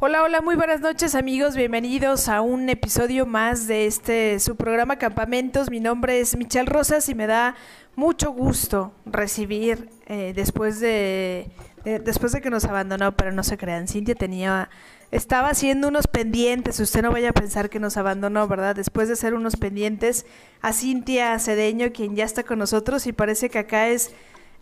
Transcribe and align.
Hola, 0.00 0.22
hola, 0.22 0.40
muy 0.42 0.54
buenas 0.54 0.80
noches 0.80 1.16
amigos, 1.16 1.56
bienvenidos 1.56 2.28
a 2.28 2.40
un 2.40 2.68
episodio 2.68 3.26
más 3.26 3.66
de 3.66 3.86
este 3.86 4.38
su 4.38 4.54
programa 4.54 4.96
Campamentos. 4.96 5.70
Mi 5.70 5.80
nombre 5.80 6.20
es 6.20 6.36
Michelle 6.36 6.70
Rosas 6.70 7.08
y 7.08 7.16
me 7.16 7.26
da 7.26 7.56
mucho 7.96 8.30
gusto 8.30 8.92
recibir 9.06 9.90
eh, 10.06 10.34
después 10.36 10.78
de, 10.78 11.50
después 11.84 12.30
de 12.30 12.40
que 12.40 12.48
nos 12.48 12.64
abandonó, 12.64 13.16
pero 13.16 13.32
no 13.32 13.42
se 13.42 13.58
crean, 13.58 13.88
Cintia 13.88 14.14
tenía 14.14 14.70
estaba 15.10 15.48
haciendo 15.48 15.88
unos 15.88 16.06
pendientes, 16.06 16.78
usted 16.78 17.02
no 17.02 17.10
vaya 17.10 17.30
a 17.30 17.32
pensar 17.32 17.68
que 17.68 17.80
nos 17.80 17.96
abandonó, 17.96 18.46
¿verdad? 18.46 18.76
Después 18.76 19.08
de 19.08 19.14
hacer 19.14 19.34
unos 19.34 19.56
pendientes 19.56 20.26
a 20.62 20.72
Cintia 20.72 21.36
Cedeño, 21.40 21.90
quien 21.92 22.14
ya 22.14 22.24
está 22.24 22.44
con 22.44 22.60
nosotros 22.60 23.04
y 23.08 23.12
parece 23.12 23.50
que 23.50 23.58
acá 23.58 23.88
es 23.88 24.12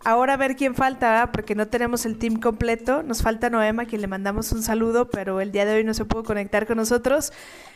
Ahora 0.03 0.33
a 0.33 0.37
ver 0.37 0.55
quién 0.55 0.75
falta, 0.75 1.29
porque 1.33 1.55
no 1.55 1.67
tenemos 1.67 2.05
el 2.05 2.17
team 2.17 2.39
completo. 2.39 3.03
Nos 3.03 3.21
falta 3.21 3.49
Noema, 3.49 3.85
quien 3.85 4.01
le 4.01 4.07
mandamos 4.07 4.51
un 4.51 4.63
saludo, 4.63 5.09
pero 5.09 5.41
el 5.41 5.51
día 5.51 5.65
de 5.65 5.75
hoy 5.75 5.83
no 5.83 5.93
se 5.93 6.05
pudo 6.05 6.23
conectar 6.23 6.65
con 6.67 6.77
nosotros. 6.77 7.33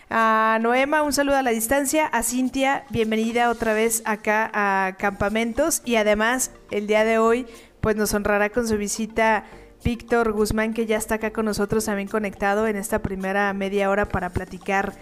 A 0.09 0.59
Noema, 0.61 1.03
un 1.03 1.13
saludo 1.13 1.37
a 1.37 1.41
la 1.41 1.51
distancia. 1.51 2.05
A 2.05 2.23
Cintia, 2.23 2.85
bienvenida 2.89 3.49
otra 3.49 3.73
vez 3.73 4.01
acá 4.05 4.49
a 4.53 4.95
Campamentos. 4.97 5.81
Y 5.83 5.95
además, 5.95 6.51
el 6.69 6.87
día 6.87 7.03
de 7.03 7.17
hoy, 7.17 7.47
pues 7.81 7.95
nos 7.95 8.13
honrará 8.13 8.49
con 8.49 8.67
su 8.67 8.77
visita 8.77 9.43
Víctor 9.83 10.31
Guzmán, 10.31 10.73
que 10.73 10.85
ya 10.85 10.97
está 10.97 11.15
acá 11.15 11.33
con 11.33 11.45
nosotros, 11.45 11.85
también 11.85 12.07
conectado 12.07 12.67
en 12.67 12.75
esta 12.75 12.99
primera 12.99 13.51
media 13.53 13.89
hora 13.89 14.05
para 14.05 14.29
platicar 14.29 14.93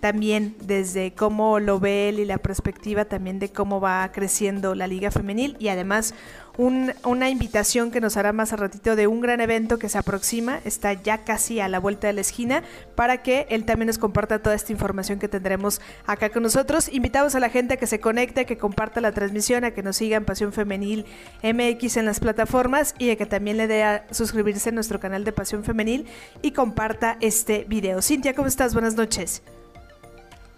también 0.00 0.54
desde 0.60 1.12
cómo 1.12 1.58
lo 1.58 1.80
ve 1.80 2.08
él 2.08 2.20
y 2.20 2.24
la 2.24 2.38
perspectiva 2.38 3.04
también 3.06 3.38
de 3.38 3.50
cómo 3.50 3.80
va 3.80 4.10
creciendo 4.12 4.74
la 4.74 4.86
liga 4.86 5.10
femenil 5.10 5.56
y 5.58 5.68
además 5.68 6.14
una 6.58 7.30
invitación 7.30 7.92
que 7.92 8.00
nos 8.00 8.16
hará 8.16 8.32
más 8.32 8.52
a 8.52 8.56
ratito 8.56 8.96
de 8.96 9.06
un 9.06 9.20
gran 9.20 9.40
evento 9.40 9.78
que 9.78 9.88
se 9.88 9.96
aproxima, 9.96 10.60
está 10.64 10.92
ya 10.92 11.18
casi 11.18 11.60
a 11.60 11.68
la 11.68 11.78
vuelta 11.78 12.08
de 12.08 12.12
la 12.12 12.20
esquina, 12.20 12.64
para 12.96 13.22
que 13.22 13.46
él 13.48 13.64
también 13.64 13.86
nos 13.86 13.98
comparta 13.98 14.40
toda 14.40 14.56
esta 14.56 14.72
información 14.72 15.20
que 15.20 15.28
tendremos 15.28 15.80
acá 16.04 16.30
con 16.30 16.42
nosotros. 16.42 16.88
Invitamos 16.92 17.36
a 17.36 17.40
la 17.40 17.48
gente 17.48 17.74
a 17.74 17.76
que 17.76 17.86
se 17.86 18.00
conecte, 18.00 18.40
a 18.40 18.44
que 18.44 18.58
comparta 18.58 19.00
la 19.00 19.12
transmisión, 19.12 19.64
a 19.64 19.70
que 19.70 19.84
nos 19.84 19.96
siga 19.96 20.16
en 20.16 20.24
Pasión 20.24 20.52
Femenil 20.52 21.06
MX 21.44 21.96
en 21.96 22.06
las 22.06 22.18
plataformas 22.18 22.94
y 22.98 23.10
a 23.10 23.16
que 23.16 23.26
también 23.26 23.56
le 23.56 23.68
dé 23.68 23.84
a 23.84 24.06
suscribirse 24.10 24.70
a 24.70 24.72
nuestro 24.72 24.98
canal 24.98 25.24
de 25.24 25.32
Pasión 25.32 25.62
Femenil 25.62 26.06
y 26.42 26.50
comparta 26.50 27.18
este 27.20 27.66
video. 27.68 28.02
Cintia, 28.02 28.34
¿cómo 28.34 28.48
estás? 28.48 28.74
Buenas 28.74 28.96
noches. 28.96 29.42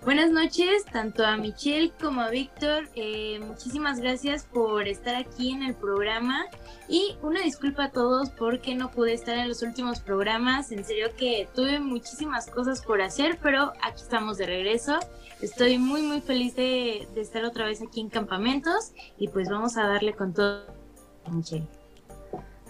Buenas 0.03 0.31
noches, 0.31 0.87
tanto 0.91 1.27
a 1.27 1.37
Michelle 1.37 1.93
como 2.01 2.23
a 2.23 2.31
Víctor. 2.31 2.89
Eh, 2.95 3.39
muchísimas 3.47 4.01
gracias 4.01 4.47
por 4.47 4.89
estar 4.89 5.15
aquí 5.15 5.53
en 5.53 5.63
el 5.63 5.75
programa. 5.75 6.47
Y 6.89 7.17
una 7.21 7.43
disculpa 7.43 7.85
a 7.85 7.91
todos 7.91 8.31
porque 8.31 8.75
no 8.75 8.91
pude 8.91 9.13
estar 9.13 9.37
en 9.37 9.47
los 9.47 9.63
últimos 9.63 10.01
programas. 10.01 10.73
En 10.73 10.87
serio 10.87 11.09
que 11.19 11.49
tuve 11.55 11.81
muchísimas 11.81 12.47
cosas 12.47 12.81
por 12.81 13.03
hacer, 13.03 13.39
pero 13.43 13.75
aquí 13.83 14.01
estamos 14.03 14.39
de 14.39 14.47
regreso. 14.47 14.99
Estoy 15.43 15.77
muy, 15.77 16.01
muy 16.01 16.23
feliz 16.23 16.57
de, 16.57 17.07
de 17.15 17.21
estar 17.21 17.45
otra 17.45 17.67
vez 17.67 17.83
aquí 17.83 18.01
en 18.01 18.09
Campamentos. 18.09 18.93
Y 19.19 19.29
pues 19.29 19.51
vamos 19.51 19.77
a 19.77 19.87
darle 19.87 20.15
con 20.15 20.33
todo, 20.33 20.65
Michelle. 21.31 21.67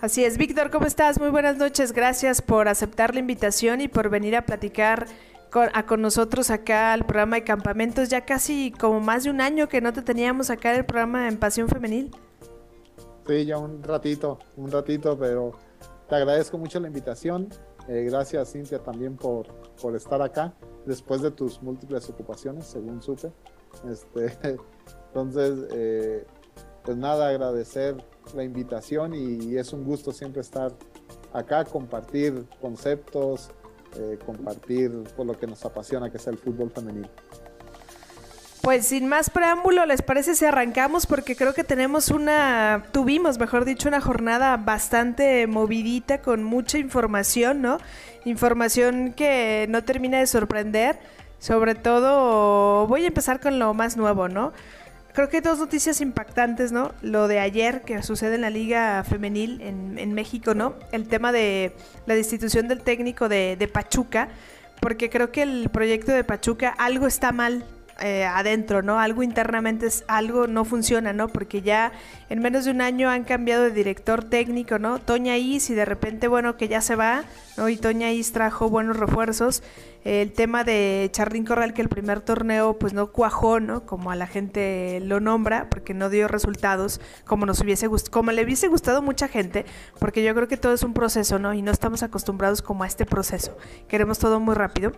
Así 0.01 0.25
es, 0.25 0.37
Víctor, 0.37 0.71
¿cómo 0.71 0.87
estás? 0.87 1.21
Muy 1.21 1.31
buenas 1.31 1.59
noches. 1.59 1.93
Gracias 1.93 2.43
por 2.43 2.67
aceptar 2.67 3.15
la 3.15 3.21
invitación 3.21 3.81
y 3.81 3.87
por 3.87 4.11
venir 4.11 4.35
a 4.35 4.47
platicar 4.47 5.07
con, 5.51 5.69
a, 5.73 5.87
con 5.87 6.01
nosotros 6.01 6.51
acá 6.51 6.93
al 6.93 7.05
programa 7.05 7.37
de 7.37 7.45
campamentos. 7.45 8.09
Ya 8.09 8.25
casi 8.25 8.73
como 8.73 9.01
más 9.01 9.25
de 9.25 9.31
un 9.31 9.41
año 9.41 9.69
que 9.69 9.81
no 9.81 9.93
te 9.93 10.03
teníamos 10.03 10.51
acá 10.51 10.73
en 10.73 10.81
el 10.81 10.85
programa 10.87 11.29
en 11.29 11.39
Pasión 11.39 11.69
Femenil. 11.69 12.11
Sí, 13.27 13.45
ya 13.45 13.59
un 13.59 13.83
ratito, 13.83 14.39
un 14.57 14.71
ratito, 14.71 15.19
pero 15.19 15.53
te 16.09 16.17
agradezco 16.17 16.59
mucho 16.59 16.81
la 16.81 16.89
invitación. 16.89 17.49
Eh, 17.89 18.05
gracias, 18.05 18.53
Cintia, 18.53 18.79
también 18.79 19.17
por, 19.17 19.47
por 19.81 19.97
estar 19.97 20.21
acá 20.23 20.55
después 20.87 21.23
de 21.23 21.31
tus 21.31 21.63
múltiples 21.63 22.09
ocupaciones, 22.09 22.67
según 22.67 23.03
supe. 23.03 23.33
Este, 23.89 24.37
entonces, 25.09 25.69
eh, 25.73 26.25
pues 26.85 26.97
nada, 26.97 27.29
agradecer 27.29 27.97
la 28.35 28.45
invitación 28.45 29.15
y, 29.15 29.45
y, 29.45 29.59
es 29.59 29.73
un 29.73 29.85
gusto 29.85 30.13
siempre 30.13 30.41
estar 30.41 30.73
acá, 31.33 31.65
compartir 31.65 32.47
conceptos, 32.61 33.51
eh, 33.97 34.19
compartir 34.25 34.91
por 35.17 35.27
lo 35.27 35.39
que 35.39 35.47
nos 35.47 35.65
apasiona, 35.65 36.11
que 36.11 36.19
es 36.19 36.27
el 36.27 36.39
fútbol 36.39 36.71
femenino. 36.71 37.09
Pues 38.63 38.89
sin 38.89 39.09
más 39.09 39.31
preámbulo, 39.31 39.87
¿les 39.87 40.03
parece 40.03 40.35
si 40.35 40.45
arrancamos? 40.45 41.07
Porque 41.07 41.35
creo 41.35 41.55
que 41.55 41.65
tenemos 41.65 42.11
una, 42.11 42.85
tuvimos, 42.93 43.39
mejor 43.39 43.65
dicho, 43.65 43.89
una 43.89 44.03
jornada 44.03 44.59
bastante 44.59 45.47
movidita 45.47 46.21
con 46.21 46.45
mucha 46.45 46.77
información, 46.77 47.63
¿no? 47.63 47.79
Información 48.27 49.15
que 49.15 49.65
no 49.71 49.83
termina 49.83 50.19
de 50.19 50.27
sorprender. 50.27 50.99
Sobre 51.39 51.75
todo, 51.75 52.87
voy 52.87 53.05
a 53.05 53.07
empezar 53.07 53.41
con 53.41 53.59
lo 53.59 53.73
más 53.73 53.97
nuevo, 53.97 54.29
¿no? 54.29 54.53
Creo 55.21 55.29
que 55.29 55.43
dos 55.43 55.59
noticias 55.59 56.01
impactantes, 56.01 56.73
¿no? 56.73 56.95
Lo 57.03 57.29
de 57.29 57.41
ayer 57.41 57.83
que 57.83 58.03
sucede 58.03 58.37
en 58.37 58.41
la 58.41 58.49
Liga 58.49 59.05
Femenil 59.05 59.61
en, 59.61 60.15
México, 60.15 60.55
¿no? 60.55 60.77
El 60.93 61.09
tema 61.09 61.31
de 61.31 61.75
la 62.07 62.15
destitución 62.15 62.69
del 62.69 62.81
técnico 62.81 63.29
de 63.29 63.71
Pachuca, 63.71 64.31
porque 64.81 65.11
creo 65.11 65.31
que 65.31 65.43
el 65.43 65.69
proyecto 65.69 66.13
de 66.13 66.25
Pachuca 66.25 66.71
algo 66.71 67.07
está 67.07 67.33
mal 67.33 67.67
eh, 68.01 68.25
adentro, 68.25 68.83
¿no? 68.83 68.99
Algo 68.99 69.23
internamente, 69.23 69.87
es, 69.87 70.05
algo 70.09 70.47
no 70.47 70.65
funciona, 70.65 71.13
¿no? 71.13 71.29
Porque 71.29 71.63
ya 71.63 71.93
en 72.29 72.41
menos 72.41 72.65
de 72.65 72.71
un 72.71 72.81
año 72.81 73.11
han 73.11 73.25
cambiado 73.25 73.65
de 73.65 73.71
director 73.71 74.25
técnico, 74.25 74.79
¿no? 74.79 74.99
Toña 74.99 75.37
Is 75.37 75.71
y 75.71 75.75
de 75.75 75.85
repente, 75.85 76.29
bueno, 76.29 76.57
que 76.57 76.69
ya 76.69 76.81
se 76.81 76.97
va, 76.97 77.25
¿no? 77.57 77.69
Y 77.69 77.77
Toña 77.77 78.11
Is 78.13 78.33
trajo 78.33 78.69
buenos 78.69 78.97
refuerzos. 78.97 79.63
El 80.03 80.33
tema 80.33 80.65
de 80.65 81.11
Charlín 81.13 81.45
Corral, 81.45 81.75
que 81.75 81.83
el 81.83 81.91
primer 81.91 82.23
torneo 82.23 82.79
pues 82.79 82.95
no 82.95 83.13
cuajó, 83.13 83.61
¿no? 83.61 83.85
Como 83.85 84.11
a 84.11 84.17
la 84.17 84.27
gente 84.27 84.99
lo 85.03 85.21
nombra, 85.21 85.69
porque 85.69 85.93
no 85.93 86.09
dio 86.09 86.27
resultados 86.27 87.03
como 87.27 87.45
nos 87.45 87.61
hubiese 87.61 87.87
gustado, 87.87 88.11
como 88.11 88.33
le 88.33 88.43
hubiese 88.43 88.69
gustado 88.69 89.03
mucha 89.03 89.29
gente, 89.29 89.67
porque 89.99 90.25
yo 90.25 90.35
creo 90.35 90.49
que 90.49 90.57
todo 90.57 90.73
es 90.73 90.85
un 90.85 90.95
proceso, 90.95 91.39
¿no? 91.39 91.53
Y 91.53 91.61
no 91.61 91.71
estamos 91.71 92.03
acostumbrados 92.03 92.63
como 92.63 92.85
a 92.85 92.87
este 92.87 93.05
proceso. 93.05 93.59
Queremos 93.89 94.19
todo 94.19 94.41
muy 94.41 94.55
rápido. 94.55 94.93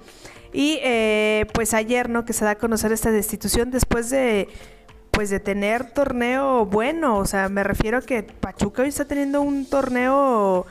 Y 0.52 0.78
eh, 0.82 1.46
pues 1.54 1.72
ayer, 1.74 2.10
¿no? 2.10 2.24
Que 2.24 2.34
se 2.34 2.44
da 2.44 2.52
a 2.52 2.54
conocer 2.56 2.91
esta 2.94 3.10
destitución 3.10 3.70
después 3.70 4.10
de 4.10 4.48
pues 5.10 5.28
de 5.28 5.40
tener 5.40 5.90
torneo 5.90 6.64
bueno, 6.64 7.18
o 7.18 7.26
sea, 7.26 7.50
me 7.50 7.62
refiero 7.62 7.98
a 7.98 8.02
que 8.02 8.22
Pachuca 8.22 8.82
hoy 8.82 8.88
está 8.88 9.04
teniendo 9.04 9.42
un 9.42 9.66
torneo 9.66 10.66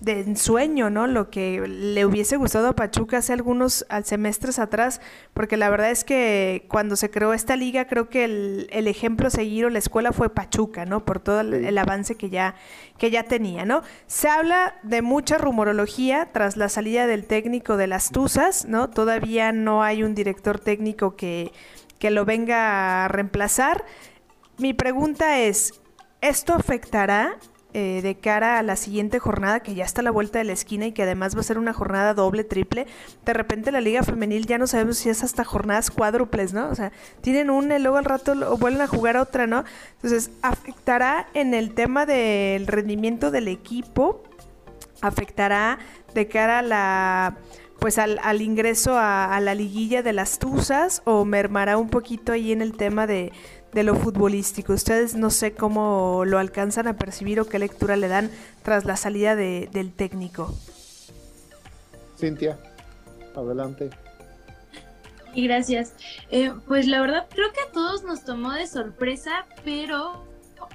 de 0.00 0.20
ensueño, 0.20 0.90
¿no? 0.90 1.06
Lo 1.06 1.30
que 1.30 1.66
le 1.66 2.04
hubiese 2.04 2.36
gustado 2.36 2.68
a 2.68 2.72
Pachuca 2.74 3.18
hace 3.18 3.32
algunos 3.32 3.86
semestres 4.04 4.58
atrás, 4.58 5.00
porque 5.32 5.56
la 5.56 5.70
verdad 5.70 5.90
es 5.90 6.04
que 6.04 6.66
cuando 6.68 6.96
se 6.96 7.10
creó 7.10 7.32
esta 7.32 7.56
liga, 7.56 7.86
creo 7.86 8.08
que 8.08 8.24
el, 8.24 8.68
el 8.70 8.88
ejemplo 8.88 9.30
seguir 9.30 9.66
o 9.66 9.70
la 9.70 9.78
escuela 9.78 10.12
fue 10.12 10.28
Pachuca, 10.28 10.84
¿no? 10.84 11.04
Por 11.04 11.20
todo 11.20 11.40
el, 11.40 11.54
el, 11.54 11.78
avance 11.78 12.16
que 12.16 12.30
ya, 12.30 12.54
que 12.98 13.10
ya 13.10 13.24
tenía, 13.24 13.64
¿no? 13.64 13.82
Se 14.06 14.28
habla 14.28 14.76
de 14.82 15.02
mucha 15.02 15.38
rumorología 15.38 16.28
tras 16.32 16.56
la 16.56 16.68
salida 16.68 17.06
del 17.06 17.26
técnico 17.26 17.76
de 17.76 17.86
las 17.86 18.10
Tuzas, 18.10 18.66
¿no? 18.66 18.90
Todavía 18.90 19.52
no 19.52 19.82
hay 19.82 20.02
un 20.02 20.14
director 20.14 20.60
técnico 20.60 21.16
que, 21.16 21.52
que 21.98 22.10
lo 22.10 22.24
venga 22.24 23.04
a 23.04 23.08
reemplazar. 23.08 23.84
Mi 24.58 24.74
pregunta 24.74 25.38
es, 25.38 25.80
¿esto 26.20 26.54
afectará 26.54 27.36
eh, 27.78 28.00
de 28.00 28.14
cara 28.14 28.58
a 28.58 28.62
la 28.62 28.74
siguiente 28.74 29.18
jornada 29.18 29.60
que 29.60 29.74
ya 29.74 29.84
está 29.84 30.00
a 30.00 30.04
la 30.04 30.10
vuelta 30.10 30.38
de 30.38 30.46
la 30.46 30.54
esquina 30.54 30.86
y 30.86 30.92
que 30.92 31.02
además 31.02 31.36
va 31.36 31.40
a 31.40 31.42
ser 31.42 31.58
una 31.58 31.74
jornada 31.74 32.14
doble, 32.14 32.42
triple. 32.42 32.86
De 33.26 33.34
repente 33.34 33.70
la 33.70 33.82
liga 33.82 34.02
femenil 34.02 34.46
ya 34.46 34.56
no 34.56 34.66
sabemos 34.66 34.96
si 34.96 35.10
es 35.10 35.22
hasta 35.22 35.44
jornadas 35.44 35.90
cuádruples, 35.90 36.54
¿no? 36.54 36.70
O 36.70 36.74
sea, 36.74 36.90
tienen 37.20 37.50
una 37.50 37.76
y 37.76 37.82
luego 37.82 37.98
al 37.98 38.06
rato 38.06 38.56
vuelven 38.56 38.80
a 38.80 38.86
jugar 38.86 39.18
otra, 39.18 39.46
¿no? 39.46 39.62
Entonces, 39.96 40.30
afectará 40.40 41.28
en 41.34 41.52
el 41.52 41.74
tema 41.74 42.06
del 42.06 42.66
rendimiento 42.66 43.30
del 43.30 43.46
equipo, 43.46 44.22
afectará 45.02 45.78
de 46.14 46.28
cara 46.28 46.60
a 46.60 46.62
la 46.62 47.36
pues 47.78 47.98
al, 47.98 48.18
al 48.22 48.40
ingreso 48.40 48.96
a, 48.96 49.36
a, 49.36 49.40
la 49.40 49.54
liguilla 49.54 50.02
de 50.02 50.14
las 50.14 50.38
Tuzas 50.38 51.02
o 51.04 51.26
mermará 51.26 51.76
un 51.76 51.90
poquito 51.90 52.32
ahí 52.32 52.50
en 52.50 52.62
el 52.62 52.74
tema 52.74 53.06
de, 53.06 53.32
de 53.76 53.82
lo 53.82 53.94
futbolístico. 53.94 54.72
Ustedes 54.72 55.14
no 55.16 55.28
sé 55.28 55.52
cómo 55.52 56.24
lo 56.24 56.38
alcanzan 56.38 56.88
a 56.88 56.96
percibir 56.96 57.40
o 57.40 57.44
qué 57.44 57.58
lectura 57.58 57.94
le 57.96 58.08
dan 58.08 58.30
tras 58.62 58.86
la 58.86 58.96
salida 58.96 59.36
de, 59.36 59.68
del 59.70 59.92
técnico. 59.92 60.54
Cintia, 62.18 62.58
adelante. 63.36 63.90
Y 65.34 65.46
gracias. 65.46 65.92
Eh, 66.30 66.54
pues 66.66 66.86
la 66.86 67.02
verdad 67.02 67.26
creo 67.28 67.52
que 67.52 67.60
a 67.68 67.70
todos 67.70 68.02
nos 68.02 68.24
tomó 68.24 68.52
de 68.52 68.66
sorpresa, 68.66 69.44
pero 69.62 70.24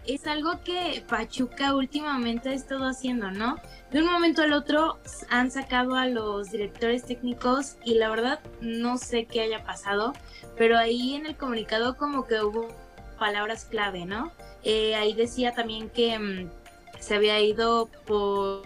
es 0.06 0.27
algo 0.27 0.62
que 0.63 1.03
Pachuca 1.09 1.74
últimamente 1.74 2.50
ha 2.50 2.53
estado 2.53 2.86
haciendo, 2.86 3.31
¿no? 3.31 3.56
De 3.89 4.03
un 4.03 4.12
momento 4.12 4.44
al 4.44 4.53
otro 4.53 5.00
han 5.31 5.50
sacado 5.50 5.95
a 5.95 6.06
los 6.06 6.51
directores 6.51 7.03
técnicos 7.03 7.77
y 7.83 7.95
la 7.95 8.09
verdad 8.09 8.42
no 8.62 9.00
sé 9.00 9.25
qué 9.25 9.42
haya 9.42 9.63
pasado, 9.63 10.13
pero 10.56 10.77
ahí 10.77 11.15
en 11.15 11.25
el 11.25 11.36
comunicado 11.36 11.98
como 11.98 12.27
que 12.27 12.44
hubo 12.44 12.68
palabras 13.21 13.65
clave, 13.65 14.06
¿no? 14.06 14.31
Eh, 14.63 14.95
ahí 14.95 15.13
decía 15.13 15.53
también 15.53 15.91
que 15.91 16.18
mmm, 16.18 16.50
se 17.00 17.13
había 17.13 17.39
ido 17.39 17.88
por 18.07 18.63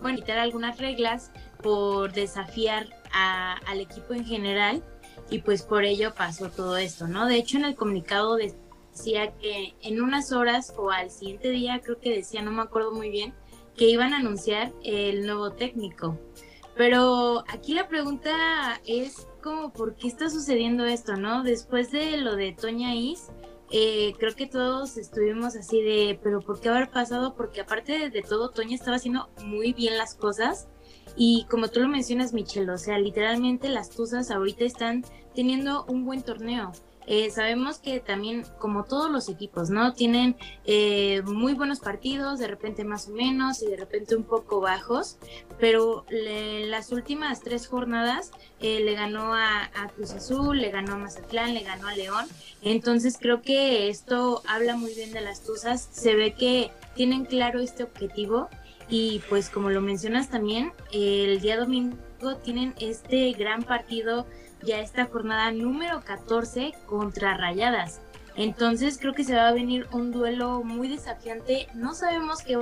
bueno, 0.00 0.18
quitar 0.18 0.38
algunas 0.38 0.78
reglas 0.78 1.32
por 1.64 2.12
desafiar 2.12 2.86
al 3.12 3.80
equipo 3.80 4.14
en 4.14 4.24
general 4.24 4.84
y 5.30 5.40
pues 5.40 5.62
por 5.62 5.84
ello 5.84 6.14
pasó 6.14 6.48
todo 6.48 6.76
esto, 6.76 7.08
¿no? 7.08 7.26
De 7.26 7.34
hecho 7.34 7.56
en 7.56 7.64
el 7.64 7.74
comunicado 7.74 8.36
decía 8.36 9.32
que 9.32 9.74
en 9.82 10.00
unas 10.00 10.30
horas 10.30 10.72
o 10.76 10.92
al 10.92 11.10
siguiente 11.10 11.50
día, 11.50 11.80
creo 11.82 11.98
que 11.98 12.14
decía, 12.14 12.42
no 12.42 12.52
me 12.52 12.62
acuerdo 12.62 12.92
muy 12.92 13.10
bien, 13.10 13.34
que 13.76 13.88
iban 13.88 14.12
a 14.12 14.18
anunciar 14.18 14.72
el 14.84 15.26
nuevo 15.26 15.50
técnico. 15.50 16.16
Pero 16.76 17.42
aquí 17.48 17.74
la 17.74 17.88
pregunta 17.88 18.80
es 18.86 19.26
como, 19.42 19.72
¿por 19.72 19.96
qué 19.96 20.06
está 20.06 20.28
sucediendo 20.28 20.84
esto, 20.84 21.16
no? 21.16 21.42
Después 21.42 21.90
de 21.90 22.18
lo 22.18 22.36
de 22.36 22.52
Toña 22.52 22.94
Is, 22.94 23.30
eh, 23.70 24.14
creo 24.18 24.34
que 24.34 24.46
todos 24.46 24.96
estuvimos 24.96 25.56
así 25.56 25.82
de, 25.82 26.18
pero 26.22 26.40
¿por 26.40 26.60
qué 26.60 26.68
haber 26.68 26.90
pasado? 26.90 27.34
Porque 27.34 27.60
aparte 27.60 28.10
de 28.10 28.22
todo, 28.22 28.50
Toña 28.50 28.74
estaba 28.74 28.96
haciendo 28.96 29.28
muy 29.44 29.72
bien 29.72 29.96
las 29.98 30.14
cosas 30.14 30.68
y 31.16 31.46
como 31.50 31.68
tú 31.68 31.80
lo 31.80 31.88
mencionas, 31.88 32.32
Michelle, 32.32 32.70
o 32.70 32.78
sea, 32.78 32.98
literalmente 32.98 33.68
las 33.68 33.90
Tuzas 33.90 34.30
ahorita 34.30 34.64
están 34.64 35.04
teniendo 35.34 35.84
un 35.86 36.04
buen 36.04 36.22
torneo. 36.22 36.72
Eh, 37.06 37.30
sabemos 37.30 37.78
que 37.78 38.00
también, 38.00 38.44
como 38.58 38.84
todos 38.84 39.10
los 39.10 39.28
equipos, 39.28 39.70
¿no? 39.70 39.92
Tienen 39.94 40.36
eh, 40.64 41.22
muy 41.24 41.54
buenos 41.54 41.80
partidos, 41.80 42.38
de 42.38 42.48
repente 42.48 42.84
más 42.84 43.08
o 43.08 43.12
menos 43.12 43.62
y 43.62 43.66
de 43.66 43.76
repente 43.76 44.16
un 44.16 44.24
poco 44.24 44.60
bajos, 44.60 45.16
pero 45.60 46.04
las 46.10 46.90
últimas 46.90 47.40
tres 47.40 47.68
jornadas 47.68 48.32
eh, 48.60 48.80
le 48.80 48.94
ganó 48.94 49.34
a, 49.34 49.64
a, 49.64 49.88
Cruz 49.94 50.12
Azul, 50.12 50.60
le 50.60 50.70
ganó 50.70 50.94
a 50.94 50.98
Mazatlán, 50.98 51.54
le 51.54 51.62
ganó 51.62 51.86
a 51.86 51.94
León. 51.94 52.26
Entonces 52.62 53.16
creo 53.20 53.40
que 53.40 53.88
esto 53.88 54.42
habla 54.46 54.76
muy 54.76 54.92
bien 54.94 55.12
de 55.12 55.20
las 55.20 55.44
Tuzas. 55.44 55.88
Se 55.92 56.14
ve 56.14 56.34
que 56.34 56.72
tienen 56.94 57.24
claro 57.24 57.60
este 57.60 57.84
objetivo 57.84 58.48
y 58.88 59.20
pues 59.28 59.50
como 59.50 59.70
lo 59.70 59.80
mencionas 59.80 60.30
también, 60.30 60.72
el 60.92 61.40
día 61.40 61.58
domingo 61.58 61.96
tienen 62.44 62.74
este 62.80 63.32
gran 63.32 63.62
partido, 63.62 64.26
ya 64.62 64.80
esta 64.80 65.06
jornada 65.06 65.50
número 65.52 66.00
14 66.02 66.74
contra 66.86 67.36
Rayadas. 67.36 68.00
Entonces 68.36 68.98
creo 68.98 69.14
que 69.14 69.24
se 69.24 69.34
va 69.34 69.48
a 69.48 69.52
venir 69.52 69.86
un 69.92 70.12
duelo 70.12 70.62
muy 70.62 70.88
desafiante. 70.88 71.68
No 71.74 71.94
sabemos 71.94 72.42
qué 72.42 72.58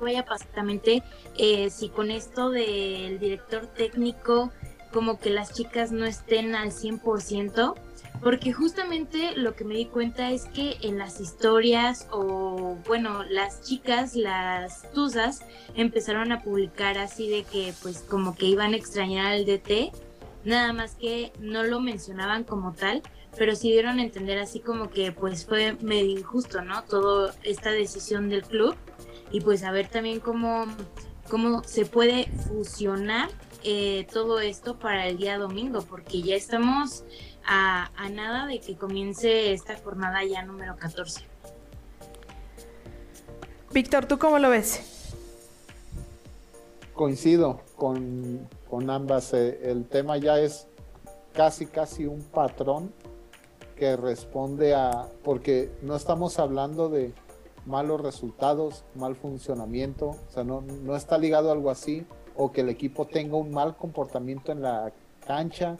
vaya 0.00 0.20
a 0.20 0.24
pasar 0.24 0.46
exactamente 0.46 1.02
eh, 1.38 1.70
si 1.70 1.88
con 1.88 2.10
esto 2.10 2.50
del 2.50 3.18
director 3.18 3.66
técnico 3.66 4.52
como 4.92 5.18
que 5.18 5.30
las 5.30 5.52
chicas 5.52 5.92
no 5.92 6.06
estén 6.06 6.54
al 6.54 6.70
100%, 6.70 7.74
porque 8.22 8.52
justamente 8.52 9.36
lo 9.36 9.54
que 9.54 9.64
me 9.64 9.74
di 9.74 9.86
cuenta 9.86 10.30
es 10.30 10.46
que 10.46 10.76
en 10.80 10.96
las 10.96 11.20
historias 11.20 12.08
o 12.10 12.78
bueno, 12.86 13.22
las 13.24 13.62
chicas, 13.62 14.14
las 14.14 14.90
tuzas, 14.92 15.40
empezaron 15.74 16.32
a 16.32 16.40
publicar 16.42 16.96
así 16.96 17.28
de 17.28 17.42
que 17.44 17.74
pues 17.82 17.98
como 18.08 18.34
que 18.36 18.46
iban 18.46 18.72
a 18.72 18.76
extrañar 18.76 19.26
al 19.26 19.44
DT, 19.44 19.92
nada 20.46 20.72
más 20.72 20.94
que 20.94 21.32
no 21.40 21.64
lo 21.64 21.80
mencionaban 21.80 22.44
como 22.44 22.72
tal, 22.72 23.02
pero 23.36 23.54
sí 23.54 23.70
dieron 23.70 23.98
a 23.98 24.02
entender 24.02 24.38
así 24.38 24.60
como 24.60 24.88
que 24.88 25.12
pues 25.12 25.44
fue 25.44 25.76
medio 25.80 26.18
injusto, 26.18 26.62
¿no? 26.62 26.82
Toda 26.84 27.34
esta 27.42 27.70
decisión 27.70 28.28
del 28.28 28.42
club 28.42 28.74
y 29.30 29.40
pues 29.40 29.64
a 29.64 29.72
ver 29.72 29.88
también 29.88 30.20
cómo, 30.20 30.66
cómo 31.28 31.62
se 31.64 31.84
puede 31.84 32.26
fusionar 32.48 33.28
eh, 33.64 34.06
todo 34.12 34.40
esto 34.40 34.78
para 34.78 35.08
el 35.08 35.18
día 35.18 35.38
domingo, 35.38 35.82
porque 35.82 36.22
ya 36.22 36.36
estamos 36.36 37.02
a, 37.44 37.90
nada 38.12 38.46
de 38.46 38.60
que 38.60 38.76
comience 38.76 39.52
esta 39.52 39.76
jornada 39.76 40.24
ya 40.24 40.42
número 40.44 40.76
14. 40.76 41.22
Víctor, 43.72 44.06
¿tú 44.06 44.18
cómo 44.18 44.38
lo 44.38 44.50
ves? 44.50 45.12
Coincido 46.94 47.60
con, 47.74 48.48
ambas. 48.88 49.32
Eh, 49.34 49.70
el 49.70 49.86
tema 49.86 50.16
ya 50.16 50.38
es 50.38 50.68
casi, 51.32 51.66
casi 51.66 52.06
un 52.06 52.22
patrón 52.22 52.92
que 53.76 53.96
responde 53.96 54.74
a, 54.74 55.06
porque 55.22 55.70
no 55.82 55.96
estamos 55.96 56.38
hablando 56.38 56.88
de 56.88 57.12
malos 57.66 58.00
resultados, 58.00 58.84
mal 58.94 59.16
funcionamiento, 59.16 60.10
o 60.10 60.30
sea, 60.30 60.44
no, 60.44 60.60
no 60.60 60.96
está 60.96 61.18
ligado 61.18 61.50
a 61.50 61.52
algo 61.52 61.70
así, 61.70 62.06
o 62.36 62.52
que 62.52 62.60
el 62.60 62.68
equipo 62.68 63.06
tenga 63.06 63.36
un 63.36 63.50
mal 63.50 63.76
comportamiento 63.76 64.52
en 64.52 64.62
la 64.62 64.92
cancha, 65.26 65.76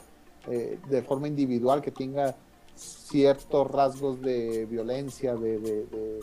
eh, 0.48 0.78
de 0.88 1.02
forma 1.02 1.28
individual, 1.28 1.82
que 1.82 1.90
tenga 1.90 2.34
ciertos 2.74 3.70
rasgos 3.70 4.20
de 4.20 4.66
violencia, 4.66 5.34
de, 5.34 6.20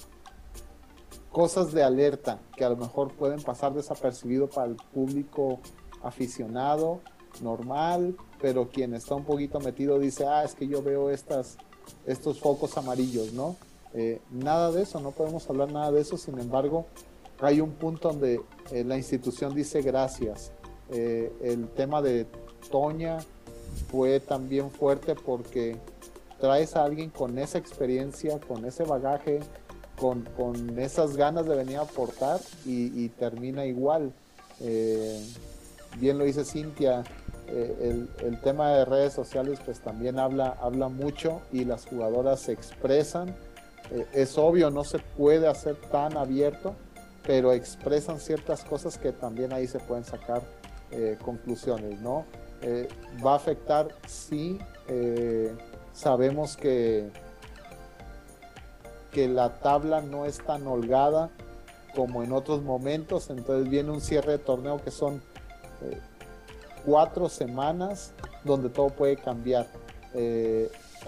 cosas 1.32 1.72
de 1.72 1.84
alerta 1.84 2.40
que 2.56 2.64
a 2.64 2.70
lo 2.70 2.78
mejor 2.78 3.12
pueden 3.14 3.42
pasar 3.42 3.74
desapercibido 3.74 4.48
para 4.48 4.68
el 4.68 4.76
público 4.76 5.60
aficionado 6.04 7.00
normal, 7.42 8.16
pero 8.42 8.70
quien 8.70 8.94
está 8.94 9.16
un 9.16 9.24
poquito 9.24 9.60
metido 9.60 9.98
dice, 9.98 10.26
ah, 10.26 10.44
es 10.44 10.54
que 10.54 10.68
yo 10.68 10.84
veo 10.84 11.10
estas, 11.10 11.58
estos 12.06 12.40
focos 12.40 12.78
amarillos, 12.78 13.34
¿no? 13.34 13.56
Eh, 13.94 14.22
nada 14.32 14.72
de 14.72 14.84
eso, 14.84 15.00
no 15.00 15.12
podemos 15.12 15.50
hablar 15.50 15.72
nada 15.72 15.92
de 15.92 16.02
eso, 16.02 16.18
sin 16.18 16.40
embargo, 16.40 16.86
hay 17.42 17.62
un 17.62 17.72
punto 17.72 18.10
donde 18.10 18.42
eh, 18.72 18.84
la 18.84 18.98
institución 18.98 19.56
dice 19.56 19.82
gracias. 19.82 20.52
el 20.90 21.70
tema 21.70 22.02
de 22.04 22.28
Toña, 22.70 23.18
fue 23.90 24.20
también 24.20 24.72
fuerte 24.72 25.16
porque 25.16 25.78
traes 26.40 26.76
a 26.76 26.84
alguien 26.84 27.10
con 27.10 27.38
esa 27.38 27.58
experiencia, 27.58 28.40
con 28.40 28.66
ese 28.66 28.84
bagaje, 28.84 29.40
con, 29.98 30.78
esas 30.78 31.16
ganas 31.16 31.46
de 31.46 31.56
venir 31.56 31.78
a 31.78 31.82
aportar 31.82 32.40
y, 32.66 33.10
termina 33.10 33.66
igual. 33.66 34.12
Eh, 34.60 35.26
bien 36.00 36.18
lo 36.18 36.26
dice 36.26 36.46
Cintia, 36.46 37.04
eh, 37.48 38.08
el, 38.20 38.40
tema 38.42 38.72
de 38.72 38.86
redes 38.86 39.14
sociales 39.14 39.60
pues 39.64 39.80
también 39.80 40.18
habla, 40.18 40.58
habla 40.62 40.88
mucho 40.88 41.42
y 41.52 41.66
las 41.66 41.86
jugadoras 41.86 42.40
se 42.40 42.54
expresan. 42.54 43.30
Eh, 43.92 44.08
es 44.14 44.38
obvio, 44.38 44.70
no 44.70 44.84
se 44.84 45.00
puede 45.00 45.48
hacer 45.48 45.76
tan 45.76 46.18
abierto, 46.18 46.76
pero 47.26 47.52
expresan 47.54 48.20
ciertas 48.20 48.64
cosas 48.64 48.98
que 48.98 49.12
también 49.12 49.54
ahí 49.54 49.68
se 49.68 49.80
pueden 49.80 50.04
sacar 50.04 50.42
conclusiones, 51.24 52.00
¿no? 52.02 52.24
Eh, 52.66 52.88
va 53.24 53.34
a 53.34 53.36
afectar 53.36 53.90
si 54.08 54.58
eh, 54.88 55.54
sabemos 55.92 56.56
que, 56.56 57.10
que 59.12 59.28
la 59.28 59.60
tabla 59.60 60.00
no 60.02 60.26
es 60.26 60.38
tan 60.38 60.66
holgada 60.66 61.30
como 61.94 62.24
en 62.24 62.32
otros 62.32 62.64
momentos, 62.64 63.30
entonces 63.30 63.70
viene 63.70 63.92
un 63.92 64.00
cierre 64.00 64.34
de 64.34 64.38
torneo 64.38 64.82
que 64.82 64.92
son 64.92 65.22
eh, 65.84 66.00
cuatro 66.86 67.30
semanas 67.30 68.14
donde 68.44 68.70
todo 68.70 68.90
puede 68.90 69.18
cambiar. 69.18 69.68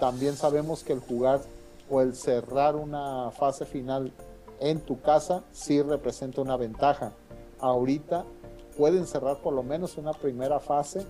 también 0.00 0.36
sabemos 0.36 0.82
que 0.82 0.92
el 0.92 1.00
jugar 1.00 1.40
o 1.88 2.00
el 2.00 2.14
cerrar 2.14 2.74
una 2.74 3.30
fase 3.30 3.64
final 3.64 4.12
en 4.60 4.80
tu 4.80 5.00
casa 5.00 5.44
sí 5.52 5.80
representa 5.82 6.40
una 6.40 6.56
ventaja. 6.56 7.12
Ahorita 7.60 8.24
pueden 8.76 9.06
cerrar 9.06 9.40
por 9.42 9.54
lo 9.54 9.62
menos 9.62 9.96
una 9.96 10.12
primera 10.12 10.58
fase 10.60 11.06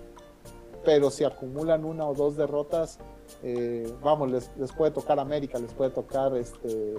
pero 0.87 1.11
si 1.11 1.25
acumulan 1.25 1.85
una 1.85 2.07
o 2.07 2.15
dos 2.15 2.37
derrotas, 2.37 2.99
eh, 3.43 3.93
vamos, 4.03 4.31
les, 4.31 4.73
puede 4.73 4.93
tocar 4.93 5.19
América, 5.19 5.59
les 5.59 5.73
puede 5.73 5.91
tocar 5.91 6.35
este, 6.37 6.95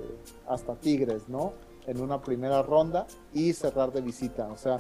hasta 0.46 0.76
Tigres, 0.76 1.30
¿no? 1.30 1.54
En 1.88 2.02
una 2.02 2.22
primera 2.22 2.62
ronda 2.62 3.08
y 3.34 3.54
cerrar 3.54 3.94
de 3.94 4.02
visita. 4.02 4.50
O 4.50 4.58
sea, 4.58 4.78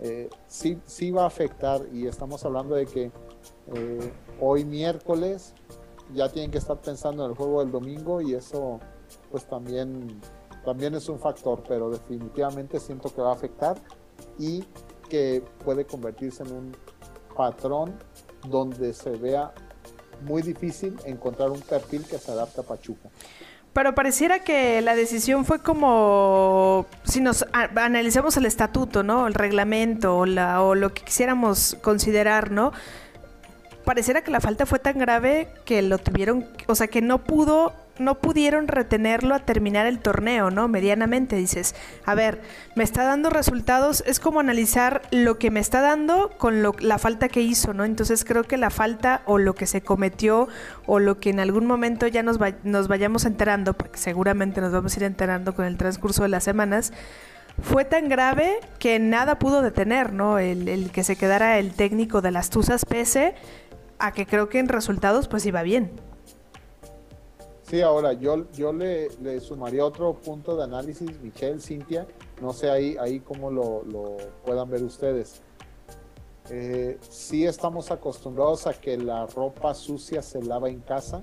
eh, 0.00 0.28
sí, 0.46 0.78
sí 0.84 1.10
va 1.10 1.24
a 1.24 1.26
afectar 1.26 1.80
y 1.92 2.06
estamos 2.06 2.44
hablando 2.44 2.74
de 2.74 2.86
que 2.86 3.10
eh, 3.74 4.12
hoy 4.40 4.64
miércoles 4.64 5.54
ya 6.14 6.28
tienen 6.28 6.50
que 6.50 6.58
estar 6.58 6.80
pensando 6.80 7.24
en 7.24 7.30
el 7.30 7.36
juego 7.36 7.60
del 7.60 7.72
domingo 7.72 8.20
y 8.20 8.34
eso 8.34 8.78
pues 9.30 9.46
también, 9.46 10.20
también 10.64 10.94
es 10.94 11.08
un 11.08 11.18
factor, 11.18 11.62
pero 11.66 11.90
definitivamente 11.90 12.78
siento 12.78 13.12
que 13.14 13.22
va 13.22 13.30
a 13.30 13.34
afectar 13.34 13.76
y 14.38 14.64
que 15.08 15.42
puede 15.64 15.86
convertirse 15.86 16.42
en 16.42 16.52
un 16.52 16.76
patrón 17.36 17.96
donde 18.48 18.92
se 18.92 19.10
vea 19.10 19.52
muy 20.22 20.42
difícil 20.42 20.96
encontrar 21.04 21.50
un 21.50 21.60
perfil 21.60 22.04
que 22.04 22.18
se 22.18 22.32
adapte 22.32 22.60
a 22.60 22.64
Pachuca. 22.64 23.10
Pero 23.76 23.94
pareciera 23.94 24.38
que 24.38 24.80
la 24.80 24.96
decisión 24.96 25.44
fue 25.44 25.58
como, 25.58 26.86
si 27.04 27.20
nos 27.20 27.44
analizamos 27.52 28.34
el 28.38 28.46
estatuto, 28.46 29.02
¿no? 29.02 29.26
El 29.26 29.34
reglamento 29.34 30.16
o, 30.16 30.24
la, 30.24 30.62
o 30.62 30.74
lo 30.74 30.94
que 30.94 31.02
quisiéramos 31.02 31.76
considerar, 31.82 32.50
¿no? 32.50 32.72
Pareciera 33.84 34.24
que 34.24 34.30
la 34.30 34.40
falta 34.40 34.64
fue 34.64 34.78
tan 34.78 34.98
grave 34.98 35.48
que 35.66 35.82
lo 35.82 35.98
tuvieron, 35.98 36.46
o 36.66 36.74
sea, 36.74 36.86
que 36.86 37.02
no 37.02 37.22
pudo 37.22 37.74
no 37.98 38.18
pudieron 38.18 38.68
retenerlo 38.68 39.34
a 39.34 39.40
terminar 39.40 39.86
el 39.86 39.98
torneo, 39.98 40.50
¿no? 40.50 40.68
Medianamente 40.68 41.36
dices, 41.36 41.74
a 42.04 42.14
ver, 42.14 42.40
me 42.74 42.84
está 42.84 43.04
dando 43.04 43.30
resultados, 43.30 44.02
es 44.06 44.20
como 44.20 44.40
analizar 44.40 45.02
lo 45.10 45.38
que 45.38 45.50
me 45.50 45.60
está 45.60 45.80
dando 45.80 46.30
con 46.38 46.62
la 46.62 46.98
falta 46.98 47.28
que 47.28 47.40
hizo, 47.40 47.74
¿no? 47.74 47.84
Entonces 47.84 48.24
creo 48.24 48.44
que 48.44 48.56
la 48.56 48.70
falta 48.70 49.22
o 49.26 49.38
lo 49.38 49.54
que 49.54 49.66
se 49.66 49.80
cometió 49.80 50.48
o 50.86 50.98
lo 50.98 51.18
que 51.20 51.30
en 51.30 51.40
algún 51.40 51.66
momento 51.66 52.06
ya 52.06 52.22
nos, 52.22 52.38
nos 52.64 52.88
vayamos 52.88 53.24
enterando, 53.24 53.74
porque 53.74 53.98
seguramente 53.98 54.60
nos 54.60 54.72
vamos 54.72 54.94
a 54.94 55.00
ir 55.00 55.04
enterando 55.04 55.54
con 55.54 55.64
el 55.64 55.76
transcurso 55.76 56.22
de 56.22 56.28
las 56.28 56.44
semanas, 56.44 56.92
fue 57.62 57.84
tan 57.84 58.08
grave 58.08 58.58
que 58.78 58.98
nada 58.98 59.38
pudo 59.38 59.62
detener, 59.62 60.12
¿no? 60.12 60.38
El, 60.38 60.68
el 60.68 60.90
que 60.90 61.04
se 61.04 61.16
quedara 61.16 61.58
el 61.58 61.72
técnico 61.72 62.20
de 62.20 62.30
las 62.30 62.50
Tuzas 62.50 62.84
pese 62.84 63.34
a 63.98 64.12
que 64.12 64.26
creo 64.26 64.48
que 64.48 64.58
en 64.58 64.68
resultados 64.68 65.28
pues 65.28 65.46
iba 65.46 65.62
bien. 65.62 65.90
Sí, 67.68 67.80
ahora 67.80 68.12
yo, 68.12 68.48
yo 68.52 68.72
le, 68.72 69.08
le 69.20 69.40
sumaría 69.40 69.84
otro 69.84 70.14
punto 70.14 70.56
de 70.56 70.62
análisis, 70.62 71.10
Michelle, 71.20 71.60
Cintia, 71.60 72.06
no 72.40 72.52
sé 72.52 72.70
ahí, 72.70 72.96
ahí 73.00 73.18
cómo 73.18 73.50
lo, 73.50 73.82
lo 73.84 74.16
puedan 74.44 74.70
ver 74.70 74.84
ustedes. 74.84 75.42
Eh, 76.48 76.96
sí 77.10 77.44
estamos 77.44 77.90
acostumbrados 77.90 78.68
a 78.68 78.74
que 78.74 78.96
la 78.96 79.26
ropa 79.26 79.74
sucia 79.74 80.22
se 80.22 80.40
lava 80.44 80.68
en 80.68 80.78
casa 80.78 81.22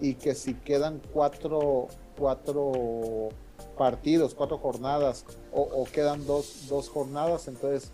y 0.00 0.14
que 0.14 0.36
si 0.36 0.54
quedan 0.54 1.02
cuatro, 1.12 1.88
cuatro 2.16 3.30
partidos, 3.76 4.32
cuatro 4.32 4.58
jornadas 4.58 5.26
o, 5.52 5.62
o 5.62 5.84
quedan 5.86 6.24
dos, 6.24 6.68
dos, 6.68 6.88
jornadas, 6.88 7.48
entonces 7.48 7.90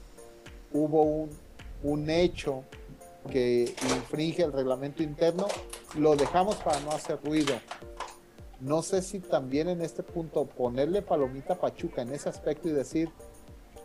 hubo 0.75 1.03
un, 1.03 1.31
un 1.83 2.11
hecho 2.11 2.63
que 3.31 3.75
infringe 3.97 4.43
el 4.43 4.53
reglamento 4.53 5.03
interno, 5.03 5.47
lo 5.97 6.17
dejamos 6.17 6.57
para 6.57 6.81
no 6.81 6.93
hacer 6.93 7.19
ruido. 7.23 7.55
No 8.61 8.83
sé 8.83 9.03
si 9.03 9.21
también 9.21 9.69
en 9.69 9.81
este 9.81 10.03
punto 10.03 10.45
ponerle 10.47 11.03
palomita 11.03 11.55
Pachuca 11.55 12.03
en 12.03 12.13
ese 12.13 12.29
aspecto 12.29 12.69
y 12.69 12.73
decir, 12.73 13.11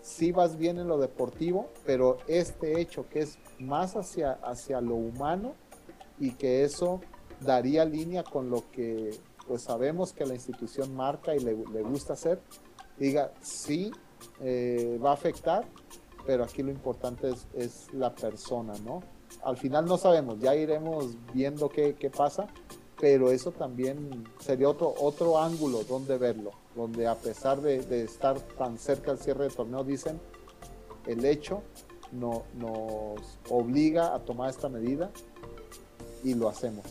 si 0.02 0.32
vas 0.32 0.58
bien 0.58 0.78
en 0.78 0.88
lo 0.88 0.98
deportivo, 0.98 1.70
pero 1.86 2.18
este 2.28 2.80
hecho 2.80 3.08
que 3.10 3.22
es 3.22 3.40
más 3.60 3.96
hacia, 3.96 4.34
hacia 4.44 4.82
lo 4.82 4.96
humano 4.96 5.54
y 6.20 6.32
que 6.32 6.64
eso 6.64 7.02
daría 7.42 7.86
línea 7.86 8.24
con 8.24 8.50
lo 8.50 8.70
que 8.72 9.12
pues 9.48 9.64
sabemos 9.64 10.12
que 10.14 10.26
la 10.26 10.34
institución 10.34 10.96
marca 10.96 11.36
y 11.36 11.40
le, 11.40 11.56
le 11.56 11.82
gusta 11.84 12.14
hacer, 12.14 12.40
diga, 12.98 13.32
sí, 13.42 13.92
eh, 14.42 15.00
va 15.04 15.12
a 15.12 15.14
afectar, 15.14 15.66
pero 16.26 16.44
aquí 16.44 16.64
lo 16.64 16.72
importante 16.72 17.30
es, 17.30 17.48
es 17.56 17.94
la 17.94 18.14
persona, 18.14 18.74
¿no? 18.84 19.02
Al 19.44 19.58
final 19.58 19.86
no 19.86 19.98
sabemos, 19.98 20.40
ya 20.40 20.56
iremos 20.56 21.16
viendo 21.34 21.70
qué, 21.70 21.96
qué 21.96 22.10
pasa, 22.10 22.48
pero 23.00 23.32
eso 23.32 23.52
también 23.52 24.26
sería 24.40 24.70
otro, 24.70 24.94
otro 25.00 25.40
ángulo 25.40 25.84
donde 25.84 26.18
verlo, 26.18 26.52
donde 26.76 27.08
a 27.08 27.16
pesar 27.16 27.62
de, 27.62 27.82
de 27.82 28.04
estar 28.04 28.40
tan 28.40 28.78
cerca 28.78 29.12
al 29.12 29.20
cierre 29.20 29.44
del 29.44 29.54
torneo, 29.54 29.84
dicen, 29.84 30.20
el 31.06 31.26
hecho 31.26 31.62
no, 32.12 32.44
nos 32.56 33.20
obliga 33.50 34.16
a 34.16 34.20
tomar 34.20 34.50
esta 34.50 34.70
medida 34.70 35.12
y 36.24 36.34
lo 36.34 36.50
hacemos. 36.50 36.86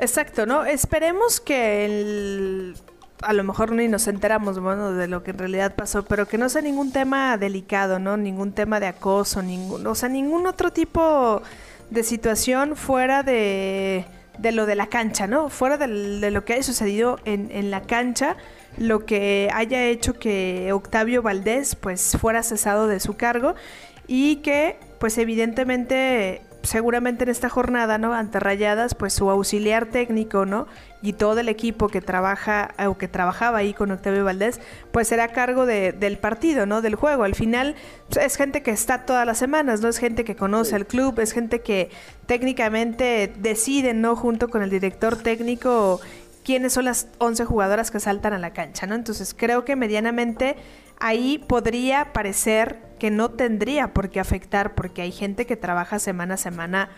Exacto, 0.00 0.46
¿no? 0.46 0.64
Esperemos 0.64 1.40
que 1.40 1.84
el 1.84 2.76
a 3.22 3.32
lo 3.32 3.44
mejor 3.44 3.72
ni 3.72 3.88
nos 3.88 4.06
enteramos 4.08 4.60
bueno, 4.60 4.92
de 4.92 5.08
lo 5.08 5.22
que 5.22 5.32
en 5.32 5.38
realidad 5.38 5.74
pasó, 5.74 6.04
pero 6.04 6.26
que 6.26 6.38
no 6.38 6.48
sea 6.48 6.62
ningún 6.62 6.92
tema 6.92 7.36
delicado, 7.36 7.98
¿no? 7.98 8.16
Ningún 8.16 8.52
tema 8.52 8.80
de 8.80 8.86
acoso, 8.86 9.42
ningún, 9.42 9.86
o 9.86 9.94
sea, 9.94 10.08
ningún 10.08 10.46
otro 10.46 10.72
tipo 10.72 11.42
de 11.90 12.02
situación 12.02 12.76
fuera 12.76 13.22
de, 13.22 14.04
de 14.38 14.52
lo 14.52 14.66
de 14.66 14.74
la 14.74 14.86
cancha, 14.86 15.26
¿no? 15.26 15.48
Fuera 15.48 15.76
de, 15.78 16.30
lo 16.30 16.44
que 16.44 16.54
haya 16.54 16.62
sucedido 16.62 17.18
en, 17.24 17.50
en, 17.50 17.70
la 17.70 17.82
cancha, 17.82 18.36
lo 18.76 19.04
que 19.04 19.50
haya 19.52 19.84
hecho 19.84 20.18
que 20.18 20.72
Octavio 20.72 21.22
Valdés 21.22 21.74
pues 21.74 22.16
fuera 22.20 22.42
cesado 22.42 22.86
de 22.86 23.00
su 23.00 23.16
cargo 23.16 23.54
y 24.06 24.36
que 24.36 24.78
pues 24.98 25.18
evidentemente 25.18 26.42
seguramente 26.68 27.24
en 27.24 27.30
esta 27.30 27.48
jornada, 27.48 27.98
¿no? 27.98 28.12
Ante 28.12 28.38
Rayadas, 28.38 28.94
pues 28.94 29.14
su 29.14 29.30
auxiliar 29.30 29.86
técnico, 29.86 30.44
¿no? 30.44 30.66
Y 31.02 31.14
todo 31.14 31.40
el 31.40 31.48
equipo 31.48 31.88
que 31.88 32.00
trabaja 32.00 32.74
o 32.86 32.98
que 32.98 33.08
trabajaba 33.08 33.58
ahí 33.58 33.72
con 33.72 33.90
Octavio 33.90 34.24
Valdés, 34.24 34.60
pues 34.92 35.08
será 35.08 35.24
a 35.24 35.28
cargo 35.28 35.64
de, 35.64 35.92
del 35.92 36.18
partido, 36.18 36.66
¿no? 36.66 36.82
Del 36.82 36.94
juego. 36.94 37.24
Al 37.24 37.34
final 37.34 37.74
pues, 38.08 38.24
es 38.24 38.36
gente 38.36 38.62
que 38.62 38.70
está 38.70 39.06
todas 39.06 39.26
las 39.26 39.38
semanas, 39.38 39.80
¿no? 39.80 39.88
Es 39.88 39.98
gente 39.98 40.24
que 40.24 40.36
conoce 40.36 40.76
el 40.76 40.86
club, 40.86 41.18
es 41.20 41.32
gente 41.32 41.60
que 41.60 41.90
técnicamente 42.26 43.32
decide, 43.38 43.94
¿no? 43.94 44.14
Junto 44.14 44.48
con 44.48 44.62
el 44.62 44.70
director 44.70 45.16
técnico 45.16 46.00
quiénes 46.44 46.72
son 46.72 46.86
las 46.86 47.08
11 47.18 47.44
jugadoras 47.44 47.90
que 47.90 48.00
saltan 48.00 48.32
a 48.32 48.38
la 48.38 48.52
cancha, 48.52 48.86
¿no? 48.86 48.94
Entonces 48.94 49.34
creo 49.36 49.64
que 49.64 49.76
medianamente 49.76 50.56
ahí 50.98 51.38
podría 51.38 52.12
parecer 52.12 52.87
que 52.98 53.10
no 53.10 53.30
tendría 53.30 53.92
por 53.94 54.10
qué 54.10 54.20
afectar 54.20 54.74
porque 54.74 55.02
hay 55.02 55.12
gente 55.12 55.46
que 55.46 55.56
trabaja 55.56 55.98
semana 55.98 56.34
a 56.34 56.38
semana 56.38 56.88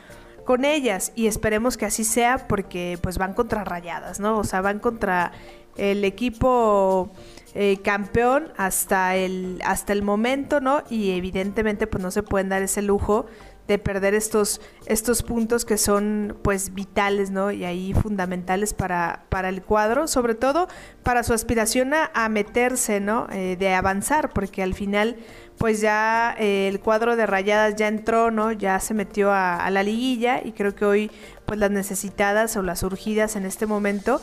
con 0.44 0.64
ellas 0.64 1.12
y 1.14 1.26
esperemos 1.26 1.76
que 1.76 1.86
así 1.86 2.04
sea 2.04 2.48
porque 2.48 2.98
pues 3.02 3.18
van 3.18 3.34
contra 3.34 3.64
rayadas, 3.64 4.20
¿no? 4.20 4.38
O 4.38 4.44
sea, 4.44 4.60
van 4.60 4.80
contra 4.80 5.32
el 5.76 6.04
equipo 6.04 7.10
eh, 7.54 7.78
campeón 7.82 8.52
hasta 8.56 9.16
el, 9.16 9.60
hasta 9.64 9.92
el 9.92 10.02
momento, 10.02 10.60
¿no? 10.60 10.82
Y 10.90 11.12
evidentemente 11.12 11.86
pues 11.86 12.02
no 12.02 12.10
se 12.10 12.22
pueden 12.22 12.48
dar 12.48 12.62
ese 12.62 12.82
lujo 12.82 13.26
de 13.70 13.78
perder 13.78 14.14
estos, 14.14 14.60
estos 14.86 15.22
puntos 15.22 15.64
que 15.64 15.78
son 15.78 16.36
pues 16.42 16.74
vitales, 16.74 17.30
¿no? 17.30 17.52
Y 17.52 17.64
ahí 17.64 17.94
fundamentales 17.94 18.74
para, 18.74 19.26
para 19.28 19.48
el 19.48 19.62
cuadro, 19.62 20.08
sobre 20.08 20.34
todo 20.34 20.66
para 21.04 21.22
su 21.22 21.32
aspiración 21.32 21.92
a, 21.94 22.28
meterse, 22.28 22.98
¿no? 22.98 23.28
Eh, 23.30 23.56
de 23.56 23.72
avanzar, 23.72 24.30
porque 24.30 24.64
al 24.64 24.74
final 24.74 25.18
pues 25.60 25.82
ya 25.82 26.34
eh, 26.38 26.68
el 26.68 26.80
cuadro 26.80 27.16
de 27.16 27.26
rayadas 27.26 27.76
ya 27.76 27.86
entró, 27.86 28.30
¿no? 28.30 28.50
Ya 28.50 28.80
se 28.80 28.94
metió 28.94 29.30
a, 29.30 29.68
la 29.68 29.82
liguilla 29.82 30.40
y 30.42 30.52
creo 30.52 30.74
que 30.74 30.86
hoy 30.86 31.10
pues 31.44 31.60
las 31.60 31.70
necesitadas 31.70 32.56
o 32.56 32.62
las 32.62 32.82
urgidas 32.82 33.36
en 33.36 33.44
este 33.44 33.66
momento 33.66 34.22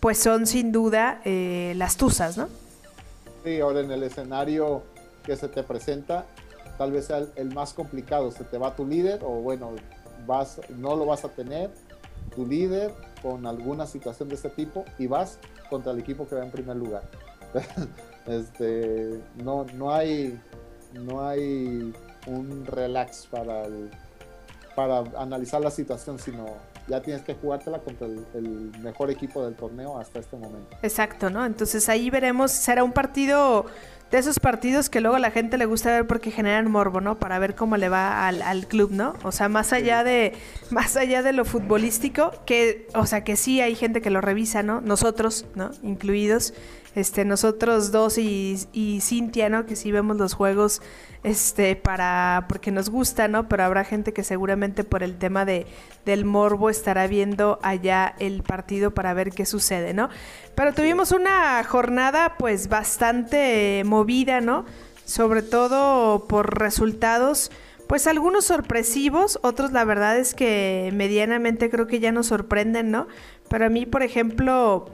pues 0.00 0.18
son 0.18 0.46
sin 0.46 0.72
duda 0.72 1.22
eh, 1.24 1.72
las 1.76 1.96
tuzas, 1.96 2.36
¿no? 2.36 2.48
Sí, 3.44 3.60
ahora 3.60 3.80
en 3.80 3.92
el 3.92 4.02
escenario 4.02 4.82
que 5.22 5.36
se 5.36 5.48
te 5.48 5.62
presenta 5.62 6.26
tal 6.76 6.92
vez 6.92 7.06
sea 7.06 7.16
el, 7.16 7.30
el, 7.36 7.54
más 7.54 7.72
complicado. 7.72 8.30
Se 8.30 8.44
te 8.44 8.58
va 8.58 8.76
tu 8.76 8.86
líder 8.86 9.20
o 9.22 9.40
bueno, 9.40 9.70
vas, 10.26 10.60
no 10.68 10.96
lo 10.96 11.06
vas 11.06 11.24
a 11.24 11.30
tener, 11.30 11.70
tu 12.36 12.46
líder 12.46 12.92
con 13.22 13.46
alguna 13.46 13.86
situación 13.86 14.28
de 14.28 14.34
este 14.34 14.50
tipo 14.50 14.84
y 14.98 15.06
vas 15.06 15.38
contra 15.70 15.92
el 15.92 15.98
equipo 15.98 16.28
que 16.28 16.34
va 16.34 16.44
en 16.44 16.50
primer 16.50 16.76
lugar. 16.76 17.04
este, 18.26 19.18
no, 19.42 19.64
no, 19.74 19.94
hay, 19.94 20.38
no 20.94 21.26
hay 21.26 21.92
un 22.26 22.66
relax 22.66 23.26
para, 23.30 23.64
el, 23.64 23.90
para 24.74 25.04
analizar 25.18 25.60
la 25.60 25.70
situación, 25.70 26.18
sino 26.18 26.46
ya 26.88 27.00
tienes 27.00 27.22
que 27.22 27.34
jugártela 27.34 27.78
contra 27.78 28.06
el, 28.06 28.24
el, 28.34 28.72
mejor 28.80 29.10
equipo 29.10 29.44
del 29.44 29.54
torneo 29.54 29.98
hasta 29.98 30.18
este 30.18 30.36
momento. 30.36 30.76
Exacto, 30.82 31.30
¿no? 31.30 31.44
Entonces 31.44 31.88
ahí 31.88 32.10
veremos, 32.10 32.50
será 32.50 32.84
un 32.84 32.92
partido 32.92 33.66
de 34.10 34.18
esos 34.18 34.38
partidos 34.38 34.90
que 34.90 35.00
luego 35.00 35.16
a 35.16 35.18
la 35.18 35.30
gente 35.30 35.58
le 35.58 35.66
gusta 35.66 35.90
ver 35.90 36.06
porque 36.06 36.30
generan 36.30 36.70
morbo, 36.70 37.00
¿no? 37.00 37.18
Para 37.18 37.38
ver 37.38 37.54
cómo 37.54 37.76
le 37.76 37.88
va 37.88 38.28
al, 38.28 38.42
al, 38.42 38.66
club, 38.68 38.90
¿no? 38.92 39.14
O 39.24 39.32
sea, 39.32 39.48
más 39.48 39.72
allá 39.72 40.04
de 40.04 40.34
más 40.70 40.96
allá 40.96 41.22
de 41.22 41.32
lo 41.32 41.44
futbolístico, 41.44 42.30
que 42.46 42.86
o 42.94 43.06
sea, 43.06 43.24
que 43.24 43.36
sí 43.36 43.60
hay 43.60 43.74
gente 43.74 44.00
que 44.02 44.10
lo 44.10 44.20
revisa, 44.20 44.62
¿no? 44.62 44.80
Nosotros, 44.80 45.46
¿no? 45.54 45.70
Incluidos 45.82 46.54
este, 46.94 47.24
nosotros 47.24 47.90
dos 47.90 48.18
y, 48.18 48.58
y 48.72 49.00
Cintia, 49.00 49.48
¿no? 49.48 49.66
Que 49.66 49.74
sí 49.74 49.90
vemos 49.90 50.16
los 50.16 50.34
juegos, 50.34 50.80
este, 51.24 51.74
para, 51.74 52.46
porque 52.48 52.70
nos 52.70 52.88
gusta, 52.88 53.26
¿no? 53.26 53.48
Pero 53.48 53.64
habrá 53.64 53.84
gente 53.84 54.12
que 54.12 54.22
seguramente 54.22 54.84
por 54.84 55.02
el 55.02 55.16
tema 55.16 55.44
de, 55.44 55.66
del 56.04 56.24
morbo 56.24 56.70
estará 56.70 57.06
viendo 57.06 57.58
allá 57.62 58.14
el 58.18 58.42
partido 58.42 58.92
para 58.92 59.12
ver 59.14 59.30
qué 59.30 59.44
sucede, 59.44 59.92
¿no? 59.92 60.08
Pero 60.54 60.72
tuvimos 60.72 61.10
una 61.10 61.64
jornada, 61.64 62.36
pues, 62.38 62.68
bastante 62.68 63.82
movida, 63.84 64.40
¿no? 64.40 64.64
Sobre 65.04 65.42
todo 65.42 66.26
por 66.28 66.58
resultados, 66.58 67.50
pues 67.88 68.06
algunos 68.06 68.46
sorpresivos, 68.46 69.38
otros 69.42 69.72
la 69.72 69.84
verdad 69.84 70.16
es 70.16 70.34
que 70.34 70.90
medianamente 70.94 71.68
creo 71.68 71.86
que 71.86 72.00
ya 72.00 72.12
nos 72.12 72.28
sorprenden, 72.28 72.90
¿no? 72.90 73.08
Pero 73.48 73.66
a 73.66 73.68
mí, 73.68 73.84
por 73.84 74.02
ejemplo 74.02 74.90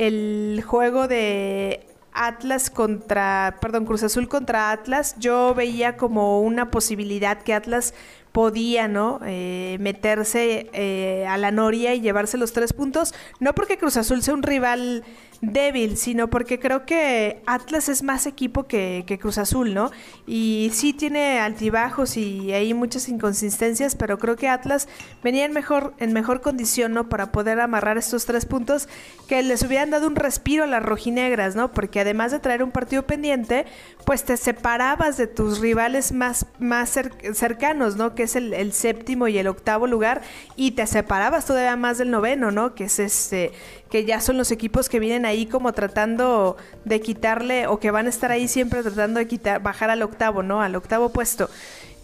el 0.00 0.62
juego 0.66 1.08
de 1.08 1.86
Atlas 2.12 2.70
contra, 2.70 3.58
perdón, 3.60 3.84
Cruz 3.84 4.02
Azul 4.02 4.28
contra 4.28 4.70
Atlas, 4.70 5.14
yo 5.18 5.54
veía 5.54 5.98
como 5.98 6.40
una 6.40 6.70
posibilidad 6.70 7.42
que 7.42 7.52
Atlas 7.52 7.92
podía, 8.32 8.88
¿no? 8.88 9.20
Eh, 9.26 9.76
meterse 9.78 10.70
eh, 10.72 11.26
a 11.28 11.36
la 11.36 11.50
noria 11.50 11.94
y 11.94 12.00
llevarse 12.00 12.38
los 12.38 12.54
tres 12.54 12.72
puntos, 12.72 13.14
no 13.40 13.54
porque 13.54 13.76
Cruz 13.76 13.98
Azul 13.98 14.22
sea 14.22 14.32
un 14.32 14.42
rival 14.42 15.04
débil, 15.40 15.96
sino 15.96 16.28
porque 16.28 16.58
creo 16.58 16.84
que 16.84 17.42
Atlas 17.46 17.88
es 17.88 18.02
más 18.02 18.26
equipo 18.26 18.64
que, 18.64 19.04
que, 19.06 19.18
Cruz 19.18 19.38
Azul, 19.38 19.72
¿no? 19.72 19.90
Y 20.26 20.70
sí 20.74 20.92
tiene 20.92 21.40
altibajos 21.40 22.16
y 22.18 22.52
hay 22.52 22.74
muchas 22.74 23.08
inconsistencias, 23.08 23.94
pero 23.94 24.18
creo 24.18 24.36
que 24.36 24.48
Atlas 24.48 24.86
venía 25.22 25.46
en 25.46 25.52
mejor, 25.52 25.94
en 25.98 26.12
mejor 26.12 26.42
condición, 26.42 26.92
¿no? 26.92 27.08
Para 27.08 27.32
poder 27.32 27.58
amarrar 27.60 27.96
estos 27.96 28.26
tres 28.26 28.44
puntos 28.44 28.88
que 29.28 29.42
les 29.42 29.62
hubieran 29.62 29.90
dado 29.90 30.06
un 30.06 30.16
respiro 30.16 30.64
a 30.64 30.66
las 30.66 30.82
rojinegras, 30.82 31.56
¿no? 31.56 31.72
Porque 31.72 32.00
además 32.00 32.32
de 32.32 32.40
traer 32.40 32.62
un 32.62 32.70
partido 32.70 33.06
pendiente, 33.06 33.64
pues 34.04 34.24
te 34.24 34.36
separabas 34.36 35.16
de 35.16 35.26
tus 35.26 35.60
rivales 35.60 36.12
más, 36.12 36.46
más 36.58 36.90
cer 36.90 37.12
cercanos, 37.32 37.96
¿no? 37.96 38.14
Que 38.14 38.24
es 38.24 38.36
el, 38.36 38.52
el, 38.52 38.72
séptimo 38.72 39.26
y 39.26 39.38
el 39.38 39.46
octavo 39.46 39.86
lugar, 39.86 40.20
y 40.56 40.72
te 40.72 40.86
separabas 40.86 41.46
todavía 41.46 41.76
más 41.76 41.96
del 41.96 42.10
noveno, 42.10 42.50
¿no? 42.50 42.74
Que 42.74 42.84
es 42.84 42.98
este, 42.98 43.52
que 43.90 44.04
ya 44.04 44.20
son 44.20 44.36
los 44.36 44.50
equipos 44.50 44.88
que 44.88 45.00
vienen 45.00 45.29
ahí 45.30 45.46
como 45.46 45.72
tratando 45.72 46.56
de 46.84 47.00
quitarle, 47.00 47.66
o 47.66 47.80
que 47.80 47.90
van 47.90 48.06
a 48.06 48.10
estar 48.10 48.30
ahí 48.30 48.48
siempre 48.48 48.82
tratando 48.82 49.18
de 49.18 49.26
quitar, 49.26 49.62
bajar 49.62 49.90
al 49.90 50.02
octavo, 50.02 50.42
¿no? 50.42 50.60
Al 50.60 50.76
octavo 50.76 51.10
puesto. 51.10 51.48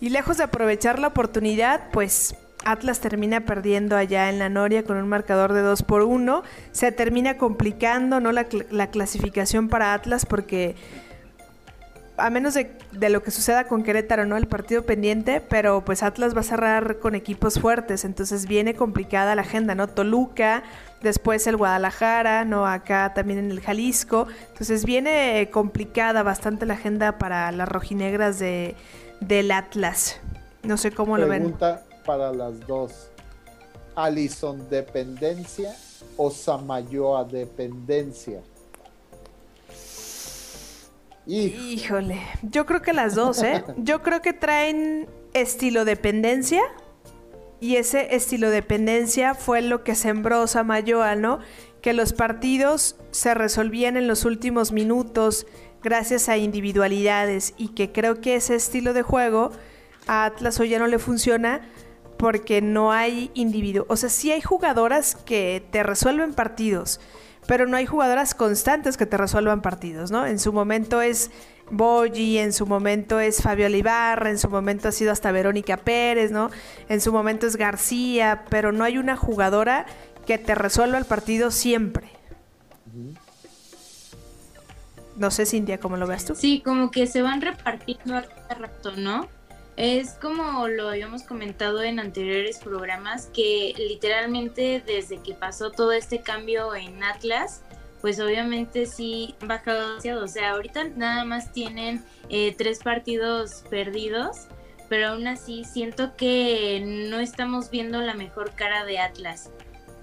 Y 0.01 0.11
lejos 0.11 0.39
de 0.39 0.45
aprovechar 0.45 0.99
la 0.99 1.09
oportunidad, 1.09 1.91
pues 1.93 2.35
Atlas 2.65 3.01
termina 3.01 3.43
perdiendo 3.43 3.97
allá 3.97 4.29
en 4.29 4.39
la 4.39 4.49
Noria 4.49 4.85
con 4.85 4.97
un 4.97 5.09
marcador 5.09 5.53
de 5.53 5.61
2 5.61 5.83
por 5.85 6.03
1. 6.03 6.43
Se 6.73 6.93
termina 6.93 7.37
complicando 7.37 8.21
¿no? 8.21 8.33
La, 8.33 8.47
la, 8.71 8.89
clasificación 8.89 9.69
para 9.69 9.95
Atlas 9.95 10.27
porque 10.27 10.75
a 12.17 12.31
menos 12.31 12.55
de, 12.55 13.11
lo 13.11 13.23
que 13.23 13.31
suceda 13.31 13.69
con 13.69 13.83
Querétaro, 13.83 14.25
¿no? 14.25 14.37
El 14.37 14.47
partido 14.47 14.83
pendiente, 14.83 15.41
pero 15.41 15.85
pues 15.85 16.03
Atlas 16.03 16.35
va 16.35 16.41
a 16.41 16.45
cerrar 16.45 16.99
con 16.99 17.15
equipos 17.15 17.61
fuertes, 17.61 18.05
entonces 18.05 18.47
viene 18.47 18.75
complicada 18.75 19.35
la 19.35 19.43
agenda, 19.43 19.75
¿no? 19.75 19.89
Toluca, 19.89 20.63
después 21.03 21.47
el 21.47 21.57
Guadalajara, 21.57 22.45
¿no? 22.45 22.67
Acá 22.67 23.13
también 23.15 23.39
en 23.39 23.51
el 23.51 23.61
Jalisco, 23.61 24.27
entonces 24.49 24.85
viene 24.85 25.51
complicada 25.53 26.23
bastante 26.23 26.65
la 26.67 26.75
agenda 26.75 27.19
para 27.19 27.53
las 27.53 27.69
rojinegras 27.69 28.39
de, 28.39 28.77
del 29.21 29.51
Atlas. 29.51 30.19
No 30.63 30.77
sé 30.77 30.91
cómo 30.93 31.19
lo 31.19 31.29
ven. 31.29 31.43
Pregunta 31.43 31.83
para 32.05 32.33
las 32.33 32.67
dos. 32.67 33.11
Alison 33.95 34.69
dependencia 34.69 35.75
o 36.17 36.31
Samayoa 36.31 37.25
dependencia. 37.25 38.41
Híjole, 41.27 42.21
yo 42.43 42.67
creo 42.67 42.83
que 42.83 42.93
las 42.93 43.15
dos, 43.15 43.43
¿eh? 43.43 43.65
Yo 43.79 44.03
creo 44.03 44.23
que 44.23 44.33
traen 44.33 45.09
estilo 45.35 45.85
dependencia 45.85 46.63
y 47.61 47.77
ese 47.77 48.15
estilo 48.15 48.51
dependencia 48.51 49.35
fue 49.35 49.63
lo 49.63 49.83
que 49.83 49.95
sembró 49.95 50.47
Samayoa, 50.47 51.17
¿no? 51.17 51.41
Que 51.81 51.93
los 51.93 52.13
partidos 52.13 52.97
se 53.11 53.35
resolvían 53.35 53.97
en 53.97 54.07
los 54.07 54.25
últimos 54.25 54.73
minutos 54.73 55.47
gracias 55.83 56.29
a 56.29 56.37
individualidades 56.37 57.55
y 57.57 57.69
que 57.69 57.93
creo 57.93 58.21
que 58.21 58.37
ese 58.37 58.55
estilo 58.55 58.93
de 58.93 59.03
juego 59.03 59.53
a 60.07 60.27
Atlas 60.27 60.61
hoy 60.61 60.69
ya 60.69 60.79
no 60.79 60.87
le 60.87 60.99
funciona 60.99 61.63
porque 62.19 62.61
no 62.61 62.93
hay 62.93 63.31
individuo. 63.35 63.87
O 63.89 63.97
sea, 63.97 64.09
sí 64.09 64.33
hay 64.33 64.41
jugadoras 64.41 65.17
que 65.17 65.65
te 65.71 65.83
resuelven 65.83 66.35
partidos, 66.35 67.01
pero 67.47 67.67
no 67.67 67.77
hay 67.77 67.87
jugadoras 67.87 68.35
constantes 68.35 68.97
que 68.97 69.07
te 69.07 69.17
resuelvan 69.17 69.63
partidos, 69.63 70.11
¿no? 70.11 70.27
En 70.27 70.39
su 70.39 70.53
momento 70.53 71.01
es 71.01 71.31
Boyi, 71.71 72.39
en 72.39 72.53
su 72.53 72.67
momento 72.67 73.21
es 73.21 73.43
Fabio 73.43 73.67
Olivarra, 73.67 74.31
en 74.31 74.39
su 74.39 74.49
momento 74.49 74.89
ha 74.89 74.93
sido 74.93 75.13
hasta 75.13 75.33
Verónica 75.33 75.77
Pérez, 75.79 76.31
¿no? 76.31 76.51
En 76.89 77.01
su 77.01 77.13
momento 77.13 77.47
es 77.47 77.57
García, 77.57 78.45
pero 78.51 78.73
no 78.73 78.85
hay 78.85 78.99
una 78.99 79.17
jugadora 79.17 79.87
que 80.27 80.39
te 80.39 80.55
resuelva 80.55 80.99
el 80.99 81.05
partido 81.05 81.51
siempre. 81.51 82.11
No 85.17 85.31
sé, 85.31 85.47
Cintia, 85.47 85.79
¿cómo 85.79 85.97
lo 85.97 86.07
ves 86.07 86.27
tú? 86.27 86.35
Sí, 86.35 86.61
como 86.65 86.91
que 86.91 87.07
se 87.07 87.23
van 87.23 87.41
repartiendo 87.41 88.17
a 88.17 88.55
rato, 88.55 88.93
¿no? 88.97 89.29
Es 89.77 90.13
como 90.15 90.69
lo 90.69 90.89
habíamos 90.89 91.23
comentado 91.23 91.83
en 91.83 92.01
anteriores 92.01 92.59
programas, 92.59 93.27
que 93.27 93.75
literalmente 93.77 94.83
desde 94.85 95.19
que 95.19 95.35
pasó 95.35 95.71
todo 95.71 95.93
este 95.93 96.23
cambio 96.23 96.75
en 96.75 97.05
Atlas, 97.05 97.63
pues 98.01 98.19
obviamente 98.19 98.87
sí 98.87 99.35
ha 99.43 99.47
bajado 99.47 99.89
demasiado. 99.89 100.25
O 100.25 100.29
sea, 100.29 100.53
ahorita 100.53 100.85
nada 100.97 101.25
más 101.25 101.53
tienen 101.53 102.03
eh, 102.31 102.55
tres 102.57 102.79
partidos 102.83 103.65
perdidos, 103.69 104.47
pero 104.89 105.09
aún 105.09 105.27
así 105.27 105.65
siento 105.65 106.17
que 106.17 106.83
no 107.11 107.21
estamos 107.21 107.71
viendo 107.71 108.01
la 108.01 108.15
mejor 108.15 108.55
cara 108.55 108.87
de 108.87 108.99
Atlas. 108.99 109.51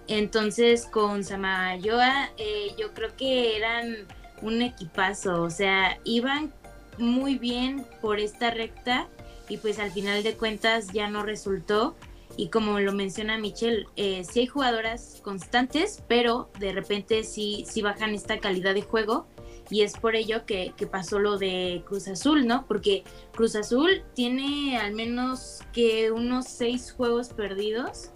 Entonces 0.07 0.85
con 0.85 1.23
Samayoa 1.23 2.29
eh, 2.37 2.75
yo 2.77 2.93
creo 2.93 3.15
que 3.15 3.57
eran 3.57 4.05
un 4.41 4.61
equipazo, 4.61 5.41
o 5.41 5.49
sea, 5.49 5.97
iban 6.03 6.53
muy 6.97 7.37
bien 7.37 7.85
por 8.01 8.19
esta 8.19 8.51
recta 8.51 9.07
y 9.49 9.57
pues 9.57 9.79
al 9.79 9.91
final 9.91 10.23
de 10.23 10.35
cuentas 10.35 10.87
ya 10.93 11.09
no 11.09 11.23
resultó. 11.23 11.95
Y 12.35 12.49
como 12.49 12.79
lo 12.79 12.93
menciona 12.93 13.37
Michelle, 13.37 13.85
eh, 13.95 14.23
sí 14.23 14.41
hay 14.41 14.47
jugadoras 14.47 15.19
constantes, 15.23 16.03
pero 16.07 16.49
de 16.59 16.71
repente 16.71 17.23
sí, 17.23 17.63
sí 17.69 17.81
bajan 17.81 18.15
esta 18.15 18.39
calidad 18.39 18.73
de 18.73 18.81
juego. 18.81 19.27
Y 19.69 19.81
es 19.81 19.93
por 19.93 20.15
ello 20.15 20.45
que, 20.45 20.73
pasó 20.91 21.19
lo 21.19 21.37
de 21.37 21.83
Cruz 21.85 22.07
Azul, 22.07 22.45
¿no? 22.45 22.65
Porque 22.67 23.03
Cruz 23.33 23.55
Azul 23.55 24.03
tiene 24.13 24.77
al 24.77 24.93
menos 24.93 25.61
que 25.71 26.11
unos 26.11 26.47
seis 26.47 26.91
juegos 26.91 27.29
perdidos. 27.29 28.09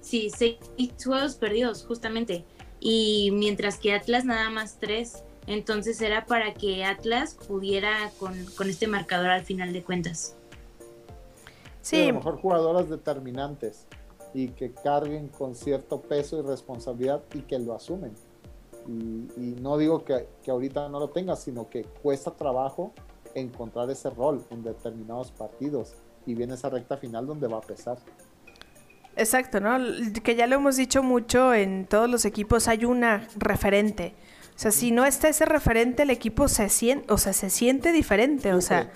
Sí, 0.00 0.30
seis 0.34 0.56
juegos 1.04 1.34
perdidos, 1.34 1.84
justamente. 1.84 2.44
Y 2.80 3.30
mientras 3.32 3.78
que 3.78 3.94
Atlas 3.94 4.24
nada 4.24 4.48
más 4.50 4.78
tres. 4.78 5.24
Entonces 5.46 6.00
era 6.00 6.26
para 6.26 6.54
que 6.54 6.84
Atlas 6.84 7.36
pudiera 7.46 8.10
con, 8.18 8.46
con 8.56 8.68
este 8.68 8.86
marcador 8.86 9.30
al 9.30 9.44
final 9.44 9.72
de 9.72 9.82
cuentas. 9.82 10.35
Sí. 11.86 12.02
a 12.02 12.06
lo 12.08 12.14
mejor 12.14 12.40
jugadoras 12.40 12.90
determinantes 12.90 13.86
y 14.34 14.48
que 14.48 14.72
carguen 14.72 15.28
con 15.28 15.54
cierto 15.54 16.00
peso 16.00 16.40
y 16.40 16.42
responsabilidad 16.42 17.22
y 17.32 17.42
que 17.42 17.60
lo 17.60 17.74
asumen. 17.74 18.12
Y, 18.88 19.56
no 19.60 19.78
digo 19.78 20.04
que, 20.04 20.28
que, 20.42 20.50
ahorita 20.50 20.88
no 20.88 20.98
lo 20.98 21.10
tenga, 21.10 21.36
sino 21.36 21.68
que 21.68 21.84
cuesta 21.84 22.32
trabajo 22.32 22.92
encontrar 23.34 23.88
ese 23.90 24.10
rol 24.10 24.44
en 24.50 24.64
determinados 24.64 25.30
partidos 25.30 25.94
y 26.26 26.34
viene 26.34 26.54
esa 26.54 26.70
recta 26.70 26.96
final 26.96 27.24
donde 27.24 27.46
va 27.46 27.58
a 27.58 27.60
pesar. 27.60 27.98
Exacto, 29.14 29.60
¿no? 29.60 29.78
Que 30.24 30.34
ya 30.34 30.48
lo 30.48 30.56
hemos 30.56 30.76
dicho 30.76 31.04
mucho 31.04 31.54
en 31.54 31.86
todos 31.86 32.10
los 32.10 32.24
equipos, 32.24 32.66
hay 32.66 32.84
una 32.84 33.28
referente. 33.36 34.14
O 34.56 34.58
sea, 34.58 34.72
si 34.72 34.90
no 34.90 35.04
está 35.04 35.28
ese 35.28 35.44
referente, 35.44 36.02
el 36.02 36.10
equipo 36.10 36.48
se 36.48 36.68
siente, 36.68 37.12
o 37.12 37.18
sea, 37.18 37.32
se 37.32 37.48
siente 37.48 37.92
diferente, 37.92 38.54
o 38.54 38.60
sea, 38.60 38.90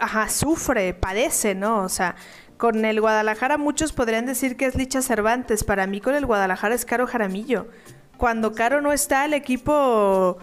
ajá, 0.00 0.28
sufre, 0.28 0.94
padece, 0.94 1.54
¿no? 1.54 1.82
O 1.82 1.88
sea, 1.88 2.16
con 2.56 2.84
el 2.84 3.00
Guadalajara 3.00 3.56
muchos 3.56 3.92
podrían 3.92 4.26
decir 4.26 4.56
que 4.56 4.66
es 4.66 4.74
Licha 4.74 5.02
Cervantes. 5.02 5.64
Para 5.64 5.86
mí 5.86 6.00
con 6.00 6.14
el 6.14 6.26
Guadalajara 6.26 6.74
es 6.74 6.84
Caro 6.84 7.06
Jaramillo. 7.06 7.68
Cuando 8.16 8.52
Caro 8.52 8.80
no 8.80 8.92
está, 8.92 9.24
el 9.24 9.34
equipo 9.34 10.38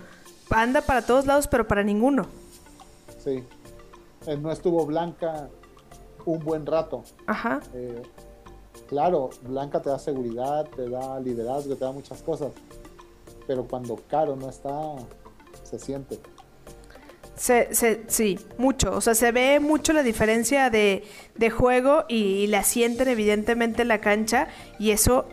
anda 0.50 0.82
para 0.82 1.02
todos 1.02 1.26
lados, 1.26 1.48
pero 1.48 1.68
para 1.68 1.84
ninguno. 1.84 2.28
Sí. 3.24 3.44
Eh, 4.28 4.38
no 4.38 4.52
estuvo 4.52 4.86
Blanca 4.86 5.50
un 6.26 6.40
buen 6.40 6.66
rato. 6.66 7.04
Ajá. 7.28 7.60
Eh, 7.74 8.02
claro, 8.88 9.30
Blanca 9.42 9.82
te 9.82 9.90
da 9.90 10.00
seguridad, 10.00 10.66
te 10.76 10.90
da 10.90 11.20
liderazgo, 11.20 11.76
te 11.76 11.84
da 11.84 11.92
muchas 11.92 12.22
cosas. 12.24 12.54
Pero 13.46 13.66
cuando 13.66 13.98
Caro 14.08 14.36
no 14.36 14.50
está, 14.50 14.96
se 15.64 15.78
siente. 15.78 16.20
Se, 17.36 18.04
sí, 18.08 18.40
mucho. 18.58 18.96
O 18.96 19.02
sea, 19.02 19.14
se 19.14 19.32
ve 19.32 19.60
mucho 19.60 19.94
la 19.94 20.04
diferencia 20.04 20.70
de, 20.70 21.04
juego 21.52 22.06
y, 22.08 22.48
la 22.48 22.64
sienten 22.64 23.08
evidentemente 23.08 23.82
en 23.82 23.90
la 23.90 24.00
cancha 24.00 24.48
y 24.80 24.92
eso 24.92 25.28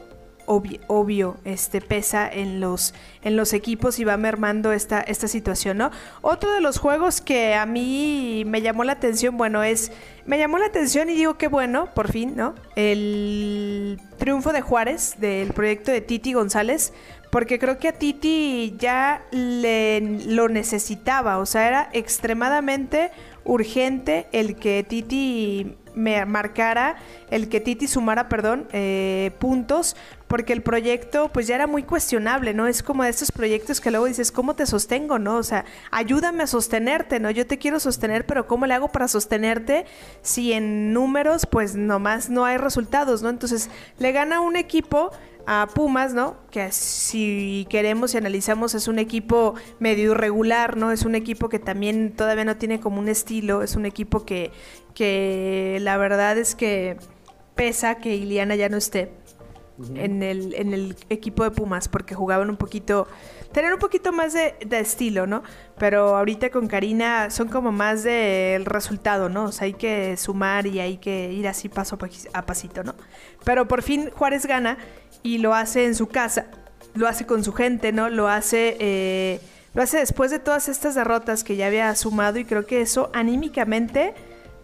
obvio, 0.47 0.81
obvio 0.89 1.37
este, 1.45 1.81
pesa 1.81 2.29
en 2.29 2.61
los, 2.61 2.95
en 3.23 3.37
los 3.37 3.53
equipos 3.53 4.01
y 4.01 4.05
va 4.05 4.17
mermando 4.17 4.73
esta, 4.73 5.01
esta 5.01 5.29
situación, 5.29 5.79
¿no? 5.79 5.91
Otro 6.21 6.53
de 6.53 6.61
los 6.61 6.79
juegos 6.79 7.21
que 7.21 7.55
a 7.55 7.65
mí 7.67 8.43
me 8.47 8.61
llamó 8.61 8.83
la 8.83 8.93
atención, 8.93 9.37
bueno, 9.37 9.63
es, 9.63 9.93
me 10.27 10.39
llamó 10.39 10.59
la 10.59 10.67
atención 10.67 11.09
y 11.09 11.15
digo 11.15 11.39
que 11.39 11.47
bueno, 11.47 11.89
por 11.95 12.11
fin, 12.11 12.35
¿no? 12.37 12.55
El 12.75 14.01
triunfo 14.19 14.53
de 14.53 14.61
Juárez, 14.61 15.17
del 15.19 15.53
proyecto 15.53 15.93
de 15.93 16.01
Titi 16.01 16.33
González, 16.33 16.93
porque 17.33 17.59
creo 17.59 17.79
que 17.79 17.89
a 17.89 17.93
Titi 17.93 18.75
ya 18.79 19.25
le, 19.31 20.03
lo 20.27 20.51
necesitaba, 20.51 21.39
o 21.39 21.47
sea, 21.47 21.67
era 21.67 21.89
extremadamente 21.95 23.11
urgente 23.45 24.27
el 24.33 24.55
que 24.57 24.85
Titi 24.87 25.79
me 25.95 26.27
marcara, 26.27 26.97
el 27.31 27.49
que 27.49 27.61
Titi 27.61 27.89
sumara, 27.89 28.29
perdón, 28.29 28.69
eh, 28.73 29.31
puntos, 29.39 29.97
porque 30.29 30.53
el 30.53 30.63
proyecto 30.63 31.31
pues 31.33 31.47
ya 31.47 31.55
era 31.55 31.67
muy 31.67 31.83
cuestionable, 31.83 32.53
¿no? 32.53 32.67
Es 32.67 32.83
como 32.83 33.03
de 33.03 33.09
estos 33.11 33.33
proyectos 33.33 33.81
que 33.81 33.91
luego 33.91 34.07
dices, 34.07 34.31
¿cómo 34.31 34.55
te 34.55 34.67
sostengo, 34.67 35.19
no? 35.19 35.37
O 35.37 35.43
sea, 35.43 35.65
ayúdame 35.91 36.43
a 36.43 36.47
sostenerte, 36.47 37.19
¿no? 37.19 37.31
Yo 37.31 37.47
te 37.47 37.57
quiero 37.59 37.81
sostener, 37.81 38.27
pero 38.27 38.47
¿cómo 38.47 38.67
le 38.67 38.75
hago 38.75 38.89
para 38.89 39.09
sostenerte 39.09 39.87
si 40.21 40.53
en 40.53 40.93
números 40.93 41.47
pues 41.47 41.77
nomás 41.77 42.29
no 42.29 42.45
hay 42.45 42.59
resultados, 42.59 43.23
¿no? 43.23 43.31
Entonces 43.31 43.71
le 43.99 44.13
gana 44.13 44.41
un 44.41 44.57
equipo 44.57 45.13
a 45.47 45.69
Pumas, 45.75 46.15
¿no? 46.15 46.37
Que 46.51 46.71
si 46.73 47.67
queremos 47.69 48.15
y 48.15 48.19
analizamos 48.19 48.75
es 48.75 48.89
un 48.89 48.99
equipo 48.99 49.55
medio 49.79 50.13
irregular, 50.13 50.77
¿no? 50.77 50.93
Es 50.93 51.05
un 51.05 51.15
equipo 51.15 51.49
que 51.49 51.59
también 51.59 52.13
todavía 52.15 52.45
no 52.45 52.57
tiene 52.57 52.81
como 52.81 52.99
un 52.99 53.09
estilo, 53.09 53.63
es 53.63 53.77
un 53.77 53.87
equipo 53.87 54.25
que, 54.25 54.51
que 54.95 55.79
la 55.81 55.97
verdad 55.97 56.39
es 56.39 56.55
que 56.55 56.97
pesa 57.55 57.97
que 57.97 58.15
Iliana 58.15 58.55
ya 58.55 58.69
no 58.69 58.77
esté 58.77 59.13
en, 59.95 60.23
el, 60.23 60.55
en 60.55 60.75
el 60.75 60.97
equipo 61.09 61.45
de 61.45 61.51
Pumas 61.51 61.89
porque 61.89 62.15
jugaban 62.15 62.51
un 62.51 62.57
poquito, 62.57 63.09
tener 63.53 63.73
un 63.73 63.79
poquito 63.79 64.13
más 64.13 64.33
de, 64.33 64.55
estilo, 64.71 65.27
¿no? 65.27 65.43
Pero 65.79 66.17
ahorita 66.17 66.51
con 66.51 66.69
Karina 66.69 67.31
son 67.31 67.49
como 67.49 67.73
más 67.73 68.03
del 68.03 68.65
resultado, 68.65 69.29
¿no? 69.29 69.45
O 69.45 69.53
sea, 69.53 69.67
hay 69.67 69.75
que 69.75 70.17
sumar 70.17 70.67
y 70.67 70.81
hay 70.81 70.97
que 70.99 71.33
ir 71.33 71.47
así 71.49 71.69
paso 71.69 71.99
a 72.33 72.47
pasito, 72.47 72.83
¿no? 72.83 72.95
Pero 73.45 73.69
por 73.69 73.83
fin 73.83 74.11
Juárez 74.11 74.47
gana 74.47 74.79
y 75.23 75.39
lo 75.39 75.55
hace 75.55 75.85
en 75.87 75.95
su 75.95 76.09
casa. 76.09 76.47
lo 76.95 77.09
hace 77.09 77.25
con 77.25 77.43
su 77.43 77.53
gente, 77.55 77.91
¿no? 77.93 78.11
Lo 78.11 78.29
hace, 78.29 78.77
eh, 78.79 79.41
lo 79.73 79.83
hace 79.83 79.99
después 79.99 80.31
de 80.31 80.39
todas 80.39 80.69
estas 80.69 80.95
derrotas 80.95 81.43
que 81.43 81.57
ya 81.57 81.67
había 81.67 81.95
sumado 81.95 82.39
y 82.39 82.45
creo 82.45 82.67
que 82.67 82.83
eso 82.83 83.11
anímicamente 83.15 84.15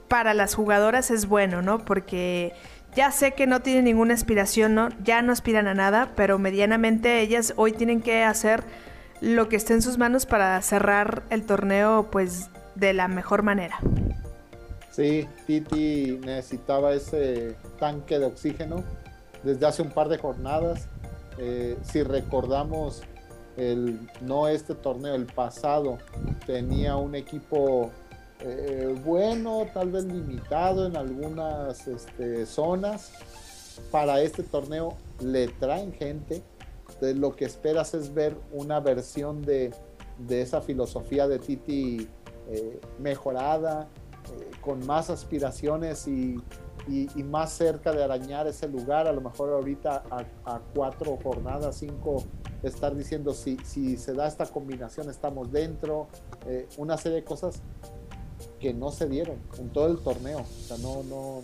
para 0.09 0.35
las 0.35 0.55
jugadoras 0.55 1.11
es 1.11 1.27
bueno, 1.27 1.63
¿no? 1.63 1.85
Porque 1.85 2.53
ya 2.99 3.13
sé 3.13 3.33
que 3.33 3.47
no 3.47 3.63
tienen 3.63 3.85
ninguna 3.85 4.15
aspiración, 4.15 4.75
¿no? 4.75 4.89
Ya 5.05 5.23
no 5.23 5.33
aspiran 5.33 5.69
a 5.69 5.75
nada, 5.75 6.15
pero 6.17 6.37
medianamente 6.41 7.21
ellas 7.21 7.55
hoy 7.55 7.71
tienen 7.71 8.03
que 8.03 8.25
hacer 8.25 8.65
lo 9.21 9.49
que 9.49 9.55
esté 9.55 9.75
en 9.75 9.83
sus 9.83 9.99
manos 9.99 10.27
para 10.27 10.61
cerrar 10.63 11.23
el 11.31 11.47
torneo, 11.47 12.09
pues, 12.11 12.51
de 12.75 12.95
la 12.95 13.07
mejor 13.07 13.45
manera. 13.45 13.79
Sí, 14.91 15.29
Titi 15.47 16.19
necesitaba 16.25 16.93
ese 16.93 17.55
tanque 17.79 18.19
de 18.19 18.25
oxígeno 18.25 18.83
desde 19.45 19.65
hace 19.65 19.83
un 19.83 19.91
par 19.91 20.09
de 20.09 20.19
jornadas. 20.19 20.89
Eh, 21.39 21.79
si 21.83 22.03
recordamos, 22.03 23.05
el, 23.57 24.11
no 24.23 24.49
este 24.49 24.75
torneo, 24.75 25.15
el 25.15 25.27
pasado, 25.27 25.99
tenía 26.47 26.97
un 26.97 27.15
equipo 27.15 27.93
eh, 28.41 28.95
bueno, 29.05 29.67
tal 29.75 29.91
vez 29.91 30.05
limitado 30.05 30.87
en 30.87 30.97
algunas 30.97 31.87
este, 31.87 32.47
zonas. 32.47 33.13
Para 33.91 34.21
este 34.21 34.43
torneo 34.43 34.97
le 35.21 35.49
traen 35.49 35.93
gente. 35.93 36.43
Entonces, 36.81 37.17
lo 37.17 37.35
que 37.37 37.45
esperas 37.45 37.95
es 37.95 38.13
ver 38.13 38.37
una 38.53 38.81
versión 38.81 39.43
de, 39.43 39.73
esa 40.29 40.61
filosofía 40.61 41.29
de 41.29 41.39
Titi 41.39 42.09
eh, 42.49 42.81
mejorada, 42.99 43.89
eh, 44.37 44.51
con 44.61 44.85
más 44.87 45.11
aspiraciones 45.11 46.09
y, 46.09 46.43
más 47.23 47.53
cerca 47.53 47.93
de 47.93 48.03
arañar 48.03 48.47
ese 48.47 48.67
lugar. 48.67 49.07
A 49.07 49.13
lo 49.13 49.21
mejor 49.21 49.51
ahorita 49.51 50.03
a, 50.45 50.61
cuatro 50.75 51.19
jornadas, 51.23 51.77
cinco, 51.77 52.25
estar 52.63 52.97
diciendo 52.97 53.35
si, 53.35 53.59
si 53.63 53.97
se 53.97 54.15
da 54.15 54.27
esta 54.27 54.47
combinación 54.47 55.11
estamos 55.11 55.53
dentro. 55.53 56.09
una 56.79 56.97
serie 56.97 57.17
de 57.17 57.25
cosas 57.25 57.63
que 58.61 58.75
no 58.75 58.91
se 58.91 59.09
dieron 59.09 59.37
en 59.59 59.71
todo 59.71 59.89
el 59.89 59.99
torneo. 59.99 60.41
O 60.41 60.67
sea, 60.67 60.79
no, 60.79 61.03
no, 61.05 61.43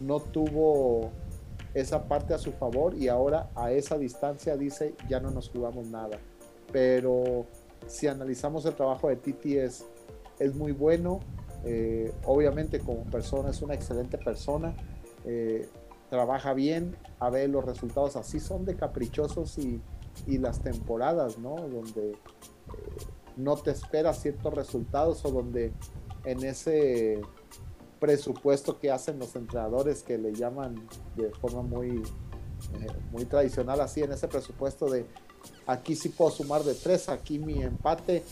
no 0.00 0.20
tuvo 0.20 1.10
esa 1.74 2.08
parte 2.08 2.34
a 2.34 2.38
su 2.38 2.52
favor 2.52 2.94
y 2.94 3.08
ahora 3.08 3.50
a 3.54 3.70
esa 3.70 3.96
distancia 3.96 4.56
dice 4.56 4.94
ya 5.08 5.20
no 5.20 5.30
nos 5.30 5.50
jugamos 5.50 5.86
nada. 5.86 6.18
Pero 6.72 7.46
si 7.86 8.06
analizamos 8.06 8.64
el 8.66 8.74
trabajo 8.74 9.08
de 9.08 9.16
Titi 9.16 9.56
es, 9.56 9.84
es 10.38 10.54
muy 10.54 10.72
bueno. 10.72 11.20
Eh, 11.64 12.12
obviamente 12.24 12.80
como 12.80 13.04
persona 13.04 13.50
es 13.50 13.62
una 13.62 13.74
excelente 13.74 14.18
persona. 14.18 14.74
Eh, 15.24 15.68
trabaja 16.08 16.54
bien, 16.54 16.96
a 17.20 17.30
ver 17.30 17.50
los 17.50 17.64
resultados 17.64 18.16
así 18.16 18.40
son 18.40 18.64
de 18.64 18.74
caprichosos 18.74 19.58
y, 19.58 19.80
y 20.26 20.38
las 20.38 20.60
temporadas, 20.60 21.38
¿no? 21.38 21.54
Donde 21.56 22.12
eh, 22.12 22.16
no 23.36 23.56
te 23.56 23.70
esperas 23.70 24.20
ciertos 24.20 24.52
resultados 24.54 25.24
o 25.24 25.30
donde 25.30 25.72
en 26.24 26.44
ese 26.44 27.20
presupuesto 27.98 28.78
que 28.78 28.90
hacen 28.90 29.18
los 29.18 29.36
entrenadores 29.36 30.02
que 30.02 30.18
le 30.18 30.32
llaman 30.32 30.74
de 31.16 31.30
forma 31.30 31.62
muy, 31.62 31.98
eh, 31.98 32.86
muy 33.12 33.24
tradicional 33.26 33.80
así, 33.80 34.02
en 34.02 34.12
ese 34.12 34.26
presupuesto 34.26 34.88
de 34.88 35.06
aquí 35.66 35.94
sí 35.94 36.08
puedo 36.08 36.30
sumar 36.30 36.64
de 36.64 36.74
tres, 36.74 37.08
aquí 37.08 37.38
mi 37.38 37.62
empate, 37.62 38.22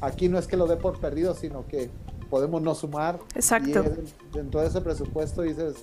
aquí 0.00 0.28
no 0.28 0.38
es 0.38 0.46
que 0.46 0.56
lo 0.56 0.66
dé 0.66 0.76
por 0.76 1.00
perdido, 1.00 1.34
sino 1.34 1.66
que 1.66 1.90
podemos 2.30 2.62
no 2.62 2.74
sumar. 2.74 3.18
Exacto. 3.34 3.84
Y 3.84 4.36
dentro 4.36 4.60
de 4.60 4.68
ese 4.68 4.80
presupuesto 4.80 5.42
dices, 5.42 5.76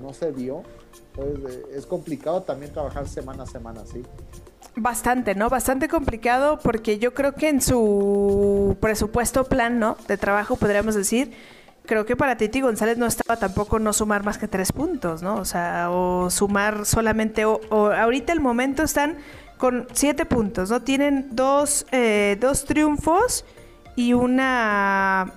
no 0.00 0.12
se 0.12 0.32
dio. 0.32 0.62
Entonces, 1.16 1.54
eh, 1.54 1.66
es 1.74 1.86
complicado 1.86 2.42
también 2.42 2.72
trabajar 2.72 3.08
semana 3.08 3.44
a 3.44 3.46
semana, 3.46 3.84
¿sí? 3.86 4.02
Bastante, 4.76 5.36
¿no? 5.36 5.48
Bastante 5.48 5.88
complicado 5.88 6.58
porque 6.60 6.98
yo 6.98 7.14
creo 7.14 7.34
que 7.34 7.48
en 7.48 7.60
su 7.60 8.76
presupuesto 8.80 9.44
plan, 9.44 9.78
¿no? 9.78 9.96
De 10.08 10.16
trabajo, 10.16 10.56
podríamos 10.56 10.96
decir, 10.96 11.32
creo 11.86 12.04
que 12.06 12.16
para 12.16 12.36
Titi 12.36 12.60
González 12.60 12.98
no 12.98 13.06
estaba 13.06 13.38
tampoco 13.38 13.78
no 13.78 13.92
sumar 13.92 14.24
más 14.24 14.36
que 14.36 14.48
tres 14.48 14.72
puntos, 14.72 15.22
¿no? 15.22 15.36
O 15.36 15.44
sea, 15.44 15.90
o 15.90 16.28
sumar 16.28 16.86
solamente, 16.86 17.44
o, 17.44 17.60
ahorita 17.70 18.32
el 18.32 18.40
momento 18.40 18.82
están 18.82 19.18
con 19.58 19.86
siete 19.92 20.24
puntos, 20.26 20.70
¿no? 20.70 20.82
Tienen 20.82 21.28
dos, 21.30 21.86
eh, 21.92 22.36
dos 22.40 22.64
triunfos 22.64 23.44
y 23.94 24.12
una, 24.12 25.34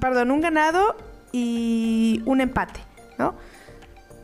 perdón, 0.00 0.30
un 0.30 0.40
ganado 0.40 0.96
y 1.32 2.22
un 2.24 2.40
empate. 2.40 2.87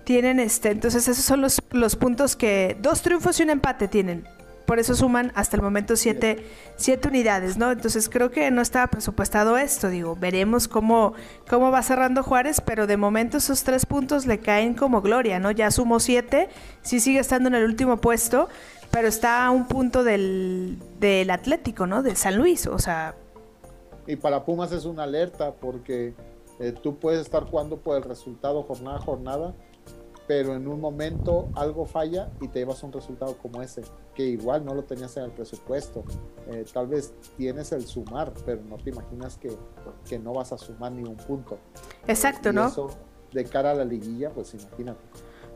Tienen 0.05 0.39
este, 0.39 0.71
entonces 0.71 1.09
esos 1.09 1.25
son 1.25 1.41
los, 1.41 1.61
los 1.71 1.97
puntos 1.97 2.37
que, 2.37 2.77
dos 2.81 3.03
triunfos 3.03 3.41
y 3.41 3.43
un 3.43 3.51
empate 3.51 3.89
tienen. 3.89 4.27
Por 4.67 4.79
eso 4.79 4.95
suman 4.95 5.31
hasta 5.35 5.57
el 5.57 5.63
momento 5.63 5.95
siete, 5.95 6.47
siete 6.77 7.09
unidades, 7.09 7.59
¿no? 7.59 7.71
Entonces 7.71 8.09
creo 8.09 8.31
que 8.31 8.51
no 8.51 8.63
estaba 8.63 8.87
presupuestado 8.87 9.59
esto, 9.59 9.89
digo, 9.91 10.17
veremos 10.17 10.69
cómo, 10.69 11.13
cómo 11.49 11.71
va 11.71 11.83
cerrando 11.83 12.23
Juárez, 12.23 12.63
pero 12.63 12.87
de 12.87 12.97
momento 12.97 13.37
esos 13.37 13.63
tres 13.63 13.85
puntos 13.85 14.25
le 14.25 14.39
caen 14.39 14.73
como 14.73 15.03
gloria, 15.03 15.39
¿no? 15.39 15.51
Ya 15.51 15.71
sumó 15.71 16.01
siete, 16.01 16.49
sí 16.81 17.01
sigue 17.01 17.19
estando 17.19 17.49
en 17.49 17.57
el 17.57 17.65
último 17.65 17.99
puesto, 17.99 18.49
pero 18.91 19.07
está 19.07 19.45
a 19.45 19.51
un 19.51 19.67
punto 19.67 20.03
del, 20.03 20.79
del 20.99 21.29
Atlético, 21.29 21.87
¿no? 21.87 22.03
De 22.03 22.17
San 22.17 22.37
Luis, 22.37 22.67
o 22.67 22.79
sea... 22.79 23.15
Y 24.07 24.17
para 24.17 24.45
Pumas 24.45 24.73
es 24.73 24.87
una 24.87 25.03
alerta 25.03 25.53
porque 25.53 26.15
eh, 26.59 26.73
tú 26.73 26.97
puedes 26.99 27.21
estar 27.21 27.45
jugando 27.45 27.79
por 27.79 27.97
el 27.97 28.03
resultado 28.03 28.63
jornada 28.63 28.97
a 28.97 29.01
jornada 29.01 29.55
pero 30.27 30.55
en 30.55 30.67
un 30.67 30.81
momento 30.81 31.49
algo 31.55 31.85
falla 31.87 32.31
y 32.41 32.49
te 32.49 32.61
llevas 32.61 32.83
un 32.83 32.93
resultado 32.93 33.37
como 33.37 33.61
ese, 33.63 33.83
que 34.15 34.25
igual 34.25 34.65
no 34.65 34.75
lo 34.75 34.85
tenías 34.85 35.17
en 35.17 35.25
el 35.25 35.31
presupuesto. 35.31 36.05
Eh, 36.49 36.65
tal 36.73 36.87
vez 36.87 37.13
tienes 37.37 37.73
el 37.73 37.87
sumar, 37.87 38.33
pero 38.47 38.63
no 38.63 38.77
te 38.77 38.91
imaginas 38.91 39.37
que, 39.37 39.51
que 40.09 40.19
no 40.19 40.33
vas 40.33 40.53
a 40.53 40.59
sumar 40.59 40.93
ni 40.93 41.03
un 41.03 41.17
punto. 41.17 41.59
Exacto, 42.07 42.53
¿no? 42.53 42.69
Eso, 42.69 42.91
de 43.33 43.45
cara 43.45 43.73
a 43.73 43.75
la 43.75 43.85
liguilla, 43.85 44.31
pues 44.31 44.55
imagínate. 44.55 45.01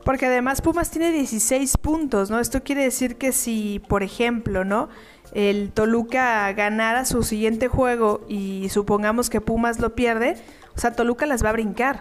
Porque 0.04 0.26
además 0.26 0.62
Pumas 0.62 0.90
tiene 0.90 1.12
16 1.12 1.76
puntos, 1.78 2.31
¿no? 2.31 2.40
Esto 2.40 2.62
quiere 2.62 2.83
decir 2.83 3.16
que 3.16 3.33
si, 3.33 3.81
por 3.88 4.02
ejemplo, 4.02 4.64
¿no? 4.64 4.88
El 5.33 5.72
Toluca 5.72 6.50
ganara 6.52 7.04
su 7.04 7.22
siguiente 7.22 7.68
juego 7.68 8.20
y 8.28 8.68
supongamos 8.70 9.28
que 9.28 9.40
Pumas 9.40 9.81
lo 9.81 9.94
pierde, 9.94 10.37
o 10.74 10.81
sea, 10.81 10.92
Toluca 10.92 11.26
las 11.26 11.44
va 11.44 11.50
a 11.50 11.52
brincar. 11.52 12.00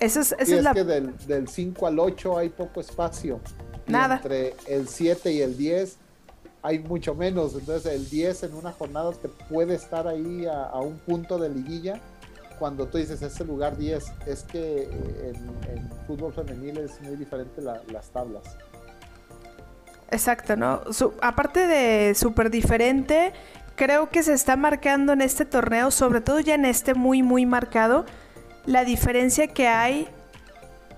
Eso 0.00 0.20
es, 0.20 0.34
es, 0.38 0.48
que 0.48 0.84
del, 0.84 1.48
5 1.48 1.86
al 1.86 1.98
8 1.98 2.38
hay 2.38 2.48
poco 2.48 2.80
espacio. 2.80 3.40
Nada. 3.86 4.16
entre 4.16 4.54
el 4.66 4.88
7 4.88 5.32
y 5.32 5.42
el 5.42 5.56
10 5.56 5.96
hay 6.62 6.78
mucho 6.78 7.14
menos. 7.14 7.54
Entonces 7.54 7.92
el 7.92 8.08
10 8.08 8.44
en 8.44 8.54
una 8.54 8.72
jornada 8.72 9.12
te 9.12 9.28
puede 9.28 9.74
estar 9.74 10.08
ahí 10.08 10.46
a, 10.46 10.78
un 10.80 10.98
punto 10.98 11.38
de 11.38 11.50
liguilla. 11.50 12.00
Cuando 12.58 12.86
tú 12.86 12.98
dices 12.98 13.20
ese 13.22 13.44
lugar 13.44 13.76
10, 13.76 14.12
es 14.26 14.42
que 14.44 14.82
eh, 14.82 15.32
en, 15.68 15.90
fútbol 16.06 16.32
femenil 16.32 16.78
es 16.78 17.00
muy 17.02 17.16
diferente 17.16 17.62
las 17.62 18.10
tablas. 18.10 18.42
Exacto, 20.10 20.56
¿no? 20.56 20.82
aparte 21.22 21.66
de 21.68 22.14
súper 22.16 22.50
diferente, 22.50 23.32
creo 23.76 24.10
que 24.10 24.24
se 24.24 24.32
está 24.32 24.56
marcando 24.56 25.12
en 25.12 25.20
este 25.20 25.44
torneo, 25.44 25.92
sobre 25.92 26.20
todo 26.20 26.40
ya 26.40 26.54
en 26.54 26.64
este 26.64 26.94
muy, 26.94 27.22
muy 27.22 27.46
marcado, 27.46 28.04
la 28.66 28.84
diferencia 28.84 29.48
que 29.48 29.68
hay 29.68 30.08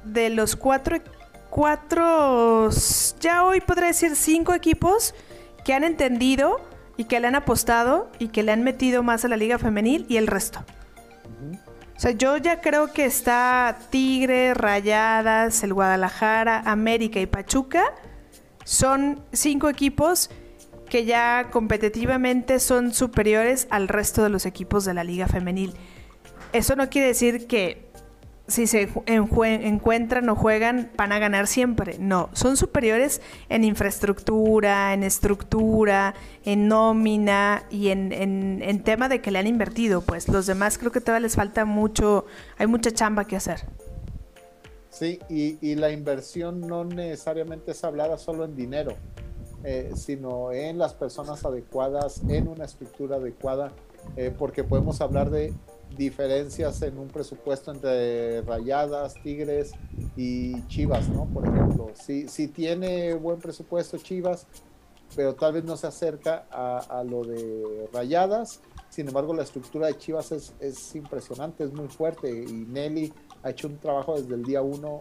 de 0.05 0.31
los 0.31 0.57
cuatro, 0.57 0.99
cuatro, 1.51 2.71
ya 3.21 3.45
hoy 3.45 3.61
podría 3.61 3.89
decir 3.89 4.17
cinco 4.17 4.55
equipos 4.55 5.15
que 5.65 5.75
han 5.75 5.85
entendido 5.85 6.61
y 6.97 7.05
que 7.05 7.21
le 7.21 7.29
han 7.29 7.35
apostado 7.35 8.11
y 8.19 8.29
que 8.29 8.43
le 8.43 8.53
han 8.53 8.63
metido 8.63 9.03
más 9.03 9.25
a 9.25 9.29
la 9.29 9.37
liga 9.37 9.59
femenil 9.59 10.07
y 10.09 10.17
el 10.17 10.27
resto. 10.27 10.65
O 11.97 12.01
sea, 12.03 12.11
yo 12.11 12.37
ya 12.37 12.61
creo 12.61 12.93
que 12.93 13.05
está 13.05 13.79
Tigre, 13.91 14.55
Rayadas, 14.55 15.63
el 15.63 15.73
Guadalajara, 15.73 16.63
América 16.67 17.21
y 17.21 17.27
Pachuca. 17.27 17.85
Son 18.65 19.23
cinco 19.33 19.69
equipos 19.69 20.31
que 20.89 21.05
ya 21.05 21.49
competitivamente 21.51 22.59
son 22.59 22.93
superiores 22.93 23.69
al 23.71 23.89
resto 23.89 24.23
de 24.23 24.31
los 24.31 24.47
equipos 24.47 24.85
de 24.85 24.95
la 24.95 25.05
liga 25.05 25.29
femenil. 25.29 25.75
Eso 26.53 26.77
no 26.77 26.91
quiere 26.91 27.09
decir 27.09 27.47
que 27.47 27.93
si 28.49 28.67
se 28.67 28.89
encuentran 29.07 30.29
o 30.29 30.37
juegan 30.37 30.91
van 30.97 31.13
a 31.13 31.19
ganar 31.19 31.47
siempre. 31.47 31.97
No, 31.99 32.29
son 32.33 32.57
superiores 32.57 33.21
en 33.49 33.65
infraestructura, 33.65 34.93
en 34.93 35.03
estructura, 35.03 36.15
en 36.45 36.69
nómina 36.69 37.65
y 37.71 37.89
en, 37.89 38.83
tema 38.85 39.09
de 39.09 39.21
que 39.21 39.31
le 39.31 39.39
han 39.39 39.47
invertido. 39.47 40.03
Pues 40.03 40.29
los 40.29 40.47
demás 40.47 40.77
creo 40.77 40.93
que 40.93 41.01
todavía 41.01 41.21
les 41.21 41.37
falta 41.37 41.65
mucho, 41.65 42.27
hay 42.59 42.67
mucha 42.67 42.91
chamba 42.91 43.27
que 43.27 43.37
hacer. 43.37 43.61
Sí, 44.91 45.19
y, 45.31 45.75
la 45.77 45.91
inversión 45.91 46.61
no 46.61 46.85
necesariamente 46.85 47.71
es 47.71 47.83
hablada 47.83 48.19
solo 48.19 48.45
en 48.45 48.55
dinero, 48.55 48.95
eh, 49.65 49.93
sino 49.97 50.53
en 50.53 50.77
las 50.77 50.93
personas 50.93 51.45
adecuadas, 51.47 52.21
en 52.29 52.49
una 52.49 52.67
estructura 52.67 53.17
adecuada, 53.17 53.73
eh, 54.17 54.31
porque 54.37 54.65
podemos 54.65 55.01
hablar 55.01 55.31
de 55.31 55.55
diferencias 55.97 56.83
en 56.83 56.99
un 56.99 57.09
presupuesto 57.09 57.71
entre 57.71 58.43
Rayadas, 58.43 59.15
Tigres 59.23 59.73
y 60.17 60.67
Chivas, 60.67 61.09
¿no? 61.09 61.27
Por 61.27 61.47
ejemplo, 61.47 61.91
si, 61.95 62.29
si 62.29 62.49
tiene 62.49 63.15
buen 63.15 63.39
presupuesto 63.39 63.99
Chivas, 63.99 64.47
pero 65.15 65.35
tal 65.35 65.53
vez 65.53 65.65
no 65.65 65.77
se 65.77 65.87
acerca 65.87 66.47
a, 66.51 67.05
lo 67.05 67.25
de 67.25 67.89
Rayadas. 67.93 68.61
Sin 68.89 69.09
embargo, 69.09 69.35
la 69.35 69.43
estructura 69.43 69.87
de 69.87 69.97
Chivas 69.99 70.33
es, 70.33 70.53
es, 70.61 70.95
impresionante, 70.95 71.65
es 71.65 71.73
muy 71.73 71.89
fuerte 71.89 72.31
y 72.31 72.67
Nelly 72.69 73.13
ha 73.43 73.51
hecho 73.51 73.69
un 73.69 73.79
trabajo 73.79 74.19
desde 74.19 74.35
el 74.35 74.43
día 74.43 74.63
uno 74.63 75.01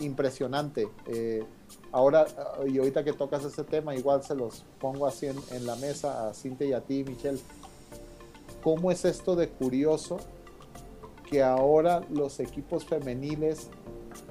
impresionante. 0.00 0.88
Eh, 1.06 1.44
ahora, 1.92 2.26
y 2.66 2.78
ahorita 2.78 3.04
que 3.04 3.12
tocas 3.12 3.44
ese 3.44 3.64
tema, 3.64 3.94
igual 3.94 4.22
se 4.22 4.34
los 4.34 4.64
pongo 4.80 5.06
así 5.06 5.26
en, 5.26 5.36
en 5.50 5.66
la 5.66 5.76
mesa 5.76 6.28
a 6.28 6.34
Cintia 6.34 6.66
y 6.66 6.72
a 6.72 6.80
ti, 6.80 7.04
Michelle. 7.04 7.40
¿Cómo 8.66 8.90
es 8.90 9.04
esto 9.04 9.36
de 9.36 9.48
curioso 9.48 10.16
que 11.30 11.40
ahora 11.40 12.02
los 12.10 12.40
equipos 12.40 12.84
femeniles, 12.84 13.68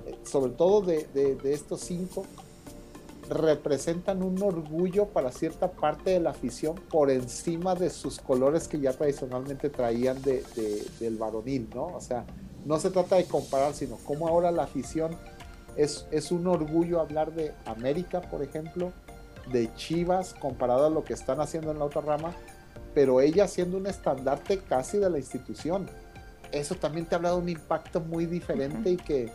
eh, 0.05 0.17
sobre 0.25 0.51
todo 0.51 0.81
de, 0.81 1.37
estos 1.45 1.79
cinco, 1.79 2.25
representan 3.29 4.21
un 4.21 4.43
orgullo 4.43 5.05
para 5.05 5.31
cierta 5.31 5.71
parte 5.71 6.09
de 6.09 6.19
la 6.19 6.31
afición 6.31 6.75
por 6.75 7.11
encima 7.11 7.75
de 7.75 7.89
sus 7.89 8.19
colores 8.19 8.67
que 8.67 8.77
ya 8.77 8.91
tradicionalmente 8.91 9.69
traían 9.69 10.21
de, 10.21 10.43
del 10.99 11.15
varonil, 11.15 11.69
¿no? 11.73 11.85
O 11.95 12.01
sea, 12.01 12.25
no 12.65 12.77
se 12.77 12.89
trata 12.89 13.15
de 13.15 13.23
comparar, 13.23 13.73
sino 13.73 13.95
cómo 14.03 14.27
ahora 14.27 14.51
la 14.51 14.63
afición 14.63 15.15
es, 15.77 16.07
es 16.11 16.33
un 16.33 16.45
orgullo 16.47 16.99
hablar 16.99 17.33
de 17.33 17.53
América, 17.63 18.19
por 18.19 18.43
ejemplo, 18.43 18.91
de 19.49 19.73
Chivas, 19.75 20.33
comparado 20.33 20.87
a 20.87 20.89
lo 20.89 21.05
que 21.05 21.13
están 21.13 21.39
haciendo 21.39 21.71
en 21.71 21.79
la 21.79 21.85
otra 21.85 22.01
rama, 22.01 22.35
pero 22.95 23.19
ella 23.19 23.47
siendo 23.47 23.77
un 23.77 23.85
estandarte 23.85 24.59
casi 24.59 24.97
de 24.97 25.09
la 25.09 25.19
institución. 25.19 25.87
Eso 26.51 26.75
también 26.75 27.05
te 27.05 27.15
habla 27.15 27.31
de 27.31 27.37
un 27.37 27.49
impacto 27.49 27.99
muy 27.99 28.25
diferente 28.25 28.91
y 28.91 28.97
que, 28.97 29.31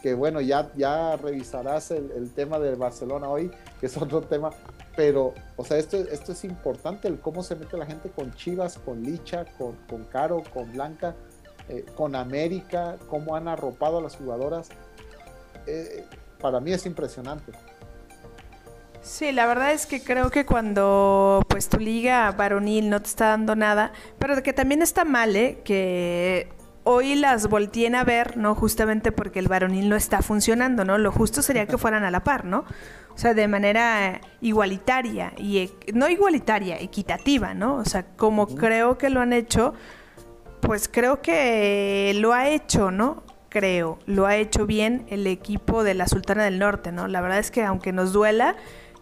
que, 0.00 0.14
bueno, 0.14 0.40
ya, 0.40 0.70
ya 0.76 1.16
revisarás 1.16 1.90
el, 1.90 2.30
tema 2.30 2.60
del 2.60 2.76
Barcelona 2.76 3.28
hoy, 3.28 3.50
que 3.80 3.86
es 3.86 3.96
otro 3.96 4.22
tema, 4.22 4.50
pero, 4.96 5.34
o 5.56 5.64
sea, 5.64 5.78
esto, 5.78 5.96
esto 5.96 6.32
es 6.32 6.44
importante, 6.44 7.08
el 7.08 7.18
cómo 7.18 7.42
se 7.42 7.56
mete 7.56 7.76
la 7.76 7.86
gente 7.86 8.10
con 8.10 8.32
Chivas, 8.34 8.78
con 8.78 9.02
Licha, 9.02 9.44
con, 9.58 9.74
con 9.88 10.04
Caro, 10.04 10.44
con 10.54 10.72
Blanca, 10.72 11.16
eh, 11.68 11.84
con 11.96 12.14
América, 12.14 12.96
cómo 13.08 13.34
han 13.34 13.48
arropado 13.48 13.98
a 13.98 14.02
las 14.02 14.16
jugadoras. 14.16 14.68
Eh, 15.66 16.04
para 16.40 16.60
mí 16.60 16.72
es 16.72 16.86
impresionante. 16.86 17.52
Sí, 19.02 19.32
la 19.32 19.46
verdad 19.46 19.72
es 19.72 19.86
que 19.86 20.02
creo 20.02 20.30
que 20.30 20.44
cuando 20.44 21.42
pues 21.48 21.68
tu 21.68 21.78
liga 21.78 22.30
varonil 22.32 22.90
no 22.90 23.00
te 23.00 23.08
está 23.08 23.28
dando 23.28 23.56
nada, 23.56 23.92
pero 24.18 24.42
que 24.42 24.52
también 24.52 24.82
está 24.82 25.04
mal, 25.04 25.34
¿eh? 25.36 25.60
Que 25.64 26.48
hoy 26.84 27.14
las 27.14 27.48
volteen 27.48 27.94
a 27.94 28.04
ver, 28.04 28.36
¿no? 28.36 28.54
Justamente 28.54 29.10
porque 29.10 29.38
el 29.38 29.48
varonil 29.48 29.88
no 29.88 29.96
está 29.96 30.20
funcionando, 30.20 30.84
¿no? 30.84 30.98
Lo 30.98 31.12
justo 31.12 31.40
sería 31.40 31.66
que 31.66 31.78
fueran 31.78 32.04
a 32.04 32.10
la 32.10 32.24
par, 32.24 32.44
¿no? 32.44 32.64
O 33.14 33.18
sea, 33.18 33.32
de 33.34 33.48
manera 33.48 34.20
igualitaria 34.40 35.32
y 35.36 35.58
e, 35.58 35.70
no 35.94 36.08
igualitaria, 36.08 36.78
equitativa, 36.78 37.54
¿no? 37.54 37.76
O 37.76 37.84
sea, 37.84 38.04
como 38.16 38.46
creo 38.48 38.98
que 38.98 39.08
lo 39.08 39.20
han 39.20 39.32
hecho, 39.32 39.74
pues 40.60 40.88
creo 40.88 41.22
que 41.22 42.12
lo 42.16 42.34
ha 42.34 42.48
hecho, 42.48 42.90
¿no? 42.90 43.22
Creo, 43.48 43.98
lo 44.06 44.26
ha 44.26 44.36
hecho 44.36 44.66
bien 44.66 45.06
el 45.08 45.26
equipo 45.26 45.82
de 45.82 45.94
la 45.94 46.06
Sultana 46.06 46.44
del 46.44 46.58
Norte, 46.58 46.92
¿no? 46.92 47.08
La 47.08 47.20
verdad 47.20 47.38
es 47.38 47.50
que 47.50 47.64
aunque 47.64 47.92
nos 47.92 48.12
duela, 48.12 48.56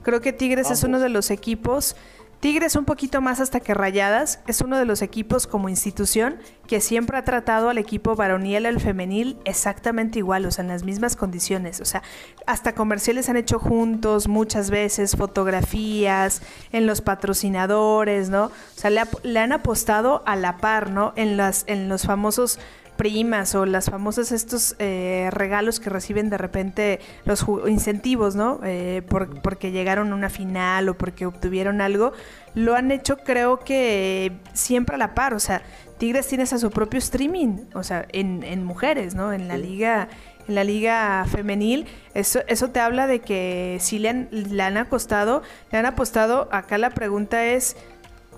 Creo 0.08 0.22
que 0.22 0.32
Tigres 0.32 0.70
es 0.70 0.84
uno 0.84 1.00
de 1.00 1.10
los 1.10 1.30
equipos, 1.30 1.94
Tigres 2.40 2.76
un 2.76 2.86
poquito 2.86 3.20
más 3.20 3.40
hasta 3.40 3.60
que 3.60 3.74
Rayadas, 3.74 4.40
es 4.46 4.62
uno 4.62 4.78
de 4.78 4.86
los 4.86 5.02
equipos 5.02 5.46
como 5.46 5.68
institución 5.68 6.38
que 6.66 6.80
siempre 6.80 7.18
ha 7.18 7.24
tratado 7.24 7.68
al 7.68 7.76
equipo 7.76 8.16
varonil, 8.16 8.64
al 8.64 8.80
femenil, 8.80 9.36
exactamente 9.44 10.20
igual, 10.20 10.46
o 10.46 10.50
sea, 10.50 10.62
en 10.62 10.68
las 10.68 10.82
mismas 10.82 11.14
condiciones. 11.14 11.82
O 11.82 11.84
sea, 11.84 12.02
hasta 12.46 12.74
comerciales 12.74 13.28
han 13.28 13.36
hecho 13.36 13.58
juntos 13.58 14.28
muchas 14.28 14.70
veces, 14.70 15.14
fotografías, 15.14 16.40
en 16.72 16.86
los 16.86 17.02
patrocinadores, 17.02 18.30
¿no? 18.30 18.44
O 18.44 18.52
sea, 18.76 18.88
le, 18.88 19.02
le 19.24 19.40
han 19.40 19.52
apostado 19.52 20.22
a 20.24 20.36
la 20.36 20.56
par, 20.56 20.88
¿no? 20.88 21.12
En, 21.16 21.36
las, 21.36 21.64
en 21.66 21.90
los 21.90 22.04
famosos 22.06 22.58
primas 22.98 23.54
o 23.54 23.64
las 23.64 23.88
famosas 23.88 24.32
estos 24.32 24.74
eh, 24.78 25.30
regalos 25.30 25.80
que 25.80 25.88
reciben 25.88 26.28
de 26.28 26.37
repente 26.37 27.00
los 27.24 27.46
incentivos, 27.66 28.34
¿no? 28.37 28.61
Eh, 28.64 29.02
porque 29.42 29.70
llegaron 29.70 30.12
a 30.12 30.14
una 30.14 30.28
final 30.28 30.90
o 30.90 30.98
porque 30.98 31.24
obtuvieron 31.24 31.80
algo, 31.80 32.12
lo 32.54 32.74
han 32.74 32.90
hecho 32.90 33.16
creo 33.16 33.61
que 33.61 34.32
siempre 34.52 34.96
a 34.96 34.98
la 34.98 35.14
par, 35.14 35.32
o 35.32 35.40
sea, 35.40 35.62
Tigres 35.96 36.26
tienes 36.26 36.52
a 36.52 36.58
su 36.58 36.70
propio 36.70 36.98
streaming, 36.98 37.66
o 37.72 37.82
sea, 37.82 38.06
en, 38.12 38.42
en 38.42 38.64
mujeres, 38.64 39.14
¿no? 39.14 39.32
En 39.32 39.48
la 39.48 39.56
liga 39.56 40.08
en 40.48 40.54
la 40.54 40.64
liga 40.64 41.24
femenil, 41.30 41.87
eso, 42.14 42.40
eso 42.48 42.70
te 42.70 42.80
habla 42.80 43.06
de 43.06 43.20
que 43.20 43.76
sí 43.80 43.98
le 43.98 44.08
han, 44.08 44.28
le 44.30 44.62
han 44.62 44.78
acostado, 44.78 45.42
le 45.70 45.78
han 45.78 45.87
apostado, 45.87 46.48
acá 46.50 46.78
la 46.78 46.90
pregunta 46.90 47.44
es, 47.44 47.76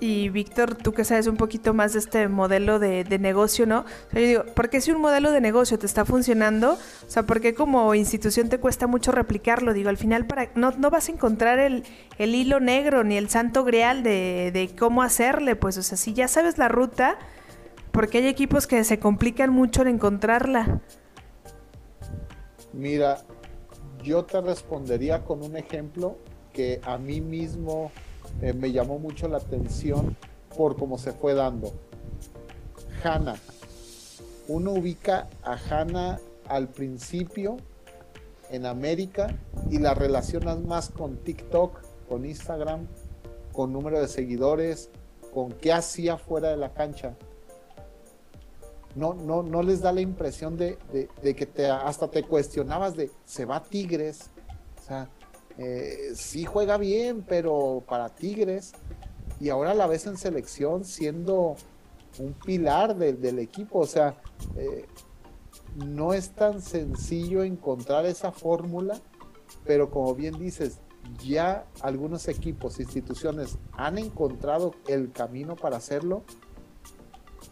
y 0.01 0.31
Víctor, 0.31 0.75
tú 0.75 0.93
que 0.93 1.05
sabes 1.05 1.27
un 1.27 1.37
poquito 1.37 1.75
más 1.75 1.93
de 1.93 1.99
este 1.99 2.27
modelo 2.27 2.79
de, 2.79 3.05
negocio, 3.19 3.67
¿no? 3.67 3.81
O 3.81 4.11
sea, 4.11 4.21
yo 4.21 4.27
digo, 4.27 4.45
¿por 4.55 4.71
qué 4.71 4.81
si 4.81 4.91
un 4.91 5.01
modelo 5.01 5.31
de 5.31 5.43
negocio 5.43 5.79
te 5.79 5.85
está 5.85 6.07
funcionando? 6.07 6.73
O 6.73 7.11
sea, 7.11 7.25
¿por 7.25 7.43
qué 7.43 7.55
como 7.55 7.95
institución 7.95 8.49
te 8.49 8.59
cuesta 8.59 8.87
mucho 8.87 9.13
replicarlo? 9.13 9.75
Digo, 9.75 9.91
al 9.91 9.99
final 9.99 10.27
para, 10.27 10.49
no, 10.55 10.71
no 10.73 10.91
vas 10.91 11.09
a 11.09 11.13
encontrar 11.13 11.59
el, 11.59 11.85
hilo 12.19 12.61
negro 12.61 13.05
ni 13.05 13.19
el 13.19 13.29
santo 13.29 13.63
grial 13.63 14.03
de, 14.03 14.51
de 14.55 14.71
cómo 14.75 15.03
hacerle. 15.03 15.55
Pues, 15.55 15.77
o 15.77 15.83
sea, 15.83 15.99
si 15.99 16.15
ya 16.15 16.29
sabes 16.29 16.57
la 16.57 16.69
ruta, 16.69 17.19
porque 17.93 18.19
hay 18.19 18.27
equipos 18.27 18.67
que 18.67 18.83
se 18.85 18.99
complican 18.99 19.51
mucho 19.51 19.83
en 19.83 19.89
encontrarla. 19.89 20.81
Mira, 22.73 23.19
yo 24.03 24.25
te 24.25 24.41
respondería 24.41 25.25
con 25.25 25.43
un 25.43 25.57
ejemplo 25.57 26.17
que 26.53 26.81
a 26.85 26.97
mí 26.97 27.21
mismo 27.21 27.93
eh, 28.43 28.53
me 28.53 28.73
llamó 28.73 28.99
mucho 28.99 29.29
la 29.29 29.39
atención 29.39 30.17
por 30.57 30.77
cómo 30.77 30.99
se 30.99 31.13
fue 31.13 31.35
dando. 31.35 31.73
Hanna. 33.03 33.37
Uno 34.49 34.73
ubica 34.73 35.29
a 35.43 35.57
Hanna 35.57 36.19
al 36.49 36.69
principio 36.69 37.59
en 38.51 38.67
América 38.67 39.37
y 39.71 39.79
la 39.79 39.95
relaciona 39.95 40.57
más 40.57 40.91
con 40.91 41.17
TikTok, 41.19 41.81
con 42.09 42.25
Instagram, 42.25 42.87
con 43.53 43.73
número 43.73 44.01
de 44.01 44.09
seguidores, 44.09 44.91
con 45.33 45.53
qué 45.53 45.73
hacía 45.73 46.17
fuera 46.17 46.49
de 46.49 46.57
la 46.57 46.73
cancha. 46.73 47.15
No, 48.97 49.15
no, 49.15 49.45
no 49.45 49.63
les 49.63 49.81
da 49.83 49.93
la 49.93 50.01
impresión 50.01 50.57
de, 50.57 50.77
que 51.23 51.47
te, 51.47 51.71
hasta 51.71 52.11
te 52.11 52.25
cuestionabas 52.25 52.97
de, 52.97 53.11
¿se 53.25 53.45
va 53.45 53.63
Tigres? 53.63 54.31
O 54.81 54.83
sea, 54.83 55.09
eh, 55.63 56.13
sí 56.15 56.47
juega 56.47 56.79
bien, 56.79 57.23
pero 57.23 57.85
para 57.87 58.09
Tigres, 58.09 58.73
y 59.41 59.51
ahora 59.51 59.75
la 59.75 59.87
ves 59.87 60.07
en 60.07 60.17
selección 60.17 60.87
siendo 60.87 61.55
un 62.19 62.33
pilar 62.33 62.97
del 62.97 63.39
equipo, 63.39 63.81
o 63.81 63.87
sea, 63.87 64.17
eh, 64.57 64.87
no 65.77 66.15
es 66.15 66.31
tan 66.31 66.63
sencillo 66.63 67.43
encontrar 67.43 68.07
esa 68.07 68.33
fórmula, 68.33 68.99
pero 69.67 69.91
como 69.91 70.15
bien 70.15 70.39
dices, 70.39 70.79
ya 71.23 71.67
algunos 71.83 72.27
equipos, 72.29 72.81
instituciones 72.81 73.59
han 73.73 73.99
encontrado 73.99 74.75
el 74.89 75.13
camino 75.13 75.57
para 75.57 75.77
hacerlo, 75.77 76.23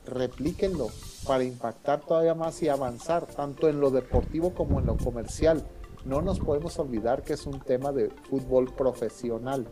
replíquenlo 0.07 0.89
para 1.27 1.45
impactar 1.45 2.01
todavía 2.01 2.35
más 2.35 2.63
y 2.63 2.71
avanzar, 2.71 3.27
tanto 3.27 3.69
en 3.69 3.81
lo 3.81 3.91
deportivo 3.91 4.55
como 4.55 4.81
en 4.81 4.87
lo 4.87 4.97
comercial 4.97 5.63
no 6.09 6.23
nos 6.23 6.41
podemos 6.41 6.79
olvidar 6.79 7.23
que 7.23 7.35
es 7.35 7.47
un 7.47 7.61
tema 7.61 7.93
de 7.93 8.09
fútbol 8.31 8.73
profesional. 8.75 9.67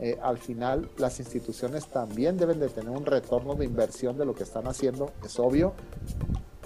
Eh, 0.00 0.18
al 0.22 0.38
final 0.38 0.90
las 0.96 1.20
instituciones 1.20 1.86
también 1.88 2.38
deben 2.38 2.58
de 2.58 2.68
tener 2.68 2.90
un 2.90 3.04
retorno 3.04 3.54
de 3.54 3.66
inversión 3.66 4.16
de 4.16 4.24
lo 4.24 4.34
que 4.34 4.42
están 4.42 4.66
haciendo, 4.66 5.12
es 5.22 5.38
obvio. 5.38 5.74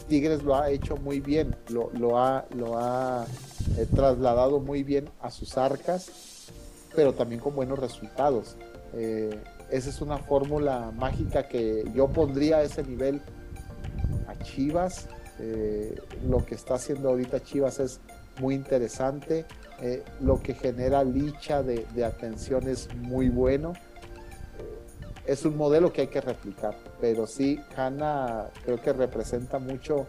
Tigres 0.08 0.42
lo 0.42 0.54
ha 0.54 0.70
hecho 0.70 0.96
muy 0.96 1.20
bien, 1.20 1.54
lo, 1.68 2.18
ha, 2.18 2.46
lo 2.54 2.78
ha 2.78 3.26
eh, 3.76 3.86
trasladado 3.94 4.60
muy 4.60 4.82
bien 4.84 5.10
a 5.20 5.30
sus 5.30 5.58
arcas, 5.58 6.10
pero 6.94 7.12
también 7.12 7.40
con 7.40 7.54
buenos 7.54 7.78
resultados. 7.78 8.56
Eh, 8.94 9.36
esa 9.70 9.90
es 9.90 10.00
una 10.00 10.16
fórmula 10.18 10.92
mágica 10.96 11.46
que 11.46 11.84
yo 11.92 12.08
pondría 12.08 12.58
a 12.58 12.62
ese 12.62 12.84
nivel 12.84 13.20
a 14.28 14.38
Chivas. 14.44 15.08
lo 16.26 16.44
que 16.44 16.54
está 16.54 16.74
haciendo 16.74 17.10
ahorita 17.10 17.42
Chivas 17.42 17.78
es 17.78 18.00
muy 18.38 18.54
interesante. 18.54 19.46
Eh, 19.80 20.02
lo 20.20 20.40
que 20.40 20.54
genera 20.54 21.04
Licha 21.04 21.62
de, 21.62 21.86
atención 22.04 22.68
es 22.68 22.94
muy 22.94 23.28
bueno. 23.28 23.72
Eh, 24.58 25.32
es 25.32 25.44
un 25.44 25.56
modelo 25.56 25.92
que 25.92 26.02
hay 26.02 26.06
que 26.08 26.20
replicar, 26.20 26.76
pero 27.00 27.26
sí, 27.26 27.60
Hanna 27.76 28.46
creo 28.64 28.80
que 28.80 28.92
representa 28.92 29.58
mucho 29.58 30.06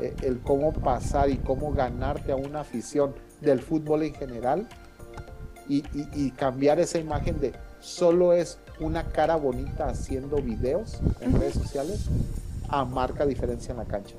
eh, 0.00 0.14
el 0.22 0.40
cómo 0.40 0.72
pasar 0.72 1.30
y 1.30 1.36
cómo 1.36 1.72
ganarte 1.72 2.32
a 2.32 2.36
una 2.36 2.60
afición 2.60 3.14
del 3.40 3.60
fútbol 3.60 4.02
en 4.02 4.14
general 4.14 4.68
y, 5.68 5.84
y 6.14 6.30
cambiar 6.32 6.80
esa 6.80 6.98
imagen 6.98 7.40
de 7.40 7.52
solo 7.80 8.32
es 8.32 8.58
una 8.80 9.04
cara 9.04 9.36
bonita 9.36 9.88
haciendo 9.88 10.36
videos 10.38 11.00
en 11.20 11.38
redes 11.38 11.54
sociales 11.54 12.08
marca 12.84 13.24
diferencia 13.24 13.70
en 13.70 13.78
la 13.78 13.84
cancha. 13.84 14.16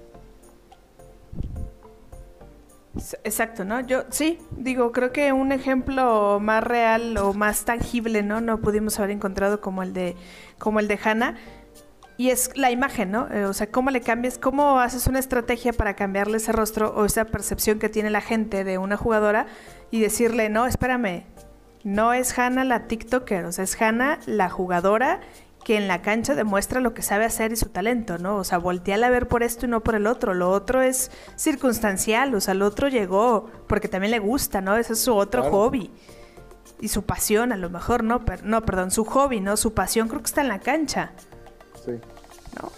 Exacto, 3.23 3.65
¿no? 3.65 3.81
Yo 3.81 4.05
sí, 4.09 4.39
digo, 4.51 4.91
creo 4.91 5.11
que 5.11 5.33
un 5.33 5.51
ejemplo 5.51 6.39
más 6.39 6.63
real 6.63 7.17
o 7.17 7.33
más 7.33 7.65
tangible, 7.65 8.23
¿no? 8.23 8.39
No 8.39 8.59
pudimos 8.59 8.97
haber 8.99 9.11
encontrado 9.11 9.59
como 9.59 9.83
el 9.83 9.93
de 9.93 10.15
como 10.57 10.79
el 10.79 10.87
de 10.87 10.99
Hannah. 11.03 11.35
Y 12.17 12.29
es 12.29 12.55
la 12.55 12.71
imagen, 12.71 13.11
¿no? 13.11 13.27
Eh, 13.29 13.45
o 13.45 13.53
sea, 13.53 13.69
cómo 13.69 13.91
le 13.91 13.99
cambias, 13.99 14.37
cómo 14.37 14.79
haces 14.79 15.07
una 15.07 15.19
estrategia 15.19 15.73
para 15.73 15.95
cambiarle 15.95 16.37
ese 16.37 16.53
rostro 16.53 16.93
o 16.95 17.03
esa 17.03 17.25
percepción 17.25 17.77
que 17.77 17.89
tiene 17.89 18.09
la 18.09 18.21
gente 18.21 18.63
de 18.63 18.77
una 18.77 18.95
jugadora 18.95 19.47
y 19.91 19.99
decirle, 19.99 20.47
no, 20.47 20.65
espérame, 20.65 21.25
no 21.83 22.13
es 22.13 22.37
Hannah 22.37 22.63
la 22.63 22.87
TikToker, 22.87 23.45
o 23.45 23.51
sea, 23.51 23.65
es 23.65 23.79
Hannah 23.81 24.19
la 24.25 24.49
jugadora 24.49 25.19
que 25.65 25.77
en 25.77 25.87
la 25.87 26.03
cancha 26.03 26.35
demuestra 26.35 26.79
lo 26.79 26.93
que 26.93 27.01
sabe 27.01 27.25
hacer 27.25 27.51
y 27.51 27.55
su 27.55 27.69
talento, 27.69 28.19
¿no? 28.19 28.37
O 28.37 28.43
sea, 28.43 28.59
volteala 28.59 29.07
a 29.07 29.09
ver 29.09 29.27
por 29.27 29.41
esto 29.41 29.65
y 29.65 29.69
no 29.69 29.81
por 29.81 29.95
el 29.95 30.05
otro. 30.05 30.35
Lo 30.35 30.51
otro 30.51 30.83
es 30.83 31.09
circunstancial, 31.35 32.35
o 32.35 32.39
sea, 32.39 32.51
el 32.51 32.61
otro 32.61 32.87
llegó 32.87 33.49
porque 33.67 33.87
también 33.87 34.11
le 34.11 34.19
gusta, 34.19 34.61
¿no? 34.61 34.77
Ese 34.77 34.93
es 34.93 34.99
su 34.99 35.15
otro 35.15 35.49
hobby. 35.49 35.89
Y 36.79 36.89
su 36.89 37.03
pasión, 37.03 37.51
a 37.51 37.57
lo 37.57 37.71
mejor, 37.71 38.03
¿no? 38.03 38.23
no, 38.43 38.61
perdón, 38.63 38.91
su 38.91 39.05
hobby, 39.05 39.41
¿no? 39.41 39.57
Su 39.57 39.73
pasión 39.73 40.07
creo 40.07 40.21
que 40.21 40.27
está 40.27 40.41
en 40.41 40.49
la 40.49 40.59
cancha. 40.59 41.13
Sí. 41.83 41.93
¿No? 42.61 42.71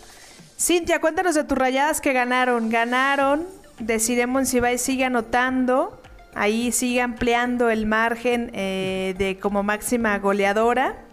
Cintia, 0.57 1.01
cuéntanos 1.01 1.35
de 1.35 1.43
tus 1.43 1.57
rayadas 1.57 1.99
que 1.99 2.13
ganaron. 2.13 2.69
Ganaron. 2.69 3.45
Decidimos 3.79 4.47
si 4.47 4.59
y 4.59 4.77
sigue 4.77 5.03
anotando. 5.03 6.01
Ahí 6.35 6.71
sigue 6.71 7.01
ampliando 7.01 7.69
el 7.69 7.85
margen 7.85 8.49
eh, 8.53 9.13
de 9.17 9.39
como 9.39 9.61
máxima 9.61 10.17
goleadora 10.19 11.06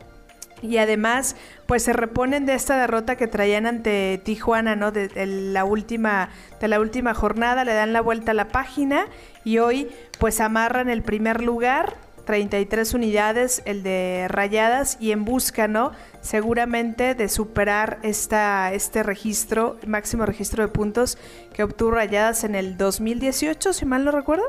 y 0.65 0.79
además 0.79 1.37
pues 1.67 1.83
se 1.83 1.93
reponen 1.93 2.47
de 2.47 2.55
esta 2.55 2.77
derrota 2.79 3.17
que 3.17 3.27
traían 3.27 3.67
ante 3.67 4.21
Tijuana, 4.25 4.77
¿no? 4.77 4.91
De, 4.91 5.09
la 5.27 5.65
última 5.65 6.31
de 6.61 6.69
la 6.69 6.81
última 6.81 7.15
jornada, 7.15 7.65
le 7.65 7.75
dan 7.75 7.93
la 7.93 8.01
vuelta 8.01 8.31
a 8.31 8.35
la 8.35 8.49
página 8.49 9.07
y 9.45 9.59
hoy 9.59 9.89
pues 10.19 10.41
amarran 10.41 10.89
el 10.89 11.03
primer 11.03 11.43
lugar, 11.43 11.97
33 12.25 12.95
unidades, 12.95 13.63
el 13.67 13.83
de 13.83 14.27
Rayadas 14.29 14.97
y 14.99 15.13
en 15.13 15.25
busca, 15.25 15.69
¿no? 15.69 15.93
Seguramente 16.23 17.15
de 17.15 17.29
superar 17.29 17.99
esta 18.03 18.73
este 18.73 19.03
registro, 19.03 19.77
máximo 19.87 20.25
registro 20.25 20.63
de 20.63 20.69
puntos 20.69 21.19
que 21.53 21.63
obtuvo 21.63 21.93
Rayadas 21.93 22.45
en 22.45 22.55
el 22.55 22.79
2018, 22.79 23.75
si 23.75 23.85
mal 23.85 24.05
no 24.05 24.11
recuerdo. 24.11 24.45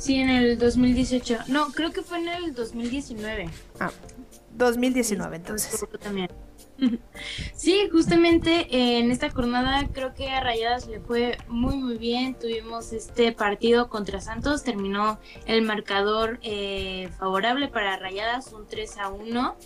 Sí, 0.00 0.16
en 0.16 0.30
el 0.30 0.58
2018. 0.58 1.40
No, 1.48 1.72
creo 1.72 1.92
que 1.92 2.00
fue 2.00 2.18
en 2.20 2.28
el 2.28 2.54
2019. 2.54 3.50
Ah, 3.78 3.90
2019 4.56 5.36
entonces. 5.36 5.84
También. 6.02 6.28
Sí, 7.54 7.90
justamente 7.92 8.68
en 8.70 9.10
esta 9.10 9.28
jornada 9.28 9.86
creo 9.92 10.14
que 10.14 10.30
a 10.30 10.40
Rayadas 10.40 10.86
le 10.86 10.98
fue 10.98 11.36
muy 11.46 11.76
muy 11.76 11.98
bien. 11.98 12.34
Tuvimos 12.34 12.94
este 12.94 13.32
partido 13.32 13.90
contra 13.90 14.22
Santos, 14.22 14.62
terminó 14.62 15.18
el 15.44 15.60
marcador 15.60 16.38
eh, 16.40 17.10
favorable 17.18 17.68
para 17.68 17.98
Rayadas, 17.98 18.54
un 18.54 18.66
3 18.66 18.96
a 18.96 19.08
1 19.10 19.56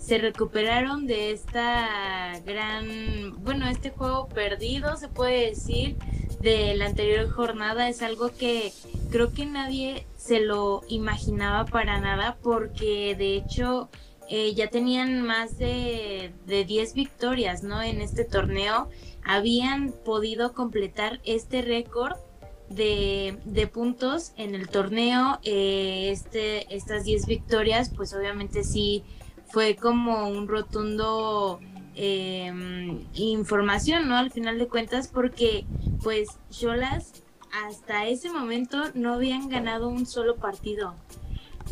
se 0.00 0.18
recuperaron 0.18 1.06
de 1.06 1.30
esta 1.30 2.32
gran, 2.44 3.44
bueno, 3.44 3.68
este 3.68 3.90
juego 3.90 4.28
perdido, 4.28 4.96
se 4.96 5.08
puede 5.08 5.50
decir, 5.50 5.96
de 6.40 6.74
la 6.74 6.86
anterior 6.86 7.30
jornada. 7.30 7.88
Es 7.88 8.02
algo 8.02 8.30
que 8.30 8.72
creo 9.10 9.32
que 9.32 9.44
nadie 9.44 10.06
se 10.16 10.40
lo 10.40 10.80
imaginaba 10.88 11.66
para 11.66 12.00
nada 12.00 12.38
porque 12.42 13.14
de 13.14 13.36
hecho 13.36 13.90
eh, 14.28 14.54
ya 14.54 14.68
tenían 14.68 15.22
más 15.22 15.58
de, 15.58 16.32
de 16.46 16.64
10 16.64 16.94
victorias, 16.94 17.62
¿no? 17.62 17.82
En 17.82 18.00
este 18.00 18.24
torneo. 18.24 18.88
Habían 19.22 19.92
podido 19.92 20.54
completar 20.54 21.20
este 21.24 21.60
récord 21.60 22.16
de, 22.70 23.36
de, 23.44 23.66
puntos 23.66 24.32
en 24.36 24.54
el 24.54 24.68
torneo. 24.68 25.40
Eh, 25.42 26.08
este, 26.10 26.74
estas 26.74 27.04
10 27.04 27.26
victorias, 27.26 27.90
pues 27.94 28.14
obviamente 28.14 28.64
sí 28.64 29.04
fue 29.52 29.76
como 29.76 30.28
un 30.28 30.48
rotundo 30.48 31.60
em, 31.94 33.04
información, 33.14 34.08
¿no? 34.08 34.16
Al 34.16 34.30
final 34.30 34.58
de 34.58 34.68
cuentas, 34.68 35.08
porque 35.08 35.64
pues 36.02 36.28
Cholas 36.50 37.12
hasta 37.52 38.06
ese 38.06 38.30
momento 38.30 38.78
no 38.94 39.14
habían 39.14 39.48
ganado 39.48 39.88
un 39.88 40.06
solo 40.06 40.36
partido. 40.36 40.94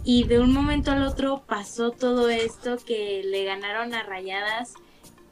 Y 0.04 0.24
de 0.24 0.40
un 0.40 0.52
momento 0.52 0.90
al 0.90 1.02
otro 1.06 1.42
pasó 1.46 1.90
todo 1.90 2.28
esto 2.28 2.76
que 2.78 3.22
le 3.24 3.44
ganaron 3.44 3.94
a 3.94 4.02
Rayadas, 4.02 4.74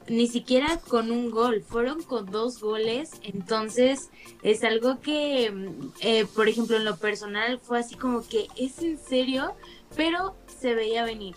ni 0.07 0.27
siquiera 0.27 0.77
con 0.77 1.11
un 1.11 1.31
gol, 1.31 1.63
fueron 1.63 2.01
con 2.03 2.31
dos 2.31 2.59
goles. 2.59 3.11
Entonces 3.23 4.09
es 4.43 4.63
algo 4.63 4.99
que, 4.99 5.53
eh, 6.01 6.25
por 6.35 6.47
ejemplo, 6.47 6.77
en 6.77 6.85
lo 6.85 6.97
personal 6.97 7.59
fue 7.59 7.79
así 7.79 7.95
como 7.95 8.27
que 8.27 8.47
es 8.55 8.81
en 8.81 8.97
serio, 8.97 9.53
pero 9.95 10.35
se 10.59 10.75
veía 10.75 11.03
venir. 11.05 11.35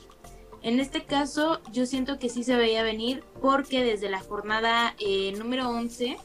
En 0.63 0.79
este 0.79 1.05
caso, 1.05 1.61
yo 1.73 1.87
siento 1.87 2.19
que 2.19 2.29
sí 2.29 2.45
se 2.45 2.57
veía 2.57 2.83
venir 2.83 3.23
porque 3.41 3.83
desde 3.83 4.11
la 4.11 4.21
jornada 4.21 4.95
eh, 4.99 5.33
número 5.39 5.69
11 5.71 6.19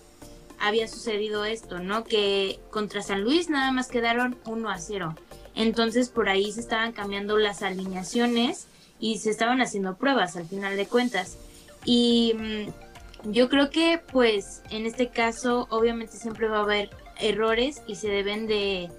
había 0.59 0.87
sucedido 0.87 1.45
esto, 1.45 1.79
¿no? 1.79 2.03
Que 2.03 2.59
contra 2.69 3.01
San 3.01 3.21
Luis 3.23 3.49
nada 3.49 3.71
más 3.71 3.87
quedaron 3.87 4.37
1 4.45 4.69
a 4.69 4.77
0. 4.77 5.15
Entonces 5.55 6.09
por 6.09 6.27
ahí 6.27 6.51
se 6.51 6.59
estaban 6.59 6.91
cambiando 6.91 7.37
las 7.37 7.61
alineaciones 7.61 8.67
y 8.99 9.19
se 9.19 9.29
estaban 9.29 9.61
haciendo 9.61 9.95
pruebas 9.95 10.35
al 10.35 10.47
final 10.47 10.75
de 10.75 10.85
cuentas. 10.85 11.37
Y 11.85 12.33
mm, 12.35 13.31
yo 13.31 13.49
creo 13.49 13.69
que 13.69 14.01
pues 14.11 14.61
en 14.69 14.85
este 14.85 15.09
caso 15.09 15.67
obviamente 15.69 16.17
siempre 16.17 16.47
va 16.47 16.57
a 16.57 16.63
haber 16.63 16.89
errores 17.19 17.81
y 17.87 17.95
se 17.95 18.09
deben 18.09 18.47
de 18.47 18.89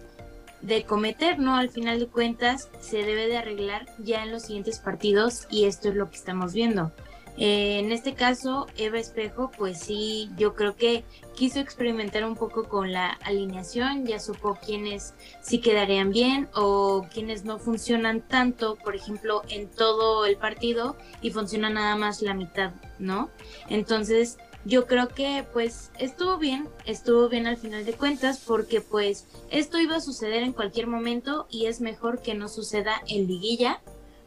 de 0.63 0.85
cometer, 0.85 1.39
¿no? 1.39 1.57
Al 1.57 1.71
final 1.71 1.99
de 2.01 2.07
cuentas 2.07 2.71
se 2.81 2.99
debe 2.99 3.27
de 3.27 3.37
arreglar 3.37 3.87
ya 3.99 4.23
en 4.23 4.33
los 4.33 4.43
siguientes 4.43 4.79
partidos 4.79 5.47
y 5.51 5.65
esto 5.65 5.89
es 5.89 5.95
lo 5.95 6.11
que 6.11 6.17
estamos 6.17 6.53
viendo. 6.53 6.93
Eh, 7.39 7.81
en 7.81 7.93
este 7.93 8.15
caso, 8.15 8.67
Eva 8.79 8.99
Espejo, 8.99 9.51
pues 9.57 9.79
sí, 9.79 10.31
yo 10.39 10.55
creo 10.55 10.75
que 10.75 11.05
quiso 11.35 11.61
experimentar 11.61 12.25
un 12.25 12.35
poco 12.35 12.65
con 12.65 12.93
la 12.93 13.11
alineación, 13.11 14.07
ya 14.07 14.19
supo 14.19 14.59
quiénes 14.65 15.13
sí 15.43 15.61
quedarían 15.61 16.11
bien 16.11 16.49
o 16.55 17.07
quiénes 17.13 17.45
no 17.45 17.59
funcionan 17.59 18.23
tanto, 18.23 18.77
por 18.77 18.97
ejemplo, 18.97 19.43
en 19.51 19.69
todo 19.69 20.25
el 20.25 20.37
partido 20.39 20.97
y 21.21 21.31
funciona 21.31 21.69
nada 21.69 21.95
más 21.97 22.23
la 22.23 22.33
mitad, 22.33 22.73
¿no? 22.99 23.29
Entonces, 23.69 24.39
yo 24.67 24.87
creo 24.87 25.09
que 25.09 25.47
pues 25.53 25.93
estuvo 25.99 26.39
bien, 26.39 26.69
estuvo 26.87 27.29
bien 27.29 27.47
al 27.47 27.57
final 27.57 27.85
de 27.85 27.93
cuentas 27.93 28.43
porque 28.45 28.81
pues 28.81 29.27
esto 29.51 29.79
iba 29.79 29.97
a 29.97 30.01
suceder 30.01 30.43
en 30.43 30.53
cualquier 30.53 30.89
momento 30.89 31.47
y 31.49 31.67
es 31.67 31.81
mejor 31.81 32.21
que 32.21 32.35
no 32.35 32.49
suceda 32.49 33.01
en 33.07 33.29
liguilla 33.29 33.81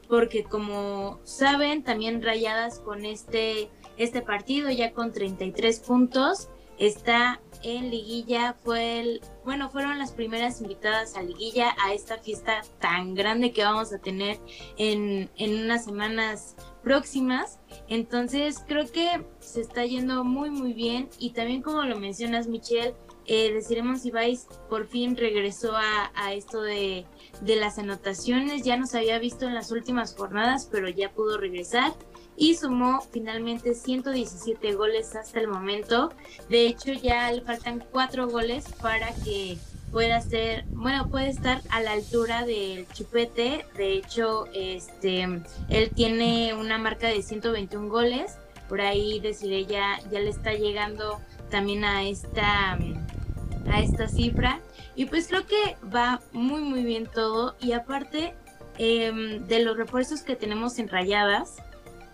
porque 0.07 0.45
como 0.45 1.19
saben 1.25 1.83
también 1.83 2.23
rayadas 2.23 2.79
con 2.79 3.05
este 3.05 3.69
este 3.97 4.21
partido 4.21 4.71
ya 4.71 4.93
con 4.93 5.11
33 5.11 5.81
puntos 5.81 6.47
está 6.77 7.41
en 7.61 7.91
liguilla 7.91 8.55
fue 8.63 9.01
el 9.01 9.21
bueno 9.43 9.69
fueron 9.69 9.99
las 9.99 10.13
primeras 10.13 10.61
invitadas 10.61 11.17
a 11.17 11.21
liguilla 11.21 11.75
a 11.83 11.93
esta 11.93 12.17
fiesta 12.17 12.61
tan 12.79 13.13
grande 13.13 13.51
que 13.51 13.65
vamos 13.65 13.91
a 13.91 13.99
tener 13.99 14.39
en, 14.77 15.29
en 15.35 15.65
unas 15.65 15.83
semanas 15.83 16.55
próximas. 16.83 17.59
Entonces 17.87 18.63
creo 18.67 18.91
que 18.91 19.25
se 19.39 19.61
está 19.61 19.85
yendo 19.85 20.23
muy 20.23 20.49
muy 20.49 20.73
bien. 20.73 21.09
Y 21.19 21.31
también 21.31 21.61
como 21.61 21.83
lo 21.83 21.99
mencionas 21.99 22.47
Michelle, 22.47 22.95
eh, 23.25 23.53
deciremos 23.53 24.01
si 24.01 24.11
vais 24.11 24.47
por 24.69 24.87
fin 24.87 25.15
regresó 25.15 25.73
a, 25.75 26.33
esto 26.33 26.61
de, 26.61 27.05
de, 27.41 27.55
las 27.57 27.77
anotaciones, 27.77 28.63
ya 28.63 28.75
nos 28.75 28.95
había 28.95 29.19
visto 29.19 29.45
en 29.45 29.53
las 29.53 29.71
últimas 29.71 30.15
jornadas, 30.15 30.67
pero 30.71 30.89
ya 30.89 31.11
pudo 31.11 31.37
regresar. 31.37 31.93
Y 32.35 32.55
sumó 32.55 33.01
finalmente 33.11 33.75
117 33.75 34.73
goles 34.73 35.15
hasta 35.15 35.39
el 35.41 35.47
momento. 35.47 36.11
De 36.49 36.65
hecho 36.65 36.93
ya 36.93 37.31
le 37.31 37.41
faltan 37.41 37.85
cuatro 37.91 38.27
goles 38.29 38.65
para 38.81 39.13
que 39.13 39.57
pueda 39.91 40.21
ser, 40.21 40.65
bueno, 40.69 41.09
puede 41.09 41.29
estar 41.29 41.61
a 41.69 41.81
la 41.81 41.91
altura 41.93 42.45
del 42.45 42.87
Chupete. 42.89 43.65
De 43.75 43.93
hecho, 43.93 44.45
este, 44.53 45.23
él 45.69 45.91
tiene 45.95 46.53
una 46.53 46.77
marca 46.77 47.07
de 47.07 47.21
121 47.21 47.89
goles. 47.89 48.37
Por 48.67 48.81
ahí 48.81 49.19
deciré 49.19 49.65
ya, 49.65 49.99
ya 50.11 50.19
le 50.19 50.29
está 50.29 50.53
llegando 50.53 51.19
también 51.49 51.83
a 51.83 52.03
esta, 52.03 52.73
a 52.73 53.79
esta 53.81 54.07
cifra. 54.07 54.59
Y 54.95 55.05
pues 55.05 55.27
creo 55.27 55.45
que 55.45 55.77
va 55.93 56.21
muy 56.33 56.61
muy 56.61 56.83
bien 56.83 57.07
todo. 57.07 57.55
Y 57.59 57.71
aparte 57.71 58.35
em, 58.77 59.45
de 59.47 59.63
los 59.63 59.75
refuerzos 59.75 60.21
que 60.21 60.35
tenemos 60.35 60.77
en 60.77 60.87
rayadas, 60.87 61.57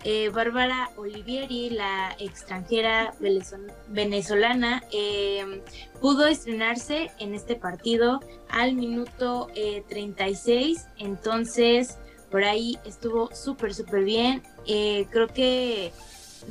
eh, 0.07 0.29
Bárbara 0.29 0.91
Olivieri, 0.97 1.71
la 1.71 2.15
extranjera 2.19 3.15
venezolana, 3.89 4.83
em, 4.91 5.61
pudo 5.99 6.27
estrenarse 6.27 7.09
en 7.17 7.33
este 7.33 7.55
partido 7.55 8.19
al 8.49 8.75
minuto 8.75 9.47
36, 9.89 10.77
eh, 10.77 10.89
entonces 10.99 11.97
por 12.29 12.43
ahí 12.43 12.77
estuvo 12.85 13.33
súper, 13.33 13.73
súper 13.73 14.03
bien. 14.03 14.43
Eh, 14.67 15.07
creo 15.09 15.27
que 15.27 15.91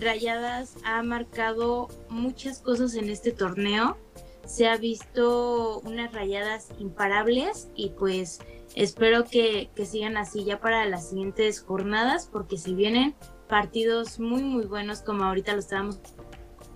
Rayadas 0.00 0.74
ha 0.84 1.02
marcado 1.04 1.88
muchas 2.08 2.60
cosas 2.60 2.96
en 2.96 3.08
este 3.08 3.30
torneo. 3.30 3.96
Se 4.44 4.66
ha 4.66 4.76
visto 4.76 5.80
unas 5.84 6.12
rayadas 6.12 6.70
imparables 6.78 7.68
y 7.76 7.90
pues 7.90 8.40
espero 8.74 9.24
que, 9.24 9.70
sigan 9.84 10.16
así 10.16 10.44
ya 10.44 10.58
para 10.60 10.84
las 10.86 11.10
siguientes 11.10 11.60
jornadas 11.60 12.28
porque 12.30 12.56
si 12.56 12.74
vienen 12.74 13.14
partidos 13.48 14.18
muy 14.18 14.42
muy 14.42 14.64
buenos 14.64 15.00
como 15.00 15.24
ahorita 15.24 15.52
lo 15.52 15.60
estábamos 15.60 15.98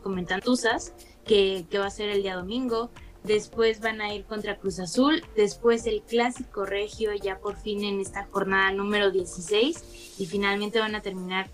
comentando 0.03 0.45
Tuzas, 0.45 0.95
que, 1.25 1.67
que 1.71 1.79
va 1.79 1.87
a 1.87 1.91
ser 1.91 2.09
el 2.09 2.23
día 2.23 2.37
domingo. 2.37 2.91
Después 3.25 3.81
van 3.81 4.01
a 4.01 4.15
ir 4.15 4.25
contra 4.25 4.59
Cruz 4.59 4.79
Azul. 4.79 5.23
Después 5.37 5.87
el 5.87 6.03
clásico 6.03 6.65
regio 6.65 7.13
ya 7.15 7.39
por 7.39 7.57
fin 7.57 7.85
en 7.85 8.01
esta 8.01 8.27
jornada 8.31 8.71
número 8.73 9.11
16. 9.11 10.17
Y 10.19 10.27
finalmente 10.27 10.79
van 10.79 10.95
a 10.95 11.03
terminar 11.03 11.51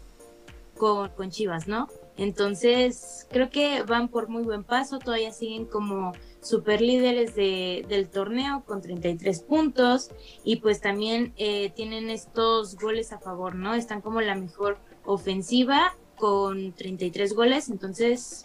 con, 0.76 1.08
con 1.10 1.30
Chivas, 1.30 1.66
¿no? 1.66 1.88
Entonces 2.16 3.26
creo 3.30 3.50
que 3.50 3.82
van 3.82 4.08
por 4.08 4.28
muy 4.28 4.42
buen 4.42 4.62
paso. 4.62 4.98
Todavía 4.98 5.32
siguen 5.32 5.64
como 5.64 6.12
super 6.40 6.80
líderes 6.80 7.34
de, 7.34 7.84
del 7.88 8.08
torneo 8.08 8.62
con 8.66 8.80
33 8.80 9.40
puntos. 9.40 10.10
Y 10.44 10.56
pues 10.56 10.80
también 10.80 11.32
eh, 11.36 11.72
tienen 11.74 12.10
estos 12.10 12.76
goles 12.76 13.12
a 13.12 13.18
favor, 13.18 13.54
¿no? 13.54 13.74
Están 13.74 14.00
como 14.00 14.20
la 14.20 14.34
mejor 14.34 14.78
ofensiva 15.04 15.94
con 16.16 16.72
33 16.72 17.34
goles. 17.34 17.68
Entonces 17.68 18.44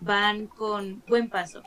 van 0.00 0.46
con 0.46 1.02
buen 1.06 1.28
paso. 1.28 1.62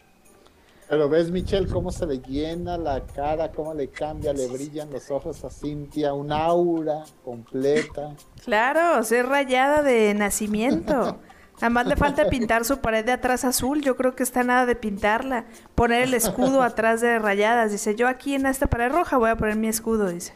Pero 0.91 1.07
ves, 1.07 1.31
Michelle, 1.31 1.71
cómo 1.71 1.89
se 1.89 2.05
le 2.05 2.19
llena 2.19 2.77
la 2.77 2.99
cara, 3.05 3.49
cómo 3.53 3.73
le 3.73 3.87
cambia, 3.87 4.33
le 4.33 4.47
brillan 4.47 4.91
los 4.91 5.09
ojos 5.09 5.41
a 5.45 5.49
Cintia, 5.49 6.13
un 6.13 6.33
aura 6.33 7.05
completa. 7.23 8.13
Claro, 8.43 9.01
ser 9.03 9.27
rayada 9.27 9.83
de 9.83 10.13
nacimiento. 10.13 11.17
Además 11.61 11.87
le 11.87 11.95
falta 11.95 12.27
pintar 12.27 12.65
su 12.65 12.79
pared 12.79 13.05
de 13.05 13.13
atrás 13.13 13.45
azul, 13.45 13.81
yo 13.81 13.95
creo 13.95 14.15
que 14.17 14.23
está 14.23 14.43
nada 14.43 14.65
de 14.65 14.75
pintarla. 14.75 15.45
Poner 15.75 16.03
el 16.03 16.13
escudo 16.13 16.61
atrás 16.61 16.99
de 16.99 17.19
rayadas. 17.19 17.71
Dice, 17.71 17.95
yo 17.95 18.09
aquí 18.09 18.35
en 18.35 18.45
esta 18.45 18.67
pared 18.67 18.91
roja 18.91 19.15
voy 19.17 19.29
a 19.29 19.37
poner 19.37 19.55
mi 19.55 19.69
escudo, 19.69 20.09
dice. 20.09 20.33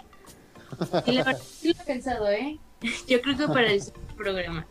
Y 1.06 1.12
la 1.14 1.34
sí 1.36 1.74
lo 1.74 1.82
he 1.82 1.86
pensado, 1.86 2.30
¿eh? 2.30 2.60
Yo 3.08 3.22
creo 3.22 3.38
que 3.38 3.48
para 3.48 3.72
el 3.72 3.82
programa. 4.18 4.68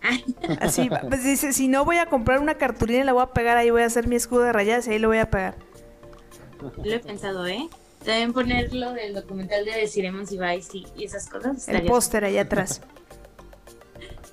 Así, 0.61 0.89
pues 1.09 1.25
dice, 1.25 1.53
si 1.53 1.69
no 1.69 1.85
voy 1.85 1.99
a 1.99 2.07
comprar 2.07 2.41
una 2.41 2.55
cartulina 2.55 3.01
y 3.01 3.05
la 3.05 3.13
voy 3.13 3.23
a 3.23 3.27
pegar 3.33 3.57
ahí, 3.57 3.71
voy 3.71 3.83
a 3.83 3.87
hacer 3.87 4.07
mi 4.07 4.17
escudo 4.17 4.43
de 4.43 4.53
rayadas 4.53 4.87
y 4.87 4.93
ahí 4.93 4.99
lo 4.99 5.09
voy 5.09 5.19
a 5.19 5.31
pegar. 5.31 5.57
Lo 6.83 6.93
he 6.93 6.99
pensado, 6.99 7.47
¿eh? 7.47 7.69
También 8.05 8.33
ponerlo 8.33 8.93
del 8.93 9.15
documental 9.15 9.65
de 9.65 9.73
Deciremos 9.73 10.31
y 10.33 10.39
Vice 10.39 10.79
y, 10.97 11.05
esas 11.05 11.29
cosas. 11.29 11.69
El 11.69 11.87
póster 11.87 12.25
ahí 12.25 12.39
atrás. 12.39 12.83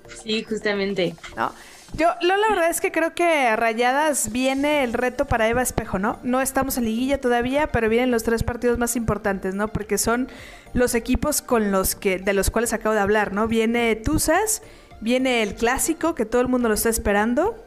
sí, 0.23 0.43
justamente. 0.43 1.15
No. 1.35 1.53
Yo, 1.93 2.07
la 2.21 2.37
verdad 2.49 2.69
es 2.69 2.79
que 2.79 2.91
creo 2.91 3.13
que 3.13 3.47
a 3.47 3.55
Rayadas 3.57 4.31
viene 4.31 4.83
el 4.83 4.93
reto 4.93 5.25
para 5.25 5.49
Eva 5.49 5.61
Espejo, 5.61 5.99
¿no? 5.99 6.19
No 6.23 6.39
estamos 6.39 6.77
en 6.77 6.85
liguilla 6.85 7.19
todavía, 7.19 7.67
pero 7.67 7.89
vienen 7.89 8.11
los 8.11 8.23
tres 8.23 8.43
partidos 8.43 8.77
más 8.77 8.95
importantes, 8.95 9.55
¿no? 9.55 9.67
Porque 9.67 9.97
son 9.97 10.29
los 10.73 10.95
equipos 10.95 11.41
con 11.41 11.71
los 11.71 11.95
que, 11.95 12.17
de 12.17 12.33
los 12.33 12.49
cuales 12.49 12.71
acabo 12.71 12.95
de 12.95 13.01
hablar, 13.01 13.33
¿no? 13.33 13.47
Viene 13.47 13.95
Tuzas, 13.97 14.61
viene 15.01 15.43
el 15.43 15.53
clásico, 15.53 16.15
que 16.15 16.25
todo 16.25 16.41
el 16.41 16.47
mundo 16.47 16.69
lo 16.69 16.75
está 16.75 16.89
esperando, 16.89 17.61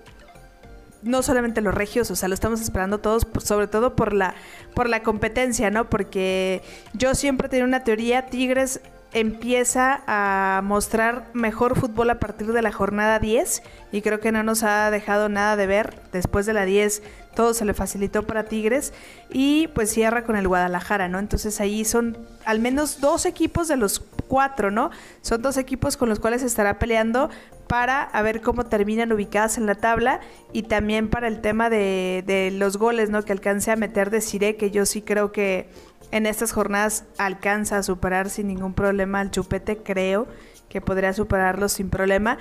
no 1.03 1.22
solamente 1.22 1.61
los 1.61 1.75
regios, 1.75 2.11
o 2.11 2.16
sea, 2.16 2.29
lo 2.29 2.35
estamos 2.35 2.62
esperando 2.62 2.99
todos, 2.99 3.27
sobre 3.43 3.66
todo 3.66 3.95
por 3.95 4.14
la, 4.14 4.35
por 4.75 4.89
la 4.89 5.03
competencia, 5.03 5.70
¿no? 5.70 5.91
Porque 5.91 6.62
yo 6.95 7.14
siempre 7.14 7.51
tengo 7.51 7.64
una 7.64 7.85
teoría, 7.85 8.27
Tigres 8.27 8.81
empieza 9.15 10.03
a 10.07 10.61
mostrar 10.62 11.29
mejor 11.33 11.79
fútbol 11.79 12.11
a 12.11 12.19
partir 12.19 12.53
de 12.53 12.62
la 12.62 12.73
jornada 12.73 13.21
10 13.21 13.62
y 13.93 14.03
creo 14.03 14.19
que 14.19 14.33
no 14.33 14.43
nos 14.43 14.65
ha 14.65 14.91
dejado 14.91 15.29
nada 15.29 15.57
de 15.57 15.67
ver. 15.69 15.95
Después 16.12 16.47
de 16.47 16.53
la 16.53 16.65
10 16.65 17.03
todo 17.35 17.55
se 17.55 17.65
le 17.65 17.75
facilitó 17.75 18.25
para 18.25 18.45
Tigres 18.45 18.93
y 19.31 19.69
pues 19.69 19.91
cierra 19.91 20.25
con 20.25 20.37
el 20.37 20.49
Guadalajara, 20.49 21.09
¿no? 21.09 21.19
Entonces 21.19 21.61
ahí 21.61 21.85
son 21.85 22.19
al 22.45 22.59
menos 22.59 23.01
dos 23.01 23.25
equipos 23.25 23.69
de 23.69 23.77
los 23.77 24.01
cuatro, 24.29 24.71
¿no? 24.71 24.91
Son 25.23 25.43
dos 25.43 25.57
equipos 25.57 25.97
con 25.97 26.09
los 26.09 26.19
cuales 26.19 26.43
estará 26.43 26.79
peleando 26.79 27.31
para 27.69 28.03
a 28.03 28.23
ver 28.23 28.41
cómo 28.41 28.65
terminan 28.65 29.12
ubicadas 29.12 29.59
en 29.59 29.67
la 29.67 29.75
tabla 29.75 30.21
y 30.53 30.65
también 30.65 31.09
para 31.09 31.29
el 31.29 31.41
tema 31.41 31.71
de, 31.71 32.23
de 32.27 32.51
los 32.51 32.77
goles, 32.77 33.11
¿no? 33.11 33.23
Que 33.23 33.33
alcance 33.33 33.71
a 33.71 33.77
meter 33.77 34.11
de 34.11 34.21
Cire, 34.21 34.57
que 34.57 34.71
yo 34.71 34.87
sí 34.87 35.03
creo 35.03 35.33
que 35.33 35.69
en 36.15 36.27
estas 36.27 36.53
jornadas 36.53 37.07
alcanza 37.19 37.77
a 37.77 37.83
superar 37.83 38.31
sin 38.31 38.47
ningún 38.47 38.73
problema 38.73 39.19
al 39.19 39.33
Chupete, 39.33 39.79
creo 39.79 40.29
que 40.69 40.81
podría 40.81 41.12
superarlo 41.12 41.69
sin 41.69 41.91
problema. 41.91 42.39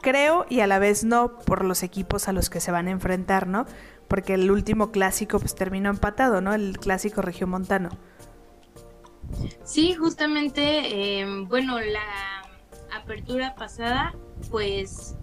Creo 0.00 0.46
y 0.48 0.60
a 0.60 0.66
la 0.66 0.78
vez 0.78 1.04
no 1.04 1.36
por 1.40 1.66
los 1.66 1.82
equipos 1.82 2.28
a 2.28 2.32
los 2.32 2.48
que 2.48 2.60
se 2.60 2.72
van 2.72 2.88
a 2.88 2.92
enfrentar, 2.92 3.46
¿no? 3.46 3.66
Porque 4.08 4.32
el 4.32 4.50
último 4.50 4.90
clásico 4.90 5.38
pues 5.38 5.54
terminó 5.54 5.90
empatado, 5.90 6.40
¿no? 6.40 6.54
El 6.54 6.78
clásico 6.78 7.20
regiomontano. 7.20 7.90
Sí, 9.64 9.92
justamente, 9.92 11.20
em, 11.20 11.46
bueno, 11.46 11.78
la 11.80 12.46
apertura 12.96 13.54
pasada, 13.54 14.14
pues 14.50 15.14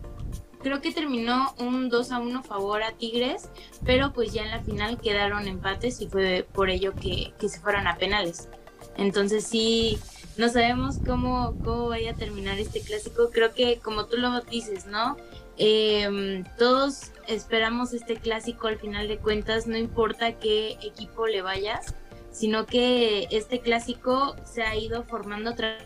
creo 0.61 0.81
que 0.81 0.91
terminó 0.91 1.53
un 1.59 1.89
2 1.89 2.11
a 2.11 2.19
1 2.19 2.43
favor 2.43 2.83
a 2.83 2.91
Tigres, 2.91 3.49
pero 3.85 4.13
pues 4.13 4.33
ya 4.33 4.43
en 4.43 4.51
la 4.51 4.61
final 4.61 4.99
quedaron 4.99 5.47
empates 5.47 6.01
y 6.01 6.07
fue 6.07 6.45
por 6.51 6.69
ello 6.69 6.93
que, 6.93 7.33
se 7.39 7.59
fueron 7.59 7.87
a 7.87 7.97
penales. 7.97 8.49
Entonces 8.97 9.45
sí, 9.45 9.99
no 10.37 10.49
sabemos 10.49 10.97
cómo, 11.05 11.55
cómo 11.63 11.89
vaya 11.89 12.11
a 12.11 12.15
terminar 12.15 12.59
este 12.59 12.81
clásico. 12.81 13.29
Creo 13.31 13.53
que 13.53 13.79
como 13.79 14.05
tú 14.05 14.17
lo 14.17 14.41
dices, 14.41 14.85
¿no? 14.85 15.17
Em, 15.57 16.43
todos 16.57 17.11
esperamos 17.27 17.93
este 17.93 18.15
clásico 18.15 18.67
al 18.67 18.79
final 18.79 19.07
de 19.07 19.17
cuentas, 19.17 19.67
no 19.67 19.77
importa 19.77 20.39
qué 20.39 20.77
equipo 20.81 21.27
le 21.27 21.41
vayas, 21.41 21.93
sino 22.31 22.65
que 22.65 23.27
este 23.31 23.59
clásico 23.59 24.35
se 24.45 24.63
ha 24.63 24.75
ido 24.75 25.03
formando 25.03 25.51
otra 25.51 25.77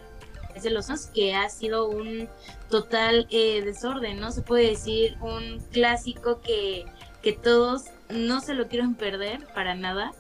de 0.64 0.70
los 0.70 0.90
años, 0.90 1.08
que 1.08 1.36
ha 1.36 1.50
sido 1.50 1.88
un 1.88 2.28
total 2.70 3.28
eh, 3.30 3.62
desorden, 3.64 4.20
¿no? 4.20 4.32
Se 4.32 4.42
puede 4.42 4.70
decir 4.70 5.18
un 5.22 5.60
clásico 5.72 6.42
que, 6.42 6.86
que 7.22 7.34
todos 7.34 7.86
no 8.10 8.40
se 8.42 8.54
lo 8.54 8.68
quieren 8.68 8.96
perder 8.96 9.46
para 9.54 9.76
nada. 9.76 10.14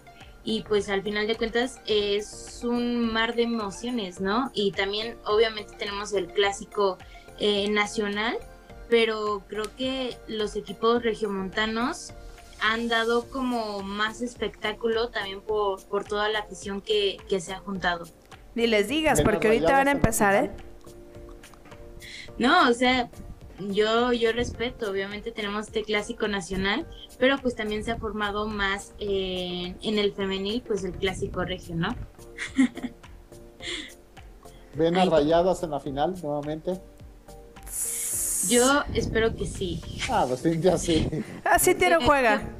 Y 0.43 0.61
pues 0.61 0.89
al 0.89 1.01
final 1.01 1.25
de 1.25 1.35
cuentas 1.35 1.81
es 1.87 2.61
un 2.63 3.11
mar 3.11 3.35
de 3.35 3.43
emociones, 3.43 4.21
¿no? 4.21 4.51
Y 4.53 4.71
también 4.71 5.17
obviamente 5.25 5.73
tenemos 5.75 6.13
el 6.13 6.27
clásico 6.27 6.99
eh, 7.39 7.67
nacional, 7.69 8.37
pero 8.87 9.43
creo 9.47 9.75
que 9.75 10.15
los 10.27 10.55
equipos 10.55 11.01
regiomontanos 11.01 12.13
han 12.61 12.87
dado 12.87 13.27
como 13.29 13.81
más 13.81 14.21
espectáculo 14.21 15.09
también 15.09 15.41
por, 15.41 15.83
por 15.85 16.05
toda 16.05 16.29
la 16.29 16.39
afición 16.39 16.81
que, 16.81 17.17
que 17.27 17.41
se 17.41 17.53
ha 17.53 17.59
juntado. 17.59 18.05
Ni 18.55 18.67
les 18.67 18.87
digas, 18.87 19.21
porque 19.21 19.47
ahorita 19.47 19.71
van 19.73 19.87
a 19.89 19.91
empezar, 19.91 20.45
¿eh? 20.45 20.51
No, 22.37 22.69
o 22.69 22.73
sea, 22.73 23.09
yo, 23.59 24.11
yo 24.13 24.31
respeto, 24.31 24.89
obviamente 24.89 25.31
tenemos 25.31 25.67
este 25.67 25.83
clásico 25.83 26.27
nacional, 26.27 26.87
pero 27.19 27.37
pues 27.37 27.55
también 27.55 27.83
se 27.83 27.91
ha 27.91 27.97
formado 27.97 28.47
más 28.47 28.93
en 28.99 29.99
el 29.99 30.13
femenil, 30.13 30.63
pues 30.65 30.83
el 30.83 30.93
clásico 30.93 31.43
regio, 31.43 31.75
¿no? 31.75 31.95
¿Ven 34.75 34.97
a 34.97 35.05
rayadas 35.05 35.63
en 35.63 35.71
la 35.71 35.79
final 35.79 36.15
nuevamente? 36.21 36.81
Yo 38.49 38.83
espero 38.93 39.35
que 39.35 39.45
sí. 39.45 39.81
Ah, 40.09 40.25
pues 40.27 40.43
ya 40.61 40.77
sí. 40.77 41.07
Así 41.43 41.71
ah, 41.71 41.77
tiene 41.77 42.05
juega. 42.05 42.55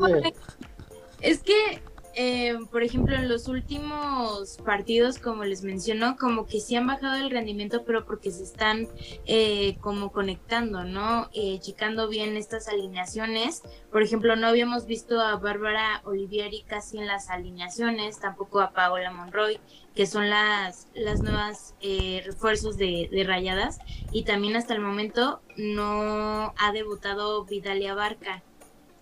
Es 1.22 1.40
que 1.40 1.82
eh, 2.16 2.58
por 2.72 2.82
ejemplo, 2.84 3.16
en 3.16 3.28
los 3.28 3.48
últimos 3.48 4.58
partidos, 4.66 5.20
como 5.20 5.44
les 5.44 5.64
menciono, 5.64 6.16
como 6.18 6.46
que 6.46 6.60
sí 6.60 6.76
han 6.76 6.88
bajado 6.88 7.16
el 7.16 7.30
rendimiento, 7.30 7.84
pero 7.86 8.06
porque 8.06 8.32
se 8.32 8.44
están 8.44 8.88
eh, 9.26 9.78
como 9.82 10.12
conectando, 10.12 10.86
¿no? 10.86 11.30
Eh, 11.34 11.60
checando 11.60 12.08
bien 12.08 12.38
estas 12.38 12.68
alineaciones. 12.70 13.64
Por 13.92 14.02
ejemplo, 14.02 14.36
no 14.36 14.48
habíamos 14.48 14.86
visto 14.86 15.20
a 15.20 15.36
Bárbara 15.36 16.02
Olivieri 16.06 16.64
casi 16.64 16.98
en 16.98 17.08
las 17.08 17.30
alineaciones, 17.30 18.20
tampoco 18.20 18.62
a 18.62 18.72
Paola 18.72 19.12
Monroy, 19.12 19.60
que 19.94 20.06
son 20.06 20.30
las, 20.30 20.88
las 20.94 21.22
nuevas 21.22 21.76
eh, 21.82 22.24
refuerzos 22.26 22.78
de, 22.78 23.10
de 23.12 23.24
Rayadas. 23.26 23.80
Y 24.12 24.24
también 24.24 24.56
hasta 24.56 24.74
el 24.74 24.80
momento 24.80 25.42
no 25.58 26.54
ha 26.58 26.72
debutado 26.72 27.44
Vidalia 27.46 27.94
Barca 27.94 28.42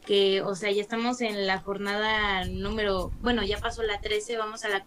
que, 0.06 0.42
o 0.42 0.56
sea, 0.56 0.72
ya 0.72 0.82
estamos 0.82 1.22
en 1.22 1.48
la 1.48 1.60
jornada 1.62 2.46
número, 2.46 3.12
bueno, 3.22 3.44
ya 3.44 3.58
pasó 3.60 3.84
la 3.84 4.00
13, 4.02 4.38
vamos 4.38 4.64
a 4.66 4.70
la 4.70 4.86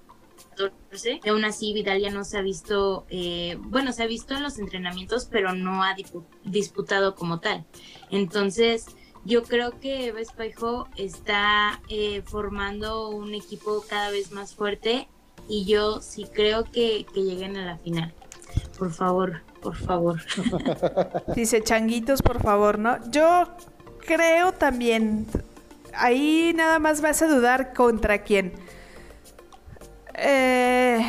14. 0.57 1.21
Y 1.25 1.29
aún 1.29 1.45
así, 1.45 1.73
Vidal 1.73 2.01
ya 2.01 2.11
no 2.11 2.25
se 2.25 2.39
ha 2.39 2.43
visto, 2.43 3.07
eh, 3.09 3.57
bueno, 3.61 3.93
se 3.93 4.03
ha 4.03 4.07
visto 4.07 4.35
en 4.35 4.43
los 4.43 4.59
entrenamientos, 4.59 5.27
pero 5.31 5.53
no 5.55 5.83
ha 5.83 5.95
disputado 6.45 7.15
como 7.15 7.41
tal. 7.41 7.65
Entonces, 8.11 8.87
yo 9.25 9.43
creo 9.43 9.79
que 9.81 10.13
Vespejo 10.13 10.89
está 10.97 11.81
eh, 11.89 12.23
formando 12.25 13.09
un 13.09 13.35
equipo 13.35 13.85
cada 13.89 14.11
vez 14.11 14.33
más 14.33 14.55
fuerte 14.55 15.09
y 15.49 15.65
yo 15.65 16.01
sí 16.01 16.27
creo 16.33 16.65
que, 16.65 17.07
que 17.13 17.23
lleguen 17.23 17.57
a 17.57 17.65
la 17.65 17.79
final. 17.79 18.15
por 18.79 18.93
favor, 18.93 19.43
por 19.61 19.77
favor. 19.77 20.21
Dice 21.35 21.63
changuitos, 21.63 22.23
por 22.23 22.41
favor, 22.41 22.79
¿no? 22.79 22.99
Yo 23.11 23.49
creo 24.07 24.53
también, 24.53 25.27
ahí 25.93 26.53
nada 26.55 26.79
más 26.79 27.01
vas 27.01 27.21
a 27.23 27.27
dudar 27.27 27.75
contra 27.75 28.19
quién. 28.23 28.53
Eh, 30.15 31.05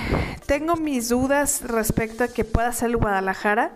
tengo 0.45 0.75
mis 0.75 1.09
dudas 1.09 1.61
respecto 1.61 2.23
a 2.25 2.27
que 2.27 2.43
pueda 2.43 2.71
ser 2.73 2.95
Guadalajara, 2.97 3.71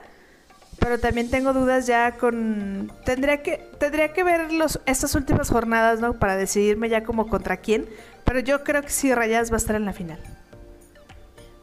pero 0.80 1.00
también 1.00 1.30
tengo 1.30 1.54
dudas 1.54 1.88
ya 1.88 2.14
con... 2.14 2.92
Tendría 3.06 3.42
que, 3.44 3.58
tendría 3.80 4.14
que 4.14 4.24
ver 4.24 4.52
los, 4.52 4.82
estas 4.86 5.16
últimas 5.16 5.50
jornadas, 5.50 6.00
¿no? 6.00 6.14
Para 6.14 6.36
decidirme 6.36 6.90
ya 6.90 7.04
como 7.04 7.28
contra 7.28 7.58
quién, 7.58 7.88
pero 8.26 8.40
yo 8.40 8.64
creo 8.64 8.82
que 8.82 8.90
sí 8.90 9.14
Rayas 9.14 9.52
va 9.52 9.56
a 9.56 9.58
estar 9.58 9.76
en 9.76 9.86
la 9.86 9.94
final. 9.94 10.20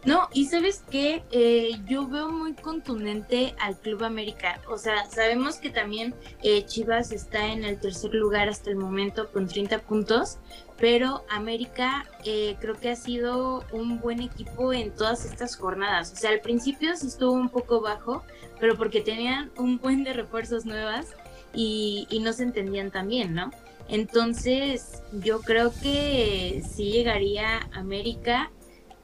No, 0.09 0.27
y 0.33 0.47
sabes 0.47 0.83
que 0.91 1.23
eh, 1.33 1.73
yo 1.87 2.09
veo 2.09 2.31
muy 2.31 2.55
contundente 2.55 3.55
al 3.61 3.77
Club 3.77 4.05
América. 4.05 4.59
O 4.67 4.79
sea, 4.79 5.05
sabemos 5.05 5.57
que 5.57 5.69
también 5.69 6.15
eh, 6.43 6.65
Chivas 6.65 7.13
está 7.13 7.49
en 7.49 7.63
el 7.63 7.79
tercer 7.79 8.15
lugar 8.15 8.49
hasta 8.49 8.71
el 8.71 8.77
momento 8.77 9.31
con 9.31 9.47
30 9.47 9.81
puntos, 9.81 10.39
pero 10.79 11.27
América 11.29 12.07
eh, 12.25 12.57
creo 12.59 12.81
que 12.81 12.89
ha 12.89 12.97
sido 12.97 13.67
un 13.71 14.01
buen 14.01 14.23
equipo 14.23 14.73
en 14.73 14.93
todas 14.93 15.27
estas 15.27 15.57
jornadas. 15.57 16.11
O 16.15 16.17
sea, 16.17 16.31
al 16.31 16.41
principio 16.41 16.97
sí 16.97 17.09
estuvo 17.09 17.33
un 17.33 17.51
poco 17.51 17.83
bajo, 17.83 18.25
pero 18.59 18.79
porque 18.79 19.03
tenían 19.03 19.51
un 19.59 19.77
buen 19.77 20.05
de 20.05 20.15
refuerzos 20.15 20.65
nuevas 20.65 21.09
y, 21.53 22.07
y 22.09 22.21
no 22.21 22.33
se 22.33 22.45
entendían 22.45 22.91
tan 22.91 23.09
bien, 23.09 23.35
¿no? 23.35 23.51
Entonces, 23.91 25.03
yo 25.13 25.43
creo 25.43 25.71
que 25.83 26.63
sí 26.67 26.93
llegaría 26.93 27.69
América 27.75 28.51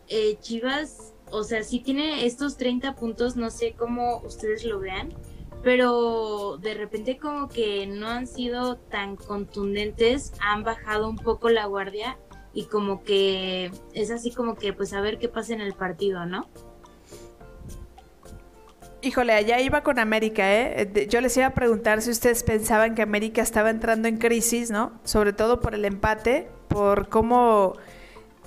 eh, 0.09 0.37
Chivas, 0.41 1.15
o 1.31 1.43
sea, 1.43 1.63
sí 1.63 1.81
tiene 1.81 2.27
estos 2.27 2.57
30 2.57 2.95
puntos, 2.95 3.37
no 3.37 3.51
sé 3.51 3.75
cómo 3.77 4.21
ustedes 4.25 4.65
lo 4.65 4.79
vean, 4.79 5.09
pero 5.63 6.59
de 6.59 6.75
repente 6.75 7.17
como 7.17 7.49
que 7.49 7.87
no 7.87 8.09
han 8.09 8.27
sido 8.27 8.77
tan 8.77 9.17
contundentes, 9.17 10.33
han 10.41 10.63
bajado 10.63 11.09
un 11.09 11.17
poco 11.17 11.49
la 11.49 11.67
guardia 11.67 12.19
y 12.53 12.67
como 12.67 13.03
que 13.03 13.73
es 13.95 14.11
así 14.11 14.31
como 14.31 14.55
que 14.55 14.73
pues 14.73 14.93
a 14.93 15.01
ver 15.01 15.19
qué 15.19 15.29
pasa 15.29 15.55
en 15.55 15.61
el 15.61 15.73
partido, 15.73 16.27
¿no? 16.27 16.47
Híjole, 19.03 19.35
allá 19.35 19.61
iba 19.61 19.83
con 19.83 19.99
América, 19.99 20.51
¿eh? 20.51 21.09
Yo 21.11 21.21
les 21.21 21.37
iba 21.37 21.47
a 21.47 21.55
preguntar 21.55 22.01
si 22.01 22.11
ustedes 22.11 22.43
pensaban 22.43 22.95
que 22.95 23.03
América 23.03 23.43
estaba 23.43 23.69
entrando 23.69 24.09
en 24.09 24.17
crisis, 24.17 24.71
¿no? 24.71 24.93
Sobre 25.05 25.35
todo 25.35 25.61
por 25.61 25.75
el 25.75 25.85
empate, 25.85 26.49
por 26.69 27.11
cómo 27.11 27.75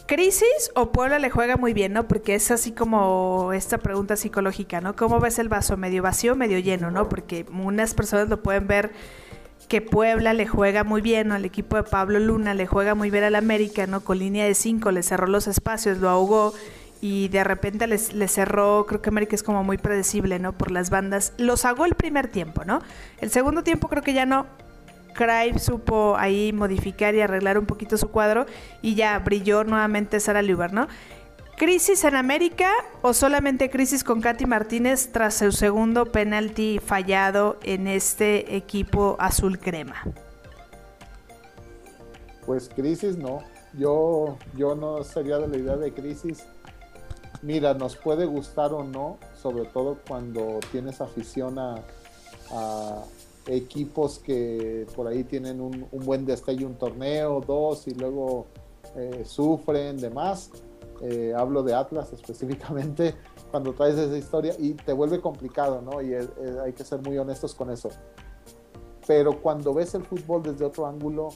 ¿Crisis 0.07 0.71
o 0.73 0.93
Puebla 0.93 1.19
le 1.19 1.29
juega 1.29 1.57
muy 1.57 1.73
bien, 1.73 1.91
no? 1.91 2.07
Porque 2.07 2.33
es 2.33 2.49
así 2.49 2.71
como 2.71 3.51
esta 3.51 3.77
pregunta 3.77 4.15
psicológica, 4.15 4.79
¿no? 4.79 4.95
¿Cómo 4.95 5.19
ves 5.19 5.37
el 5.37 5.49
vaso? 5.49 5.75
¿Medio 5.75 6.01
vacío 6.01 6.33
medio 6.37 6.59
lleno, 6.59 6.91
no? 6.91 7.09
Porque 7.09 7.45
unas 7.51 7.93
personas 7.93 8.29
lo 8.29 8.41
pueden 8.41 8.67
ver 8.67 8.91
que 9.67 9.81
Puebla 9.81 10.31
le 10.31 10.47
juega 10.47 10.85
muy 10.85 11.01
bien, 11.01 11.27
¿no? 11.27 11.35
Al 11.35 11.43
equipo 11.43 11.75
de 11.75 11.83
Pablo 11.83 12.19
Luna 12.19 12.53
le 12.53 12.67
juega 12.67 12.95
muy 12.95 13.11
bien 13.11 13.25
al 13.25 13.35
América, 13.35 13.85
¿no? 13.85 13.99
Con 13.99 14.19
línea 14.19 14.45
de 14.45 14.53
cinco, 14.53 14.91
le 14.91 15.03
cerró 15.03 15.27
los 15.27 15.45
espacios, 15.45 15.97
lo 15.97 16.07
ahogó 16.07 16.53
y 17.01 17.27
de 17.27 17.43
repente 17.43 17.85
le 17.85 18.27
cerró, 18.29 18.85
creo 18.87 19.01
que 19.01 19.09
América 19.09 19.35
es 19.35 19.43
como 19.43 19.65
muy 19.65 19.77
predecible, 19.77 20.39
¿no? 20.39 20.53
Por 20.53 20.71
las 20.71 20.89
bandas. 20.89 21.33
Los 21.37 21.65
ahogó 21.65 21.85
el 21.85 21.95
primer 21.95 22.29
tiempo, 22.29 22.63
¿no? 22.63 22.81
El 23.19 23.29
segundo 23.29 23.61
tiempo 23.61 23.89
creo 23.89 24.03
que 24.03 24.13
ya 24.13 24.25
no, 24.25 24.45
Craig 25.17 25.59
supo 25.59 26.15
ahí 26.17 26.53
modificar 26.53 27.13
y 27.15 27.21
arreglar 27.21 27.57
un 27.57 27.65
poquito 27.65 27.97
su 27.97 28.09
cuadro 28.09 28.45
y 28.81 28.95
ya 28.95 29.19
brilló 29.19 29.65
nuevamente 29.65 30.21
Sara 30.21 30.41
Liuber, 30.41 30.71
¿no? 30.71 30.87
¿Crisis 31.57 32.03
en 32.03 32.15
América 32.15 32.71
o 33.01 33.13
solamente 33.13 33.71
crisis 33.71 34.03
con 34.03 34.21
Katy 34.21 34.45
Martínez 34.45 35.11
tras 35.11 35.33
su 35.33 35.51
segundo 35.51 36.05
penalti 36.05 36.79
fallado 36.79 37.57
en 37.63 37.87
este 37.87 38.55
equipo 38.55 39.17
azul 39.19 39.57
crema? 39.57 40.03
Pues 42.45 42.69
crisis 42.69 43.17
no. 43.17 43.39
Yo, 43.73 44.37
yo 44.55 44.75
no 44.75 45.03
sería 45.03 45.39
de 45.39 45.47
la 45.47 45.57
idea 45.57 45.77
de 45.77 45.91
crisis. 45.93 46.45
Mira, 47.41 47.73
nos 47.73 47.95
puede 47.95 48.25
gustar 48.25 48.71
o 48.73 48.83
no, 48.83 49.17
sobre 49.41 49.65
todo 49.65 49.97
cuando 50.07 50.59
tienes 50.71 51.01
afición 51.01 51.57
a, 51.57 51.75
equipos 53.47 54.19
que 54.19 54.85
por 54.95 55.07
ahí 55.07 55.23
tienen 55.23 55.61
un, 55.61 55.87
buen 55.91 56.25
destello, 56.25 56.67
un 56.67 56.75
torneo, 56.75 57.41
dos 57.41 57.87
y 57.87 57.91
luego 57.91 58.45
eh, 58.95 59.23
sufren, 59.25 59.97
demás. 59.97 60.51
Eh, 61.01 61.33
hablo 61.35 61.63
de 61.63 61.73
Atlas 61.73 62.11
específicamente 62.13 63.15
cuando 63.51 63.73
traes 63.73 63.97
esa 63.97 64.17
historia 64.17 64.53
y 64.57 64.73
te 64.73 64.93
vuelve 64.93 65.21
complicado, 65.21 65.81
¿no? 65.81 66.01
Y 66.01 66.13
hay 66.13 66.73
que 66.73 66.83
ser 66.83 67.01
muy 67.01 67.17
honestos 67.17 67.55
con 67.55 67.69
eso. 67.69 67.89
Pero 69.07 69.41
cuando 69.41 69.73
ves 69.73 69.95
el 69.95 70.03
fútbol 70.03 70.43
desde 70.43 70.65
otro 70.65 70.85
ángulo, 70.85 71.29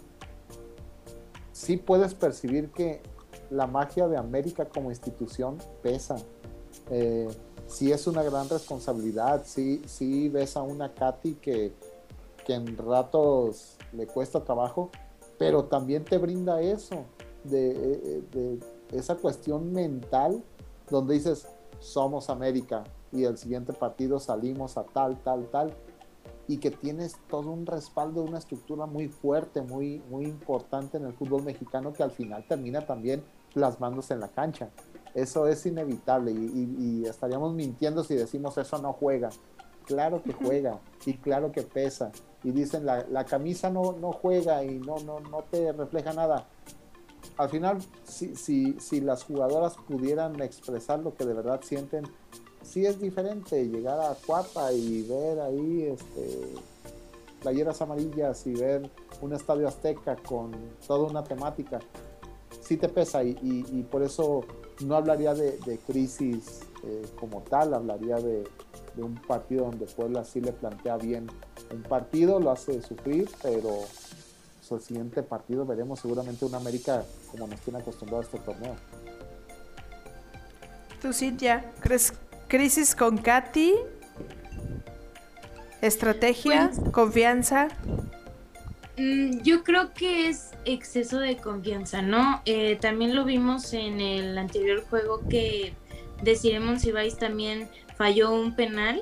sí 1.53 1.77
puedes 1.77 2.13
percibir 2.13 2.69
que 2.71 3.01
la 3.49 3.67
magia 3.67 4.07
de 4.07 4.17
América 4.17 4.65
como 4.65 4.89
institución 4.89 5.57
pesa. 5.81 6.17
Eh, 6.89 7.29
sí 7.67 7.91
es 7.91 8.07
una 8.07 8.23
gran 8.23 8.49
responsabilidad, 8.49 9.43
sí, 9.45 9.81
sí 9.85 10.27
ves 10.29 10.57
a 10.57 10.61
una 10.61 10.93
Katy 10.93 11.35
que, 11.35 11.71
que 12.45 12.53
en 12.53 12.77
ratos 12.77 13.77
le 13.93 14.07
cuesta 14.07 14.43
trabajo, 14.43 14.89
pero 15.37 15.65
también 15.65 16.03
te 16.03 16.17
brinda 16.17 16.61
eso, 16.61 17.05
de, 17.43 18.59
esa 18.91 19.15
cuestión 19.15 19.71
mental 19.73 20.43
donde 20.89 21.15
dices, 21.15 21.47
somos 21.79 22.29
América 22.29 22.83
y 23.11 23.23
el 23.23 23.37
siguiente 23.37 23.73
partido 23.73 24.19
salimos 24.19 24.77
a 24.77 24.83
tal, 24.83 25.17
tal, 25.23 25.47
tal, 25.47 25.73
y 26.47 26.57
que 26.57 26.69
tienes 26.69 27.15
todo 27.29 27.49
un 27.51 27.65
respaldo, 27.65 28.23
una 28.23 28.37
estructura 28.37 28.85
muy 28.85 29.07
fuerte, 29.07 29.61
muy, 29.61 30.01
muy 30.09 30.25
importante 30.25 30.97
en 30.97 31.05
el 31.05 31.13
fútbol 31.13 31.43
mexicano 31.43 31.93
que 31.93 32.03
al 32.03 32.11
final 32.11 32.45
termina 32.47 32.85
también 32.85 33.23
plasmándose 33.53 34.13
en 34.13 34.19
la 34.19 34.27
cancha. 34.27 34.69
Eso 35.13 35.47
es 35.47 35.65
inevitable 35.65 36.31
y 36.31 37.03
estaríamos 37.05 37.53
mintiendo 37.53 38.03
si 38.03 38.15
decimos 38.15 38.57
eso 38.57 38.77
no 38.79 38.93
juega. 38.93 39.29
Claro 39.91 40.23
que 40.23 40.31
juega 40.31 40.79
y 41.05 41.15
claro 41.15 41.51
que 41.51 41.63
pesa 41.63 42.13
y 42.45 42.51
dicen 42.51 42.85
la, 42.85 43.05
la 43.09 43.25
camisa 43.25 43.69
no, 43.69 43.91
no 43.91 44.13
juega 44.13 44.63
y 44.63 44.79
no, 44.79 44.99
no, 44.99 45.19
no 45.19 45.43
te 45.51 45.73
refleja 45.73 46.13
nada. 46.13 46.47
Al 47.35 47.49
final, 47.49 47.79
si, 48.05 48.37
si, 48.37 48.79
si 48.79 49.01
las 49.01 49.23
jugadoras 49.23 49.75
pudieran 49.75 50.41
expresar 50.41 50.99
lo 50.99 51.13
que 51.13 51.25
de 51.25 51.33
verdad 51.33 51.59
sienten, 51.61 52.05
sí 52.63 52.85
es 52.85 53.01
diferente 53.01 53.67
llegar 53.67 53.99
a 53.99 54.15
Cuapa 54.25 54.71
y 54.71 55.03
ver 55.03 55.41
ahí 55.41 55.83
este, 55.83 56.53
playeras 57.41 57.81
amarillas 57.81 58.47
y 58.47 58.53
ver 58.53 58.89
un 59.21 59.33
estadio 59.33 59.67
azteca 59.67 60.15
con 60.15 60.51
toda 60.87 61.09
una 61.09 61.23
temática. 61.23 61.79
Sí 62.61 62.77
te 62.77 62.87
pesa 62.87 63.23
y, 63.23 63.85
por 63.91 64.03
eso 64.03 64.45
no 64.85 64.95
hablaría 64.95 65.33
de, 65.33 65.57
de 65.57 65.77
crisis 65.79 66.61
eh, 66.83 67.05
como 67.19 67.41
tal, 67.41 67.73
hablaría 67.73 68.15
de, 68.15 68.45
de 68.95 69.03
un 69.03 69.15
partido 69.15 69.65
donde 69.65 69.85
Puebla 69.85 70.23
sí 70.23 70.41
le 70.41 70.51
plantea 70.51 70.97
bien 70.97 71.27
un 71.71 71.81
partido, 71.83 72.39
lo 72.39 72.51
hace 72.51 72.81
sufrir, 72.81 73.29
pero 73.41 73.69
pues, 74.59 74.71
el 74.71 74.81
siguiente 74.81 75.23
partido 75.23 75.65
veremos 75.65 75.99
seguramente 75.99 76.45
una 76.45 76.57
América 76.57 77.03
como 77.29 77.47
nos 77.47 77.59
tiene 77.61 77.79
acostumbrado 77.79 78.21
a 78.21 78.25
este 78.25 78.39
torneo. 78.39 78.75
Tú, 81.01 81.13
Cintia, 81.13 81.71
¿crees 81.79 82.13
crisis 82.47 82.95
con 82.95 83.17
Katy? 83.17 83.73
¿Estrategia? 85.81 86.71
Pues, 86.75 86.91
¿Confianza? 86.91 87.69
Mm, 88.97 89.41
yo 89.41 89.63
creo 89.63 89.93
que 89.93 90.29
es 90.29 90.51
exceso 90.65 91.19
de 91.19 91.37
confianza, 91.37 92.01
¿no? 92.01 92.41
Eh, 92.45 92.77
también 92.79 93.15
lo 93.15 93.25
vimos 93.25 93.73
en 93.73 93.99
el 93.99 94.37
anterior 94.37 94.83
juego 94.89 95.27
que 95.27 95.73
de 96.21 96.35
Ciremon 96.35 96.79
Sibais 96.79 97.17
también 97.17 97.67
falló 98.01 98.31
un 98.31 98.55
penal 98.55 98.99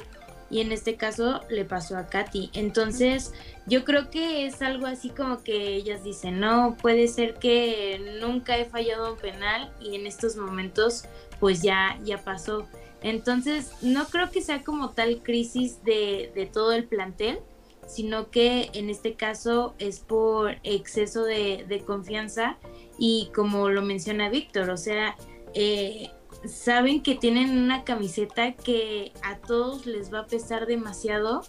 y 0.50 0.60
en 0.60 0.74
este 0.74 0.97
caso 0.97 1.39
le 1.50 1.64
pasó 1.64 1.95
a 1.95 2.08
Katy. 2.08 2.50
Entonces, 2.52 3.34
yo 3.66 3.86
creo 3.86 4.10
que 4.10 4.45
es 4.45 4.62
algo 4.62 4.88
así 4.88 5.10
como 5.10 5.41
que 5.41 5.74
ellas 5.74 6.04
dicen, 6.04 6.41
no, 6.41 6.76
puede 6.82 7.08
ser 7.08 7.36
que 7.36 8.18
nunca 8.20 8.58
he 8.58 8.66
fallado 8.66 9.14
un 9.14 9.18
penal 9.18 9.72
y 9.80 9.95
en 9.95 10.06
estos 10.06 10.36
momentos 10.36 11.06
pues 11.39 11.62
ya, 11.62 11.97
ya 12.04 12.18
pasó. 12.18 12.68
Entonces, 13.02 13.72
no 13.82 14.04
creo 14.10 14.32
que 14.32 14.41
sea 14.41 14.64
como 14.64 14.89
tal 14.89 15.24
crisis 15.24 15.82
de, 15.86 16.34
de 16.36 16.45
todo 16.45 16.74
el 16.74 16.84
plantel, 16.84 17.39
sino 17.88 18.30
que 18.30 18.70
en 18.74 18.89
este 18.89 19.14
caso 19.14 19.76
es 19.80 20.02
por 20.02 20.58
exceso 20.64 21.24
de, 21.24 21.64
de 21.70 21.80
confianza 21.86 22.58
y 22.97 23.32
como 23.34 23.70
lo 23.70 23.82
menciona 23.82 24.28
Víctor, 24.28 24.70
o 24.70 24.78
sea, 24.78 25.16
eh, 25.54 26.12
saben 26.46 27.02
que 27.02 27.16
tienen 27.16 27.58
una 27.58 27.84
camiseta 27.84 28.54
que 28.54 29.12
a 29.24 29.38
todos 29.38 29.86
les 29.86 30.14
va 30.14 30.20
a 30.20 30.28
pesar 30.28 30.66
demasiado 30.66 31.42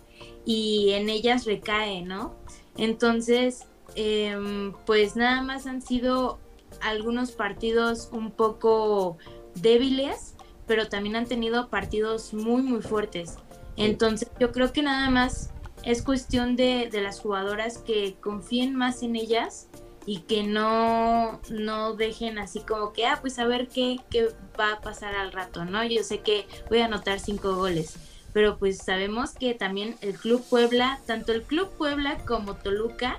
y 0.45 0.91
en 0.93 1.09
ellas 1.09 1.45
recae, 1.45 2.03
¿no? 2.03 2.35
Entonces, 2.77 3.67
em, 3.95 4.73
pues 4.87 5.17
nada 5.17 5.43
más 5.43 5.67
han 5.67 5.83
sido 5.83 6.39
algunos 6.81 7.33
partidos 7.33 8.09
un 8.13 8.31
poco 8.31 9.19
débiles, 9.55 10.35
pero 10.67 10.89
también 10.89 11.17
han 11.17 11.27
tenido 11.27 11.69
partidos 11.69 12.33
muy, 12.33 12.63
muy 12.63 12.83
fuertes. 12.83 13.37
Entonces 13.77 14.31
yo 14.39 14.53
creo 14.53 14.73
que 14.73 14.83
nada 14.83 15.11
más 15.11 15.51
es 15.85 16.03
cuestión 16.03 16.57
de, 16.57 16.89
de 16.91 17.01
las 17.01 17.21
jugadoras 17.21 17.79
que 17.79 18.17
confíen 18.21 18.75
más 18.75 19.03
en 19.03 19.17
ellas 19.17 19.69
y 20.07 20.21
que 20.21 20.43
no, 20.43 21.41
no 21.51 21.95
dejen 21.95 22.39
así 22.39 22.61
como 22.61 22.93
que, 22.93 23.07
ah, 23.07 23.19
pues 23.21 23.39
a 23.39 23.47
ver 23.47 23.69
qué, 23.69 23.99
qué 24.11 24.29
va 24.59 24.73
a 24.75 24.81
pasar 24.81 25.15
al 25.15 25.33
rato, 25.33 25.65
¿no? 25.65 25.85
Yo 25.85 26.03
sé 26.03 26.21
que 26.21 26.47
voy 26.69 26.81
a 26.81 26.87
anotar 26.87 27.21
cinco 27.21 27.55
goles, 27.55 27.97
pero 28.33 28.59
pues 28.59 28.79
sabemos 28.79 29.33
que 29.33 29.55
también 29.55 29.97
el 30.01 30.15
Club 30.15 30.45
Puebla, 30.49 31.01
tanto 31.07 31.33
el 31.33 31.43
Club 31.43 31.71
Puebla 31.77 32.19
como 32.27 32.55
Toluca, 32.55 33.19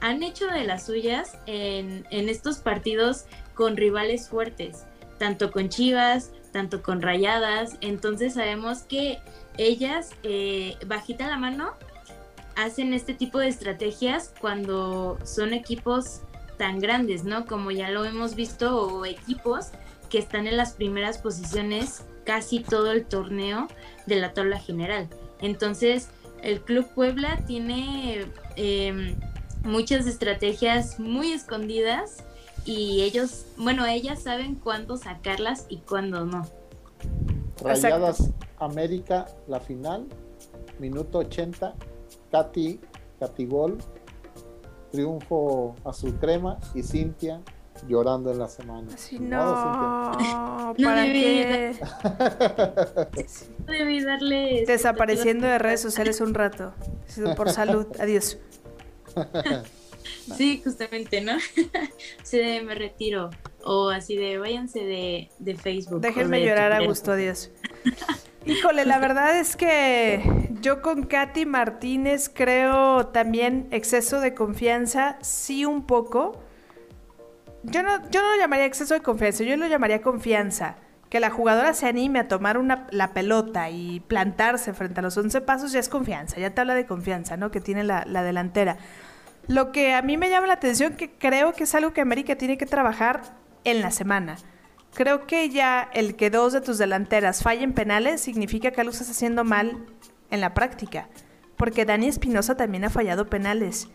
han 0.00 0.22
hecho 0.22 0.46
de 0.46 0.64
las 0.64 0.86
suyas 0.86 1.38
en, 1.46 2.06
en 2.10 2.28
estos 2.28 2.58
partidos 2.58 3.26
con 3.54 3.76
rivales 3.76 4.28
fuertes, 4.28 4.84
tanto 5.18 5.52
con 5.52 5.68
Chivas, 5.68 6.32
tanto 6.52 6.82
con 6.82 7.02
Rayadas, 7.02 7.76
entonces 7.80 8.34
sabemos 8.34 8.82
que 8.82 9.18
ellas, 9.58 10.10
eh, 10.22 10.76
bajita 10.86 11.28
la 11.28 11.36
mano, 11.36 11.74
hacen 12.56 12.92
este 12.92 13.14
tipo 13.14 13.38
de 13.38 13.48
estrategias 13.48 14.32
cuando 14.40 15.18
son 15.24 15.52
equipos 15.52 16.22
tan 16.58 16.78
grandes, 16.78 17.24
¿no? 17.24 17.46
Como 17.46 17.70
ya 17.70 17.90
lo 17.90 18.04
hemos 18.04 18.34
visto, 18.34 18.76
o 18.76 19.04
equipos 19.04 19.68
que 20.10 20.18
están 20.18 20.46
en 20.46 20.56
las 20.56 20.74
primeras 20.74 21.18
posiciones 21.18 22.04
casi 22.24 22.60
todo 22.60 22.92
el 22.92 23.04
torneo 23.06 23.68
de 24.06 24.16
la 24.16 24.32
tabla 24.32 24.58
general. 24.58 25.08
Entonces, 25.40 26.08
el 26.42 26.60
Club 26.60 26.86
Puebla 26.94 27.38
tiene 27.46 28.26
em, 28.56 29.16
muchas 29.64 30.06
estrategias 30.06 31.00
muy 31.00 31.32
escondidas 31.32 32.24
y 32.64 33.02
ellos, 33.02 33.46
bueno, 33.56 33.86
ellas 33.86 34.22
saben 34.22 34.54
cuándo 34.56 34.96
sacarlas 34.96 35.66
y 35.68 35.78
cuándo 35.78 36.26
no. 36.26 36.46
Rayadas 37.62 38.30
América, 38.58 39.26
la 39.48 39.60
final, 39.60 40.06
minuto 40.78 41.18
80, 41.18 41.74
Katy, 42.32 42.80
Katy 43.20 43.46
Gol, 43.46 43.78
triunfo 44.90 45.76
azul 45.84 46.18
crema 46.18 46.58
y 46.74 46.82
Cintia 46.82 47.40
llorando 47.86 48.32
en 48.32 48.38
la 48.38 48.48
semana. 48.48 48.88
Sí, 48.96 49.18
no, 49.18 50.74
¿para 50.82 51.04
qué? 51.04 51.76
Debí 53.66 54.02
darle... 54.02 54.64
Desapareciendo 54.66 55.46
de 55.46 55.58
redes 55.58 55.80
sociales 55.80 56.20
un 56.20 56.34
rato. 56.34 56.72
Por 57.36 57.50
salud, 57.50 57.86
adiós. 57.98 58.38
Sí, 60.36 60.60
justamente, 60.62 61.20
¿no? 61.20 61.32
Se 62.22 62.62
me 62.62 62.74
retiro. 62.74 63.30
O 63.64 63.90
así 63.90 64.16
de 64.16 64.38
váyanse 64.38 64.80
de, 64.80 65.30
de 65.38 65.56
Facebook. 65.56 66.00
Déjenme 66.00 66.44
llorar 66.44 66.72
a 66.72 66.84
gusto, 66.84 67.12
adiós. 67.12 67.50
Híjole, 68.44 68.84
la 68.84 68.98
verdad 68.98 69.38
es 69.38 69.56
que 69.56 70.48
yo 70.60 70.82
con 70.82 71.04
Katy 71.04 71.46
Martínez 71.46 72.28
creo 72.28 73.06
también 73.06 73.68
exceso 73.70 74.20
de 74.20 74.34
confianza, 74.34 75.16
sí 75.20 75.64
un 75.64 75.86
poco. 75.86 76.42
Yo 77.62 77.84
no, 77.84 78.10
yo 78.10 78.20
no 78.20 78.32
lo 78.32 78.40
llamaría 78.40 78.64
exceso 78.66 78.94
de 78.94 79.00
confianza, 79.00 79.44
yo 79.44 79.56
lo 79.56 79.68
llamaría 79.68 80.02
confianza. 80.02 80.76
Que 81.08 81.20
la 81.20 81.30
jugadora 81.30 81.72
se 81.74 81.86
anime 81.86 82.18
a 82.18 82.26
tomar 82.26 82.58
una, 82.58 82.88
la 82.90 83.12
pelota 83.12 83.70
y 83.70 84.00
plantarse 84.00 84.72
frente 84.72 84.98
a 84.98 85.02
los 85.02 85.16
11 85.16 85.42
pasos 85.42 85.70
ya 85.70 85.78
es 85.78 85.88
confianza, 85.88 86.40
ya 86.40 86.50
te 86.50 86.60
habla 86.62 86.74
de 86.74 86.86
confianza, 86.86 87.36
¿no? 87.36 87.50
Que 87.52 87.60
tiene 87.60 87.84
la, 87.84 88.04
la 88.06 88.24
delantera. 88.24 88.76
Lo 89.46 89.70
que 89.70 89.94
a 89.94 90.02
mí 90.02 90.16
me 90.16 90.30
llama 90.30 90.48
la 90.48 90.54
atención, 90.54 90.94
que 90.94 91.12
creo 91.12 91.52
que 91.52 91.64
es 91.64 91.74
algo 91.76 91.92
que 91.92 92.00
América 92.00 92.36
tiene 92.36 92.58
que 92.58 92.66
trabajar 92.66 93.20
en 93.64 93.82
la 93.82 93.92
semana 93.92 94.36
Creo 94.94 95.26
que 95.26 95.48
ya 95.48 95.88
el 95.94 96.16
que 96.16 96.28
dos 96.28 96.52
de 96.52 96.60
tus 96.60 96.76
delanteras 96.76 97.42
fallen 97.42 97.72
penales 97.72 98.20
significa 98.20 98.72
que 98.72 98.80
algo 98.80 98.92
estás 98.92 99.10
haciendo 99.10 99.42
mal 99.42 99.86
en 100.30 100.40
la 100.40 100.52
práctica. 100.52 101.08
Porque 101.56 101.84
Dani 101.84 102.08
Espinosa 102.08 102.56
también 102.56 102.84
ha 102.84 102.90
fallado 102.90 103.28
penales. 103.28 103.88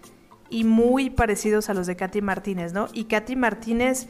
Y 0.50 0.64
muy 0.64 1.10
parecidos 1.10 1.70
a 1.70 1.74
los 1.74 1.86
de 1.86 1.96
Katy 1.96 2.22
Martínez, 2.22 2.74
¿no? 2.74 2.88
Y 2.94 3.06
Katy 3.06 3.36
Martínez, 3.36 4.08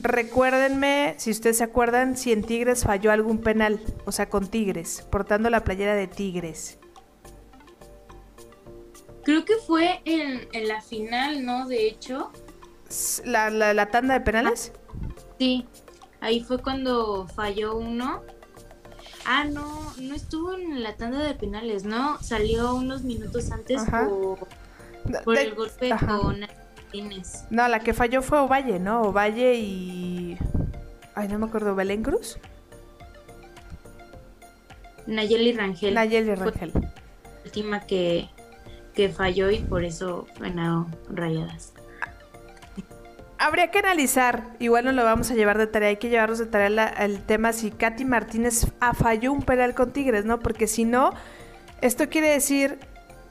recuérdenme, 0.00 1.14
si 1.16 1.30
ustedes 1.30 1.58
se 1.58 1.64
acuerdan, 1.64 2.16
si 2.16 2.32
en 2.32 2.44
Tigres 2.44 2.84
falló 2.84 3.10
algún 3.10 3.38
penal. 3.38 3.80
O 4.04 4.12
sea, 4.12 4.28
con 4.28 4.46
Tigres, 4.46 5.06
portando 5.10 5.50
la 5.50 5.64
playera 5.64 5.94
de 5.94 6.06
Tigres. 6.06 6.78
Creo 9.24 9.44
que 9.44 9.54
fue 9.66 10.00
en, 10.04 10.68
la 10.68 10.80
final, 10.80 11.44
¿no? 11.44 11.66
De 11.66 11.88
hecho. 11.88 12.30
¿La, 13.24 13.50
la 13.50 13.86
tanda 13.90 14.14
de 14.14 14.20
penales? 14.20 14.72
Sí. 15.38 15.66
Ahí 16.20 16.40
fue 16.40 16.58
cuando 16.58 17.26
falló 17.28 17.76
uno. 17.76 18.22
Ah, 19.24 19.44
no, 19.44 19.92
no 20.00 20.14
estuvo 20.14 20.54
en 20.54 20.82
la 20.82 20.96
tanda 20.96 21.18
de 21.20 21.34
penales, 21.34 21.84
¿no? 21.84 22.22
Salió 22.22 22.74
unos 22.74 23.02
minutos 23.02 23.50
antes 23.50 23.82
por, 25.24 25.38
el 25.38 25.54
golpe 25.54 25.90
con 26.06 26.40
Martínez. 26.40 27.44
No, 27.50 27.68
la 27.68 27.80
que 27.80 27.94
falló 27.94 28.22
fue 28.22 28.38
Ovalle, 28.38 28.78
¿no? 28.78 29.02
Ovalle 29.02 29.54
y... 29.54 30.38
Ay, 31.14 31.28
no 31.28 31.38
me 31.38 31.46
acuerdo, 31.46 31.74
¿Belén 31.74 32.02
Cruz? 32.02 32.38
Nayeli 35.06 35.52
Rangel. 35.52 35.94
Nayeli 35.94 36.34
Rangel. 36.34 36.72
la 36.74 36.92
última 37.44 37.80
que, 37.86 38.28
que 38.94 39.08
falló 39.08 39.50
y 39.50 39.58
por 39.58 39.84
eso 39.84 40.26
ganaron 40.38 40.94
rayadas 41.08 41.74
habría 43.40 43.70
que 43.70 43.78
analizar, 43.78 44.44
igual 44.58 44.84
no 44.84 44.92
lo 44.92 45.02
vamos 45.02 45.30
a 45.30 45.34
llevar 45.34 45.56
de 45.56 45.66
tarea, 45.66 45.88
hay 45.88 45.96
que 45.96 46.10
llevarnos 46.10 46.38
de 46.38 46.46
tarea 46.46 46.88
el 46.98 47.22
tema 47.22 47.54
si 47.54 47.70
Katy 47.70 48.04
Martínez 48.04 48.66
falló 48.92 49.32
un 49.32 49.42
penal 49.42 49.74
con 49.74 49.92
Tigres, 49.92 50.26
¿no? 50.26 50.40
Porque 50.40 50.66
si 50.66 50.84
no, 50.84 51.14
esto 51.80 52.10
quiere 52.10 52.28
decir 52.28 52.78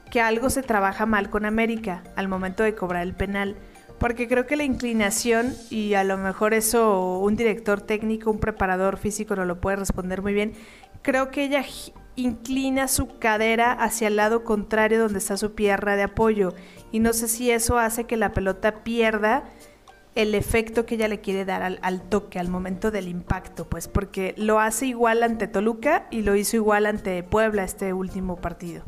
que 0.09 0.19
algo 0.19 0.49
se 0.49 0.63
trabaja 0.63 1.05
mal 1.05 1.29
con 1.29 1.45
América 1.45 2.03
al 2.15 2.27
momento 2.27 2.63
de 2.63 2.73
cobrar 2.73 3.03
el 3.03 3.13
penal. 3.13 3.55
Porque 3.99 4.27
creo 4.27 4.47
que 4.47 4.55
la 4.55 4.63
inclinación, 4.63 5.53
y 5.69 5.93
a 5.93 6.03
lo 6.03 6.17
mejor 6.17 6.55
eso 6.55 7.19
un 7.19 7.35
director 7.35 7.79
técnico, 7.79 8.31
un 8.31 8.39
preparador 8.39 8.97
físico 8.97 9.35
no 9.35 9.45
lo 9.45 9.61
puede 9.61 9.77
responder 9.77 10.23
muy 10.23 10.33
bien, 10.33 10.53
creo 11.03 11.29
que 11.29 11.43
ella 11.43 11.63
inclina 12.15 12.87
su 12.87 13.19
cadera 13.19 13.73
hacia 13.73 14.07
el 14.07 14.15
lado 14.15 14.43
contrario 14.43 14.99
donde 14.99 15.19
está 15.19 15.37
su 15.37 15.53
pierna 15.53 15.95
de 15.95 16.03
apoyo. 16.03 16.55
Y 16.91 16.99
no 16.99 17.13
sé 17.13 17.27
si 17.27 17.51
eso 17.51 17.77
hace 17.77 18.05
que 18.05 18.17
la 18.17 18.31
pelota 18.31 18.83
pierda 18.83 19.43
el 20.21 20.35
efecto 20.35 20.85
que 20.85 20.95
ella 20.95 21.07
le 21.07 21.21
quiere 21.21 21.45
dar 21.45 21.79
al, 21.81 22.01
toque, 22.09 22.39
al 22.39 22.49
momento 22.49 22.91
del 22.91 23.07
impacto, 23.07 23.69
pues 23.69 23.87
porque 23.87 24.35
lo 24.37 24.59
hace 24.59 24.85
igual 24.85 25.23
ante 25.23 25.47
Toluca 25.47 26.07
y 26.11 26.23
lo 26.23 26.35
hizo 26.35 26.57
igual 26.57 26.85
ante 26.87 27.23
Puebla 27.23 27.63
este 27.63 27.93
último 27.93 28.35
partido. 28.35 28.83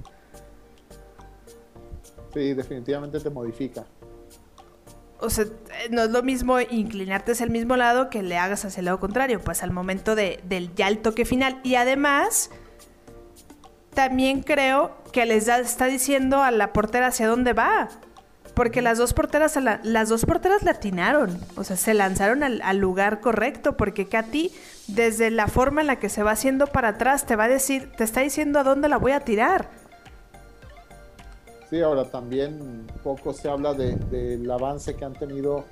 Sí, 2.33 2.53
definitivamente 2.53 3.17
te 3.21 3.29
modifica. 3.29 3.85
O 5.19 5.29
sea, 5.29 5.45
no 5.89 6.03
es 6.03 6.09
lo 6.09 6.21
mismo 6.21 6.59
inclinarte 6.59 7.31
hacia 7.31 7.45
el 7.45 7.51
mismo 7.51 7.77
lado 7.77 8.09
que 8.09 8.23
le 8.23 8.37
hagas 8.37 8.65
hacia 8.65 8.81
el 8.81 8.85
lado 8.85 8.99
contrario, 8.99 9.39
pues 9.39 9.63
al 9.63 9.71
momento 9.71 10.15
de, 10.15 10.41
del 10.43 10.75
ya 10.75 10.89
el 10.89 10.97
toque 10.97 11.23
final. 11.23 11.61
Y 11.63 11.75
además, 11.75 12.49
también 13.93 14.41
creo 14.41 14.97
que 15.13 15.25
les 15.25 15.47
está 15.47 15.85
diciendo 15.85 16.43
a 16.43 16.51
la 16.51 16.73
portera 16.73 17.07
hacia 17.07 17.27
dónde 17.27 17.53
va. 17.53 17.87
Porque 18.61 18.83
las 18.83 18.99
dos 18.99 19.13
porteras, 19.13 19.57
las 19.81 20.09
dos 20.09 20.23
porteras 20.23 20.61
latinaron, 20.61 21.35
o 21.57 21.63
sea, 21.63 21.75
se 21.75 21.95
lanzaron 21.95 22.43
al, 22.43 22.77
lugar 22.77 23.19
correcto, 23.19 23.75
porque 23.75 24.05
Katy, 24.07 24.51
desde 24.85 25.31
la 25.31 25.47
forma 25.47 25.81
en 25.81 25.87
la 25.87 25.95
que 25.95 26.09
se 26.09 26.21
va 26.21 26.29
haciendo 26.29 26.67
para 26.67 26.89
atrás, 26.89 27.25
te 27.25 27.35
va 27.35 27.45
a 27.45 27.47
decir, 27.47 27.91
te 27.97 28.03
está 28.03 28.21
diciendo 28.21 28.59
a 28.59 28.63
dónde 28.63 28.87
la 28.87 28.97
voy 28.97 29.13
a 29.13 29.21
tirar. 29.21 29.67
Sí, 31.71 31.81
ahora 31.81 32.05
también 32.05 32.85
poco 33.03 33.33
se 33.33 33.49
habla 33.49 33.73
del 33.73 34.51
avance 34.51 34.95
que 34.95 35.05
han 35.05 35.13
tenido 35.13 35.65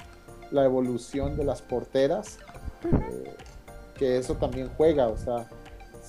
la 0.50 0.66
evolución 0.66 1.38
de 1.38 1.44
las 1.44 1.62
porteras, 1.62 2.40
eh, 2.86 3.36
que 4.00 4.18
eso 4.18 4.34
también 4.34 4.68
juega, 4.76 5.10
o 5.10 5.18
sea, 5.20 5.48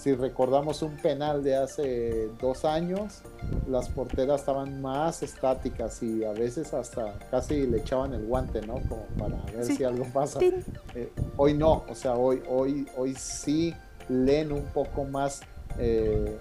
si 0.01 0.15
recordamos 0.15 0.81
un 0.81 0.97
penal 0.97 1.45
de 1.45 1.57
hace 1.57 2.31
dos 2.41 2.65
años, 2.65 3.21
las 3.69 3.91
porteras 3.91 4.41
estaban 4.41 4.81
más 4.81 5.23
estáticas 5.23 6.03
y 6.03 6.25
a 6.25 6.33
veces 6.33 6.73
hasta 6.73 7.19
casi 7.31 7.67
le 7.67 7.79
echaban 7.79 8.15
el 8.15 8.25
guante, 8.27 8.63
¿no? 8.63 8.81
Como 8.89 9.05
para 9.19 9.37
ver 9.53 9.65
si 9.67 9.85
algo 9.85 10.07
pasa. 10.11 10.41
Eh, 10.41 11.13
hoy 11.37 11.53
no, 11.53 11.85
o 11.87 11.95
sea, 11.95 12.15
hoy, 12.15 12.43
hoy, 12.49 12.87
hoy 12.97 13.15
sí 13.15 13.75
leen 14.09 14.53
un 14.53 14.65
poco 14.73 15.05
más 15.05 15.43
eh, 15.79 16.39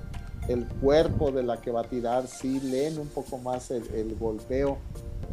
el 0.48 0.66
cuerpo 0.66 1.32
de 1.32 1.44
la 1.44 1.58
que 1.58 1.72
va 1.72 1.82
a 1.82 1.88
tirar, 1.90 2.28
sí 2.28 2.62
leen 2.62 2.98
un 2.98 3.10
poco 3.10 3.40
más 3.40 3.72
el, 3.72 4.16
golpeo. 4.18 4.78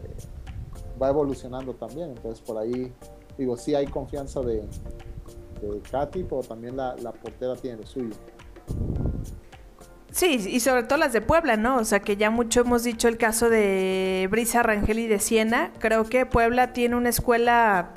Eh, 0.02 1.00
va 1.00 1.10
evolucionando 1.10 1.74
también, 1.74 2.08
entonces 2.08 2.40
por 2.40 2.58
ahí 2.58 2.92
digo, 3.38 3.56
sí 3.56 3.76
hay 3.76 3.86
confianza 3.86 4.40
de, 4.40 4.64
de 5.60 5.80
Katy, 5.80 6.24
pero 6.24 6.42
también 6.42 6.76
la, 6.76 6.94
portera 7.22 7.54
tiene 7.56 7.78
lo 7.78 7.86
suyo. 7.86 8.14
Sí, 10.10 10.42
y 10.48 10.60
sobre 10.60 10.84
todo 10.84 10.98
las 10.98 11.12
de 11.12 11.20
Puebla, 11.20 11.56
¿no? 11.56 11.76
O 11.76 11.84
sea, 11.84 12.00
que 12.00 12.16
ya 12.16 12.30
mucho 12.30 12.60
hemos 12.60 12.84
dicho 12.84 13.06
el 13.06 13.18
caso 13.18 13.50
de 13.50 14.28
Brisa 14.30 14.62
Rangel 14.62 14.98
y 14.98 15.06
de 15.06 15.18
Siena. 15.18 15.72
Creo 15.78 16.04
que 16.04 16.24
Puebla 16.24 16.72
tiene 16.72 16.96
una 16.96 17.10
escuela 17.10 17.92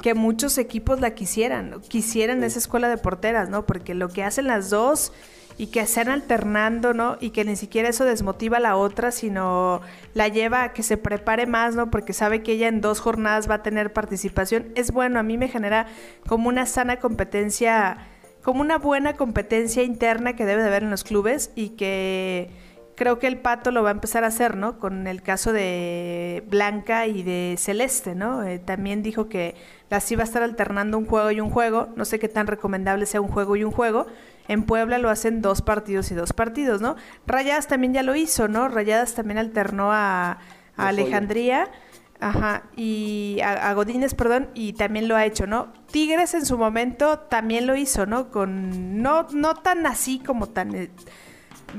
que 0.00 0.14
muchos 0.14 0.58
equipos 0.58 1.00
la 1.00 1.14
quisieran, 1.14 1.80
quisieran 1.88 2.44
esa 2.44 2.58
escuela 2.58 2.88
de 2.88 2.98
porteras, 2.98 3.48
¿no? 3.48 3.66
Porque 3.66 3.94
lo 3.94 4.08
que 4.08 4.22
hacen 4.22 4.46
las 4.46 4.70
dos 4.70 5.12
y 5.58 5.68
que 5.68 5.86
sean 5.86 6.08
alternando, 6.08 6.94
¿no? 6.94 7.16
Y 7.20 7.30
que 7.30 7.44
ni 7.44 7.56
siquiera 7.56 7.88
eso 7.88 8.04
desmotiva 8.04 8.56
a 8.56 8.60
la 8.60 8.76
otra, 8.76 9.10
sino 9.10 9.80
la 10.14 10.28
lleva 10.28 10.64
a 10.64 10.72
que 10.72 10.82
se 10.82 10.96
prepare 10.96 11.46
más, 11.46 11.74
¿no? 11.74 11.90
Porque 11.90 12.12
sabe 12.12 12.42
que 12.42 12.52
ella 12.52 12.68
en 12.68 12.80
dos 12.80 13.00
jornadas 13.00 13.48
va 13.48 13.56
a 13.56 13.62
tener 13.62 13.92
participación. 13.92 14.66
Es 14.74 14.92
bueno, 14.92 15.18
a 15.18 15.22
mí 15.22 15.38
me 15.38 15.48
genera 15.48 15.86
como 16.26 16.48
una 16.48 16.66
sana 16.66 16.96
competencia, 16.96 17.98
como 18.42 18.60
una 18.60 18.78
buena 18.78 19.14
competencia 19.14 19.82
interna 19.82 20.34
que 20.34 20.46
debe 20.46 20.62
de 20.62 20.68
haber 20.68 20.82
en 20.82 20.90
los 20.90 21.04
clubes 21.04 21.50
y 21.54 21.70
que 21.70 22.50
creo 22.94 23.18
que 23.18 23.26
el 23.26 23.38
Pato 23.38 23.70
lo 23.70 23.82
va 23.82 23.90
a 23.90 23.92
empezar 23.92 24.24
a 24.24 24.28
hacer, 24.28 24.56
¿no? 24.56 24.78
Con 24.78 25.06
el 25.06 25.22
caso 25.22 25.52
de 25.52 26.44
Blanca 26.48 27.06
y 27.06 27.22
de 27.22 27.56
Celeste, 27.58 28.14
¿no? 28.14 28.44
Eh, 28.44 28.58
también 28.58 29.02
dijo 29.02 29.28
que 29.28 29.54
las 29.90 30.10
iba 30.12 30.22
a 30.22 30.24
estar 30.24 30.42
alternando 30.42 30.98
un 30.98 31.06
juego 31.06 31.30
y 31.30 31.40
un 31.40 31.50
juego. 31.50 31.88
No 31.96 32.04
sé 32.04 32.18
qué 32.18 32.28
tan 32.28 32.46
recomendable 32.46 33.06
sea 33.06 33.20
un 33.20 33.28
juego 33.28 33.56
y 33.56 33.64
un 33.64 33.72
juego. 33.72 34.06
En 34.48 34.64
Puebla 34.64 34.98
lo 34.98 35.08
hacen 35.08 35.40
dos 35.40 35.62
partidos 35.62 36.10
y 36.10 36.14
dos 36.14 36.32
partidos, 36.32 36.80
¿no? 36.80 36.96
Rayadas 37.26 37.68
también 37.68 37.94
ya 37.94 38.02
lo 38.02 38.14
hizo, 38.14 38.48
¿no? 38.48 38.68
Rayadas 38.68 39.14
también 39.14 39.38
alternó 39.38 39.92
a, 39.92 40.38
Alejandría. 40.76 41.70
Ajá, 42.18 42.62
y 42.76 43.40
a, 43.42 43.72
Godínez, 43.74 44.14
perdón, 44.14 44.48
y 44.54 44.74
también 44.74 45.08
lo 45.08 45.16
ha 45.16 45.24
hecho, 45.24 45.46
¿no? 45.46 45.72
Tigres 45.90 46.34
en 46.34 46.46
su 46.46 46.56
momento 46.56 47.18
también 47.18 47.66
lo 47.66 47.74
hizo, 47.76 48.06
¿no? 48.06 48.30
Con 48.30 49.02
no 49.02 49.26
no 49.32 49.54
tan 49.54 49.86
así 49.86 50.20
como 50.20 50.48
tan 50.48 50.74
eh, 50.74 50.90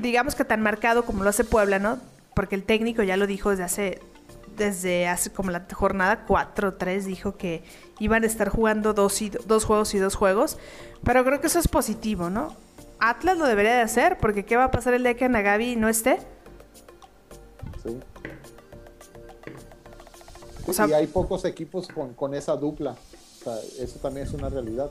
digamos 0.00 0.34
que 0.34 0.44
tan 0.44 0.60
marcado 0.60 1.04
como 1.04 1.22
lo 1.22 1.30
hace 1.30 1.44
Puebla, 1.44 1.78
¿no? 1.78 1.98
Porque 2.34 2.54
el 2.54 2.64
técnico 2.64 3.02
ya 3.02 3.16
lo 3.16 3.26
dijo 3.26 3.50
desde 3.50 3.64
hace, 3.64 4.00
desde 4.56 5.08
hace 5.08 5.30
como 5.30 5.50
la 5.50 5.66
jornada 5.72 6.24
4 6.26 6.68
o 6.68 6.74
3, 6.74 7.04
dijo 7.04 7.36
que 7.36 7.62
iban 7.98 8.24
a 8.24 8.26
estar 8.26 8.48
jugando 8.48 8.94
dos, 8.94 9.20
y, 9.22 9.30
dos 9.30 9.64
juegos 9.64 9.94
y 9.94 9.98
dos 9.98 10.14
juegos. 10.14 10.58
Pero 11.04 11.24
creo 11.24 11.40
que 11.40 11.46
eso 11.48 11.58
es 11.58 11.68
positivo, 11.68 12.30
¿no? 12.30 12.54
Atlas 12.98 13.38
lo 13.38 13.46
debería 13.46 13.74
de 13.74 13.82
hacer, 13.82 14.18
porque 14.18 14.44
¿qué 14.44 14.56
va 14.56 14.64
a 14.64 14.70
pasar 14.70 14.94
el 14.94 15.02
día 15.02 15.14
que 15.14 15.28
Nagabi 15.28 15.76
no 15.76 15.88
esté? 15.88 16.18
Sí. 17.82 18.00
y 20.88 20.92
hay 20.92 21.06
pocos 21.06 21.44
equipos 21.44 21.88
con, 21.88 22.14
con 22.14 22.34
esa 22.34 22.56
dupla. 22.56 22.92
O 23.40 23.44
sea, 23.44 23.56
eso 23.78 23.98
también 24.00 24.26
es 24.26 24.32
una 24.32 24.48
realidad 24.48 24.90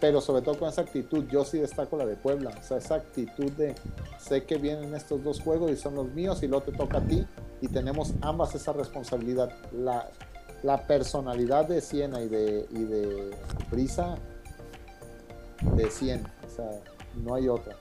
pero 0.00 0.20
sobre 0.20 0.42
todo 0.42 0.58
con 0.58 0.68
esa 0.68 0.82
actitud, 0.82 1.24
yo 1.30 1.44
sí 1.44 1.58
destaco 1.58 1.96
la 1.96 2.06
de 2.06 2.16
Puebla, 2.16 2.50
o 2.58 2.62
sea, 2.62 2.78
esa 2.78 2.96
actitud 2.96 3.50
de 3.52 3.74
sé 4.18 4.44
que 4.44 4.56
vienen 4.56 4.94
estos 4.94 5.22
dos 5.22 5.40
juegos 5.40 5.70
y 5.70 5.76
son 5.76 5.94
los 5.94 6.08
míos 6.12 6.42
y 6.42 6.48
luego 6.48 6.64
te 6.64 6.72
toca 6.72 6.98
a 6.98 7.00
ti 7.00 7.26
y 7.60 7.68
tenemos 7.68 8.12
ambas 8.20 8.54
esa 8.54 8.72
responsabilidad. 8.72 9.50
La, 9.72 10.10
personalidad 10.86 11.68
de 11.68 11.80
Siena 11.80 12.22
y 12.22 12.28
de, 12.28 12.66
y 12.70 12.84
de 12.84 13.36
Brisa, 13.70 14.16
de 15.76 15.90
100, 15.90 16.24
o 16.24 16.48
sea, 16.48 16.70
no 17.22 17.34
hay 17.34 17.48
otra. 17.48 17.76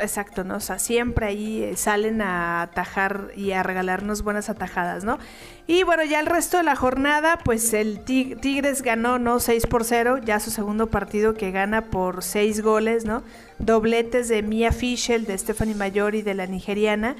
Exacto, 0.00 0.44
¿no? 0.44 0.56
O 0.56 0.60
sea, 0.60 0.78
siempre 0.78 1.26
ahí 1.26 1.62
eh, 1.62 1.76
salen 1.76 2.22
a 2.22 2.62
atajar 2.62 3.32
y 3.36 3.52
a 3.52 3.62
regalarnos 3.62 4.22
buenas 4.22 4.48
atajadas, 4.48 5.04
¿no? 5.04 5.18
Y 5.66 5.82
bueno, 5.82 6.04
ya 6.04 6.20
el 6.20 6.26
resto 6.26 6.56
de 6.56 6.62
la 6.62 6.76
jornada, 6.76 7.38
pues 7.44 7.74
el 7.74 8.00
Tigres 8.04 8.82
ganó, 8.82 9.18
¿no? 9.18 9.40
6 9.40 9.66
por 9.66 9.84
0, 9.84 10.18
ya 10.24 10.40
su 10.40 10.50
segundo 10.50 10.86
partido 10.88 11.34
que 11.34 11.50
gana 11.50 11.86
por 11.86 12.22
6 12.22 12.62
goles, 12.62 13.04
¿no? 13.04 13.22
Dobletes 13.58 14.28
de 14.28 14.42
Mia 14.42 14.72
Fischel, 14.72 15.26
de 15.26 15.36
Stephanie 15.36 15.74
Mayor 15.74 16.14
y 16.14 16.22
de 16.22 16.34
la 16.34 16.46
nigeriana, 16.46 17.16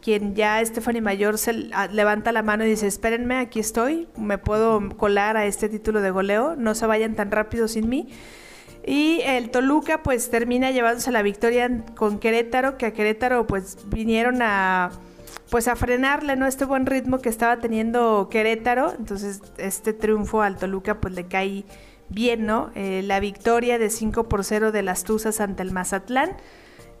quien 0.00 0.34
ya 0.34 0.64
Stephanie 0.64 1.02
Mayor 1.02 1.36
se 1.36 1.52
levanta 1.92 2.32
la 2.32 2.42
mano 2.42 2.64
y 2.64 2.70
dice, 2.70 2.86
espérenme, 2.86 3.38
aquí 3.38 3.60
estoy, 3.60 4.08
me 4.16 4.38
puedo 4.38 4.96
colar 4.96 5.36
a 5.36 5.46
este 5.46 5.68
título 5.68 6.00
de 6.00 6.10
goleo, 6.10 6.54
no 6.56 6.74
se 6.74 6.86
vayan 6.86 7.14
tan 7.14 7.30
rápido 7.30 7.68
sin 7.68 7.88
mí. 7.88 8.08
Y 8.86 9.20
el 9.24 9.50
Toluca 9.50 10.02
pues 10.02 10.30
termina 10.30 10.70
llevándose 10.70 11.12
la 11.12 11.22
victoria 11.22 11.84
con 11.96 12.18
Querétaro, 12.18 12.78
que 12.78 12.86
a 12.86 12.92
Querétaro 12.92 13.46
pues 13.46 13.76
vinieron 13.86 14.40
a 14.42 14.90
pues 15.50 15.66
a 15.66 15.76
frenarle 15.76 16.36
no 16.36 16.46
este 16.46 16.64
buen 16.64 16.86
ritmo 16.86 17.18
que 17.18 17.28
estaba 17.28 17.58
teniendo 17.58 18.28
Querétaro, 18.30 18.94
entonces 18.96 19.42
este 19.58 19.92
triunfo 19.92 20.42
al 20.42 20.56
Toluca 20.56 21.00
pues 21.00 21.14
le 21.14 21.26
cae 21.26 21.64
bien, 22.08 22.46
¿no? 22.46 22.70
Eh, 22.74 23.02
la 23.04 23.20
victoria 23.20 23.78
de 23.78 23.90
5 23.90 24.28
por 24.28 24.44
0 24.44 24.72
de 24.72 24.82
las 24.82 25.04
Tuzas 25.04 25.40
ante 25.40 25.62
el 25.62 25.72
Mazatlán. 25.72 26.36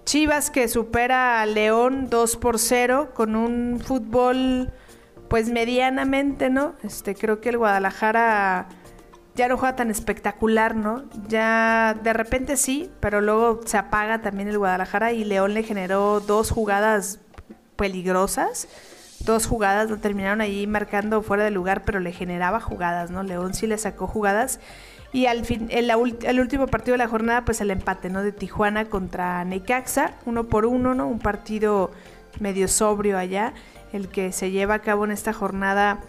Chivas 0.04 0.50
que 0.50 0.66
supera 0.66 1.40
a 1.40 1.46
León 1.46 2.08
2 2.10 2.36
por 2.36 2.58
0 2.58 3.10
con 3.14 3.36
un 3.36 3.80
fútbol 3.80 4.72
pues 5.28 5.48
medianamente, 5.50 6.50
¿no? 6.50 6.74
Este 6.82 7.14
creo 7.14 7.40
que 7.40 7.50
el 7.50 7.58
Guadalajara 7.58 8.68
ya 9.34 9.48
no 9.48 9.56
juega 9.56 9.76
tan 9.76 9.90
espectacular, 9.90 10.74
¿no? 10.74 11.04
Ya 11.28 11.96
de 12.02 12.12
repente 12.12 12.56
sí, 12.56 12.90
pero 13.00 13.20
luego 13.20 13.60
se 13.64 13.78
apaga 13.78 14.22
también 14.22 14.48
el 14.48 14.58
Guadalajara 14.58 15.12
y 15.12 15.24
León 15.24 15.54
le 15.54 15.62
generó 15.62 16.20
dos 16.20 16.50
jugadas 16.50 17.20
peligrosas. 17.76 18.68
Dos 19.20 19.46
jugadas 19.46 19.90
lo 19.90 19.98
terminaron 19.98 20.40
ahí 20.40 20.66
marcando 20.66 21.22
fuera 21.22 21.44
de 21.44 21.50
lugar, 21.50 21.84
pero 21.84 22.00
le 22.00 22.12
generaba 22.12 22.60
jugadas, 22.60 23.10
¿no? 23.10 23.22
León 23.22 23.54
sí 23.54 23.66
le 23.66 23.78
sacó 23.78 24.06
jugadas. 24.06 24.60
Y 25.12 25.26
al 25.26 25.44
fin, 25.44 25.68
el, 25.70 25.90
el, 25.90 26.40
último 26.40 26.66
partido 26.68 26.94
de 26.94 26.98
la 26.98 27.08
jornada, 27.08 27.44
pues 27.44 27.60
el 27.60 27.70
empate, 27.70 28.10
¿no? 28.10 28.22
De 28.22 28.32
Tijuana 28.32 28.86
contra 28.86 29.44
Necaxa, 29.44 30.14
uno 30.24 30.44
por 30.44 30.66
uno, 30.66 30.94
¿no? 30.94 31.08
Un 31.08 31.18
partido 31.18 31.90
medio 32.38 32.68
sobrio 32.68 33.18
allá, 33.18 33.52
el 33.92 34.08
que 34.08 34.32
se 34.32 34.50
lleva 34.50 34.74
a 34.74 34.78
cabo 34.80 35.04
en 35.04 35.10
esta 35.10 35.32
jornada 35.32 36.00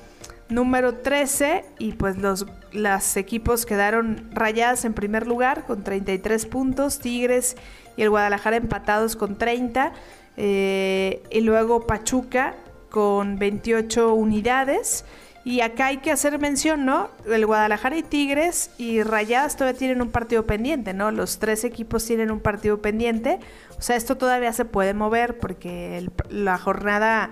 número 0.52 0.96
13 0.96 1.66
y 1.80 1.94
pues 1.94 2.18
los 2.18 2.46
las 2.74 3.18
equipos 3.18 3.66
quedaron 3.66 4.30
rayadas 4.34 4.86
en 4.86 4.94
primer 4.94 5.28
lugar 5.28 5.66
con 5.66 5.84
33 5.84 6.46
puntos, 6.46 7.00
Tigres 7.00 7.58
y 7.98 8.04
el 8.04 8.10
Guadalajara 8.10 8.58
empatados 8.58 9.16
con 9.16 9.38
30 9.38 9.92
eh, 10.38 11.22
y 11.30 11.42
luego 11.42 11.86
Pachuca 11.86 12.56
con 12.90 13.38
28 13.38 14.14
unidades. 14.14 15.06
Y 15.44 15.62
acá 15.62 15.88
hay 15.88 15.98
que 15.98 16.12
hacer 16.12 16.38
mención, 16.38 16.86
¿no? 16.86 17.10
El 17.26 17.48
Guadalajara 17.48 17.98
y 17.98 18.04
Tigres 18.04 18.70
y 18.78 19.02
Rayadas 19.02 19.58
todavía 19.58 19.80
tienen 19.80 20.02
un 20.04 20.12
partido 20.12 20.46
pendiente, 20.46 20.94
¿no? 20.94 21.10
Los 21.10 21.40
tres 21.40 21.64
equipos 21.64 22.06
tienen 22.06 22.30
un 22.30 22.40
partido 22.40 22.80
pendiente. 22.80 23.40
O 23.76 23.82
sea, 23.82 23.96
esto 23.96 24.18
todavía 24.18 24.54
se 24.54 24.66
puede 24.66 24.94
mover 24.94 25.40
porque 25.40 26.08
la 26.30 26.60
jornada 26.60 27.32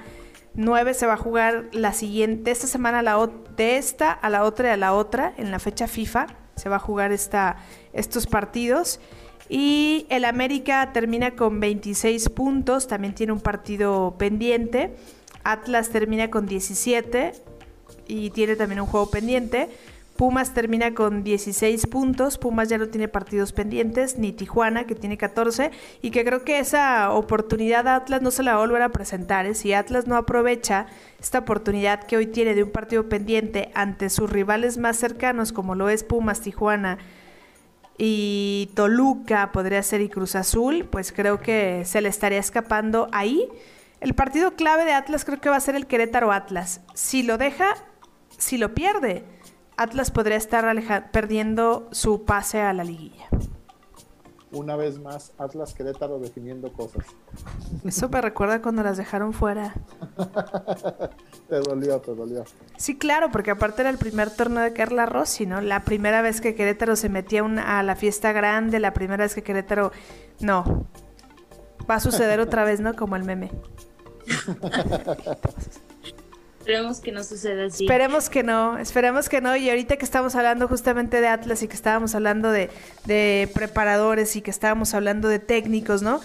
9 0.55 0.93
se 0.93 1.05
va 1.05 1.13
a 1.13 1.17
jugar 1.17 1.65
la 1.71 1.93
siguiente, 1.93 2.51
esta 2.51 2.67
semana 2.67 3.01
la 3.01 3.29
de 3.55 3.77
esta 3.77 4.11
a 4.11 4.29
la 4.29 4.43
otra 4.43 4.69
y 4.69 4.71
a 4.71 4.77
la 4.77 4.93
otra, 4.93 5.33
en 5.37 5.51
la 5.51 5.59
fecha 5.59 5.87
FIFA, 5.87 6.27
se 6.55 6.69
va 6.69 6.77
a 6.77 6.79
jugar 6.79 7.11
esta, 7.11 7.57
estos 7.93 8.27
partidos. 8.27 8.99
Y 9.47 10.05
el 10.09 10.25
América 10.25 10.91
termina 10.93 11.35
con 11.35 11.59
26 11.59 12.29
puntos, 12.29 12.87
también 12.87 13.15
tiene 13.15 13.33
un 13.33 13.39
partido 13.39 14.15
pendiente. 14.17 14.95
Atlas 15.43 15.89
termina 15.89 16.29
con 16.29 16.45
17 16.45 17.31
y 18.07 18.29
tiene 18.29 18.55
también 18.55 18.81
un 18.81 18.87
juego 18.87 19.09
pendiente. 19.09 19.69
Pumas 20.19 20.53
termina 20.53 20.93
con 20.93 21.23
16 21.23 21.87
puntos, 21.87 22.37
Pumas 22.37 22.67
ya 22.67 22.77
no 22.77 22.89
tiene 22.89 23.07
partidos 23.07 23.53
pendientes, 23.53 24.17
ni 24.17 24.33
Tijuana 24.33 24.83
que 24.83 24.93
tiene 24.93 25.17
14 25.17 25.71
y 26.01 26.11
que 26.11 26.25
creo 26.25 26.43
que 26.43 26.59
esa 26.59 27.13
oportunidad 27.13 27.87
a 27.87 27.95
Atlas 27.95 28.21
no 28.21 28.29
se 28.29 28.43
la 28.43 28.51
va 28.51 28.57
a 28.57 28.65
volver 28.65 28.81
a 28.81 28.89
presentar. 28.89 29.45
¿eh? 29.45 29.55
Si 29.55 29.71
Atlas 29.71 30.07
no 30.07 30.17
aprovecha 30.17 30.87
esta 31.21 31.39
oportunidad 31.39 32.03
que 32.03 32.17
hoy 32.17 32.27
tiene 32.27 32.53
de 32.53 32.63
un 32.63 32.71
partido 32.71 33.07
pendiente 33.07 33.71
ante 33.75 34.09
sus 34.09 34.29
rivales 34.29 34.77
más 34.77 34.97
cercanos 34.97 35.53
como 35.53 35.73
lo 35.73 35.87
es 35.87 36.03
Pumas, 36.03 36.41
Tijuana 36.41 36.97
y 37.97 38.71
Toluca, 38.73 39.53
podría 39.53 39.81
ser 39.83 40.01
y 40.01 40.09
Cruz 40.09 40.35
Azul, 40.35 40.85
pues 40.91 41.13
creo 41.13 41.39
que 41.39 41.83
se 41.85 42.01
le 42.01 42.09
estaría 42.09 42.39
escapando 42.39 43.07
ahí. 43.13 43.47
El 44.01 44.13
partido 44.15 44.51
clave 44.57 44.83
de 44.83 44.91
Atlas 44.91 45.23
creo 45.23 45.39
que 45.39 45.49
va 45.49 45.55
a 45.55 45.61
ser 45.61 45.77
el 45.77 45.87
Querétaro 45.87 46.33
Atlas. 46.33 46.81
Si 46.93 47.23
lo 47.23 47.37
deja, 47.37 47.75
si 48.37 48.57
lo 48.57 48.75
pierde 48.75 49.23
Atlas 49.79 50.11
podría 50.11 50.35
estar 50.35 51.09
perdiendo 51.11 51.87
su 51.91 52.25
pase 52.25 52.59
a 52.59 52.73
la 52.73 52.83
liguilla. 52.83 53.29
Una 54.51 54.75
vez 54.75 54.99
más, 54.99 55.31
Atlas 55.37 55.73
Querétaro 55.73 56.19
definiendo 56.19 56.73
cosas. 56.73 57.05
Eso 57.85 58.09
me 58.09 58.19
recuerda 58.19 58.61
cuando 58.61 58.83
las 58.83 58.97
dejaron 58.97 59.31
fuera. 59.31 59.73
te 61.49 61.59
dolió, 61.61 62.01
te 62.01 62.13
dolió. 62.13 62.43
Sí, 62.75 62.97
claro, 62.97 63.31
porque 63.31 63.51
aparte 63.51 63.79
era 63.81 63.89
el 63.89 63.97
primer 63.97 64.31
torneo 64.31 64.63
de 64.63 64.73
Carla 64.73 65.05
Rossi, 65.05 65.45
¿no? 65.45 65.61
La 65.61 65.85
primera 65.85 66.21
vez 66.21 66.41
que 66.41 66.55
Querétaro 66.55 66.97
se 66.97 67.07
metía 67.07 67.41
a 67.45 67.81
la 67.81 67.95
fiesta 67.95 68.33
grande, 68.33 68.81
la 68.81 68.93
primera 68.93 69.23
vez 69.23 69.33
que 69.33 69.43
Querétaro... 69.43 69.93
No. 70.41 70.87
Va 71.89 71.95
a 71.95 71.99
suceder 72.01 72.41
otra 72.41 72.65
vez, 72.65 72.81
¿no? 72.81 72.97
Como 72.97 73.15
el 73.15 73.23
meme. 73.23 73.49
Esperemos 76.69 76.99
que 76.99 77.11
no 77.11 77.23
suceda 77.23 77.65
así. 77.65 77.85
Esperemos 77.85 78.29
que 78.29 78.43
no, 78.43 78.77
esperemos 78.77 79.27
que 79.27 79.41
no. 79.41 79.55
Y 79.55 79.69
ahorita 79.71 79.97
que 79.97 80.05
estamos 80.05 80.35
hablando 80.35 80.67
justamente 80.67 81.19
de 81.19 81.27
Atlas 81.27 81.63
y 81.63 81.67
que 81.67 81.75
estábamos 81.75 82.13
hablando 82.13 82.51
de, 82.51 82.69
de 83.05 83.49
preparadores 83.55 84.35
y 84.35 84.41
que 84.41 84.51
estábamos 84.51 84.93
hablando 84.93 85.29
de 85.29 85.39
técnicos, 85.39 86.03
¿no? 86.03 86.21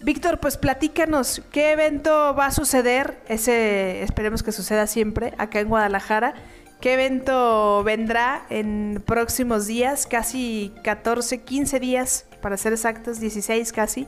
Víctor, 0.00 0.40
pues 0.40 0.56
platícanos, 0.56 1.42
¿qué 1.52 1.72
evento 1.72 2.34
va 2.34 2.46
a 2.46 2.50
suceder? 2.52 3.18
Ese 3.28 4.02
esperemos 4.02 4.42
que 4.42 4.50
suceda 4.50 4.86
siempre 4.86 5.34
acá 5.36 5.60
en 5.60 5.68
Guadalajara. 5.68 6.34
qué 6.80 6.94
evento 6.94 7.82
vendrá 7.84 8.46
en 8.48 9.02
próximos 9.04 9.66
días, 9.66 10.06
casi 10.06 10.72
14, 10.84 11.42
15 11.42 11.80
días, 11.80 12.24
para 12.40 12.56
ser 12.56 12.72
exactos, 12.72 13.20
16 13.20 13.72
casi, 13.72 14.06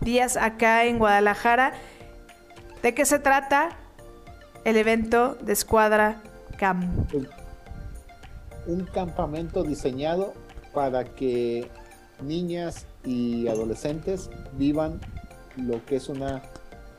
días 0.00 0.38
acá 0.38 0.86
en 0.86 0.98
Guadalajara. 0.98 1.74
¿De 2.82 2.94
qué 2.94 3.04
se 3.04 3.18
trata 3.18 3.79
el 4.64 4.76
evento 4.76 5.36
de 5.40 5.52
Escuadra 5.52 6.22
Cam? 6.58 7.06
Un 8.66 8.84
campamento 8.84 9.62
diseñado 9.62 10.32
para 10.74 11.04
que 11.04 11.68
niñas 12.22 12.86
y 13.04 13.48
adolescentes 13.48 14.30
vivan 14.58 15.00
lo 15.56 15.84
que 15.86 15.96
es 15.96 16.08
una 16.08 16.42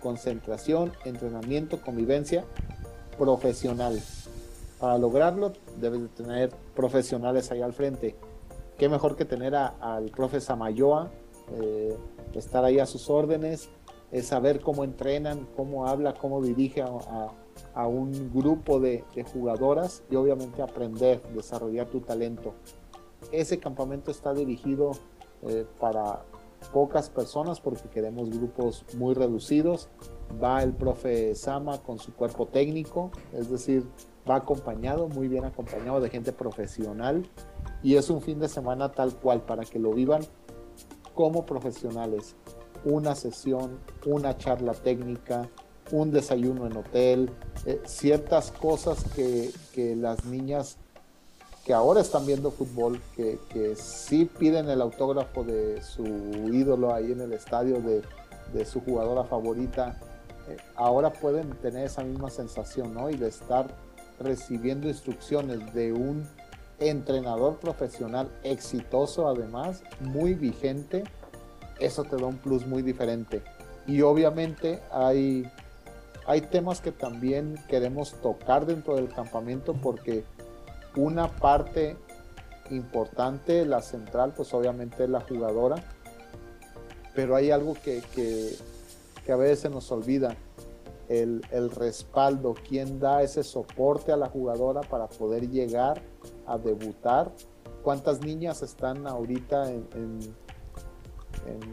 concentración, 0.01 0.91
entrenamiento, 1.05 1.81
convivencia 1.81 2.43
profesional. 3.17 4.01
Para 4.79 4.97
lograrlo 4.97 5.53
debes 5.79 6.01
de 6.01 6.07
tener 6.07 6.49
profesionales 6.75 7.51
ahí 7.51 7.61
al 7.61 7.73
frente. 7.73 8.15
Qué 8.77 8.89
mejor 8.89 9.15
que 9.15 9.25
tener 9.25 9.53
al 9.55 10.05
profe 10.05 10.41
Samayoa, 10.41 11.11
eh, 11.61 11.95
estar 12.33 12.65
ahí 12.65 12.79
a 12.79 12.87
sus 12.87 13.09
órdenes, 13.09 13.69
es 14.11 14.25
saber 14.25 14.59
cómo 14.59 14.83
entrenan, 14.83 15.47
cómo 15.55 15.87
habla, 15.87 16.15
cómo 16.15 16.41
dirige 16.41 16.81
a, 16.81 17.31
un 17.75 18.31
grupo 18.33 18.79
de, 18.79 19.03
jugadoras 19.33 20.03
y 20.09 20.15
obviamente 20.15 20.61
aprender, 20.61 21.21
desarrollar 21.33 21.87
tu 21.87 22.01
talento. 22.01 22.53
Ese 23.31 23.59
campamento 23.59 24.11
está 24.11 24.33
dirigido 24.33 24.91
eh, 25.43 25.65
para 25.79 26.23
pocas 26.73 27.09
personas 27.09 27.59
porque 27.59 27.89
queremos 27.89 28.29
grupos 28.29 28.85
muy 28.97 29.13
reducidos. 29.13 29.89
Va 30.41 30.63
el 30.63 30.73
profe 30.73 31.35
Sama 31.35 31.79
con 31.79 31.99
su 31.99 32.13
cuerpo 32.13 32.47
técnico, 32.47 33.11
es 33.33 33.49
decir, 33.49 33.85
va 34.29 34.35
acompañado, 34.35 35.07
muy 35.09 35.27
bien 35.27 35.43
acompañado 35.45 35.99
de 35.99 36.09
gente 36.09 36.31
profesional 36.31 37.27
y 37.83 37.95
es 37.95 38.09
un 38.09 38.21
fin 38.21 38.39
de 38.39 38.47
semana 38.47 38.91
tal 38.91 39.13
cual 39.15 39.41
para 39.41 39.65
que 39.65 39.79
lo 39.79 39.91
vivan 39.91 40.21
como 41.15 41.45
profesionales. 41.45 42.35
Una 42.83 43.13
sesión, 43.15 43.79
una 44.05 44.37
charla 44.37 44.73
técnica, 44.73 45.49
un 45.91 46.11
desayuno 46.11 46.67
en 46.67 46.77
hotel, 46.77 47.29
eh, 47.65 47.81
ciertas 47.85 48.51
cosas 48.51 49.03
que, 49.15 49.51
que 49.73 49.95
las 49.95 50.25
niñas 50.25 50.77
que 51.65 51.73
ahora 51.73 52.01
están 52.01 52.25
viendo 52.25 52.51
fútbol, 52.51 52.99
que, 53.15 53.37
que 53.49 53.75
sí 53.75 54.25
piden 54.25 54.69
el 54.69 54.81
autógrafo 54.81 55.43
de 55.43 55.81
su 55.81 56.03
ídolo 56.51 56.93
ahí 56.93 57.11
en 57.11 57.21
el 57.21 57.33
estadio, 57.33 57.81
de, 57.81 58.01
de 58.53 58.65
su 58.65 58.81
jugadora 58.81 59.23
favorita, 59.23 59.99
eh, 60.47 60.57
ahora 60.75 61.11
pueden 61.13 61.51
tener 61.61 61.85
esa 61.85 62.03
misma 62.03 62.29
sensación, 62.29 62.93
¿no? 62.93 63.09
Y 63.09 63.15
de 63.15 63.27
estar 63.27 63.67
recibiendo 64.19 64.87
instrucciones 64.87 65.73
de 65.73 65.93
un 65.93 66.27
entrenador 66.79 67.57
profesional 67.57 68.29
exitoso, 68.43 69.27
además, 69.27 69.83
muy 69.99 70.33
vigente, 70.33 71.03
eso 71.79 72.03
te 72.03 72.15
da 72.15 72.25
un 72.25 72.37
plus 72.37 72.65
muy 72.65 72.81
diferente. 72.81 73.41
Y 73.87 74.01
obviamente 74.01 74.81
hay, 74.91 75.49
hay 76.31 76.39
temas 76.39 76.79
que 76.79 76.93
también 76.93 77.55
queremos 77.67 78.13
tocar 78.21 78.65
dentro 78.65 78.95
del 78.95 79.09
campamento 79.09 79.73
porque 79.73 80.23
una 80.95 81.27
parte 81.27 81.97
importante, 82.69 83.65
la 83.65 83.81
central, 83.81 84.33
pues 84.33 84.53
obviamente 84.53 85.03
es 85.03 85.09
la 85.09 85.19
jugadora, 85.19 85.83
pero 87.13 87.35
hay 87.35 87.51
algo 87.51 87.73
que, 87.83 88.01
que, 88.15 88.55
a 89.29 89.35
veces 89.35 89.59
se 89.59 89.69
nos 89.69 89.91
olvida, 89.91 90.37
el, 91.09 91.41
respaldo, 91.75 92.55
quién 92.65 93.01
da 93.01 93.21
ese 93.23 93.43
soporte 93.43 94.13
a 94.13 94.17
la 94.17 94.29
jugadora 94.29 94.79
para 94.79 95.07
poder 95.07 95.49
llegar 95.49 96.01
a 96.47 96.57
debutar, 96.57 97.33
cuántas 97.83 98.21
niñas 98.21 98.61
están 98.61 99.05
ahorita 99.05 99.69
en, 99.69 100.33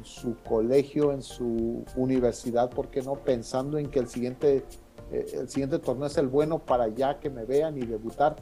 su 0.04 0.36
colegio, 0.48 1.12
en 1.12 1.22
su 1.22 1.84
universidad, 1.96 2.70
¿por 2.70 2.88
qué 2.88 3.02
no? 3.02 3.14
Pensando 3.14 3.78
en 3.78 3.90
que 3.90 3.98
el 3.98 4.08
siguiente, 4.08 4.64
eh, 5.12 5.26
el 5.34 5.48
siguiente 5.48 5.78
torneo 5.78 6.06
es 6.06 6.16
el 6.16 6.28
bueno 6.28 6.58
para 6.58 6.88
ya 6.88 7.20
que 7.20 7.30
me 7.30 7.44
vean 7.44 7.76
y 7.78 7.82
debutar 7.82 8.36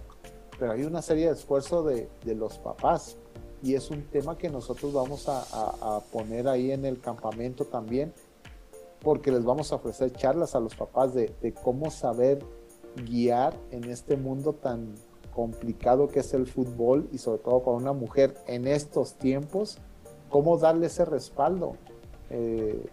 pero 0.58 0.72
hay 0.72 0.84
una 0.84 1.02
serie 1.02 1.26
de 1.26 1.32
esfuerzo 1.32 1.82
de, 1.82 2.08
los 2.34 2.58
papás 2.58 3.16
y 3.62 3.74
es 3.74 3.90
un 3.90 4.02
tema 4.04 4.36
que 4.38 4.48
nosotros 4.48 4.92
vamos 4.92 5.28
a, 5.28 6.00
poner 6.12 6.48
ahí 6.48 6.70
en 6.70 6.84
el 6.84 7.00
campamento 7.00 7.64
también, 7.64 8.12
porque 9.00 9.30
les 9.30 9.44
vamos 9.44 9.72
a 9.72 9.76
ofrecer 9.76 10.12
charlas 10.12 10.54
a 10.54 10.60
los 10.60 10.74
papás 10.74 11.14
de, 11.14 11.54
cómo 11.62 11.90
saber 11.90 12.44
guiar 13.04 13.54
en 13.70 13.84
este 13.84 14.16
mundo 14.16 14.54
tan 14.54 14.94
complicado 15.34 16.08
que 16.08 16.20
es 16.20 16.32
el 16.32 16.46
fútbol 16.46 17.08
y 17.12 17.18
sobre 17.18 17.42
todo 17.42 17.62
para 17.62 17.76
una 17.76 17.92
mujer 17.92 18.34
en 18.46 18.66
estos 18.66 19.14
tiempos, 19.14 19.78
cómo 20.28 20.58
darle 20.58 20.86
ese 20.86 21.04
respaldo. 21.04 21.76
Eh, 22.30 22.86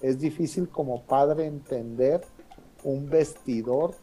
es 0.00 0.18
difícil 0.18 0.68
como 0.68 1.02
padre 1.02 1.46
entender 1.46 2.22
un 2.84 3.08
vestidor 3.08 3.94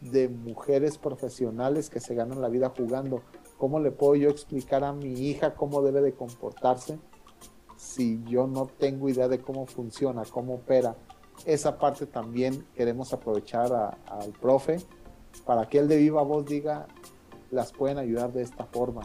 de 0.00 0.28
mujeres 0.28 0.98
profesionales 0.98 1.90
que 1.90 2.00
se 2.00 2.14
ganan 2.14 2.40
la 2.40 2.48
vida 2.48 2.72
jugando. 2.76 3.22
¿Cómo 3.58 3.80
le 3.80 3.90
puedo 3.90 4.14
yo 4.14 4.28
explicar 4.28 4.84
a 4.84 4.92
mi 4.92 5.12
hija 5.12 5.54
cómo 5.54 5.82
debe 5.82 6.00
de 6.00 6.12
comportarse 6.12 6.98
si 7.76 8.22
yo 8.24 8.46
no 8.46 8.66
tengo 8.66 9.08
idea 9.08 9.28
de 9.28 9.40
cómo 9.40 9.66
funciona, 9.66 10.22
cómo 10.30 10.54
opera? 10.54 10.96
Esa 11.44 11.78
parte 11.78 12.06
también 12.06 12.66
queremos 12.74 13.12
aprovechar 13.12 13.72
al 13.72 14.32
profe 14.40 14.78
para 15.44 15.68
que 15.68 15.78
él 15.78 15.88
de 15.88 15.96
viva 15.96 16.22
voz 16.22 16.46
diga, 16.46 16.86
las 17.50 17.72
pueden 17.72 17.98
ayudar 17.98 18.32
de 18.32 18.42
esta 18.42 18.64
forma. 18.64 19.02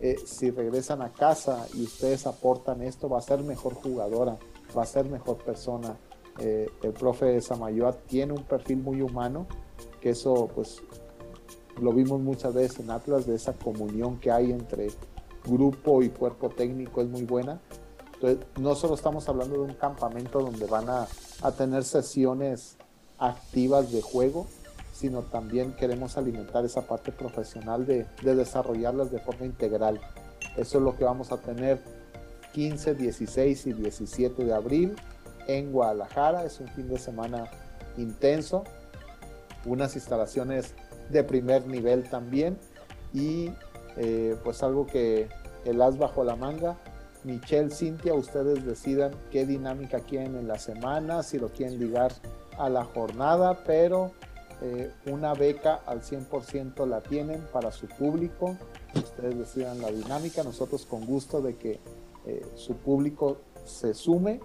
Eh, 0.00 0.16
si 0.24 0.50
regresan 0.50 1.02
a 1.02 1.12
casa 1.12 1.66
y 1.74 1.82
ustedes 1.82 2.26
aportan 2.26 2.82
esto, 2.82 3.08
va 3.08 3.18
a 3.18 3.22
ser 3.22 3.42
mejor 3.42 3.74
jugadora, 3.74 4.38
va 4.76 4.82
a 4.82 4.86
ser 4.86 5.08
mejor 5.08 5.38
persona. 5.38 5.96
Eh, 6.38 6.70
el 6.82 6.92
profe 6.92 7.40
Samayoa 7.40 7.92
tiene 7.92 8.32
un 8.32 8.44
perfil 8.44 8.78
muy 8.78 9.02
humano 9.02 9.46
que 10.00 10.10
eso 10.10 10.48
pues 10.54 10.82
lo 11.80 11.92
vimos 11.92 12.20
muchas 12.20 12.54
veces 12.54 12.80
en 12.80 12.90
Atlas, 12.90 13.26
de 13.26 13.34
esa 13.34 13.52
comunión 13.52 14.18
que 14.18 14.30
hay 14.30 14.50
entre 14.50 14.88
grupo 15.44 16.02
y 16.02 16.08
cuerpo 16.08 16.50
técnico 16.50 17.00
es 17.00 17.08
muy 17.08 17.24
buena. 17.24 17.60
Entonces, 18.14 18.44
no 18.58 18.74
solo 18.74 18.94
estamos 18.94 19.28
hablando 19.28 19.56
de 19.56 19.62
un 19.62 19.74
campamento 19.74 20.40
donde 20.40 20.66
van 20.66 20.88
a, 20.88 21.06
tener 21.56 21.84
sesiones 21.84 22.76
activas 23.16 23.92
de 23.92 24.02
juego, 24.02 24.46
sino 24.98 25.22
también 25.22 25.74
queremos 25.74 26.18
alimentar 26.18 26.64
esa 26.64 26.82
parte 26.82 27.12
profesional 27.12 27.86
de, 27.86 28.06
de 28.22 28.34
desarrollarlas 28.34 29.12
de 29.12 29.20
forma 29.20 29.46
integral. 29.46 30.00
Eso 30.56 30.78
es 30.78 30.84
lo 30.84 30.96
que 30.96 31.04
vamos 31.04 31.30
a 31.30 31.36
tener 31.36 31.78
15, 32.52 32.94
16 32.94 33.66
y 33.68 33.72
17 33.74 34.44
de 34.44 34.52
abril 34.52 34.96
en 35.46 35.70
Guadalajara. 35.70 36.44
Es 36.44 36.58
un 36.58 36.66
fin 36.68 36.88
de 36.88 36.98
semana 36.98 37.48
intenso 37.96 38.64
unas 39.64 39.94
instalaciones 39.94 40.74
de 41.10 41.22
primer 41.22 41.66
nivel 41.66 42.08
también 42.08 42.58
y 43.12 43.50
eh, 43.96 44.36
pues 44.42 44.62
algo 44.62 44.86
que 44.86 45.28
el 45.64 45.80
as 45.80 45.96
bajo 45.96 46.24
la 46.24 46.36
manga. 46.36 46.76
Michelle, 47.24 47.70
Cintia, 47.70 48.14
ustedes 48.14 48.64
decidan 48.64 49.12
qué 49.30 49.44
dinámica 49.44 50.00
quieren 50.00 50.36
en 50.36 50.48
la 50.48 50.58
semana, 50.58 51.22
si 51.22 51.38
lo 51.38 51.48
quieren 51.48 51.78
ligar 51.78 52.12
a 52.58 52.68
la 52.68 52.84
jornada, 52.84 53.62
pero 53.64 54.12
eh, 54.60 54.92
una 55.06 55.34
beca 55.34 55.82
al 55.86 56.02
100% 56.02 56.86
la 56.86 57.00
tienen 57.00 57.46
para 57.52 57.70
su 57.70 57.86
público. 57.86 58.56
Ustedes 58.94 59.38
decidan 59.38 59.80
la 59.80 59.90
dinámica, 59.90 60.42
nosotros 60.42 60.84
con 60.84 61.06
gusto 61.06 61.40
de 61.40 61.56
que 61.56 61.80
eh, 62.26 62.44
su 62.56 62.74
público 62.74 63.38
se 63.64 63.94
sume 63.94 64.40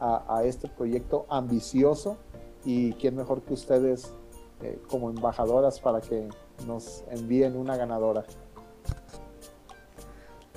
a, 0.00 0.42
este 0.44 0.68
proyecto 0.68 1.26
ambicioso 1.28 2.18
y 2.64 2.92
quién 2.94 3.16
mejor 3.16 3.42
que 3.42 3.54
ustedes 3.54 4.12
eh, 4.62 4.80
como 4.88 5.10
embajadoras 5.10 5.80
para 5.80 6.00
que 6.00 6.28
nos 6.66 7.02
envíen 7.10 7.56
una 7.56 7.76
ganadora. 7.76 8.24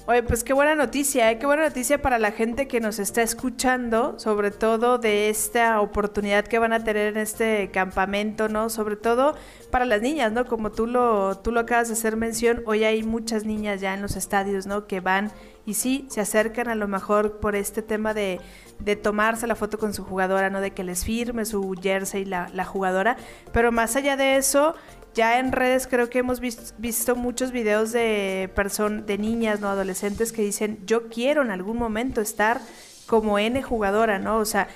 Oye, 0.07 0.23
pues 0.23 0.43
qué 0.43 0.53
buena 0.53 0.73
noticia, 0.73 1.29
¿eh? 1.29 1.37
qué 1.37 1.45
buena 1.45 1.63
noticia 1.63 2.01
para 2.01 2.17
la 2.17 2.31
gente 2.31 2.67
que 2.67 2.79
nos 2.79 2.97
está 2.97 3.21
escuchando, 3.21 4.17
sobre 4.17 4.49
todo 4.49 4.97
de 4.97 5.29
esta 5.29 5.79
oportunidad 5.79 6.43
que 6.43 6.57
van 6.57 6.73
a 6.73 6.83
tener 6.83 7.15
en 7.15 7.17
este 7.17 7.69
campamento, 7.69 8.49
¿no? 8.49 8.71
Sobre 8.71 8.95
todo 8.95 9.35
para 9.69 9.85
las 9.85 10.01
niñas, 10.01 10.31
¿no? 10.31 10.45
Como 10.45 10.71
tú 10.71 10.87
lo, 10.87 11.37
tú 11.37 11.51
lo 11.51 11.59
acabas 11.59 11.89
de 11.89 11.93
hacer 11.93 12.17
mención, 12.17 12.63
hoy 12.65 12.83
hay 12.83 13.03
muchas 13.03 13.45
niñas 13.45 13.79
ya 13.79 13.93
en 13.93 14.01
los 14.01 14.15
estadios, 14.15 14.65
¿no? 14.65 14.87
Que 14.87 15.01
van 15.01 15.31
y 15.67 15.75
sí, 15.75 16.07
se 16.09 16.19
acercan 16.19 16.67
a 16.67 16.73
lo 16.73 16.87
mejor 16.87 17.39
por 17.39 17.55
este 17.55 17.83
tema 17.83 18.15
de, 18.15 18.41
de 18.79 18.95
tomarse 18.95 19.45
la 19.45 19.55
foto 19.55 19.77
con 19.77 19.93
su 19.93 20.03
jugadora, 20.03 20.49
¿no? 20.49 20.61
De 20.61 20.71
que 20.71 20.83
les 20.83 21.05
firme 21.05 21.45
su 21.45 21.75
jersey 21.79 22.25
la, 22.25 22.49
la 22.53 22.65
jugadora, 22.65 23.17
pero 23.53 23.71
más 23.71 23.95
allá 23.95 24.17
de 24.17 24.37
eso, 24.37 24.73
ya 25.13 25.39
en 25.39 25.51
redes 25.51 25.87
creo 25.87 26.09
que 26.09 26.19
hemos 26.19 26.39
visto 26.39 27.15
muchos 27.15 27.51
videos 27.51 27.91
de 27.91 28.49
personas, 28.55 29.05
de 29.05 29.17
niñas, 29.17 29.59
no 29.59 29.69
adolescentes 29.69 30.31
que 30.31 30.41
dicen, 30.41 30.79
yo 30.85 31.09
quiero 31.09 31.41
en 31.41 31.51
algún 31.51 31.77
momento 31.77 32.21
estar 32.21 32.61
como 33.07 33.37
N 33.39 33.61
jugadora, 33.61 34.19
¿no? 34.19 34.37
O 34.37 34.45
sea, 34.45 34.69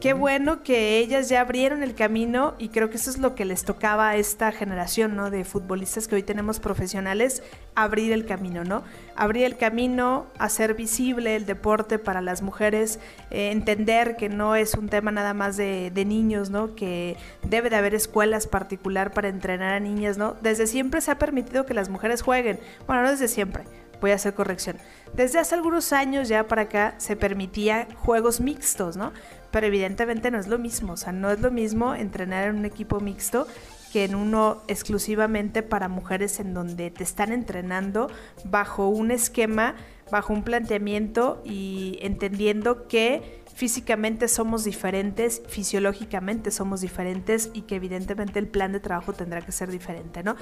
Qué 0.00 0.14
bueno 0.14 0.62
que 0.64 0.98
ellas 0.98 1.28
ya 1.28 1.40
abrieron 1.40 1.82
el 1.82 1.94
camino 1.94 2.54
y 2.58 2.70
creo 2.70 2.90
que 2.90 2.96
eso 2.96 3.10
es 3.10 3.18
lo 3.18 3.34
que 3.34 3.44
les 3.44 3.64
tocaba 3.64 4.08
a 4.08 4.16
esta 4.16 4.50
generación, 4.50 5.14
¿no? 5.14 5.30
De 5.30 5.44
futbolistas 5.44 6.08
que 6.08 6.16
hoy 6.16 6.22
tenemos 6.24 6.58
profesionales, 6.58 7.42
abrir 7.74 8.12
el 8.12 8.26
camino, 8.26 8.64
¿no? 8.64 8.82
Abrir 9.14 9.44
el 9.44 9.56
camino, 9.56 10.26
hacer 10.38 10.74
visible 10.74 11.36
el 11.36 11.46
deporte 11.46 11.98
para 12.00 12.20
las 12.20 12.42
mujeres, 12.42 12.98
eh, 13.30 13.52
entender 13.52 14.16
que 14.16 14.28
no 14.28 14.56
es 14.56 14.74
un 14.74 14.88
tema 14.88 15.12
nada 15.12 15.34
más 15.34 15.56
de, 15.56 15.92
de, 15.94 16.04
niños, 16.04 16.50
¿no? 16.50 16.74
Que 16.74 17.16
debe 17.42 17.70
de 17.70 17.76
haber 17.76 17.94
escuelas 17.94 18.48
particular 18.48 19.12
para 19.12 19.28
entrenar 19.28 19.74
a 19.74 19.80
niñas, 19.80 20.18
¿no? 20.18 20.34
Desde 20.42 20.66
siempre 20.66 21.00
se 21.00 21.12
ha 21.12 21.18
permitido 21.18 21.64
que 21.64 21.74
las 21.74 21.88
mujeres 21.88 22.22
jueguen, 22.22 22.58
bueno, 22.86 23.02
no 23.02 23.10
desde 23.10 23.28
siempre, 23.28 23.64
voy 24.02 24.10
a 24.10 24.16
hacer 24.16 24.34
corrección. 24.34 24.76
Desde 25.14 25.38
hace 25.38 25.54
algunos 25.54 25.92
años 25.94 26.28
ya 26.28 26.46
para 26.46 26.62
acá 26.62 26.94
se 26.98 27.16
permitía 27.16 27.88
juegos 27.96 28.40
mixtos, 28.40 28.96
¿no? 28.96 29.12
Pero 29.50 29.66
evidentemente 29.66 30.30
no 30.30 30.38
es 30.38 30.48
lo 30.48 30.58
mismo, 30.58 30.94
o 30.94 30.96
sea, 30.96 31.12
no 31.12 31.30
es 31.30 31.40
lo 31.40 31.50
mismo 31.50 31.94
entrenar 31.94 32.48
en 32.48 32.56
un 32.56 32.64
equipo 32.64 33.00
mixto 33.00 33.46
que 33.92 34.04
en 34.04 34.14
uno 34.14 34.62
exclusivamente 34.68 35.62
para 35.62 35.88
mujeres 35.88 36.40
en 36.40 36.54
donde 36.54 36.90
te 36.90 37.04
están 37.04 37.30
entrenando 37.30 38.10
bajo 38.44 38.88
un 38.88 39.10
esquema, 39.10 39.76
bajo 40.10 40.32
un 40.32 40.42
planteamiento 40.42 41.42
y 41.44 41.98
entendiendo 42.00 42.88
que 42.88 43.41
físicamente 43.62 44.26
somos 44.26 44.64
diferentes, 44.64 45.40
fisiológicamente 45.46 46.50
somos 46.50 46.80
diferentes 46.80 47.48
y 47.52 47.62
que 47.62 47.76
evidentemente 47.76 48.40
el 48.40 48.48
plan 48.48 48.72
de 48.72 48.80
trabajo 48.80 49.12
tendrá 49.12 49.40
que 49.40 49.52
ser 49.52 49.70
diferente, 49.70 50.24
¿no? 50.24 50.34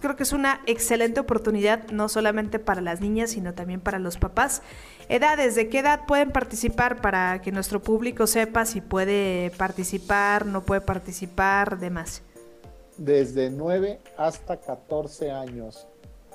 Creo 0.00 0.14
que 0.14 0.22
es 0.22 0.32
una 0.32 0.60
excelente 0.68 1.18
oportunidad 1.18 1.88
no 1.90 2.08
solamente 2.08 2.60
para 2.60 2.80
las 2.80 3.00
niñas, 3.00 3.30
sino 3.30 3.54
también 3.54 3.80
para 3.80 3.98
los 3.98 4.18
papás. 4.18 4.62
Edades, 5.08 5.56
¿de 5.56 5.68
qué 5.68 5.80
edad 5.80 6.06
pueden 6.06 6.30
participar 6.30 7.00
para 7.00 7.42
que 7.42 7.50
nuestro 7.50 7.82
público 7.82 8.28
sepa 8.28 8.64
si 8.64 8.80
puede 8.80 9.50
participar, 9.56 10.46
no 10.46 10.62
puede 10.62 10.80
participar, 10.80 11.76
demás? 11.80 12.22
Desde 12.96 13.50
9 13.50 13.98
hasta 14.16 14.60
14 14.60 15.32
años. 15.32 15.88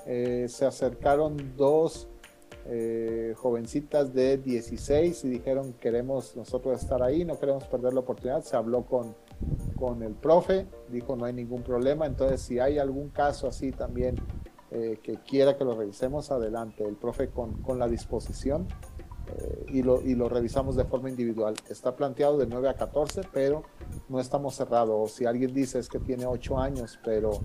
Eh, 0.06 0.48
se 0.50 0.66
acercaron 0.66 1.54
dos 1.56 2.10
eh, 2.68 3.34
jovencitas 3.38 4.14
de 4.14 4.38
16 4.38 5.26
y 5.26 5.30
dijeron 5.30 5.74
queremos 5.74 6.36
nosotros 6.36 6.82
estar 6.82 7.04
ahí, 7.04 7.24
no 7.24 7.40
queremos 7.40 7.66
perder 7.66 7.94
la 7.94 8.00
oportunidad. 8.00 8.44
Se 8.44 8.56
habló 8.56 8.86
con, 8.86 9.16
con 9.76 10.02
el 10.02 10.14
profe, 10.14 10.68
dijo 10.90 11.16
no 11.16 11.26
hay 11.26 11.34
ningún 11.34 11.62
problema, 11.62 12.06
entonces 12.06 12.42
si 12.42 12.60
hay 12.60 12.80
algún 12.80 13.10
caso 13.10 13.48
así 13.48 13.72
también 13.72 14.16
eh, 14.72 15.00
que 15.04 15.18
quiera 15.18 15.58
que 15.58 15.64
lo 15.64 15.76
revisemos, 15.76 16.32
adelante, 16.32 16.84
el 16.84 16.96
profe 16.96 17.30
con, 17.30 17.62
con 17.62 17.78
la 17.78 17.88
disposición 17.88 18.68
eh, 19.28 19.66
y, 19.70 19.84
lo, 19.84 20.02
y 20.02 20.16
lo 20.16 20.28
revisamos 20.28 20.76
de 20.76 20.86
forma 20.86 21.10
individual. 21.10 21.56
Está 21.70 21.96
planteado 21.96 22.38
de 22.38 22.48
9 22.48 22.70
a 22.70 22.74
14, 22.74 23.22
pero 23.32 23.64
no 24.10 24.20
estamos 24.20 24.56
cerrados. 24.56 25.12
Si 25.12 25.26
alguien 25.26 25.54
dice 25.54 25.80
es 25.80 25.88
que 25.88 26.00
tiene 26.00 26.26
8 26.26 26.58
años, 26.60 27.00
pero 27.04 27.40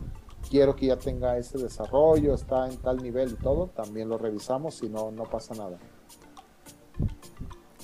quiero 0.48 0.76
que 0.76 0.86
ya 0.86 0.96
tenga 0.96 1.36
ese 1.36 1.58
desarrollo, 1.58 2.34
está 2.34 2.68
en 2.68 2.76
tal 2.78 2.98
nivel 3.02 3.32
y 3.32 3.42
todo, 3.42 3.68
también 3.68 4.08
lo 4.08 4.18
revisamos 4.18 4.82
y 4.82 4.88
no, 4.88 5.10
no 5.10 5.24
pasa 5.24 5.54
nada. 5.54 5.78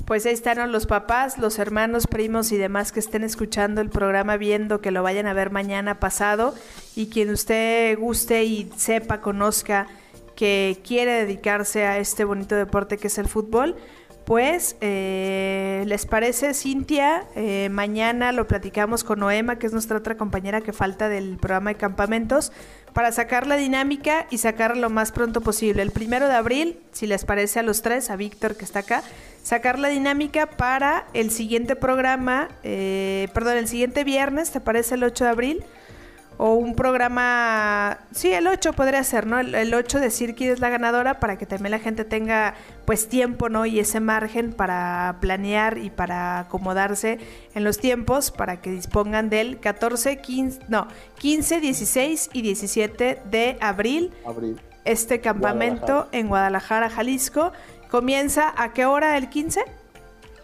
Pues 0.07 0.25
ahí 0.25 0.35
están 0.35 0.71
los 0.71 0.87
papás, 0.87 1.37
los 1.37 1.59
hermanos, 1.59 2.07
primos 2.07 2.53
y 2.53 2.57
demás 2.57 2.93
que 2.93 3.01
estén 3.01 3.25
escuchando 3.25 3.81
el 3.81 3.91
programa, 3.91 4.37
viendo 4.37 4.81
que 4.81 4.93
lo 4.93 5.03
vayan 5.03 5.27
a 5.27 5.33
ver 5.33 5.51
mañana 5.51 5.99
pasado 5.99 6.55
y 6.95 7.09
quien 7.09 7.31
usted 7.31 7.99
guste 7.99 8.45
y 8.45 8.71
sepa, 8.77 9.21
conozca 9.21 9.89
que 10.37 10.81
quiere 10.87 11.13
dedicarse 11.13 11.87
a 11.87 11.99
este 11.99 12.25
bonito 12.25 12.55
deporte 12.55 12.99
que 12.99 13.09
es 13.09 13.19
el 13.19 13.27
fútbol, 13.27 13.75
pues, 14.27 14.77
eh, 14.81 15.85
¿les 15.87 16.05
parece, 16.05 16.53
Cintia? 16.53 17.25
Eh, 17.37 17.69
mañana 17.71 18.33
lo 18.33 18.49
platicamos 18.49 19.05
con 19.05 19.21
Noema, 19.21 19.57
que 19.61 19.69
es 19.69 19.73
nuestra 19.73 19.97
otra 19.97 20.17
compañera 20.17 20.63
que 20.63 20.73
falta 20.73 21.09
del 21.09 21.37
programa 21.37 21.71
de 21.71 21.77
campamentos, 21.77 22.51
para 22.93 23.13
sacar 23.13 23.47
la 23.47 23.57
dinámica 23.57 24.27
y 24.29 24.39
sacarla 24.39 24.81
lo 24.81 24.91
más 24.91 25.13
pronto 25.13 25.43
posible. 25.43 25.83
El 25.83 25.93
primero 25.93 26.27
de 26.27 26.35
abril, 26.35 26.81
si 26.91 27.07
les 27.07 27.25
parece 27.25 27.61
a 27.61 27.63
los 27.63 27.83
tres, 27.83 28.11
a 28.11 28.17
Víctor 28.17 28.57
que 28.57 28.65
está 28.65 28.81
acá, 28.81 29.05
sacar 29.45 29.79
la 29.79 29.89
dinámica 29.89 30.47
para 30.47 31.07
el 31.15 31.31
siguiente 31.31 31.77
programa, 31.77 32.49
eh, 32.65 33.29
perdón, 33.33 33.59
el 33.59 33.69
siguiente 33.69 34.03
viernes, 34.03 34.51
¿te 34.51 34.61
parece 34.61 34.97
el 34.97 35.05
8 35.05 35.23
de 35.23 35.31
abril? 35.31 35.65
O 36.39 36.55
un 36.55 36.75
programa, 36.75 37.99
sí, 38.13 38.33
el 38.33 38.47
8 38.47 38.73
podría 38.75 39.03
ser, 39.05 39.27
¿no? 39.27 39.41
El, 39.41 39.73
8 39.73 40.01
decir 40.01 40.35
quién 40.35 40.53
es 40.53 40.61
la 40.61 40.69
ganadora 40.69 41.19
para 41.19 41.39
que 41.39 41.47
también 41.47 41.71
la 41.71 41.79
gente 41.79 42.05
tenga 42.05 42.55
pues 42.85 43.09
tiempo, 43.09 43.49
¿no? 43.49 43.65
Y 43.67 43.81
ese 43.81 44.01
margen 44.01 44.53
para 44.53 45.17
planear 45.21 45.79
y 45.79 45.91
para 45.91 46.41
acomodarse 46.41 47.19
en 47.55 47.65
los 47.65 47.79
tiempos 47.79 48.31
para 48.31 48.61
que 48.61 48.71
dispongan 48.71 49.31
del 49.31 49.61
14, 49.61 50.19
15, 50.21 50.61
no, 50.69 50.89
15, 51.19 51.61
16 51.61 52.31
y 52.33 52.43
17 52.43 53.23
de 53.31 53.57
abril. 53.61 54.13
Abril. 54.27 54.61
Este 54.85 55.21
campamento 55.21 56.09
en 56.13 56.29
Guadalajara, 56.29 56.91
Jalisco. 56.91 57.53
¿Comienza 57.91 58.53
a 58.57 58.73
qué 58.73 58.85
hora 58.85 59.17
el 59.17 59.29
15? 59.29 59.65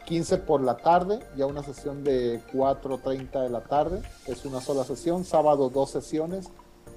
15 0.07 0.39
por 0.39 0.61
la 0.63 0.77
tarde, 0.77 1.21
ya 1.37 1.47
una 1.47 1.63
sesión 1.63 2.05
de 2.05 2.41
4.30 2.53 3.43
de 3.43 3.51
la 3.51 3.63
tarde, 3.63 4.03
es 4.27 4.45
una 4.45 4.61
sola 4.61 4.85
sesión, 4.85 5.25
sábado 5.25 5.71
dos 5.71 5.91
sesiones, 5.91 6.51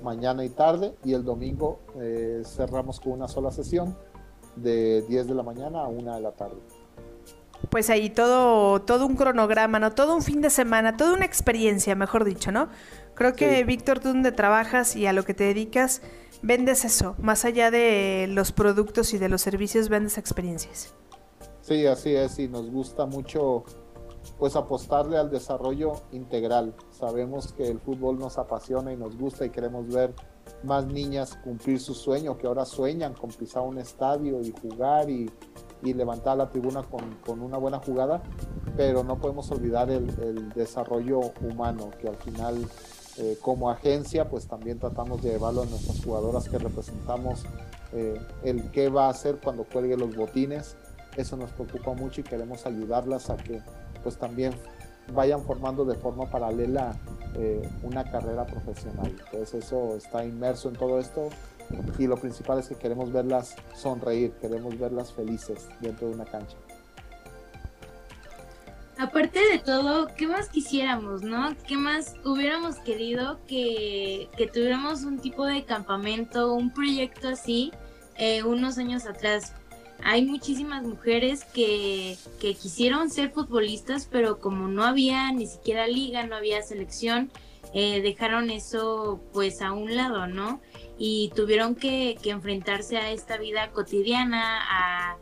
mañana 0.03 0.43
y 0.43 0.49
tarde, 0.49 0.95
y 1.03 1.13
el 1.13 1.23
domingo 1.23 1.79
eh, 1.99 2.43
cerramos 2.45 2.99
con 2.99 3.13
una 3.13 3.27
sola 3.27 3.51
sesión 3.51 3.95
de 4.55 5.03
10 5.03 5.27
de 5.27 5.35
la 5.35 5.43
mañana 5.43 5.81
a 5.81 5.87
1 5.87 6.15
de 6.15 6.21
la 6.21 6.31
tarde. 6.31 6.57
Pues 7.69 7.89
ahí 7.89 8.09
todo, 8.09 8.81
todo 8.81 9.05
un 9.05 9.15
cronograma, 9.15 9.79
¿no? 9.79 9.91
Todo 9.91 10.15
un 10.15 10.21
fin 10.21 10.41
de 10.41 10.49
semana, 10.49 10.97
toda 10.97 11.13
una 11.13 11.25
experiencia, 11.25 11.95
mejor 11.95 12.23
dicho, 12.23 12.51
¿no? 12.51 12.69
Creo 13.15 13.33
que, 13.33 13.63
Víctor, 13.63 13.99
tú 13.99 14.09
donde 14.09 14.31
trabajas 14.31 14.95
y 14.95 15.07
a 15.07 15.13
lo 15.13 15.23
que 15.23 15.33
te 15.33 15.45
dedicas, 15.45 16.01
vendes 16.41 16.85
eso, 16.85 17.15
más 17.17 17.45
allá 17.45 17.71
de 17.71 18.27
los 18.29 18.51
productos 18.51 19.13
y 19.13 19.17
de 19.17 19.29
los 19.29 19.41
servicios, 19.41 19.89
vendes 19.89 20.17
experiencias. 20.17 20.93
Sí, 21.65 21.87
así 21.87 22.13
es, 22.13 22.37
y 22.37 22.47
nos 22.47 22.69
gusta 22.69 23.07
mucho 23.07 23.63
pues 24.37 24.55
apostarle 24.55 25.17
al 25.17 25.31
desarrollo 25.31 25.93
integral. 26.11 26.75
Sabemos 26.91 27.53
que 27.53 27.67
el 27.67 27.79
fútbol 27.79 28.19
nos 28.19 28.37
apasiona 28.37 28.93
y 28.93 28.97
nos 28.97 29.17
gusta 29.17 29.47
y 29.47 29.49
queremos 29.49 29.87
ver 29.87 30.13
más 30.61 30.85
niñas 30.85 31.35
cumplir 31.43 31.79
su 31.79 31.95
sueño, 31.95 32.37
que 32.37 32.45
ahora 32.45 32.65
sueñan 32.65 33.15
con 33.15 33.31
pisar 33.31 33.63
un 33.63 33.79
estadio 33.79 34.41
y 34.41 34.53
jugar 34.61 35.09
y, 35.09 35.31
levantar 35.81 36.37
la 36.37 36.49
tribuna 36.49 36.83
con, 36.83 37.39
una 37.41 37.57
buena 37.57 37.79
jugada, 37.79 38.21
pero 38.77 39.03
no 39.03 39.17
podemos 39.19 39.49
olvidar 39.51 39.89
el, 39.89 40.49
desarrollo 40.49 41.19
humano, 41.41 41.89
que 41.99 42.07
al 42.07 42.15
final 42.15 42.67
eh, 43.17 43.37
como 43.41 43.71
agencia 43.71 44.27
pues 44.27 44.47
también 44.47 44.79
tratamos 44.79 45.21
de 45.21 45.31
llevarlo 45.31 45.61
a 45.61 45.65
nuestras 45.65 46.03
jugadoras 46.03 46.49
que 46.49 46.57
representamos, 46.57 47.43
eh, 47.93 48.19
el 48.43 48.71
qué 48.71 48.89
va 48.89 49.05
a 49.05 49.09
hacer 49.09 49.39
cuando 49.43 49.63
cuelgue 49.63 49.95
los 49.95 50.15
botines, 50.15 50.75
eso 51.15 51.37
nos 51.37 51.51
preocupa 51.51 51.93
mucho 51.93 52.21
y 52.21 52.23
queremos 52.23 52.65
ayudarlas 52.65 53.29
a 53.29 53.37
que 53.37 53.61
pues 54.03 54.17
también 54.17 54.53
vayan 55.13 55.43
formando 55.43 55.85
de 55.85 55.95
forma 55.95 56.29
paralela 56.29 56.95
eh, 57.35 57.67
una 57.83 58.09
carrera 58.09 58.45
profesional. 58.45 59.15
Entonces 59.25 59.65
eso 59.65 59.95
está 59.95 60.25
inmerso 60.25 60.69
en 60.69 60.75
todo 60.75 60.99
esto 60.99 61.29
y 61.97 62.07
lo 62.07 62.17
principal 62.17 62.59
es 62.59 62.67
que 62.67 62.75
queremos 62.75 63.11
verlas 63.11 63.55
sonreír, 63.75 64.31
queremos 64.41 64.77
verlas 64.77 65.11
felices 65.13 65.67
dentro 65.81 66.07
de 66.07 66.15
una 66.15 66.25
cancha. 66.25 66.57
Aparte 68.97 69.39
de 69.51 69.59
todo, 69.59 70.07
¿qué 70.15 70.25
más 70.25 70.47
quisiéramos, 70.47 71.21
no? 71.21 71.53
¿Qué 71.67 71.75
más 71.75 72.13
hubiéramos 72.23 72.77
querido 72.77 73.39
que, 73.45 74.29
que 74.37 74.47
tuviéramos 74.47 75.03
un 75.03 75.19
tipo 75.19 75.45
de 75.45 75.65
campamento, 75.65 76.53
un 76.53 76.71
proyecto 76.71 77.27
así, 77.27 77.73
eh, 78.17 78.43
unos 78.43 78.77
años 78.77 79.05
atrás? 79.05 79.53
Hay 80.05 80.23
muchísimas 80.23 80.83
mujeres 80.83 81.43
que, 81.45 82.15
quisieron 82.39 83.09
ser 83.09 83.31
futbolistas, 83.31 84.07
pero 84.09 84.39
como 84.39 84.67
no 84.67 84.83
había 84.83 85.31
ni 85.31 85.47
siquiera 85.47 85.87
liga, 85.87 86.23
no 86.27 86.35
había 86.35 86.61
selección, 86.61 87.31
eh, 87.73 88.01
dejaron 88.03 88.51
eso 88.51 89.19
pues 89.33 89.63
a 89.63 89.71
un 89.71 89.95
lado, 89.95 90.27
¿no? 90.27 90.61
Y 90.99 91.31
tuvieron 91.35 91.73
que, 91.73 92.19
enfrentarse 92.23 92.97
a 92.97 93.09
esta 93.09 93.37
vida 93.37 93.71
cotidiana, 93.71 94.59
a, 94.69 95.17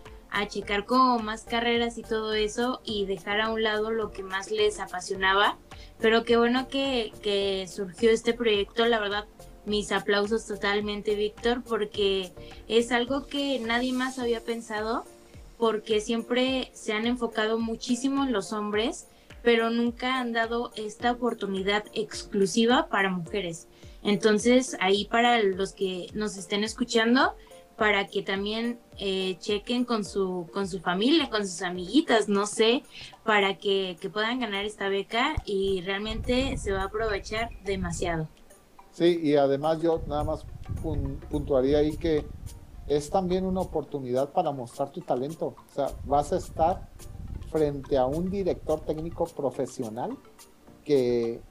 checar 0.50 0.86
como 0.86 1.20
más 1.20 1.44
carreras 1.44 1.98
y 1.98 2.02
todo 2.02 2.34
eso 2.34 2.82
y 2.84 3.06
dejar 3.06 3.40
a 3.40 3.52
un 3.52 3.64
lado 3.64 3.92
lo 3.92 4.12
que 4.12 4.24
más 4.24 4.52
les 4.52 4.80
apasionaba. 4.82 5.58
Pero 6.00 6.26
qué 6.26 6.36
bueno 6.36 6.68
que, 6.68 7.14
que 7.22 7.68
surgió 7.70 8.10
este 8.10 8.34
proyecto, 8.34 8.86
la 8.88 9.00
verdad 9.00 9.28
mis 9.66 9.91
aplausos 9.91 10.45
totalmente, 10.45 11.16
Víctor, 11.16 11.64
porque 11.64 12.32
es 12.68 12.91
algo 12.91 13.28
que 13.28 13.59
nadie 13.59 13.93
más 13.93 14.20
había 14.20 14.41
pensado, 14.41 15.05
porque 15.57 16.01
siempre 16.01 16.72
se 16.74 16.93
han 16.93 17.07
enfocado 17.07 17.57
muchísimo 17.59 18.24
en 18.26 18.34
los 18.34 18.51
hombres, 18.53 19.07
pero 19.41 19.70
nunca 19.70 20.20
han 20.20 20.34
dado 20.34 20.72
esta 20.76 21.11
oportunidad 21.11 21.84
exclusiva 21.93 22.88
para 22.89 23.09
mujeres. 23.09 23.68
Entonces, 24.03 24.76
ahí 24.80 25.05
para 25.05 25.41
los 25.41 25.74
que 25.74 26.07
nos 26.14 26.38
estén 26.38 26.64
escuchando, 26.64 27.36
para 27.78 28.07
que 28.07 28.22
también 28.22 28.80
eh, 28.99 29.38
chequen 29.39 29.86
con 29.86 30.05
su, 30.05 30.49
con 30.53 30.68
su 30.68 30.80
familia, 30.80 31.30
con 31.30 31.47
sus 31.47 31.61
amiguitas, 31.61 32.30
no 32.30 32.45
sé, 32.45 32.84
para 33.24 33.57
que, 33.57 33.97
que 33.99 34.09
puedan 34.09 34.39
ganar 34.39 34.66
esta 34.66 34.89
beca 34.89 35.36
y 35.45 35.82
realmente 35.82 36.57
se 36.57 36.72
va 36.72 36.82
a 36.82 36.86
aprovechar 36.86 37.49
demasiado. 37.64 38.28
Sí, 38.94 39.20
y 39.24 39.36
además 39.36 39.82
yo 39.82 40.02
nada 40.08 40.24
más 40.24 40.46
puntuaría 41.30 41.80
ahí 41.80 41.98
que 41.98 42.26
es 42.88 43.10
también 43.10 43.46
una 43.46 43.62
oportunidad 43.62 44.30
para 44.30 44.52
mostrar 44.52 44.91
tu 44.91 45.02
talento. 45.02 45.56
O 45.72 45.74
sea, 45.74 45.89
vas 46.06 46.32
a 46.32 46.38
estar 46.38 46.89
frente 47.52 47.98
a 47.98 48.06
un 48.06 48.30
director 48.30 48.80
técnico 48.82 49.26
profesional 49.26 50.18
que 50.86 51.41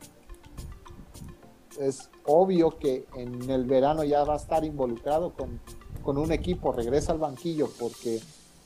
es 1.80 2.10
obvio 2.26 2.78
que 2.78 3.06
en 3.16 3.50
el 3.50 3.64
verano 3.64 4.04
ya 4.04 4.24
va 4.24 4.34
a 4.34 4.36
estar 4.36 4.64
involucrado 4.64 5.32
con, 5.32 5.60
con 6.02 6.18
un 6.18 6.30
equipo, 6.32 6.72
regresa 6.72 7.12
al 7.12 7.18
banquillo 7.18 7.68
porque 7.78 8.20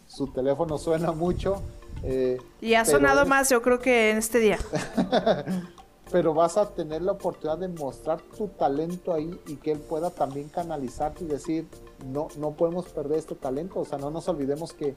su 0.07 0.27
teléfono 0.29 0.77
suena 0.77 1.13
mucho. 1.13 1.63
Eh, 2.03 2.39
y 2.61 2.75
ha 2.75 2.85
sonado 2.85 3.25
más, 3.27 3.49
yo 3.49 3.63
creo 3.63 3.79
que 3.79 4.11
en 4.11 4.19
este 4.19 4.39
día. 4.39 4.59
pero 6.11 6.35
vas 6.35 6.57
a 6.57 6.71
tener 6.71 7.03
la 7.03 7.13
oportunidad 7.13 7.59
de 7.59 7.69
mostrar 7.69 8.21
tu 8.37 8.49
talento 8.49 9.13
ahí 9.13 9.39
y 9.47 9.57
que 9.57 9.73
él 9.73 9.81
pueda 9.81 10.11
también 10.11 10.49
canalizarte 10.49 11.25
y 11.25 11.27
decir, 11.27 11.69
no, 12.07 12.29
no 12.39 12.53
podemos 12.53 12.87
perder 12.87 13.19
este 13.19 13.35
talento, 13.35 13.81
o 13.81 13.85
sea, 13.85 13.99
no 13.99 14.11
nos 14.11 14.29
olvidemos 14.29 14.73
que, 14.73 14.95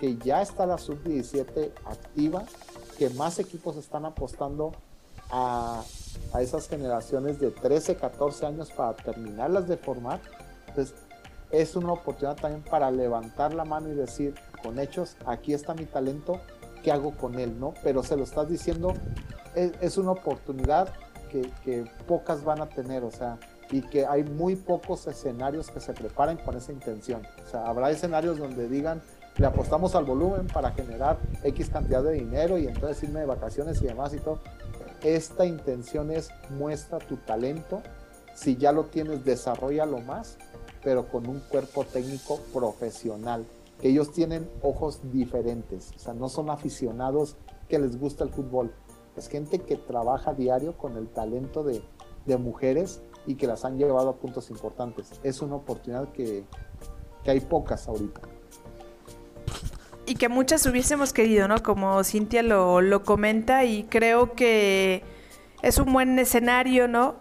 que 0.00 0.16
ya 0.18 0.42
está 0.42 0.66
la 0.66 0.78
sub-17 0.78 1.72
activa, 1.84 2.42
que 2.98 3.10
más 3.10 3.38
equipos 3.38 3.76
están 3.76 4.04
apostando 4.04 4.72
a, 5.30 5.84
a, 6.32 6.42
esas 6.42 6.68
generaciones 6.68 7.38
de 7.38 7.52
13, 7.52 7.96
14 7.96 8.46
años 8.46 8.72
para 8.72 8.96
terminarlas 8.96 9.68
de 9.68 9.76
formar. 9.76 10.20
Entonces, 10.68 10.94
es 11.52 11.76
una 11.76 11.92
oportunidad 11.92 12.36
también 12.36 12.64
para 12.64 12.90
levantar 12.90 13.54
la 13.54 13.64
mano 13.64 13.88
y 13.90 13.94
decir, 13.94 14.34
con 14.62 14.80
hechos, 14.80 15.16
aquí 15.24 15.54
está 15.54 15.74
mi 15.74 15.84
talento, 15.84 16.40
¿qué 16.82 16.90
hago 16.90 17.16
con 17.16 17.38
él? 17.38 17.58
¿no? 17.60 17.74
Pero 17.84 18.02
se 18.02 18.16
lo 18.16 18.24
estás 18.24 18.48
diciendo 18.48 18.94
es, 19.58 19.98
una 19.98 20.12
oportunidad 20.12 20.92
que, 21.30 21.90
pocas 22.06 22.44
van 22.44 22.60
a 22.60 22.68
tener, 22.68 23.04
o 23.04 23.10
sea, 23.10 23.38
y 23.70 23.82
que 23.82 24.06
hay 24.06 24.24
muy 24.24 24.56
pocos 24.56 25.06
escenarios 25.06 25.70
que 25.70 25.80
se 25.80 25.92
preparen 25.92 26.38
con 26.38 26.56
esa 26.56 26.72
intención. 26.72 27.22
O 27.46 27.50
sea, 27.50 27.66
habrá 27.66 27.90
escenarios 27.90 28.38
donde 28.38 28.68
digan, 28.68 29.02
le 29.36 29.46
apostamos 29.46 29.94
al 29.94 30.04
volumen 30.04 30.46
para 30.46 30.70
generar 30.70 31.18
X 31.44 31.68
cantidad 31.68 32.02
de 32.02 32.12
dinero 32.14 32.58
y 32.58 32.66
entonces 32.66 33.02
irme 33.02 33.20
de 33.20 33.26
vacaciones 33.26 33.80
y 33.82 33.86
demás 33.86 34.14
y 34.14 34.18
todo. 34.18 34.40
Esta 35.02 35.44
intención 35.44 36.10
es 36.10 36.30
muestra 36.50 36.98
tu 36.98 37.18
talento, 37.18 37.82
si 38.34 38.56
ya 38.56 38.72
lo 38.72 38.84
tienes, 38.84 39.24
desarrollalo 39.24 40.00
más, 40.00 40.38
pero 40.82 41.08
con 41.08 41.28
un 41.28 41.40
cuerpo 41.40 41.84
técnico 41.84 42.40
profesional. 42.52 43.44
Ellos 43.82 44.12
tienen 44.12 44.48
ojos 44.62 45.00
diferentes, 45.12 45.92
o 45.94 45.98
sea, 45.98 46.14
no 46.14 46.28
son 46.28 46.50
aficionados 46.50 47.36
que 47.68 47.78
les 47.78 47.96
gusta 47.98 48.24
el 48.24 48.30
fútbol, 48.30 48.72
es 49.18 49.28
gente 49.28 49.58
que 49.58 49.76
trabaja 49.76 50.32
diario 50.32 50.76
con 50.76 50.96
el 50.96 51.08
talento 51.08 51.64
de, 51.64 51.82
mujeres 52.38 53.00
y 53.26 53.36
que 53.36 53.46
las 53.46 53.64
han 53.64 53.78
llevado 53.78 54.10
a 54.10 54.16
puntos 54.16 54.50
importantes. 54.50 55.12
Es 55.22 55.40
una 55.40 55.54
oportunidad 55.54 56.12
que, 56.12 56.44
hay 57.26 57.40
pocas 57.40 57.88
ahorita. 57.88 58.20
Y 60.04 60.14
que 60.14 60.28
muchas 60.28 60.64
hubiésemos 60.66 61.14
querido, 61.14 61.48
¿no? 61.48 61.62
Como 61.62 62.04
Cintia 62.04 62.42
lo, 62.42 62.82
lo 62.82 63.02
comenta 63.02 63.64
y 63.64 63.84
creo 63.84 64.34
que 64.34 65.02
es 65.62 65.78
un 65.78 65.92
buen 65.92 66.18
escenario, 66.18 66.86
¿no? 66.86 67.16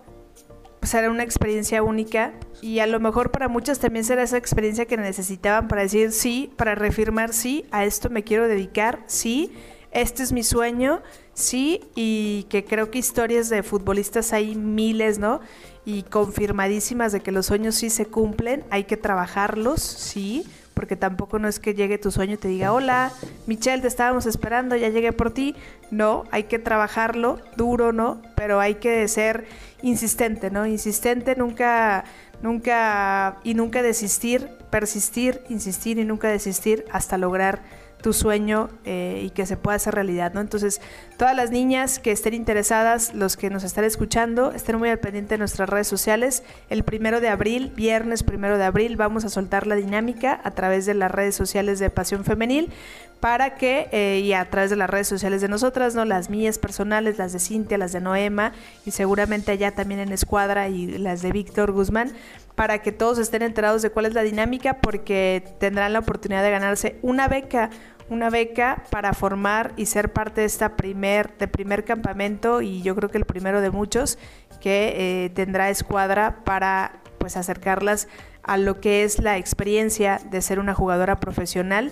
será 0.88 1.12
una 1.12 1.24
experiencia 1.24 1.84
única 1.84 2.34
y 2.62 2.80
a 2.80 2.88
lo 2.88 3.00
mejor 3.00 3.32
para 3.32 3.48
muchas 3.48 3.80
también 3.80 4.06
será 4.06 4.24
esa 4.24 4.38
experiencia 4.38 4.86
que 4.86 4.98
necesitaban 4.98 5.68
para 5.68 5.82
decir 5.84 6.12
sí, 6.12 6.52
para 6.56 6.76
reafirmar 6.76 7.34
sí, 7.34 7.66
a 7.72 7.86
esto 7.86 8.10
me 8.10 8.24
quiero 8.24 8.48
dedicar, 8.48 9.04
sí, 9.06 9.52
este 9.92 10.24
es 10.24 10.32
mi 10.32 10.44
sueño, 10.44 11.02
sí, 11.38 11.82
y 11.94 12.48
que 12.50 12.66
creo 12.66 12.90
que 12.90 12.98
historias 12.98 13.48
de 13.48 13.62
futbolistas 13.62 14.34
hay 14.34 14.56
miles, 14.56 15.20
¿no? 15.20 15.40
Y 15.86 16.02
confirmadísimas 16.04 17.12
de 17.12 17.22
que 17.22 17.32
los 17.32 17.46
sueños 17.46 17.76
sí 17.76 17.92
se 17.92 18.08
cumplen, 18.08 18.64
hay 18.72 18.86
que 18.86 18.98
trabajarlos, 18.98 19.80
sí, 19.80 20.46
porque 20.74 20.96
tampoco 20.96 21.38
no 21.38 21.48
es 21.48 21.60
que 21.60 21.76
llegue 21.76 22.00
tu 22.00 22.12
sueño 22.12 22.34
y 22.34 22.38
te 22.38 22.48
diga, 22.48 22.74
hola, 22.74 23.12
Michelle, 23.46 23.82
te 23.82 23.88
estábamos 23.88 24.26
esperando, 24.26 24.76
ya 24.76 24.90
llegué 24.90 25.14
por 25.14 25.32
ti. 25.32 25.56
No, 25.90 26.26
hay 26.32 26.44
que 26.44 26.60
trabajarlo, 26.60 27.40
duro, 27.56 27.94
¿no? 27.94 28.22
Pero 28.36 28.60
hay 28.60 28.76
que 28.76 29.08
ser 29.08 29.46
insistente, 29.82 30.52
¿no? 30.52 30.66
Insistente, 30.66 31.36
nunca, 31.36 32.04
nunca, 32.42 33.38
y 33.44 33.54
nunca 33.54 33.82
desistir, 33.82 34.50
persistir, 34.70 35.42
insistir 35.50 35.98
y 35.98 36.06
nunca 36.06 36.30
desistir 36.30 36.86
hasta 36.92 37.18
lograr 37.18 37.64
tu 38.02 38.14
sueño 38.14 38.70
eh, 38.86 39.24
y 39.26 39.30
que 39.32 39.46
se 39.46 39.58
pueda 39.58 39.76
hacer 39.76 39.96
realidad, 39.96 40.34
¿no? 40.34 40.42
Entonces, 40.42 40.82
todas 41.18 41.36
las 41.36 41.52
niñas 41.52 42.00
que 42.00 42.12
estén 42.12 42.34
interesadas, 42.34 43.14
los 43.14 43.38
que 43.38 43.50
nos 43.50 43.64
están 43.64 43.84
escuchando, 43.84 44.52
estén 44.52 44.78
muy 44.78 44.90
al 44.90 45.00
pendiente 45.00 45.36
de 45.36 45.40
nuestras 45.40 45.68
redes 45.70 45.88
sociales. 45.88 46.44
El 46.70 46.84
primero 46.84 47.20
de 47.22 47.30
abril, 47.30 47.72
viernes 47.76 48.24
primero 48.24 48.58
de 48.58 48.66
abril, 48.66 48.98
vamos 48.98 49.26
a 49.26 49.30
soltar 49.30 49.68
la 49.68 49.76
dinámica 49.76 50.40
a 50.44 50.52
través 50.52 50.86
de 50.86 50.94
las 50.94 51.12
redes 51.12 51.36
sociales 51.36 51.80
de 51.80 51.90
Pasión 51.90 52.24
Femenil 52.24 52.72
para 53.20 53.56
que, 53.56 53.90
eh, 53.92 54.22
y 54.24 54.34
a 54.34 54.48
través 54.50 54.70
de 54.70 54.76
las 54.76 54.90
redes 54.90 55.08
sociales 55.08 55.42
de 55.42 55.48
nosotras, 55.48 55.96
¿no? 55.96 56.06
Las 56.06 56.30
mías 56.30 56.60
personales, 56.60 57.18
las 57.18 57.34
de 57.34 57.40
Cintia, 57.40 57.78
las 57.78 57.92
de 57.92 58.02
Noema, 58.02 58.54
y 58.86 58.92
seguramente 58.92 59.52
allá 59.52 59.72
también 59.72 60.00
en 60.00 60.12
Escuadra 60.12 60.70
y 60.70 60.98
las 61.00 61.24
de 61.24 61.32
Víctor 61.32 61.72
Guzmán, 61.72 62.14
para 62.58 62.82
que 62.82 62.92
todos 62.92 63.20
estén 63.20 63.44
enterados 63.44 63.84
de 63.84 63.92
cuál 63.92 64.08
es 64.08 64.16
la 64.16 64.24
dinámica, 64.24 64.82
porque 64.82 65.44
tendrán 65.60 65.94
la 65.94 66.00
oportunidad 66.00 66.42
de 66.42 66.50
ganarse 66.50 66.98
una 67.04 67.28
beca 67.28 67.70
una 68.10 68.30
beca 68.30 68.84
para 68.90 69.14
formar 69.14 69.74
y 69.76 69.86
ser 69.86 70.14
parte 70.14 70.42
de 70.42 70.48
esta 70.48 70.78
primer, 70.78 71.38
de 71.38 71.48
primer 71.50 71.84
campamento 71.84 72.62
y 72.62 72.82
yo 72.82 72.96
creo 72.96 73.10
que 73.10 73.18
el 73.18 73.26
primero 73.26 73.60
de 73.60 73.70
muchos 73.70 74.18
que 74.62 75.26
eh, 75.26 75.30
tendrá 75.32 75.70
escuadra 75.70 76.44
para 76.46 77.02
pues 77.18 77.36
acercarlas 77.36 78.08
a 78.44 78.58
lo 78.58 78.80
que 78.80 79.04
es 79.04 79.20
la 79.20 79.38
experiencia 79.38 80.22
de 80.32 80.42
ser 80.42 80.60
una 80.60 80.74
jugadora 80.74 81.20
profesional 81.20 81.92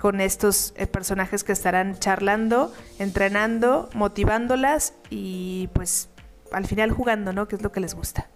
con 0.00 0.20
estos 0.20 0.74
eh, 0.76 0.88
personajes 0.88 1.44
que 1.44 1.52
estarán 1.52 2.00
charlando, 2.00 2.74
entrenando, 2.98 3.88
motivándolas 3.94 4.94
y 5.08 5.68
pues 5.72 6.08
al 6.50 6.66
final 6.66 6.90
jugando, 6.90 7.32
¿no? 7.32 7.46
Que 7.46 7.54
es 7.54 7.62
lo 7.62 7.70
que 7.70 7.78
les 7.78 7.94
gusta. 7.94 8.28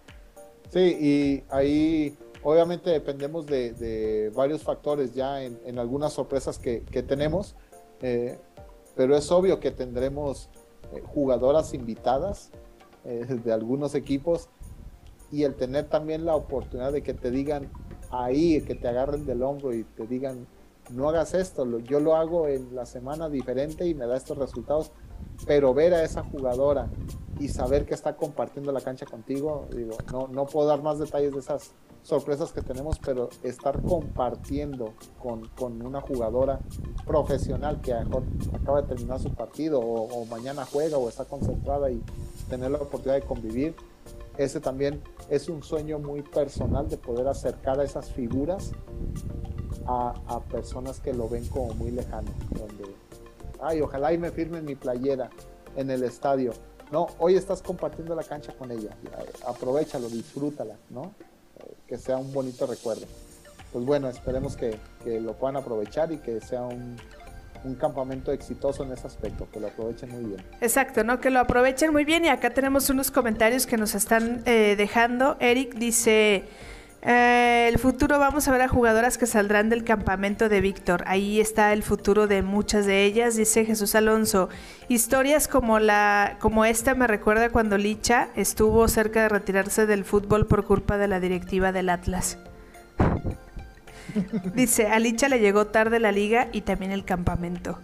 Sí, 0.70 0.80
y 0.80 1.44
ahí 1.50 2.16
obviamente 2.42 2.90
dependemos 2.90 3.46
de, 3.46 4.30
varios 4.34 4.62
factores 4.62 5.14
ya 5.14 5.42
en, 5.42 5.78
algunas 5.78 6.12
sorpresas 6.12 6.58
que, 6.58 6.80
tenemos, 7.06 7.56
eh, 8.02 8.38
pero 8.94 9.16
es 9.16 9.30
obvio 9.30 9.60
que 9.60 9.70
tendremos 9.70 10.50
eh, 10.92 11.02
jugadoras 11.06 11.74
invitadas 11.74 12.50
de 13.04 13.52
algunos 13.52 13.94
equipos 13.94 14.50
y 15.30 15.44
el 15.44 15.54
tener 15.54 15.88
también 15.88 16.24
la 16.24 16.36
oportunidad 16.36 16.92
de 16.92 17.02
que 17.02 17.14
te 17.14 17.30
digan 17.30 17.70
ahí, 18.10 18.60
que 18.62 18.74
te 18.74 18.88
agarren 18.88 19.26
del 19.26 19.42
hombro 19.42 19.74
y 19.74 19.84
te 19.84 20.06
digan, 20.06 20.46
no 20.90 21.08
hagas 21.08 21.34
esto, 21.34 21.78
yo 21.80 22.00
lo 22.00 22.16
hago 22.16 22.48
en 22.48 22.74
la 22.74 22.86
semana 22.86 23.28
diferente 23.28 23.86
y 23.86 23.94
me 23.94 24.06
da 24.06 24.16
estos 24.16 24.38
resultados, 24.38 24.90
pero 25.46 25.74
ver 25.74 25.94
a 25.94 26.02
esa 26.02 26.22
jugadora 26.22 26.88
y 27.38 27.48
saber 27.48 27.86
que 27.86 27.94
está 27.94 28.16
compartiendo 28.16 28.72
la 28.72 28.80
cancha 28.80 29.06
contigo, 29.06 29.66
digo, 29.74 29.96
no, 30.12 30.28
no 30.28 30.46
puedo 30.46 30.68
dar 30.68 30.82
más 30.82 30.98
detalles 30.98 31.32
de 31.32 31.40
esas 31.40 31.72
sorpresas 32.02 32.52
que 32.52 32.62
tenemos, 32.62 32.98
pero 32.98 33.28
estar 33.42 33.82
compartiendo 33.82 34.94
con, 35.18 35.46
con 35.48 35.84
una 35.84 36.00
jugadora 36.00 36.58
profesional 37.06 37.80
que 37.80 37.92
acaba 37.92 38.82
de 38.82 38.88
terminar 38.88 39.20
su 39.20 39.34
partido 39.34 39.80
o, 39.80 40.24
mañana 40.26 40.64
juega 40.64 40.96
o 40.96 41.08
está 41.08 41.24
concentrada 41.24 41.90
y 41.90 42.02
tener 42.48 42.70
la 42.70 42.78
oportunidad 42.78 43.20
de 43.20 43.26
convivir, 43.26 43.74
ese 44.36 44.60
también 44.60 45.02
es 45.28 45.48
un 45.48 45.62
sueño 45.62 45.98
muy 45.98 46.22
personal 46.22 46.88
de 46.88 46.96
poder 46.96 47.28
acercar 47.28 47.78
a 47.80 47.84
esas 47.84 48.10
figuras 48.10 48.72
a, 49.86 50.40
personas 50.50 51.00
que 51.00 51.12
lo 51.12 51.28
ven 51.28 51.46
como 51.48 51.74
muy 51.74 51.90
lejano, 51.90 52.30
donde, 52.50 52.84
ay, 53.60 53.80
ojalá 53.80 54.12
y 54.12 54.18
me 54.18 54.30
firmen 54.30 54.64
mi 54.64 54.74
playera 54.74 55.30
en 55.76 55.90
el 55.90 56.02
estadio. 56.02 56.52
No, 56.90 57.08
hoy 57.18 57.36
estás 57.36 57.62
compartiendo 57.62 58.14
la 58.14 58.24
cancha 58.24 58.52
con 58.52 58.70
ella, 58.70 58.90
aprovechalo, 59.46 60.08
disfrútala, 60.08 60.76
¿no? 60.90 61.12
Que 61.86 61.98
sea 61.98 62.16
un 62.16 62.32
bonito 62.32 62.66
recuerdo. 62.66 63.06
Pues 63.72 63.84
bueno, 63.84 64.08
esperemos 64.08 64.56
que, 64.56 64.78
lo 65.04 65.34
puedan 65.34 65.56
aprovechar 65.56 66.10
y 66.12 66.18
que 66.18 66.40
sea 66.40 66.62
un, 66.62 66.96
campamento 67.78 68.32
exitoso 68.32 68.84
en 68.84 68.92
ese 68.92 69.06
aspecto, 69.06 69.46
que 69.52 69.60
lo 69.60 69.66
aprovechen 69.66 70.10
muy 70.10 70.24
bien. 70.24 70.42
Exacto, 70.60 71.04
¿no? 71.04 71.20
Que 71.20 71.28
lo 71.28 71.40
aprovechen 71.40 71.92
muy 71.92 72.04
bien 72.04 72.24
y 72.24 72.28
acá 72.28 72.50
tenemos 72.50 72.88
unos 72.88 73.10
comentarios 73.10 73.66
que 73.66 73.76
nos 73.76 73.94
están 73.94 74.42
eh, 74.46 74.74
dejando. 74.78 75.36
Eric 75.38 75.74
dice, 75.74 76.44
eh, 77.02 77.68
el 77.68 77.78
futuro 77.78 78.18
vamos 78.18 78.48
a 78.48 78.52
ver 78.52 78.62
a 78.62 78.68
jugadoras 78.68 79.18
que 79.18 79.26
saldrán 79.26 79.68
del 79.68 79.84
campamento 79.84 80.48
de 80.48 80.60
Víctor. 80.60 81.04
Ahí 81.06 81.40
está 81.40 81.72
el 81.72 81.82
futuro 81.82 82.26
de 82.26 82.42
muchas 82.42 82.86
de 82.86 83.04
ellas, 83.04 83.36
dice 83.36 83.64
Jesús 83.64 83.94
Alonso. 83.94 84.48
Historias 84.88 85.48
como 85.48 85.78
la 85.78 86.36
como 86.40 86.64
esta 86.64 86.94
me 86.94 87.06
recuerda 87.06 87.50
cuando 87.50 87.78
Licha 87.78 88.28
estuvo 88.34 88.88
cerca 88.88 89.22
de 89.22 89.28
retirarse 89.28 89.86
del 89.86 90.04
fútbol 90.04 90.46
por 90.46 90.64
culpa 90.64 90.98
de 90.98 91.08
la 91.08 91.20
directiva 91.20 91.72
del 91.72 91.88
Atlas. 91.90 92.38
Dice, 94.54 94.86
a 94.88 94.98
Licha 94.98 95.28
le 95.28 95.38
llegó 95.38 95.66
tarde 95.66 96.00
la 96.00 96.12
liga 96.12 96.48
y 96.52 96.62
también 96.62 96.92
el 96.92 97.04
campamento. 97.04 97.78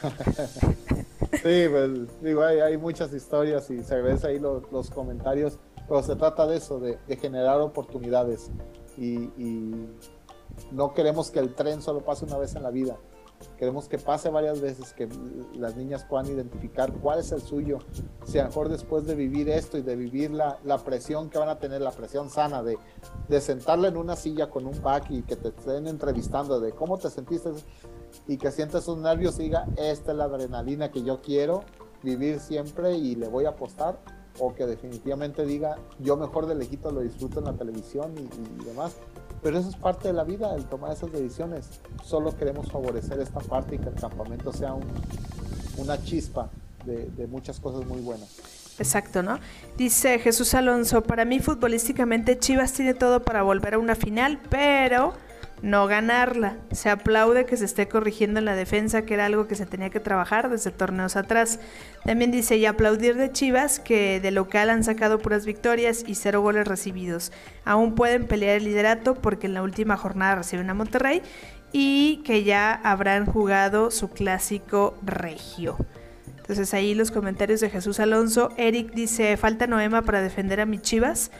sí, 1.42 1.66
pues 1.70 2.22
digo, 2.22 2.42
hay, 2.42 2.76
muchas 2.78 3.12
historias 3.12 3.68
y 3.70 3.82
se 3.82 4.00
ven 4.00 4.18
ahí 4.24 4.38
los, 4.38 4.90
comentarios, 4.90 5.58
pero 5.90 6.04
se 6.04 6.14
trata 6.14 6.46
de 6.46 6.56
eso, 6.56 6.78
de, 6.78 6.98
generar 7.16 7.60
oportunidades 7.60 8.48
y, 8.96 9.28
no 10.70 10.94
queremos 10.94 11.30
que 11.30 11.40
el 11.40 11.54
tren 11.54 11.82
solo 11.82 12.04
pase 12.04 12.24
una 12.26 12.36
vez 12.36 12.54
en 12.54 12.62
la 12.62 12.70
vida. 12.70 12.96
Queremos 13.56 13.88
que 13.88 13.98
pase 13.98 14.28
varias 14.28 14.60
veces, 14.60 14.92
que 14.92 15.08
las 15.54 15.74
niñas 15.74 16.04
puedan 16.04 16.26
identificar 16.26 16.92
cuál 16.92 17.18
es 17.18 17.32
el 17.32 17.40
suyo. 17.40 17.78
Si 18.24 18.38
a 18.38 18.42
lo 18.42 18.48
mejor 18.50 18.68
después 18.68 19.06
de 19.06 19.14
vivir 19.14 19.48
esto 19.48 19.78
y 19.78 19.82
de 19.82 19.96
vivir 19.96 20.30
la, 20.32 20.58
la 20.64 20.78
presión 20.78 21.30
que 21.30 21.38
van 21.38 21.48
a 21.48 21.58
tener, 21.58 21.80
la 21.80 21.92
presión 21.92 22.30
sana 22.30 22.62
de, 22.62 22.78
de 23.28 23.40
sentarla 23.40 23.88
en 23.88 23.96
una 23.96 24.16
silla 24.16 24.50
con 24.50 24.66
un 24.66 24.76
pack 24.78 25.10
y 25.10 25.22
que 25.22 25.36
te 25.36 25.48
estén 25.48 25.88
entrevistando 25.88 26.60
de 26.60 26.72
cómo 26.72 26.98
te 26.98 27.10
sentiste 27.10 27.50
y 28.28 28.36
que 28.36 28.52
sientas 28.52 28.82
esos 28.82 28.98
nervios 28.98 29.40
y 29.40 29.44
diga, 29.44 29.66
esta 29.76 30.12
es 30.12 30.18
la 30.18 30.24
adrenalina 30.24 30.90
que 30.90 31.02
yo 31.02 31.20
quiero 31.22 31.64
vivir 32.02 32.38
siempre 32.38 32.96
y 32.96 33.16
le 33.16 33.28
voy 33.28 33.46
a 33.46 33.50
apostar, 33.50 33.98
o 34.38 34.54
que 34.54 34.66
definitivamente 34.66 35.44
diga, 35.44 35.76
yo 35.98 36.16
mejor 36.16 36.46
de 36.46 36.54
lejito 36.54 36.90
lo 36.90 37.00
disfruto 37.00 37.40
en 37.40 37.46
la 37.46 37.52
televisión 37.54 38.12
y, 38.16 38.64
demás. 38.64 38.96
Pero 39.42 39.58
eso 39.58 39.70
es 39.70 39.76
parte 39.76 40.08
de 40.08 40.14
la 40.14 40.24
vida, 40.24 40.54
el 40.54 40.66
tomar 40.66 40.92
esas 40.92 41.10
decisiones. 41.12 41.80
Solo 42.04 42.36
queremos 42.36 42.70
favorecer 42.70 43.20
esta 43.20 43.40
parte 43.40 43.76
y 43.76 43.78
que 43.78 43.88
el 43.88 43.94
campamento 43.94 44.52
sea 44.52 44.74
una 45.78 46.02
chispa 46.02 46.50
de, 46.84 47.06
de 47.16 47.26
muchas 47.26 47.58
cosas 47.58 47.86
muy 47.86 48.00
buenas. 48.00 48.38
Exacto, 48.78 49.22
¿no? 49.22 49.38
Dice 49.76 50.18
Jesús 50.18 50.54
Alonso, 50.54 51.02
para 51.02 51.24
mí 51.24 51.40
futbolísticamente 51.40 52.38
Chivas 52.38 52.72
tiene 52.72 52.94
todo 52.94 53.22
para 53.22 53.42
volver 53.42 53.74
a 53.74 53.78
una 53.78 53.94
final, 53.94 54.40
pero 54.48 55.12
no 55.62 55.86
ganarla. 55.86 56.56
Se 56.70 56.90
aplaude 56.90 57.46
que 57.46 57.56
se 57.56 57.64
esté 57.64 57.88
corrigiendo 57.88 58.38
en 58.38 58.44
la 58.44 58.54
defensa, 58.54 59.02
que 59.02 59.14
era 59.14 59.26
algo 59.26 59.46
que 59.46 59.54
se 59.54 59.66
tenía 59.66 59.90
que 59.90 60.00
trabajar 60.00 60.50
desde 60.50 60.70
torneos 60.70 61.16
atrás. 61.16 61.60
También 62.04 62.30
dice, 62.30 62.56
y 62.56 62.66
aplaudir 62.66 63.16
de 63.16 63.30
Chivas, 63.32 63.80
que 63.80 64.20
de 64.20 64.30
local 64.30 64.70
han 64.70 64.84
sacado 64.84 65.18
puras 65.18 65.46
victorias 65.46 66.04
y 66.06 66.14
cero 66.14 66.40
goles 66.40 66.66
recibidos. 66.66 67.32
Aún 67.64 67.94
pueden 67.94 68.26
pelear 68.26 68.56
el 68.56 68.64
liderato 68.64 69.14
porque 69.14 69.46
en 69.46 69.54
la 69.54 69.62
última 69.62 69.96
jornada 69.96 70.36
reciben 70.36 70.70
a 70.70 70.74
Monterrey 70.74 71.22
y 71.72 72.22
que 72.24 72.42
ya 72.42 72.72
habrán 72.72 73.26
jugado 73.26 73.90
su 73.90 74.10
clásico 74.10 74.96
regio. 75.02 75.76
Entonces 76.50 76.74
ahí 76.74 76.94
los 76.94 77.12
comentarios 77.12 77.60
de 77.60 77.70
Jesús 77.70 78.00
Alonso. 78.00 78.50
Eric 78.56 78.92
dice, 78.92 79.36
falta 79.36 79.68
Noema 79.68 80.02
para 80.02 80.20
defender 80.20 80.60
a 80.60 80.66
mis 80.66 80.82
Chivas. 80.82 81.30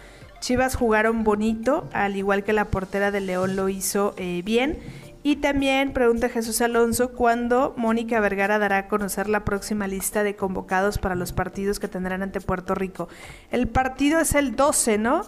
Chivas 0.41 0.75
jugaron 0.75 1.23
bonito, 1.23 1.89
al 1.93 2.17
igual 2.17 2.45
que 2.45 2.53
la 2.53 2.67
portera 2.67 3.11
de 3.11 3.21
León 3.21 3.57
lo 3.57 3.69
hizo 3.69 4.15
eh, 4.17 4.43
bien. 4.45 4.79
Y 5.23 5.37
también 5.37 5.93
pregunta 5.93 6.31
Jesús 6.31 6.63
Alonso 6.63 7.13
cuándo 7.13 7.75
Mónica 7.77 8.21
Vergara 8.21 8.59
dará 8.59 8.79
a 8.79 8.89
conocer 8.89 9.29
la 9.29 9.45
próxima 9.45 9.87
lista 9.87 10.23
de 10.23 10.35
convocados 10.35 10.97
para 10.97 11.15
los 11.15 11.33
partidos 11.33 11.79
que 11.79 11.89
tendrán 11.89 12.23
ante 12.23 12.41
Puerto 12.41 12.75
Rico. 12.75 13.09
El 13.51 13.69
partido 13.69 14.19
es 14.19 14.35
el 14.35 14.57
12, 14.57 14.97
¿no? 14.97 15.23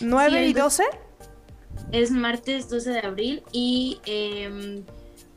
¿9 0.00 0.48
y 0.48 0.52
12? 0.52 0.82
Es 1.92 2.10
martes 2.10 2.68
12 2.68 2.90
de 2.90 2.98
abril 3.00 3.42
y 3.52 4.00
em, 4.04 4.84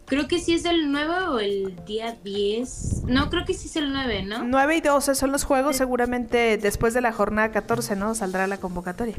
Creo 0.09 0.27
que 0.27 0.39
sí 0.39 0.55
es 0.55 0.65
el 0.65 0.91
9 0.91 1.13
o 1.27 1.39
el 1.39 1.85
día 1.85 2.17
10. 2.23 3.03
No, 3.05 3.29
creo 3.29 3.45
que 3.45 3.53
sí 3.53 3.67
es 3.67 3.75
el 3.75 3.93
9, 3.93 4.23
¿no? 4.23 4.43
9 4.43 4.77
y 4.77 4.81
12 4.81 5.13
son 5.13 5.31
los 5.31 5.43
juegos, 5.43 5.75
seguramente 5.75 6.57
después 6.57 6.95
de 6.95 7.01
la 7.01 7.13
jornada 7.13 7.51
14, 7.51 7.95
¿no? 7.95 8.15
Saldrá 8.15 8.47
la 8.47 8.57
convocatoria. 8.57 9.13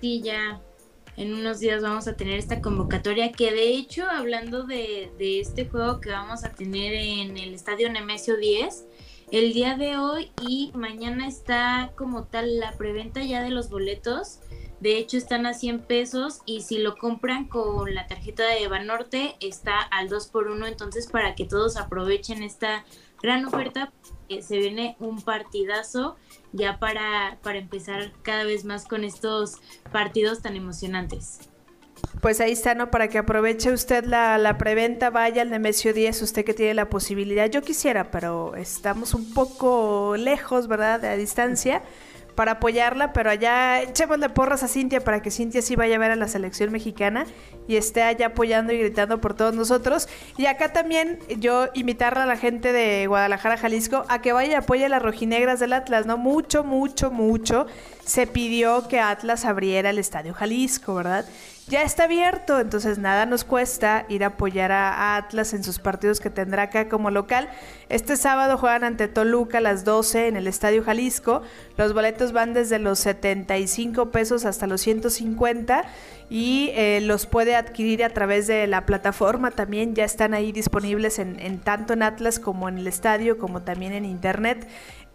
Sí, 0.00 0.22
ya. 0.22 0.60
En 1.18 1.34
unos 1.34 1.60
días 1.60 1.82
vamos 1.82 2.08
a 2.08 2.16
tener 2.16 2.38
esta 2.38 2.62
convocatoria 2.62 3.32
que 3.32 3.52
de 3.52 3.68
hecho, 3.68 4.08
hablando 4.08 4.64
de, 4.64 5.10
de 5.18 5.40
este 5.40 5.66
juego 5.66 6.00
que 6.00 6.10
vamos 6.10 6.44
a 6.44 6.52
tener 6.52 6.94
en 6.94 7.36
el 7.36 7.52
Estadio 7.52 7.92
Nemesio 7.92 8.38
10, 8.38 8.84
el 9.30 9.52
día 9.52 9.76
de 9.76 9.98
hoy 9.98 10.30
y 10.40 10.72
mañana 10.74 11.26
está 11.28 11.92
como 11.96 12.24
tal 12.24 12.60
la 12.60 12.72
preventa 12.72 13.22
ya 13.22 13.42
de 13.42 13.50
los 13.50 13.68
boletos 13.68 14.40
de 14.80 14.98
hecho, 14.98 15.16
están 15.16 15.46
a 15.46 15.54
100 15.54 15.80
pesos 15.80 16.40
y 16.44 16.60
si 16.60 16.78
lo 16.78 16.96
compran 16.96 17.46
con 17.46 17.94
la 17.94 18.06
tarjeta 18.06 18.44
de 18.46 18.68
Banorte 18.68 19.36
está 19.40 19.80
al 19.80 20.08
2 20.08 20.26
por 20.28 20.48
1 20.48 20.66
Entonces, 20.66 21.06
para 21.06 21.34
que 21.34 21.46
todos 21.46 21.76
aprovechen 21.76 22.42
esta 22.42 22.84
gran 23.22 23.44
oferta, 23.46 23.92
se 24.28 24.58
viene 24.58 24.96
un 25.00 25.22
partidazo 25.22 26.16
ya 26.52 26.78
para, 26.78 27.38
para 27.42 27.58
empezar 27.58 28.12
cada 28.22 28.44
vez 28.44 28.64
más 28.64 28.86
con 28.86 29.04
estos 29.04 29.56
partidos 29.92 30.42
tan 30.42 30.56
emocionantes. 30.56 31.40
Pues 32.20 32.40
ahí 32.40 32.52
está, 32.52 32.74
¿no? 32.74 32.90
Para 32.90 33.08
que 33.08 33.16
aproveche 33.16 33.72
usted 33.72 34.04
la, 34.04 34.36
la 34.36 34.58
preventa, 34.58 35.08
vaya 35.08 35.40
al 35.40 35.50
Nemesio 35.50 35.94
10, 35.94 36.20
usted 36.20 36.44
que 36.44 36.52
tiene 36.52 36.74
la 36.74 36.90
posibilidad. 36.90 37.48
Yo 37.48 37.62
quisiera, 37.62 38.10
pero 38.10 38.54
estamos 38.56 39.14
un 39.14 39.32
poco 39.32 40.16
lejos, 40.18 40.68
¿verdad? 40.68 41.00
De 41.00 41.08
a 41.08 41.16
distancia 41.16 41.82
para 42.36 42.52
apoyarla, 42.52 43.12
pero 43.12 43.30
allá 43.30 43.82
echémosle 43.82 44.28
porras 44.28 44.62
a 44.62 44.68
Cintia 44.68 45.00
para 45.00 45.22
que 45.22 45.32
Cintia 45.32 45.62
sí 45.62 45.74
vaya 45.74 45.96
a 45.96 45.98
ver 45.98 46.12
a 46.12 46.16
la 46.16 46.28
selección 46.28 46.70
mexicana 46.70 47.26
y 47.66 47.76
esté 47.76 48.02
allá 48.02 48.26
apoyando 48.26 48.72
y 48.72 48.78
gritando 48.78 49.20
por 49.20 49.34
todos 49.34 49.54
nosotros. 49.54 50.08
Y 50.36 50.46
acá 50.46 50.72
también 50.72 51.18
yo 51.38 51.68
invitarle 51.74 52.22
a 52.22 52.26
la 52.26 52.36
gente 52.36 52.72
de 52.72 53.06
Guadalajara, 53.06 53.56
Jalisco, 53.56 54.04
a 54.08 54.20
que 54.20 54.32
vaya 54.32 54.52
y 54.52 54.54
apoye 54.54 54.84
a 54.84 54.88
las 54.88 55.02
rojinegras 55.02 55.58
del 55.58 55.72
Atlas, 55.72 56.06
¿no? 56.06 56.18
Mucho, 56.18 56.62
mucho, 56.62 57.10
mucho 57.10 57.66
se 58.04 58.26
pidió 58.26 58.86
que 58.86 59.00
Atlas 59.00 59.44
abriera 59.44 59.90
el 59.90 59.98
Estadio 59.98 60.32
Jalisco, 60.32 60.94
¿verdad? 60.94 61.24
Ya 61.68 61.82
está 61.82 62.04
abierto, 62.04 62.60
entonces 62.60 62.98
nada 62.98 63.26
nos 63.26 63.42
cuesta 63.42 64.06
ir 64.08 64.22
a 64.22 64.28
apoyar 64.28 64.70
a, 64.70 65.16
Atlas 65.16 65.52
en 65.52 65.64
sus 65.64 65.80
partidos 65.80 66.20
que 66.20 66.30
tendrá 66.30 66.62
acá 66.62 66.88
como 66.88 67.10
local. 67.10 67.48
Este 67.88 68.16
sábado 68.16 68.56
juegan 68.56 68.84
ante 68.84 69.08
Toluca 69.08 69.58
a 69.58 69.60
las 69.60 69.84
12 69.84 70.28
en 70.28 70.36
el 70.36 70.46
Estadio 70.46 70.84
Jalisco. 70.84 71.42
Los 71.76 71.92
boletos 71.92 72.32
van 72.32 72.54
desde 72.54 72.78
los 72.78 73.00
75 73.00 74.12
pesos 74.12 74.44
hasta 74.44 74.68
los 74.68 74.80
150 74.80 75.84
y 76.30 76.70
eh, 76.74 77.00
los 77.02 77.26
puede 77.26 77.56
adquirir 77.56 78.04
a 78.04 78.10
través 78.10 78.46
de 78.46 78.68
la 78.68 78.86
plataforma 78.86 79.50
también. 79.50 79.96
Ya 79.96 80.04
están 80.04 80.34
ahí 80.34 80.52
disponibles 80.52 81.18
en, 81.18 81.40
en 81.40 81.58
tanto 81.58 81.94
en 81.94 82.04
Atlas 82.04 82.38
como 82.38 82.68
en 82.68 82.78
el 82.78 82.86
estadio, 82.86 83.38
como 83.38 83.62
también 83.62 83.92
en 83.92 84.04
internet. 84.04 84.68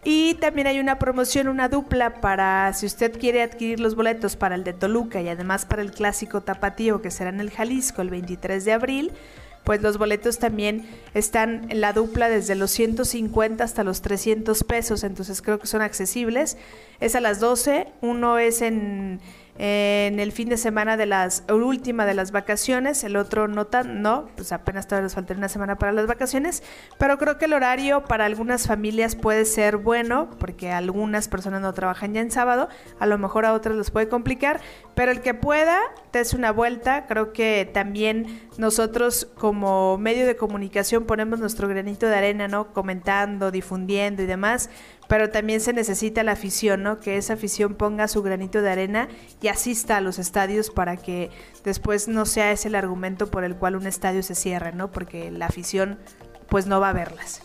Y 0.04 0.34
también 0.34 0.66
hay 0.66 0.80
una 0.80 0.98
promoción, 0.98 1.46
una 1.46 1.68
dupla 1.68 2.20
para 2.20 2.72
si 2.72 2.86
usted 2.86 3.16
quiere 3.18 3.42
adquirir 3.42 3.78
los 3.78 3.94
boletos 3.94 4.34
para 4.34 4.56
el 4.56 4.64
de 4.64 4.72
Toluca 4.72 5.20
y 5.20 5.28
además 5.28 5.64
para 5.64 5.82
el 5.82 5.92
clásico 5.92 6.40
tapatío 6.40 7.00
que 7.00 7.12
será 7.12 7.30
en 7.30 7.38
el 7.38 7.50
Jalisco 7.50 8.02
el 8.02 8.10
23 8.10 8.64
de 8.64 8.72
abril. 8.72 9.12
Pues 9.62 9.80
los 9.80 9.98
boletos 9.98 10.40
también 10.40 10.84
están 11.14 11.70
en 11.70 11.80
la 11.80 11.92
dupla 11.92 12.28
desde 12.28 12.56
los 12.56 12.72
150 12.72 13.62
hasta 13.62 13.84
los 13.84 14.02
300 14.02 14.64
pesos, 14.64 15.04
entonces 15.04 15.40
creo 15.40 15.60
que 15.60 15.68
son 15.68 15.82
accesibles. 15.82 16.56
Es 16.98 17.14
a 17.14 17.20
las 17.20 17.38
12, 17.38 17.86
uno 18.00 18.38
es 18.38 18.60
en 18.60 19.20
en 19.58 20.18
el 20.18 20.32
fin 20.32 20.48
de 20.48 20.56
semana 20.56 20.96
de 20.96 21.06
las 21.06 21.44
última 21.50 22.06
de 22.06 22.14
las 22.14 22.32
vacaciones, 22.32 23.04
el 23.04 23.16
otro 23.16 23.48
no 23.48 23.66
tan, 23.66 24.00
no, 24.00 24.28
pues 24.34 24.50
apenas 24.52 24.86
todavía 24.86 25.04
les 25.04 25.14
falta 25.14 25.34
una 25.34 25.48
semana 25.48 25.76
para 25.76 25.92
las 25.92 26.06
vacaciones, 26.06 26.62
pero 26.98 27.18
creo 27.18 27.36
que 27.36 27.44
el 27.44 27.52
horario 27.52 28.04
para 28.04 28.24
algunas 28.24 28.66
familias 28.66 29.14
puede 29.14 29.44
ser 29.44 29.76
bueno, 29.76 30.30
porque 30.38 30.72
algunas 30.72 31.28
personas 31.28 31.60
no 31.60 31.74
trabajan 31.74 32.14
ya 32.14 32.22
en 32.22 32.30
sábado, 32.30 32.68
a 32.98 33.06
lo 33.06 33.18
mejor 33.18 33.44
a 33.44 33.52
otras 33.52 33.76
les 33.76 33.90
puede 33.90 34.08
complicar, 34.08 34.60
pero 34.94 35.12
el 35.12 35.20
que 35.20 35.34
pueda, 35.34 35.78
des 36.12 36.32
una 36.32 36.50
vuelta, 36.50 37.06
creo 37.06 37.32
que 37.32 37.70
también 37.72 38.48
nosotros 38.58 39.28
como 39.36 39.98
medio 39.98 40.26
de 40.26 40.36
comunicación 40.36 41.04
ponemos 41.04 41.40
nuestro 41.40 41.68
granito 41.68 42.06
de 42.06 42.14
arena, 42.14 42.48
¿no? 42.48 42.72
Comentando, 42.72 43.50
difundiendo 43.50 44.22
y 44.22 44.26
demás, 44.26 44.70
pero 45.08 45.30
también 45.30 45.60
se 45.60 45.72
necesita 45.72 46.22
la 46.22 46.32
afición, 46.32 46.82
¿no? 46.82 46.98
Que 46.98 47.16
esa 47.16 47.34
afición 47.34 47.74
ponga 47.74 48.08
su 48.08 48.22
granito 48.22 48.62
de 48.62 48.70
arena 48.70 49.08
y 49.40 49.48
asista 49.48 49.96
a 49.96 50.00
los 50.00 50.18
estadios 50.18 50.70
para 50.70 50.96
que 50.96 51.30
después 51.64 52.08
no 52.08 52.26
sea 52.26 52.52
ese 52.52 52.68
el 52.68 52.74
argumento 52.74 53.30
por 53.30 53.44
el 53.44 53.56
cual 53.56 53.76
un 53.76 53.86
estadio 53.86 54.22
se 54.22 54.34
cierra, 54.34 54.72
¿no? 54.72 54.90
Porque 54.90 55.30
la 55.30 55.46
afición 55.46 55.98
pues 56.48 56.66
no 56.66 56.80
va 56.80 56.90
a 56.90 56.92
verlas. 56.92 57.40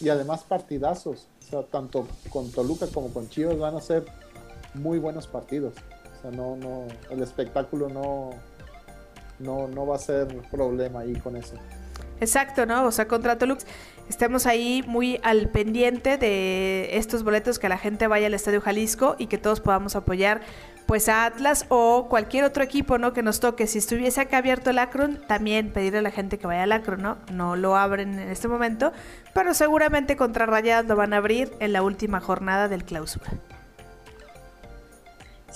Y 0.00 0.08
además 0.08 0.44
partidazos, 0.44 1.28
o 1.40 1.50
sea, 1.50 1.62
tanto 1.62 2.06
con 2.30 2.50
Toluca 2.52 2.86
como 2.86 3.12
con 3.12 3.28
Chivas 3.28 3.58
van 3.58 3.76
a 3.76 3.80
ser 3.80 4.04
muy 4.74 4.98
buenos 4.98 5.26
partidos. 5.26 5.74
O 6.18 6.22
sea, 6.22 6.30
no, 6.30 6.56
no, 6.56 6.86
el 7.10 7.22
espectáculo 7.22 7.88
no, 7.88 8.30
no, 9.38 9.68
no 9.68 9.86
va 9.86 9.96
a 9.96 9.98
ser 9.98 10.26
problema 10.50 11.00
ahí 11.00 11.14
con 11.14 11.36
eso. 11.36 11.54
Exacto, 12.20 12.66
¿no? 12.66 12.84
O 12.84 12.92
sea, 12.92 13.06
contra 13.06 13.38
Toluca 13.38 13.64
estemos 14.08 14.46
ahí 14.46 14.82
muy 14.86 15.20
al 15.22 15.48
pendiente 15.48 16.18
de 16.18 16.96
estos 16.96 17.22
boletos, 17.22 17.58
que 17.58 17.68
la 17.68 17.78
gente 17.78 18.06
vaya 18.06 18.26
al 18.26 18.34
Estadio 18.34 18.60
Jalisco 18.60 19.14
y 19.18 19.26
que 19.26 19.38
todos 19.38 19.60
podamos 19.60 19.94
apoyar 19.96 20.40
pues 20.86 21.10
a 21.10 21.26
Atlas 21.26 21.66
o 21.68 22.08
cualquier 22.08 22.44
otro 22.44 22.64
equipo, 22.64 22.96
¿no? 22.96 23.12
Que 23.12 23.22
nos 23.22 23.40
toque. 23.40 23.66
Si 23.66 23.76
estuviese 23.76 24.22
acá 24.22 24.38
abierto 24.38 24.70
el 24.70 24.78
Akron, 24.78 25.20
también 25.26 25.70
pedirle 25.70 25.98
a 25.98 26.02
la 26.02 26.10
gente 26.10 26.38
que 26.38 26.46
vaya 26.46 26.62
al 26.62 26.72
Akron, 26.72 27.02
¿no? 27.02 27.18
No 27.30 27.56
lo 27.56 27.76
abren 27.76 28.18
en 28.18 28.30
este 28.30 28.48
momento, 28.48 28.92
pero 29.34 29.52
seguramente 29.52 30.16
contra 30.16 30.46
Rayadas 30.46 30.86
lo 30.86 30.96
van 30.96 31.12
a 31.12 31.18
abrir 31.18 31.52
en 31.60 31.74
la 31.74 31.82
última 31.82 32.20
jornada 32.20 32.68
del 32.68 32.84
clausura. 32.84 33.30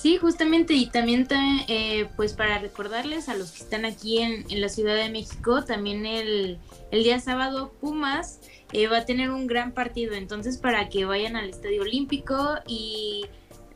Sí, 0.03 0.17
justamente, 0.17 0.75
y 0.75 0.87
también 0.87 1.29
eh, 1.69 2.09
pues 2.17 2.33
para 2.33 2.59
recordarles 2.59 3.29
a 3.29 3.37
los 3.37 3.53
que 3.53 3.63
están 3.63 3.85
aquí 3.85 4.19
en, 4.19 4.61
la 4.61 4.69
Ciudad 4.69 4.97
de 4.97 5.09
México, 5.09 5.63
también 5.63 6.07
el, 6.07 6.59
día 6.91 7.21
sábado 7.21 7.73
Pumas 7.81 8.41
eh, 8.73 8.89
va 8.89 8.99
a 8.99 9.05
tener 9.05 9.31
un 9.31 9.47
gran 9.47 9.71
partido, 9.71 10.15
entonces 10.15 10.59
para 10.59 10.89
que 10.89 11.05
vayan 11.05 11.37
al 11.37 11.49
Estadio 11.49 11.83
Olímpico 11.83 12.57
y 12.67 13.27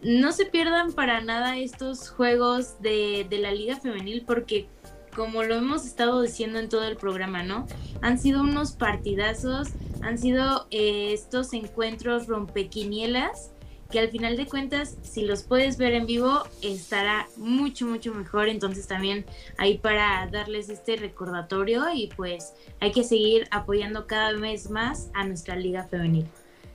no 0.03 0.32
se 0.32 0.47
pierdan 0.47 0.94
para 0.94 1.20
nada 1.20 1.59
estos 1.59 2.11
juegos 2.11 2.82
de, 2.82 3.24
de 3.31 3.39
la 3.39 3.53
Liga 3.53 3.77
Femenil 3.77 4.24
porque 4.27 4.66
como 5.15 5.44
lo 5.44 5.55
hemos 5.55 5.86
estado 5.86 6.20
diciendo 6.23 6.59
en 6.59 6.69
todo 6.69 6.82
el 6.89 6.97
programa, 6.97 7.44
¿no? 7.44 7.69
Han 8.03 8.19
sido 8.19 8.40
unos 8.40 8.73
partidazos, 8.73 9.69
han 10.03 10.19
sido 10.19 10.66
eh, 10.73 11.12
estos 11.12 11.53
encuentros 11.53 12.27
rompequinielas 12.27 13.53
que 13.91 14.01
al 14.01 14.09
final 14.09 14.37
de 14.37 14.47
cuentas, 14.47 14.97
si 15.03 15.23
los 15.23 15.43
puedes 15.43 15.79
ver 15.79 15.93
en 15.93 16.07
vivo, 16.07 16.43
estará 16.63 17.29
mucho, 17.37 17.87
mucho 17.87 18.13
mejor. 18.15 18.49
Entonces 18.49 18.87
también 18.87 19.25
ahí 19.59 19.79
para 19.79 20.29
darles 20.31 20.69
este 20.69 20.97
recordatorio 20.97 21.85
y 21.95 22.09
pues 22.17 22.55
hay 22.81 22.93
que 22.93 23.05
seguir 23.05 23.47
apoyando 23.51 24.07
cada 24.07 24.33
vez 24.33 24.71
más 24.71 25.11
a 25.15 25.25
nuestra 25.25 25.57
liga 25.57 25.85
femenil. 25.85 26.27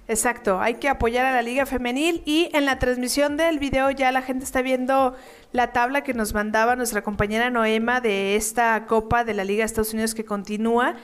Exacto, 0.08 0.60
hay 0.60 0.74
que 0.74 0.90
apoyar 0.90 1.26
a 1.26 1.32
la 1.32 1.42
Liga 1.42 1.66
Femenil 1.66 2.22
y 2.26 2.50
en 2.54 2.66
la 2.66 2.80
transmisión 2.80 3.38
del 3.38 3.60
video 3.60 3.92
ya 3.92 4.12
la 4.12 4.22
gente 4.22 4.44
está 4.44 4.62
viendo 4.62 5.16
la 5.54 5.72
tabla 5.72 6.04
que 6.04 6.14
nos 6.14 6.34
mandaba 6.34 6.76
nuestra 6.76 7.02
compañera 7.02 7.50
Noema 7.50 8.02
de 8.02 8.36
esta 8.36 8.88
Copa 8.88 9.24
de 9.24 9.34
la 9.34 9.46
Liga 9.46 9.62
de 9.62 9.68
Estados 9.68 9.94
Unidos 9.94 10.14
que 10.14 10.26
continúa 10.26 10.96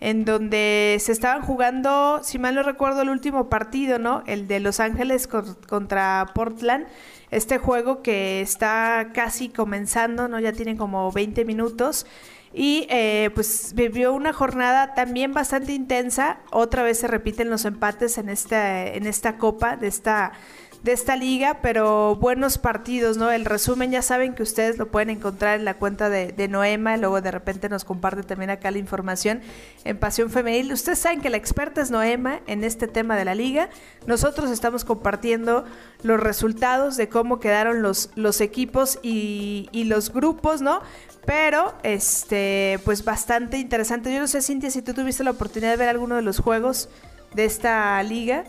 en 0.00 0.24
donde 0.24 0.98
se 1.00 1.12
estaban 1.12 1.42
jugando, 1.42 2.20
si 2.22 2.38
mal 2.38 2.54
no 2.54 2.62
recuerdo, 2.62 3.02
el 3.02 3.08
último 3.08 3.48
partido, 3.48 3.98
¿no? 3.98 4.22
El 4.26 4.46
de 4.46 4.60
Los 4.60 4.80
Ángeles 4.80 5.26
contra 5.26 6.32
Portland. 6.34 6.86
Este 7.30 7.58
juego 7.58 8.02
que 8.02 8.40
está 8.40 9.10
casi 9.14 9.48
comenzando, 9.48 10.28
¿no? 10.28 10.38
Ya 10.38 10.52
tiene 10.52 10.76
como 10.76 11.10
20 11.12 11.44
minutos. 11.44 12.06
Y 12.52 12.86
eh, 12.88 13.30
pues 13.34 13.72
vivió 13.74 14.14
una 14.14 14.32
jornada 14.32 14.94
también 14.94 15.34
bastante 15.34 15.72
intensa. 15.72 16.38
Otra 16.52 16.82
vez 16.82 16.98
se 16.98 17.06
repiten 17.06 17.50
los 17.50 17.64
empates 17.64 18.16
en 18.18 18.28
esta, 18.28 18.86
en 18.86 19.06
esta 19.06 19.36
copa 19.36 19.76
de 19.76 19.88
esta 19.88 20.32
de 20.82 20.92
esta 20.92 21.16
liga, 21.16 21.58
pero 21.62 22.16
buenos 22.16 22.58
partidos, 22.58 23.16
¿no? 23.16 23.30
El 23.30 23.44
resumen 23.44 23.90
ya 23.90 24.02
saben 24.02 24.34
que 24.34 24.42
ustedes 24.42 24.78
lo 24.78 24.88
pueden 24.90 25.10
encontrar 25.10 25.58
en 25.58 25.64
la 25.64 25.74
cuenta 25.74 26.08
de, 26.08 26.48
Noema, 26.48 26.96
luego 26.96 27.20
de 27.20 27.30
repente 27.30 27.68
nos 27.68 27.84
comparte 27.84 28.22
también 28.22 28.50
acá 28.50 28.70
la 28.70 28.78
información 28.78 29.40
en 29.84 29.98
Pasión 29.98 30.30
Femenil. 30.30 30.72
Ustedes 30.72 31.00
saben 31.00 31.20
que 31.20 31.30
la 31.30 31.36
experta 31.36 31.80
es 31.80 31.90
Noema 31.90 32.40
en 32.46 32.62
este 32.62 32.86
tema 32.86 33.16
de 33.16 33.24
la 33.24 33.34
liga. 33.34 33.68
Nosotros 34.06 34.50
estamos 34.50 34.84
compartiendo 34.84 35.64
los 36.02 36.20
resultados 36.20 36.96
de 36.96 37.08
cómo 37.08 37.40
quedaron 37.40 37.82
los, 37.82 38.10
los 38.14 38.40
equipos 38.40 38.98
y, 39.02 39.68
y 39.72 39.84
los 39.84 40.12
grupos, 40.12 40.62
¿no? 40.62 40.82
Pero, 41.24 41.74
este, 41.82 42.78
pues 42.84 43.04
bastante 43.04 43.58
interesante. 43.58 44.14
Yo 44.14 44.20
no 44.20 44.28
sé, 44.28 44.40
Cintia, 44.40 44.70
si 44.70 44.82
tú 44.82 44.94
tuviste 44.94 45.24
la 45.24 45.32
oportunidad 45.32 45.72
de 45.72 45.76
ver 45.76 45.88
alguno 45.88 46.14
de 46.14 46.22
los 46.22 46.38
juegos 46.38 46.88
de 47.34 47.44
esta 47.44 48.00
liga. 48.04 48.44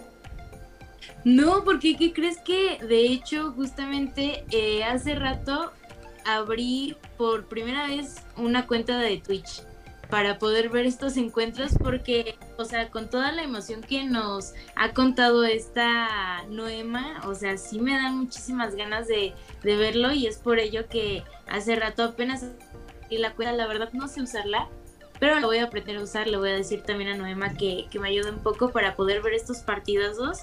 No, 1.23 1.63
porque 1.63 1.95
¿qué 1.95 2.13
crees 2.13 2.38
que 2.39 2.77
de 2.84 3.01
hecho 3.01 3.51
justamente 3.51 4.45
eh, 4.51 4.84
hace 4.84 5.15
rato 5.15 5.71
abrí 6.25 6.97
por 7.17 7.45
primera 7.45 7.88
vez 7.88 8.17
una 8.35 8.67
cuenta 8.67 8.97
de 8.99 9.17
Twitch 9.17 9.63
para 10.09 10.39
poder 10.39 10.69
ver 10.69 10.85
estos 10.85 11.17
encuentros 11.17 11.73
porque, 11.77 12.38
o 12.57 12.65
sea, 12.65 12.89
con 12.89 13.09
toda 13.09 13.31
la 13.31 13.43
emoción 13.43 13.81
que 13.81 14.03
nos 14.05 14.53
ha 14.75 14.93
contado 14.93 15.43
esta 15.43 16.43
Noema, 16.49 17.21
o 17.25 17.35
sea, 17.35 17.57
sí 17.57 17.79
me 17.79 17.93
dan 17.93 18.17
muchísimas 18.17 18.75
ganas 18.75 19.07
de, 19.07 19.34
de 19.63 19.75
verlo 19.75 20.13
y 20.13 20.27
es 20.27 20.38
por 20.38 20.59
ello 20.59 20.88
que 20.88 21.23
hace 21.47 21.75
rato 21.75 22.03
apenas 22.03 22.45
y 23.09 23.17
la 23.17 23.34
cuenta, 23.34 23.53
la 23.53 23.67
verdad 23.67 23.89
no 23.93 24.07
sé 24.07 24.21
usarla, 24.21 24.67
pero 25.19 25.39
la 25.39 25.45
voy 25.45 25.57
a 25.57 25.65
aprender 25.65 25.97
a 25.97 26.03
usar, 26.03 26.27
le 26.27 26.38
voy 26.38 26.51
a 26.51 26.55
decir 26.55 26.84
también 26.84 27.09
a 27.09 27.17
Noema 27.17 27.53
que, 27.53 27.88
que 27.89 27.99
me 27.99 28.09
ayude 28.09 28.31
un 28.31 28.39
poco 28.39 28.71
para 28.71 28.95
poder 28.95 29.21
ver 29.21 29.34
estos 29.34 29.59
partidazos 29.59 30.39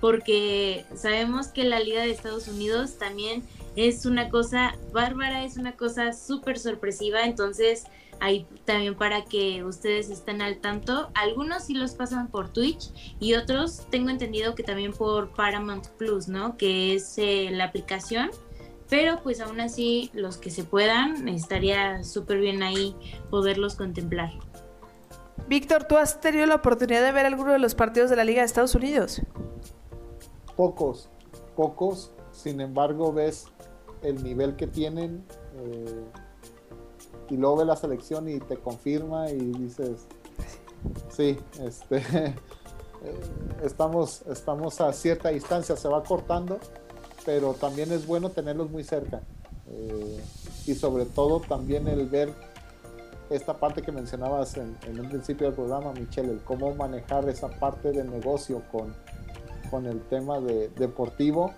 porque 0.00 0.84
sabemos 0.94 1.48
que 1.48 1.64
la 1.64 1.80
Liga 1.80 2.02
de 2.02 2.10
Estados 2.10 2.48
Unidos 2.48 2.98
también 2.98 3.42
es 3.76 4.06
una 4.06 4.28
cosa 4.28 4.76
bárbara, 4.92 5.44
es 5.44 5.56
una 5.56 5.76
cosa 5.76 6.12
súper 6.12 6.58
sorpresiva, 6.58 7.24
entonces 7.24 7.84
ahí 8.20 8.46
también 8.64 8.96
para 8.96 9.24
que 9.24 9.62
ustedes 9.64 10.10
estén 10.10 10.42
al 10.42 10.58
tanto, 10.58 11.10
algunos 11.14 11.64
sí 11.64 11.74
los 11.74 11.92
pasan 11.92 12.28
por 12.28 12.52
Twitch 12.52 12.90
y 13.20 13.34
otros 13.34 13.86
tengo 13.90 14.10
entendido 14.10 14.54
que 14.54 14.62
también 14.62 14.92
por 14.92 15.32
Paramount 15.34 15.86
Plus, 15.98 16.28
¿no? 16.28 16.56
Que 16.56 16.94
es 16.94 17.18
eh, 17.18 17.50
la 17.52 17.64
aplicación, 17.64 18.30
pero 18.88 19.20
pues 19.22 19.40
aún 19.40 19.60
así 19.60 20.10
los 20.14 20.38
que 20.38 20.50
se 20.50 20.64
puedan, 20.64 21.28
estaría 21.28 22.02
súper 22.02 22.38
bien 22.38 22.62
ahí 22.62 22.96
poderlos 23.30 23.76
contemplar. 23.76 24.32
Víctor, 25.46 25.84
¿tú 25.84 25.96
has 25.96 26.20
tenido 26.20 26.46
la 26.46 26.56
oportunidad 26.56 27.02
de 27.02 27.12
ver 27.12 27.26
alguno 27.26 27.52
de 27.52 27.58
los 27.58 27.74
partidos 27.74 28.10
de 28.10 28.16
la 28.16 28.24
Liga 28.24 28.42
de 28.42 28.46
Estados 28.46 28.74
Unidos? 28.74 29.22
Pocos, 30.58 31.08
pocos, 31.54 32.10
sin 32.32 32.60
embargo 32.60 33.12
ves 33.12 33.46
el 34.02 34.24
nivel 34.24 34.56
que 34.56 34.66
tienen 34.66 35.24
eh, 35.56 36.04
y 37.30 37.36
luego 37.36 37.58
ves 37.58 37.66
la 37.68 37.76
selección 37.76 38.28
y 38.28 38.40
te 38.40 38.56
confirma 38.56 39.30
y 39.30 39.38
dices, 39.38 40.08
sí, 41.10 41.38
este, 41.62 42.02
estamos, 43.62 44.22
estamos 44.22 44.80
a 44.80 44.92
cierta 44.92 45.28
distancia, 45.28 45.76
se 45.76 45.86
va 45.86 46.02
cortando, 46.02 46.58
pero 47.24 47.54
también 47.54 47.92
es 47.92 48.04
bueno 48.04 48.30
tenerlos 48.30 48.68
muy 48.68 48.82
cerca. 48.82 49.22
Eh, 49.70 50.20
y 50.66 50.74
sobre 50.74 51.04
todo 51.04 51.38
también 51.38 51.86
el 51.86 52.08
ver 52.08 52.34
esta 53.30 53.58
parte 53.58 53.80
que 53.80 53.92
mencionabas 53.92 54.56
en, 54.56 54.76
en 54.88 54.98
un 54.98 55.08
principio 55.08 55.46
del 55.46 55.54
programa, 55.54 55.92
Michelle, 55.92 56.32
el 56.32 56.42
cómo 56.42 56.74
manejar 56.74 57.28
esa 57.28 57.48
parte 57.48 57.92
del 57.92 58.10
negocio 58.10 58.60
con 58.72 58.92
con 59.70 59.86
el 59.86 60.00
tema 60.02 60.40
de 60.40 60.68
deportivo, 60.68 61.52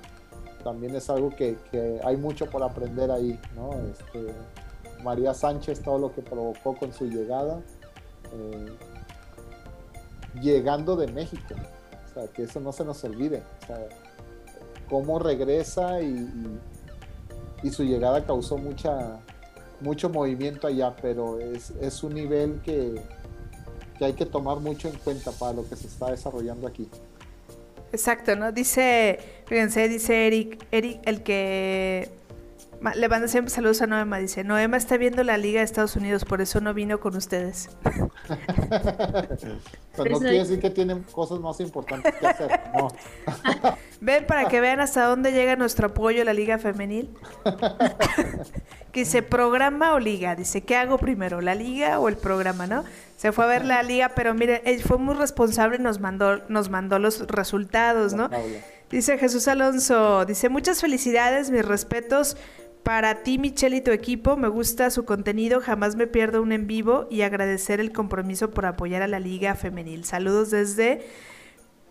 también 0.62 0.94
es 0.94 1.08
algo 1.10 1.30
que, 1.30 1.56
hay 2.04 2.16
mucho 2.16 2.46
por 2.46 2.62
aprender 2.62 3.10
ahí. 3.10 3.38
Este, 3.90 4.34
María 5.02 5.32
Sánchez, 5.32 5.82
todo 5.82 5.98
lo 5.98 6.14
que 6.14 6.22
provocó 6.22 6.76
con 6.76 6.92
su 6.92 7.06
llegada, 7.06 7.60
eh, 8.32 8.76
llegando 10.40 10.96
de 10.96 11.08
México, 11.08 11.54
o 12.04 12.14
sea, 12.14 12.28
que 12.28 12.42
eso 12.42 12.60
no 12.60 12.72
se 12.72 12.84
nos 12.84 13.02
olvide, 13.04 13.42
cómo 14.88 15.18
regresa 15.18 16.00
y, 16.02 16.58
su 17.70 17.84
llegada 17.84 18.24
causó 18.24 18.56
mucha, 18.56 19.20
mucho 19.80 20.08
movimiento 20.08 20.66
allá, 20.66 20.96
pero 21.00 21.38
es, 21.38 21.70
es 21.80 22.02
un 22.02 22.14
nivel 22.14 22.60
que, 22.62 23.02
que 23.98 24.06
hay 24.06 24.14
que 24.14 24.26
tomar 24.26 24.58
mucho 24.60 24.88
en 24.88 24.96
cuenta 24.96 25.30
para 25.30 25.52
lo 25.52 25.68
que 25.68 25.76
se 25.76 25.86
está 25.86 26.10
desarrollando 26.10 26.66
aquí. 26.66 26.88
Exacto, 27.92 28.36
¿no? 28.36 28.52
Dice, 28.52 29.18
fíjense, 29.46 29.88
dice 29.88 30.26
Eric, 30.26 30.64
Eric, 30.70 31.00
el 31.04 31.22
que 31.22 32.08
le 32.94 33.08
manda 33.08 33.28
siempre 33.28 33.52
saludos 33.52 33.82
a 33.82 33.86
Noema, 33.86 34.18
dice, 34.18 34.42
Noema 34.42 34.76
está 34.76 34.96
viendo 34.96 35.22
la 35.22 35.36
Liga 35.36 35.60
de 35.60 35.64
Estados 35.64 35.96
Unidos, 35.96 36.24
por 36.24 36.40
eso 36.40 36.60
no 36.60 36.72
vino 36.72 36.98
con 36.98 37.14
ustedes. 37.14 37.68
no 39.98 40.04
quiere 40.04 40.38
decir 40.38 40.60
que 40.60 40.70
tienen 40.70 41.02
cosas 41.04 41.40
más 41.40 41.60
importantes 41.60 42.14
que 42.14 42.26
hacer, 42.26 42.60
no. 42.74 42.88
Ven 44.00 44.26
para 44.26 44.48
que 44.48 44.60
vean 44.60 44.80
hasta 44.80 45.04
dónde 45.04 45.32
llega 45.32 45.56
nuestro 45.56 45.88
apoyo 45.88 46.22
a 46.22 46.24
la 46.24 46.32
Liga 46.32 46.58
Femenil. 46.58 47.10
que 48.92 49.00
dice, 49.00 49.22
¿programa 49.22 49.92
o 49.92 49.98
liga? 49.98 50.34
Dice, 50.34 50.62
¿qué 50.62 50.74
hago 50.76 50.96
primero, 50.96 51.42
la 51.42 51.54
liga 51.54 52.00
o 52.00 52.08
el 52.08 52.16
programa, 52.16 52.66
no? 52.66 52.84
Se 53.18 53.32
fue 53.32 53.44
a 53.44 53.48
ver 53.48 53.66
la 53.66 53.82
liga, 53.82 54.12
pero 54.16 54.32
mire, 54.32 54.62
él 54.64 54.82
fue 54.82 54.96
muy 54.96 55.14
responsable 55.14 55.76
y 55.76 55.80
nos 55.80 56.00
mandó, 56.00 56.38
nos 56.48 56.70
mandó 56.70 56.98
los 56.98 57.26
resultados, 57.28 58.14
¿no? 58.14 58.30
Dice 58.90 59.18
Jesús 59.18 59.46
Alonso, 59.46 60.24
dice, 60.24 60.48
muchas 60.48 60.80
felicidades, 60.80 61.50
mis 61.50 61.64
respetos 61.64 62.36
para 62.82 63.22
ti, 63.22 63.38
Michelle, 63.38 63.76
y 63.76 63.80
tu 63.80 63.90
equipo. 63.90 64.36
Me 64.36 64.48
gusta 64.48 64.90
su 64.90 65.04
contenido, 65.04 65.60
jamás 65.60 65.96
me 65.96 66.06
pierdo 66.06 66.42
un 66.42 66.52
en 66.52 66.66
vivo 66.66 67.06
y 67.10 67.22
agradecer 67.22 67.80
el 67.80 67.92
compromiso 67.92 68.50
por 68.50 68.66
apoyar 68.66 69.02
a 69.02 69.08
la 69.08 69.20
liga 69.20 69.54
femenil. 69.54 70.04
Saludos 70.04 70.50
desde 70.50 71.06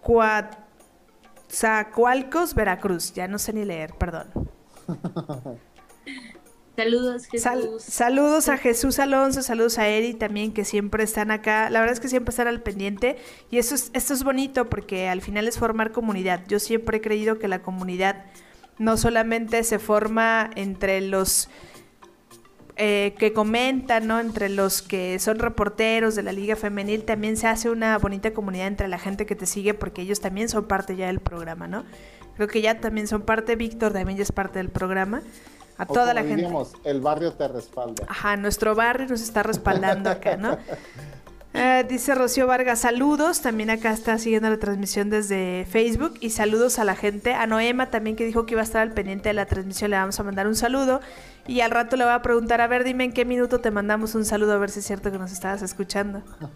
Coatzacoalcos, 0.02 2.56
Veracruz. 2.56 3.14
Ya 3.14 3.28
no 3.28 3.40
sé 3.40 3.54
ni 3.54 3.66
leer, 3.66 3.96
perdón. 3.96 4.28
Saludos, 6.76 7.26
Jesús. 7.26 7.84
saludos 7.84 8.48
a 8.48 8.56
Jesús 8.56 9.00
Alonso, 9.00 9.42
saludos 9.42 9.80
a 9.80 9.90
Eri 9.90 10.14
también, 10.14 10.54
que 10.54 10.64
siempre 10.64 11.04
están 11.04 11.30
acá. 11.30 11.70
La 11.70 11.82
verdad 11.82 11.92
es 11.92 12.00
que 12.00 12.08
siempre 12.08 12.30
están 12.30 12.48
al 12.48 12.62
pendiente. 12.62 13.18
Y 13.52 13.58
eso 13.58 13.76
es, 13.76 13.92
esto 13.94 14.14
es 14.14 14.24
bonito 14.24 14.70
porque 14.70 15.10
al 15.10 15.20
final 15.20 15.50
es 15.50 15.60
formar 15.60 15.92
comunidad. 15.92 16.46
Yo 16.48 16.58
siempre 16.58 17.00
he 17.00 17.02
creído 17.02 17.38
que 17.38 17.50
la 17.50 17.62
comunidad 17.62 18.24
no 18.80 18.98
solamente 18.98 19.64
se 19.64 19.78
forma 19.78 20.50
entre 20.56 21.02
los 21.02 21.50
eh, 22.78 23.14
que 23.20 23.34
comentan, 23.34 24.08
¿no? 24.08 24.20
Entre 24.20 24.50
los 24.50 24.82
que 24.82 25.20
son 25.20 25.38
reporteros 25.38 26.16
de 26.16 26.24
la 26.24 26.32
Liga 26.32 26.56
Femenil, 26.56 27.04
también 27.04 27.38
se 27.38 27.46
hace 27.46 27.70
una 27.70 27.98
bonita 27.98 28.34
comunidad 28.34 28.68
entre 28.68 28.88
la 28.88 28.98
gente 28.98 29.26
que 29.26 29.36
te 29.36 29.46
sigue 29.46 29.74
porque 29.76 30.02
ellos 30.02 30.22
también 30.22 30.50
son 30.50 30.66
parte 30.66 30.96
ya 30.96 31.08
del 31.08 31.20
programa, 31.20 31.68
¿no? 31.68 31.84
creo 32.40 32.48
que 32.48 32.62
ya 32.62 32.80
también 32.80 33.06
son 33.06 33.24
parte, 33.24 33.58
Víctor 33.58 33.92
también 33.92 34.18
ya 34.18 34.24
es 34.24 34.32
parte 34.32 34.60
del 34.60 34.70
programa. 34.70 35.22
A 35.78 35.86
toda 35.86 36.14
la 36.14 36.24
gente. 36.24 36.48
El 36.86 37.02
barrio 37.02 37.34
te 37.34 37.50
respalda. 37.50 38.06
Ajá, 38.08 38.38
nuestro 38.38 38.76
barrio 38.76 39.08
nos 39.08 39.22
está 39.22 39.44
respaldando 39.44 40.10
acá, 40.10 40.38
¿no? 40.38 40.58
Eh, 41.62 41.86
dice 41.90 42.16
Rocío 42.16 42.48
Vargas, 42.48 42.80
saludos. 42.80 43.42
También 43.42 43.70
acá 43.70 43.92
está 43.92 44.18
siguiendo 44.18 44.50
la 44.50 44.60
transmisión 44.60 45.10
desde 45.10 45.66
Facebook. 45.70 46.14
Y 46.22 46.30
saludos 46.30 46.80
a 46.80 46.86
la 46.86 46.96
gente. 46.96 47.34
A 47.34 47.48
Noema 47.48 47.88
también 47.88 48.16
que 48.16 48.26
dijo 48.26 48.46
que 48.46 48.54
iba 48.54 48.62
a 48.62 48.64
estar 48.64 48.82
al 48.82 48.94
pendiente 48.94 49.28
de 49.28 49.34
la 49.34 49.46
transmisión. 49.46 49.92
Le 49.92 49.98
vamos 49.98 50.18
a 50.18 50.24
mandar 50.24 50.48
un 50.48 50.56
saludo. 50.56 51.02
Y 51.48 51.60
al 51.60 51.72
rato 51.72 51.98
le 51.98 52.06
voy 52.06 52.14
a 52.14 52.22
preguntar, 52.22 52.62
a 52.62 52.68
ver, 52.68 52.86
dime 52.86 53.04
en 53.04 53.12
qué 53.12 53.26
minuto 53.26 53.60
te 53.60 53.72
mandamos 53.72 54.16
un 54.16 54.24
saludo, 54.24 54.54
a 54.54 54.58
ver 54.58 54.70
si 54.70 54.80
es 54.80 54.86
cierto 54.86 55.12
que 55.12 55.18
nos 55.18 55.34
estabas 55.34 55.62
escuchando. 55.62 56.24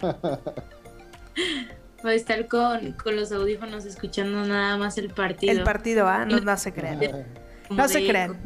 Va 2.06 2.10
a 2.10 2.14
estar 2.14 2.46
con, 2.48 2.94
los 3.04 3.30
audífonos 3.30 3.84
escuchando 3.84 4.42
nada 4.46 4.78
más 4.78 4.96
el 4.96 5.10
partido. 5.10 5.52
El 5.52 5.64
partido, 5.64 6.08
¿ah? 6.08 6.24
No, 6.24 6.40
no 6.40 6.56
se 6.56 6.72
crean. 6.72 7.26
No 7.68 7.88
se 7.88 8.06
crean. 8.06 8.38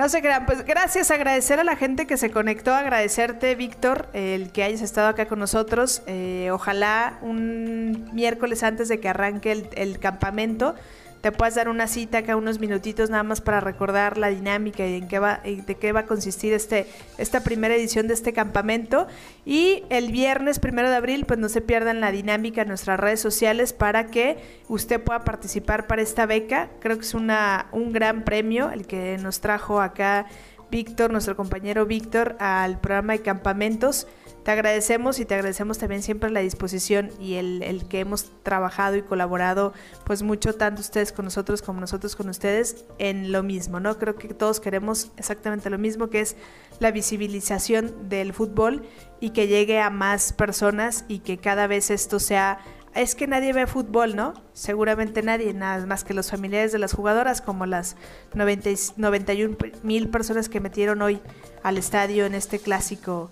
No 0.00 0.08
se 0.08 0.22
crean, 0.22 0.46
pues 0.46 0.64
gracias, 0.64 1.10
agradecer 1.10 1.60
a 1.60 1.62
la 1.62 1.76
gente 1.76 2.06
que 2.06 2.16
se 2.16 2.30
conectó, 2.30 2.72
agradecerte, 2.72 3.54
Víctor, 3.54 4.08
el 4.14 4.50
que 4.50 4.62
hayas 4.62 4.80
estado 4.80 5.08
acá 5.08 5.26
con 5.26 5.38
nosotros. 5.38 6.00
Eh, 6.06 6.48
ojalá 6.50 7.18
un 7.20 8.08
miércoles 8.14 8.62
antes 8.62 8.88
de 8.88 8.98
que 8.98 9.10
arranque 9.10 9.52
el, 9.52 9.68
el 9.74 9.98
campamento 9.98 10.74
te 11.20 11.32
puedas 11.32 11.54
dar 11.54 11.68
una 11.68 11.86
cita 11.86 12.18
acá 12.18 12.36
unos 12.36 12.60
minutitos 12.60 13.10
nada 13.10 13.22
más 13.22 13.40
para 13.40 13.60
recordar 13.60 14.16
la 14.16 14.28
dinámica 14.28 14.86
y 14.86 14.94
en 14.94 15.08
qué 15.08 15.18
va, 15.18 15.40
de 15.44 15.74
qué 15.74 15.92
va 15.92 16.00
a 16.00 16.06
consistir 16.06 16.52
este, 16.52 16.86
esta 17.18 17.42
primera 17.42 17.74
edición 17.74 18.08
de 18.08 18.14
este 18.14 18.32
campamento. 18.32 19.06
Y 19.44 19.84
el 19.90 20.12
viernes 20.12 20.58
primero 20.58 20.88
de 20.88 20.96
abril, 20.96 21.26
pues 21.26 21.38
no 21.38 21.48
se 21.48 21.60
pierdan 21.60 22.00
la 22.00 22.10
dinámica 22.10 22.62
en 22.62 22.68
nuestras 22.68 22.98
redes 22.98 23.20
sociales 23.20 23.72
para 23.72 24.06
que 24.06 24.38
usted 24.68 25.00
pueda 25.00 25.24
participar 25.24 25.86
para 25.86 26.02
esta 26.02 26.24
beca. 26.24 26.70
Creo 26.80 26.96
que 26.96 27.04
es 27.04 27.14
una, 27.14 27.66
un 27.72 27.92
gran 27.92 28.24
premio 28.24 28.70
el 28.70 28.86
que 28.86 29.18
nos 29.18 29.40
trajo 29.40 29.80
acá 29.80 30.26
Víctor, 30.70 31.10
nuestro 31.10 31.36
compañero 31.36 31.84
Víctor, 31.84 32.36
al 32.38 32.80
programa 32.80 33.14
de 33.14 33.22
campamentos. 33.22 34.06
Te 34.44 34.52
agradecemos 34.52 35.20
y 35.20 35.26
te 35.26 35.34
agradecemos 35.34 35.76
también 35.76 36.02
siempre 36.02 36.30
la 36.30 36.40
disposición 36.40 37.10
y 37.20 37.34
el, 37.34 37.84
que 37.88 38.00
hemos 38.00 38.30
trabajado 38.42 38.96
y 38.96 39.02
colaborado 39.02 39.74
pues 40.04 40.22
mucho 40.22 40.54
tanto 40.54 40.80
ustedes 40.80 41.12
con 41.12 41.26
nosotros 41.26 41.60
como 41.60 41.80
nosotros 41.80 42.16
con 42.16 42.28
ustedes 42.30 42.84
en 42.98 43.32
lo 43.32 43.42
mismo, 43.42 43.80
¿no? 43.80 43.98
Creo 43.98 44.16
que 44.16 44.28
todos 44.28 44.58
queremos 44.58 45.10
exactamente 45.18 45.68
lo 45.68 45.76
mismo 45.76 46.08
que 46.08 46.20
es 46.20 46.36
la 46.78 46.90
visibilización 46.90 48.08
del 48.08 48.32
fútbol 48.32 48.82
y 49.20 49.30
que 49.30 49.46
llegue 49.46 49.78
a 49.78 49.90
más 49.90 50.32
personas 50.32 51.04
y 51.06 51.18
que 51.18 51.36
cada 51.36 51.66
vez 51.66 51.90
esto 51.90 52.18
sea 52.18 52.60
es 52.94 53.14
que 53.14 53.26
nadie 53.26 53.52
ve 53.52 53.66
fútbol, 53.66 54.16
¿no? 54.16 54.34
Seguramente 54.52 55.22
nadie, 55.22 55.54
nada 55.54 55.86
más 55.86 56.02
que 56.02 56.14
los 56.14 56.30
familiares 56.30 56.72
de 56.72 56.78
las 56.78 56.92
jugadoras, 56.92 57.40
como 57.40 57.66
las 57.66 57.94
90, 58.34 58.70
91 58.96 59.56
mil 59.84 60.08
personas 60.08 60.48
que 60.48 60.60
metieron 60.60 61.00
hoy 61.02 61.20
al 61.62 61.78
estadio 61.78 62.26
en 62.26 62.34
este 62.34 62.58
clásico 62.58 63.30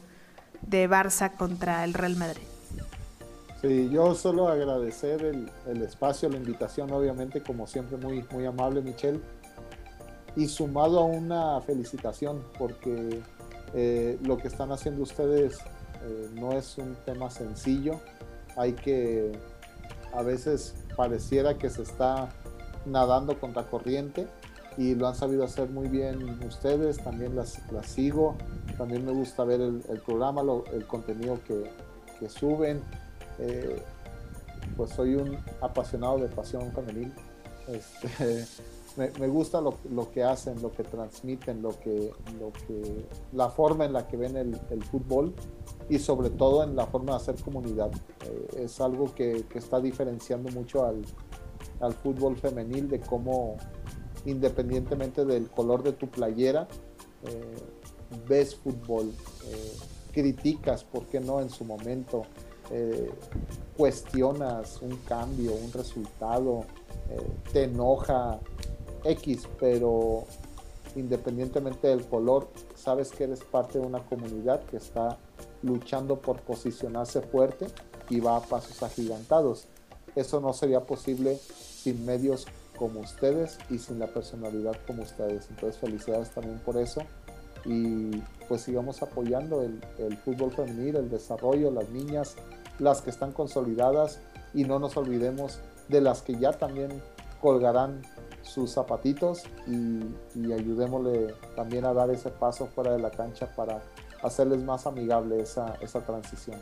de 0.62 0.88
Barça 0.88 1.36
contra 1.36 1.84
el 1.84 1.94
Real 1.94 2.16
Madrid. 2.16 2.42
Sí, 3.60 3.90
yo 3.90 4.14
solo 4.14 4.48
agradecer 4.48 5.24
el, 5.24 5.82
espacio, 5.82 6.28
la 6.28 6.36
invitación, 6.36 6.92
obviamente, 6.92 7.42
como 7.42 7.66
siempre, 7.66 7.96
muy, 7.96 8.24
muy 8.30 8.46
amable, 8.46 8.82
Michelle. 8.82 9.20
Y 10.36 10.46
sumado 10.46 11.00
a 11.00 11.04
una 11.04 11.60
felicitación, 11.62 12.44
porque 12.56 13.20
eh, 13.74 14.16
lo 14.22 14.38
que 14.38 14.46
están 14.46 14.70
haciendo 14.70 15.02
ustedes 15.02 15.58
eh, 16.04 16.28
no 16.34 16.52
es 16.52 16.78
un 16.78 16.94
tema 17.04 17.30
sencillo. 17.30 18.00
Hay 18.56 18.74
que, 18.74 19.32
a 20.12 20.22
veces 20.22 20.76
pareciera 20.96 21.58
que 21.58 21.68
se 21.68 21.82
está 21.82 22.28
nadando 22.86 23.40
contra 23.40 23.64
corriente 23.64 24.28
y 24.78 24.94
lo 24.94 25.08
han 25.08 25.16
sabido 25.16 25.44
hacer 25.44 25.68
muy 25.68 25.88
bien 25.88 26.38
ustedes, 26.46 26.98
también 26.98 27.34
las, 27.34 27.60
las 27.72 27.86
sigo, 27.86 28.36
también 28.78 29.04
me 29.04 29.12
gusta 29.12 29.42
ver 29.44 29.60
el, 29.60 29.82
programa, 30.06 30.42
el 30.72 30.86
contenido 30.86 31.40
que, 31.46 31.64
que 32.20 32.28
suben. 32.28 32.80
Eh, 33.40 33.82
pues 34.76 34.90
soy 34.90 35.16
un 35.16 35.36
apasionado 35.60 36.18
de 36.18 36.28
pasión 36.28 36.72
femenil. 36.72 37.12
Este, 37.66 38.46
me, 39.18 39.26
gusta 39.26 39.60
lo, 39.60 39.74
lo, 39.90 40.10
que 40.12 40.22
hacen, 40.22 40.62
lo 40.62 40.70
que 40.72 40.84
transmiten, 40.84 41.60
lo 41.60 41.78
que, 41.80 42.12
lo 42.38 42.52
que, 42.52 43.04
la 43.32 43.50
forma 43.50 43.84
en 43.84 43.92
la 43.92 44.06
que 44.06 44.16
ven 44.16 44.36
el, 44.36 44.60
el 44.70 44.84
fútbol 44.84 45.34
y 45.88 45.98
sobre 45.98 46.30
todo 46.30 46.62
en 46.62 46.76
la 46.76 46.86
forma 46.86 47.12
de 47.12 47.16
hacer 47.16 47.34
comunidad. 47.42 47.90
Eh, 48.26 48.64
es 48.64 48.80
algo 48.80 49.12
que, 49.12 49.44
que, 49.48 49.58
está 49.58 49.80
diferenciando 49.80 50.50
mucho 50.50 50.84
al, 50.84 51.02
al 51.80 51.94
fútbol 51.94 52.36
femenil 52.36 52.88
de 52.88 53.00
cómo 53.00 53.56
independientemente 54.24 55.24
del 55.24 55.48
color 55.50 55.82
de 55.82 55.92
tu 55.92 56.08
playera, 56.08 56.68
eh, 57.24 57.56
ves 58.28 58.54
fútbol, 58.54 59.12
eh, 59.46 59.76
criticas, 60.12 60.84
¿por 60.84 61.06
qué 61.06 61.20
no 61.20 61.40
en 61.40 61.50
su 61.50 61.64
momento? 61.64 62.22
Eh, 62.70 63.10
cuestionas 63.76 64.80
un 64.82 64.96
cambio, 64.98 65.52
un 65.54 65.72
resultado, 65.72 66.64
te 67.52 67.64
enoja 67.64 68.38
X, 69.02 69.48
pero 69.58 70.24
independientemente 70.94 71.88
del 71.88 72.04
color, 72.06 72.48
sabes 72.74 73.10
que 73.10 73.24
eres 73.24 73.40
parte 73.40 73.78
de 73.78 73.86
una 73.86 74.00
comunidad 74.00 74.62
que 74.64 74.76
está 74.76 75.16
luchando 75.62 76.20
por 76.20 76.40
posicionarse 76.42 77.22
fuerte 77.22 77.66
y 78.10 78.20
va 78.20 78.36
a 78.36 78.40
pasos 78.40 78.82
agigantados. 78.82 79.68
Eso 80.14 80.40
no 80.40 80.52
sería 80.52 80.80
posible 80.80 81.36
sin 81.36 82.04
medios 82.04 82.46
como 82.78 83.00
ustedes 83.00 83.58
y 83.68 83.78
sin 83.78 83.98
la 83.98 84.06
personalidad 84.06 84.76
como 84.86 85.02
ustedes. 85.02 85.48
Entonces 85.50 85.78
felicidades 85.78 86.30
también 86.30 86.58
por 86.60 86.76
eso 86.76 87.02
y 87.64 88.22
pues 88.48 88.62
sigamos 88.62 89.02
apoyando 89.02 89.62
el, 89.62 90.16
fútbol 90.24 90.52
femenil, 90.52 90.96
el 90.96 91.10
desarrollo, 91.10 91.70
las 91.70 91.88
niñas, 91.90 92.36
las 92.78 93.02
que 93.02 93.10
están 93.10 93.32
consolidadas 93.32 94.20
y 94.54 94.64
no 94.64 94.78
nos 94.78 94.96
olvidemos 94.96 95.60
de 95.88 96.00
las 96.00 96.22
que 96.22 96.38
ya 96.38 96.52
también 96.52 97.02
colgarán 97.40 98.02
sus 98.42 98.72
zapatitos 98.72 99.42
y, 99.66 100.00
y 100.34 100.52
ayudémosle 100.52 101.34
también 101.56 101.84
a 101.84 101.92
dar 101.92 102.10
ese 102.10 102.30
paso 102.30 102.66
fuera 102.68 102.92
de 102.92 102.98
la 102.98 103.10
cancha 103.10 103.54
para 103.54 103.82
hacerles 104.22 104.62
más 104.62 104.86
amigable 104.86 105.40
esa, 105.40 105.74
esa 105.80 106.00
transición. 106.00 106.58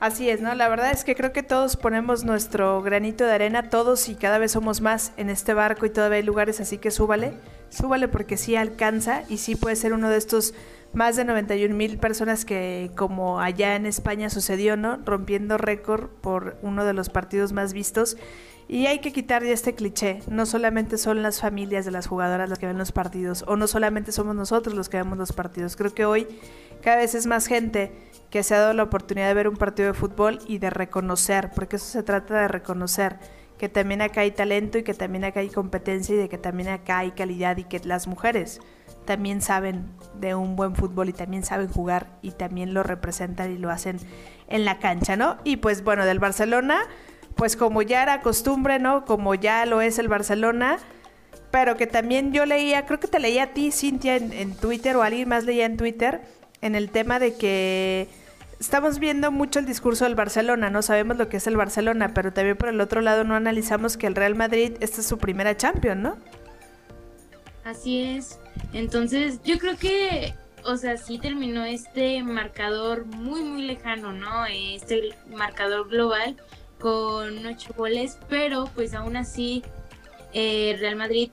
Así 0.00 0.30
es, 0.30 0.40
¿no? 0.40 0.54
La 0.54 0.68
verdad 0.68 0.92
es 0.92 1.02
que 1.02 1.16
creo 1.16 1.32
que 1.32 1.42
todos 1.42 1.76
ponemos 1.76 2.22
nuestro 2.22 2.80
granito 2.82 3.24
de 3.24 3.32
arena, 3.32 3.68
todos 3.68 4.08
y 4.08 4.14
cada 4.14 4.38
vez 4.38 4.52
somos 4.52 4.80
más 4.80 5.10
en 5.16 5.28
este 5.28 5.54
barco 5.54 5.86
y 5.86 5.90
todavía 5.90 6.18
hay 6.18 6.22
lugares, 6.22 6.60
así 6.60 6.78
que 6.78 6.92
súbale, 6.92 7.32
súbale 7.68 8.06
porque 8.06 8.36
sí 8.36 8.54
alcanza 8.54 9.24
y 9.28 9.38
sí 9.38 9.56
puede 9.56 9.74
ser 9.74 9.92
uno 9.92 10.08
de 10.08 10.18
estos 10.18 10.54
más 10.92 11.16
de 11.16 11.24
91 11.24 11.74
mil 11.74 11.98
personas 11.98 12.44
que 12.44 12.90
como 12.96 13.40
allá 13.40 13.76
en 13.76 13.86
España 13.86 14.30
sucedió, 14.30 14.76
¿no? 14.76 14.98
Rompiendo 15.04 15.58
récord 15.58 16.08
por 16.08 16.56
uno 16.62 16.84
de 16.84 16.92
los 16.92 17.08
partidos 17.10 17.52
más 17.52 17.72
vistos. 17.72 18.16
Y 18.68 18.86
hay 18.86 18.98
que 18.98 19.12
quitar 19.12 19.42
ya 19.42 19.52
este 19.52 19.74
cliché. 19.74 20.20
No 20.28 20.44
solamente 20.44 20.98
son 20.98 21.22
las 21.22 21.40
familias 21.40 21.86
de 21.86 21.90
las 21.90 22.06
jugadoras 22.06 22.50
las 22.50 22.58
que 22.58 22.66
ven 22.66 22.76
los 22.76 22.92
partidos, 22.92 23.44
o 23.46 23.56
no 23.56 23.66
solamente 23.66 24.12
somos 24.12 24.36
nosotros 24.36 24.74
los 24.74 24.90
que 24.90 24.98
vemos 24.98 25.16
los 25.16 25.32
partidos. 25.32 25.74
Creo 25.74 25.94
que 25.94 26.04
hoy 26.04 26.26
cada 26.82 26.98
vez 26.98 27.14
es 27.14 27.26
más 27.26 27.46
gente 27.46 27.92
que 28.30 28.42
se 28.42 28.54
ha 28.54 28.60
dado 28.60 28.74
la 28.74 28.82
oportunidad 28.82 29.28
de 29.28 29.34
ver 29.34 29.48
un 29.48 29.56
partido 29.56 29.88
de 29.88 29.94
fútbol 29.94 30.38
y 30.46 30.58
de 30.58 30.68
reconocer, 30.68 31.50
porque 31.54 31.76
eso 31.76 31.86
se 31.86 32.02
trata 32.02 32.42
de 32.42 32.48
reconocer, 32.48 33.18
que 33.56 33.70
también 33.70 34.02
acá 34.02 34.20
hay 34.20 34.32
talento 34.32 34.76
y 34.76 34.82
que 34.82 34.94
también 34.94 35.24
acá 35.24 35.40
hay 35.40 35.48
competencia 35.48 36.14
y 36.14 36.18
de 36.18 36.28
que 36.28 36.38
también 36.38 36.68
acá 36.68 36.98
hay 36.98 37.12
calidad 37.12 37.56
y 37.56 37.64
que 37.64 37.80
las 37.80 38.06
mujeres 38.06 38.60
también 39.08 39.40
saben 39.40 39.86
de 40.20 40.34
un 40.34 40.54
buen 40.54 40.76
fútbol 40.76 41.08
y 41.08 41.14
también 41.14 41.42
saben 41.42 41.68
jugar 41.68 42.08
y 42.20 42.32
también 42.32 42.74
lo 42.74 42.82
representan 42.82 43.50
y 43.50 43.56
lo 43.56 43.70
hacen 43.70 43.96
en 44.48 44.66
la 44.66 44.80
cancha, 44.80 45.16
¿no? 45.16 45.38
Y 45.44 45.56
pues 45.56 45.82
bueno, 45.82 46.04
del 46.04 46.18
Barcelona, 46.18 46.78
pues 47.34 47.56
como 47.56 47.80
ya 47.80 48.02
era 48.02 48.20
costumbre, 48.20 48.78
¿no? 48.78 49.06
Como 49.06 49.34
ya 49.34 49.64
lo 49.64 49.80
es 49.80 49.98
el 49.98 50.08
Barcelona, 50.08 50.78
pero 51.50 51.78
que 51.78 51.86
también 51.86 52.34
yo 52.34 52.44
leía, 52.44 52.84
creo 52.84 53.00
que 53.00 53.08
te 53.08 53.18
leía 53.18 53.44
a 53.44 53.46
ti, 53.54 53.72
Cintia, 53.72 54.16
en, 54.16 54.54
Twitter 54.56 54.94
o 54.96 55.02
alguien 55.02 55.26
más 55.26 55.44
leía 55.44 55.64
en 55.64 55.78
Twitter, 55.78 56.20
en 56.60 56.74
el 56.74 56.90
tema 56.90 57.18
de 57.18 57.34
que 57.34 58.10
estamos 58.60 58.98
viendo 58.98 59.32
mucho 59.32 59.58
el 59.58 59.64
discurso 59.64 60.04
del 60.04 60.16
Barcelona, 60.16 60.68
no 60.68 60.82
sabemos 60.82 61.16
lo 61.16 61.30
que 61.30 61.38
es 61.38 61.46
el 61.46 61.56
Barcelona, 61.56 62.12
pero 62.12 62.34
también 62.34 62.58
por 62.58 62.68
el 62.68 62.78
otro 62.82 63.00
lado 63.00 63.24
no 63.24 63.36
analizamos 63.36 63.96
que 63.96 64.06
el 64.06 64.14
Real 64.14 64.34
Madrid 64.34 64.74
esta 64.80 65.00
es 65.00 65.06
su 65.06 65.16
primera 65.16 65.56
Champions, 65.56 66.02
¿no? 66.02 66.16
Así 67.64 68.02
es. 68.02 68.38
Entonces, 68.72 69.40
yo 69.44 69.58
creo 69.58 69.76
que, 69.76 70.34
o 70.64 70.76
sea, 70.76 70.96
sí 70.96 71.18
terminó 71.18 71.64
este 71.64 72.22
marcador 72.22 73.06
muy, 73.06 73.42
muy 73.42 73.62
lejano, 73.62 74.12
¿no? 74.12 74.46
Este 74.46 75.14
marcador 75.30 75.88
global 75.88 76.36
con 76.78 77.44
ocho 77.46 77.72
goles, 77.76 78.18
pero 78.28 78.70
pues 78.74 78.94
aún 78.94 79.16
así 79.16 79.62
eh, 80.32 80.76
Real 80.78 80.96
Madrid 80.96 81.30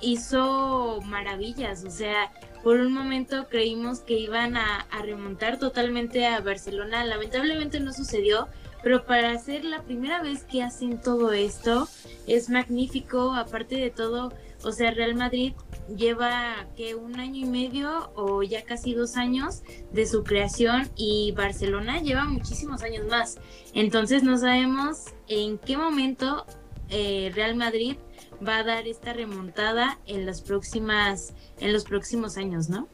hizo 0.00 1.00
maravillas, 1.04 1.84
o 1.84 1.90
sea, 1.90 2.30
por 2.66 2.80
un 2.80 2.92
momento 2.92 3.46
creímos 3.48 4.00
que 4.00 4.18
iban 4.18 4.56
a, 4.56 4.86
remontar 5.04 5.56
totalmente 5.60 6.26
a 6.26 6.40
Barcelona. 6.40 7.04
Lamentablemente 7.04 7.78
no 7.78 7.92
sucedió, 7.92 8.48
pero 8.82 9.04
para 9.04 9.38
ser 9.38 9.64
la 9.64 9.82
primera 9.82 10.20
vez 10.20 10.42
que 10.42 10.64
hacen 10.64 11.00
todo 11.00 11.32
esto 11.32 11.88
es 12.26 12.50
magnífico. 12.50 13.34
Aparte 13.34 13.76
de 13.76 13.90
todo, 13.90 14.32
o 14.66 14.72
sea, 14.72 14.90
Real 14.90 15.14
Madrid 15.14 15.52
lleva 15.96 16.66
que 16.76 16.96
un 16.96 17.20
año 17.20 17.46
y 17.46 17.48
medio 17.48 18.10
o 18.16 18.42
ya 18.42 18.64
casi 18.64 18.94
dos 18.94 19.16
años 19.16 19.62
de 19.92 20.06
su 20.06 20.24
creación 20.24 20.90
y 20.96 21.32
Barcelona 21.36 22.00
lleva 22.00 22.24
muchísimos 22.24 22.82
años 22.82 23.06
más. 23.06 23.38
Entonces 23.74 24.24
no 24.24 24.36
sabemos 24.36 25.14
en 25.28 25.58
qué 25.58 25.76
momento 25.76 26.46
eh, 26.90 27.30
Real 27.34 27.54
Madrid 27.54 27.96
va 28.46 28.58
a 28.58 28.64
dar 28.64 28.88
esta 28.88 29.12
remontada 29.12 29.98
en 30.06 30.26
las 30.26 30.42
próximas, 30.42 31.32
en 31.60 31.72
los 31.72 31.84
próximos 31.84 32.36
años, 32.36 32.68
¿no? 32.68 32.88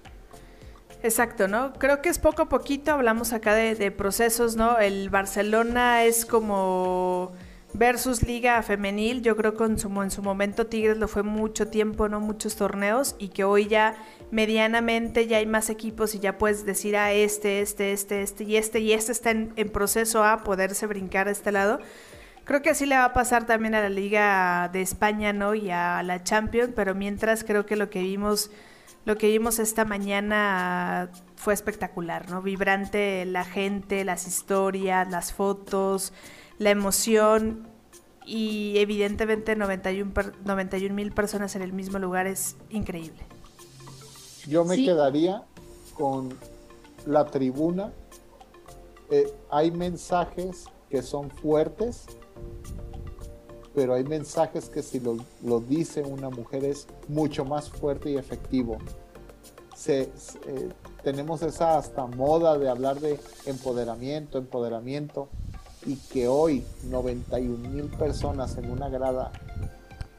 Exacto, 1.03 1.49
¿no? 1.49 1.73
Creo 1.73 2.03
que 2.03 2.11
es 2.11 2.19
poco 2.19 2.43
a 2.43 2.49
poquito, 2.49 2.93
hablamos 2.93 3.33
acá 3.33 3.55
de, 3.55 3.91
procesos, 3.91 4.57
¿no? 4.57 4.79
El 4.79 5.09
Barcelona 5.09 6.05
es 6.05 6.27
como 6.27 7.33
versus 7.75 8.23
liga 8.23 8.63
femenil, 8.63 9.23
yo 9.23 9.37
creo 9.37 9.55
que 9.57 9.65
en 9.65 9.79
su, 9.79 9.89
en 10.03 10.11
su 10.11 10.23
momento 10.23 10.67
Tigres 10.67 10.99
lo 10.99 11.09
fue 11.09 11.23
mucho 11.23 11.69
tiempo, 11.69 12.09
no 12.09 12.21
muchos 12.21 12.57
torneos, 12.57 13.17
y 13.19 13.29
que 13.29 13.45
hoy 13.45 13.67
ya 13.67 13.95
medianamente 14.31 15.27
ya 15.27 15.39
hay 15.39 15.47
más 15.47 15.71
equipos 15.71 16.15
y 16.15 16.19
ya 16.19 16.39
puedes 16.39 16.65
decir 16.65 16.97
a 16.97 17.07
ah, 17.07 17.13
este, 17.13 17.61
este, 17.61 17.93
este, 17.93 18.23
este 18.23 18.45
y 18.45 18.57
este, 18.57 18.81
y 18.81 18.93
este 18.93 19.13
está 19.13 19.31
en, 19.31 19.53
en 19.57 19.69
proceso 19.69 20.25
a 20.25 20.43
poderse 20.45 20.87
brincar 20.87 21.29
a 21.29 21.31
este 21.31 21.53
lado. 21.53 21.81
Creo 22.45 22.61
que 22.61 22.71
así 22.71 22.87
le 22.87 22.97
va 22.97 23.05
a 23.05 23.13
pasar 23.13 23.47
también 23.47 23.75
a 23.75 23.81
la 23.81 23.89
Liga 23.89 24.69
de 24.73 24.83
España, 24.83 25.33
¿no? 25.33 25.55
Y 25.55 25.71
a 25.71 26.03
la 26.03 26.25
Champions, 26.25 26.73
pero 26.75 26.95
mientras 26.95 27.45
creo 27.45 27.67
que 27.67 27.77
lo 27.77 27.89
que 27.89 28.01
vimos, 28.01 28.51
lo 29.05 29.17
que 29.17 29.29
vimos 29.29 29.61
esta 29.61 29.85
mañana 29.85 31.09
fue 31.37 31.55
espectacular, 31.55 32.29
¿no? 32.31 32.43
Vibrante 32.43 33.25
la 33.27 33.45
gente, 33.45 34.05
las 34.05 34.27
historias, 34.27 35.09
las 35.09 35.33
fotos, 35.33 36.13
la 36.59 36.71
emoción 36.71 37.69
y 38.25 38.75
evidentemente 38.77 39.57
91 39.57 40.95
mil 40.95 41.13
personas 41.13 41.57
en 41.57 41.63
el 41.63 41.73
mismo 41.73 41.99
lugar 41.99 42.27
es 42.27 42.57
increíble. 42.71 43.23
Yo 44.47 44.65
me 44.65 44.77
quedaría 44.77 45.45
con 45.95 46.35
la 47.07 47.25
tribuna. 47.27 47.93
Eh, 49.11 49.33
hay 49.51 49.71
mensajes 49.71 50.65
que 50.89 51.03
son 51.03 51.31
fuertes, 51.31 52.07
pero 53.75 53.95
hay 53.95 54.05
mensajes 54.05 54.69
que 54.69 54.83
si 54.83 55.01
lo, 55.01 55.61
dice 55.61 56.03
una 56.03 56.31
mujer 56.31 56.65
es 56.65 56.87
mucho 57.09 57.45
más 57.45 57.71
fuerte 57.71 58.11
y 58.11 58.17
efectivo. 58.17 58.79
Se, 59.77 60.03
eh, 60.03 60.11
tenemos 61.03 61.43
esa 61.43 61.79
hasta 61.79 62.07
moda 62.07 62.59
de 62.59 62.69
hablar 62.69 63.01
de 63.01 63.19
empoderamiento, 63.47 64.39
empoderamiento, 64.39 65.29
y 65.87 65.97
que 65.97 66.29
hoy 66.29 66.65
91 66.85 67.69
mil 67.69 67.89
personas 67.91 68.57
en 68.57 68.71
una 68.71 68.89
grada 68.89 69.33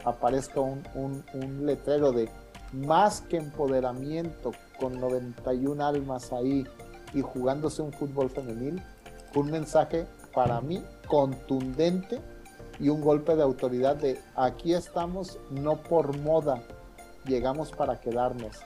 aparezca 0.04 0.60
un, 0.60 0.84
un, 0.96 1.66
letrero 1.66 2.12
de 2.12 2.30
más 2.74 3.22
que 3.22 3.38
empoderamiento 3.38 4.52
con 4.80 5.00
91 5.00 5.86
almas 5.86 6.34
ahí 6.34 6.66
y 7.14 7.22
jugándose 7.22 7.82
un 7.82 7.94
fútbol 7.94 8.30
femenil, 8.30 8.82
un 9.36 9.52
mensaje 9.52 10.06
para 10.34 10.60
mí 10.62 10.84
contundente 11.08 12.20
y 12.80 12.90
un 12.90 13.02
golpe 13.02 13.36
de 13.36 13.44
autoridad 13.44 13.96
de 13.96 14.20
aquí 14.36 14.74
estamos 14.74 15.40
no 15.52 15.82
por 15.84 16.18
moda, 16.18 16.64
llegamos 17.26 17.72
para 17.72 18.00
quedarnos. 18.00 18.58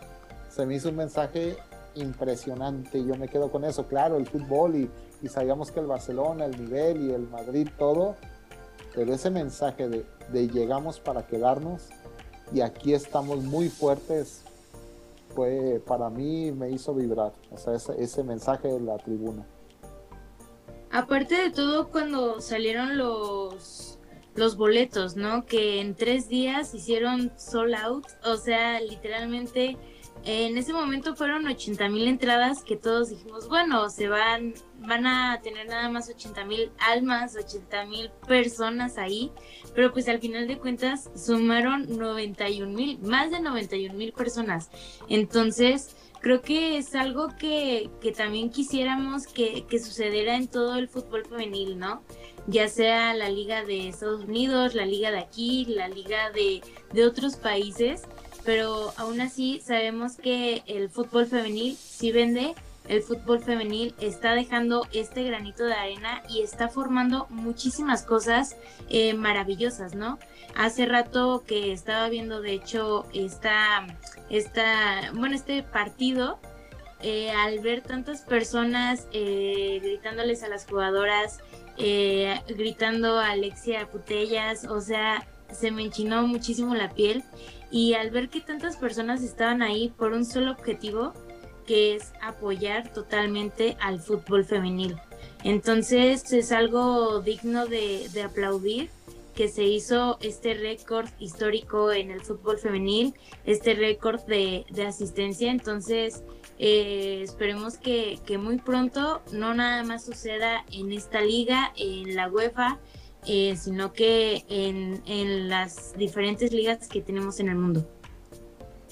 Se 0.50 0.66
me 0.66 0.76
hizo 0.76 0.90
un 0.90 0.96
mensaje 0.96 1.58
impresionante 1.98 3.04
yo 3.04 3.16
me 3.16 3.28
quedo 3.28 3.52
con 3.52 3.66
eso. 3.66 3.88
Claro, 3.88 4.18
el 4.18 4.28
fútbol 4.28 4.76
y, 4.76 4.92
y 5.22 5.28
sabíamos 5.30 5.72
que 5.72 5.80
el 5.80 5.88
Barcelona, 5.88 6.46
el 6.46 6.60
nivel 6.60 7.10
y 7.10 7.12
el 7.12 7.28
Madrid, 7.30 7.68
todo, 7.78 8.16
pero 8.94 9.14
ese 9.14 9.30
mensaje 9.30 9.88
de, 9.88 10.48
llegamos 10.48 11.00
para 11.00 11.26
quedarnos 11.28 11.90
y 12.54 12.62
aquí 12.62 12.94
estamos 12.94 13.44
muy 13.44 13.70
fuertes 13.70 14.44
fue 15.36 15.82
para 15.86 16.10
mí 16.10 16.52
me 16.52 16.72
hizo 16.72 16.94
vibrar, 16.94 17.34
o 17.52 17.58
sea, 17.58 17.76
ese, 17.76 18.02
ese 18.02 18.24
mensaje 18.24 18.68
de 18.68 18.80
la 18.80 18.98
tribuna. 18.98 19.46
Aparte 20.92 21.36
de 21.36 21.52
todo, 21.52 21.90
cuando 21.90 22.40
salieron 22.42 22.98
los 22.98 23.98
los 24.38 24.56
boletos, 24.56 25.16
¿no? 25.16 25.46
Que 25.46 25.82
en 25.82 25.96
tres 25.96 26.30
días 26.30 26.74
hicieron 26.74 27.32
sold 27.38 27.74
out, 27.74 28.06
o 28.24 28.38
sea, 28.38 28.80
literalmente 28.80 29.78
en 30.26 30.58
ese 30.58 30.74
momento 30.74 31.16
fueron 31.16 31.48
80 31.48 31.90
mil 31.90 32.08
entradas 32.08 32.64
que 32.64 32.76
todos 32.76 33.10
dijimos, 33.10 33.48
bueno, 33.48 33.90
se 33.90 34.08
van, 34.08 34.54
van 34.80 35.06
a 35.06 35.40
tener 35.42 35.68
nada 35.68 35.90
más 35.90 36.10
80 36.10 36.46
mil 36.46 36.72
almas, 36.80 37.36
80 37.36 37.86
mil 37.86 38.10
personas 38.28 38.98
ahí, 38.98 39.32
pero 39.74 39.94
pues 39.94 40.08
al 40.08 40.20
final 40.20 40.48
de 40.48 40.58
cuentas 40.58 41.10
sumaron 41.16 41.98
91 41.98 42.72
mil, 42.72 43.00
más 43.00 43.32
de 43.32 43.40
91 43.40 43.94
mil 43.94 44.12
personas. 44.14 44.70
Entonces, 45.10 45.96
creo 46.22 46.42
que 46.42 46.78
es 46.78 46.96
algo 46.96 47.30
que, 47.40 47.90
que 48.02 48.12
también 48.12 48.50
quisiéramos 48.50 49.28
que, 49.28 49.66
que 49.70 49.80
sucediera 49.80 50.36
en 50.36 50.48
todo 50.48 50.76
el 50.76 50.88
fútbol 50.88 51.26
femenil, 51.26 51.78
¿no? 51.78 52.04
ya 52.48 52.70
sea 52.70 53.14
la 53.14 53.30
liga 53.30 53.64
de 53.64 53.90
Estados 53.90 54.24
Unidos, 54.24 54.74
la 54.74 54.86
liga 54.86 55.12
de 55.12 55.20
aquí, 55.20 55.66
la 55.66 55.90
liga 55.90 56.32
de, 56.32 56.62
otros 57.06 57.36
países, 57.36 58.04
pero 58.48 58.94
aún 58.96 59.20
así 59.20 59.60
sabemos 59.60 60.16
que 60.16 60.64
el 60.68 60.90
fútbol 60.90 61.26
femenil 61.26 61.76
sí 61.76 62.14
vende, 62.14 62.56
el 62.88 63.02
fútbol 63.02 63.42
femenil 63.42 63.94
está 64.00 64.36
dejando 64.36 64.88
este 64.94 65.22
granito 65.24 65.66
de 65.66 65.74
arena 65.74 66.24
y 66.30 66.44
está 66.44 66.70
formando 66.70 67.28
muchísimas 67.30 68.04
cosas 68.04 68.56
eh, 68.88 69.14
maravillosas, 69.16 69.96
¿no? 69.96 70.18
Hace 70.56 70.86
rato 70.86 71.44
que 71.46 71.74
estaba 71.74 72.08
viendo, 72.08 72.40
de 72.40 72.54
hecho, 72.54 73.06
esta, 73.14 73.86
esta 74.30 75.12
bueno, 75.14 75.36
este 75.36 75.62
partido, 75.62 76.40
eh, 77.02 77.32
al 77.32 77.60
ver 77.60 77.82
tantas 77.82 78.22
personas 78.22 79.08
eh, 79.12 79.82
gritándoles 79.84 80.44
a 80.44 80.48
las 80.48 80.66
jugadoras, 80.66 81.40
eh, 81.78 82.40
gritando 82.48 83.20
a 83.20 83.32
Alexia 83.32 83.90
Putellas, 83.92 84.64
o 84.64 84.80
sea, 84.80 85.28
se 85.52 85.70
me 85.72 85.84
enchinó 85.84 86.26
muchísimo 86.26 86.76
la 86.76 86.92
piel 86.92 87.26
y 87.72 87.94
al 87.94 88.12
ver 88.12 88.30
que 88.30 88.42
tantas 88.42 88.78
personas 88.78 89.24
estaban 89.24 89.62
ahí 89.62 89.90
por 89.90 90.14
un 90.14 90.26
solo 90.26 90.52
objetivo, 90.52 91.14
que 91.66 91.96
es 91.96 92.14
apoyar 92.22 92.94
totalmente 92.94 93.78
al 93.82 94.00
fútbol 94.00 94.46
femenil. 94.46 94.96
Entonces 95.44 96.32
es 96.32 96.52
algo 96.52 97.22
digno 97.22 97.68
de, 97.68 98.10
aplaudir 98.24 98.90
que 99.36 99.50
se 99.50 99.64
hizo 99.64 100.18
este 100.22 100.56
récord 100.56 101.08
histórico 101.20 101.92
en 101.92 102.10
el 102.10 102.22
fútbol 102.22 102.58
femenil, 102.58 103.14
este 103.46 103.76
récord 103.76 104.22
de, 104.22 104.66
de 104.72 104.88
asistencia. 104.88 105.52
Entonces, 105.52 106.24
eh, 106.60 107.22
esperemos 107.24 107.78
que, 107.78 108.20
muy 108.40 108.58
pronto 108.58 109.22
no 109.32 109.54
nada 109.54 109.84
más 109.84 110.06
suceda 110.06 110.66
en 110.72 110.92
esta 110.92 111.22
liga, 111.22 111.72
en 111.78 112.16
la 112.16 112.30
UEFA, 112.30 112.80
eh, 113.28 113.56
sino 113.58 113.92
que 113.94 114.46
en, 114.48 115.50
las 115.50 115.94
diferentes 115.98 116.52
ligas 116.54 116.88
que 116.88 117.02
tenemos 117.02 117.40
en 117.40 117.50
el 117.50 117.56
mundo. 117.56 117.86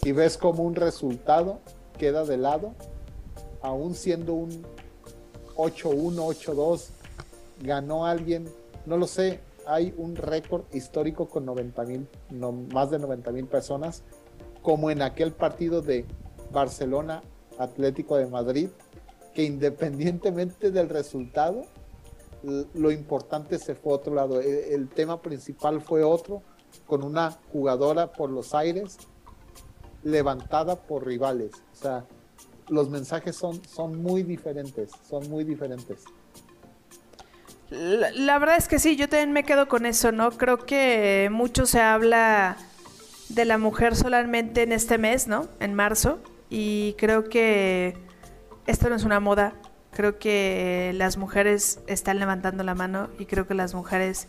Y 0.03 0.11
ves 0.11 0.37
como 0.37 0.63
un 0.63 0.75
resultado 0.75 1.59
queda 1.97 2.25
de 2.25 2.37
lado, 2.37 2.73
aún 3.61 3.95
siendo 3.95 4.33
un 4.33 4.65
8-1, 5.55 6.15
8-2, 6.15 6.89
ganó 7.61 8.05
alguien, 8.05 8.49
no 8.85 8.97
lo 8.97 9.07
sé, 9.07 9.39
hay 9.65 9.93
un 9.97 10.15
récord 10.15 10.63
histórico 10.73 11.27
con 11.27 11.45
90 11.45 11.83
mil, 11.85 12.07
no, 12.29 12.51
más 12.51 12.91
de 12.91 12.99
90 12.99 13.31
mil 13.31 13.45
personas, 13.45 14.03
como 14.61 14.91
en 14.91 15.01
aquel 15.01 15.31
partido 15.31 15.81
de 15.81 16.05
Barcelona 16.51 17.23
Atlético 17.57 18.17
de 18.17 18.27
Madrid, 18.27 18.69
que 19.33 19.43
independientemente 19.43 20.71
del 20.71 20.89
resultado, 20.89 21.65
lo 22.73 22.91
importante 22.91 23.57
se 23.59 23.75
fue 23.75 23.93
a 23.93 23.95
otro 23.95 24.13
lado. 24.13 24.41
E, 24.41 24.73
el, 24.73 24.87
tema 24.87 25.21
principal 25.21 25.81
fue 25.81 26.03
otro, 26.03 26.41
con 26.85 27.03
una 27.03 27.31
jugadora 27.51 28.11
por 28.11 28.29
los 28.29 28.53
aires, 28.53 28.97
levantada 30.03 30.75
por 30.75 31.05
rivales. 31.05 31.51
O 31.73 31.75
sea, 31.75 32.05
los 32.69 32.89
mensajes 32.89 33.35
son, 33.35 33.61
son 33.65 34.01
muy 34.01 34.23
diferentes, 34.23 34.91
son 35.07 35.29
muy 35.29 35.43
diferentes. 35.43 36.03
La, 37.69 38.11
la, 38.11 38.39
verdad 38.39 38.57
es 38.57 38.67
que 38.67 38.77
sí, 38.77 38.95
yo 38.95 39.09
también 39.09 39.31
me 39.31 39.43
quedo 39.43 39.67
con 39.67 39.85
eso, 39.85 40.11
¿no? 40.11 40.31
Creo 40.31 40.59
que 40.59 41.29
mucho 41.31 41.65
se 41.65 41.81
habla 41.81 42.57
de 43.29 43.45
la 43.45 43.57
mujer 43.57 43.95
solamente 43.95 44.63
en 44.63 44.71
este 44.71 44.97
mes, 44.97 45.27
¿no? 45.27 45.47
En 45.59 45.73
marzo. 45.73 46.19
Y 46.49 46.93
creo 46.97 47.23
que 47.23 47.97
esto 48.67 48.89
no 48.89 48.95
es 48.95 49.03
una 49.03 49.19
moda. 49.19 49.53
Creo 49.95 50.19
que 50.19 50.91
las 50.95 51.17
mujeres 51.17 51.79
están 51.87 52.19
levantando 52.19 52.63
la 52.63 52.75
mano 52.75 53.09
y 53.17 53.25
creo 53.25 53.47
que 53.47 53.53
las 53.53 53.73
mujeres 53.73 54.27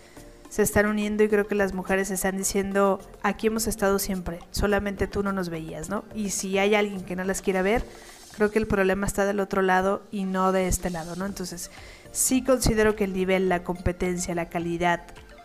se 0.49 0.63
están 0.63 0.87
uniendo 0.87 1.25
y 1.25 1.29
creo 1.29 1.49
que 1.49 1.57
las 1.57 1.75
mujeres 1.75 2.11
están 2.13 2.37
diciendo, 2.37 3.01
aquí 3.23 3.49
hemos 3.49 3.67
estado 3.67 3.99
siempre, 3.99 4.39
solamente 4.53 5.09
tú 5.09 5.25
no 5.25 5.33
nos 5.33 5.49
veías, 5.49 5.91
¿no? 5.91 6.05
Y 6.15 6.31
si 6.31 6.57
hay 6.59 6.77
alguien 6.77 7.03
que 7.03 7.17
no 7.17 7.25
las 7.25 7.43
quiera 7.43 7.63
ver, 7.63 7.85
creo 8.37 8.51
que 8.53 8.61
el 8.61 8.69
problema 8.69 9.09
está 9.09 9.27
del 9.27 9.41
otro 9.41 9.61
lado 9.61 10.05
y 10.13 10.25
no 10.25 10.53
de 10.53 10.69
este 10.69 10.89
lado, 10.89 11.17
¿no? 11.17 11.27
Entonces, 11.27 11.73
sí 12.13 12.45
considero 12.45 12.95
que 12.95 13.05
el 13.05 13.13
nivel, 13.13 13.49
la 13.49 13.65
competencia, 13.65 14.37
la 14.37 14.49
calidad 14.49 15.03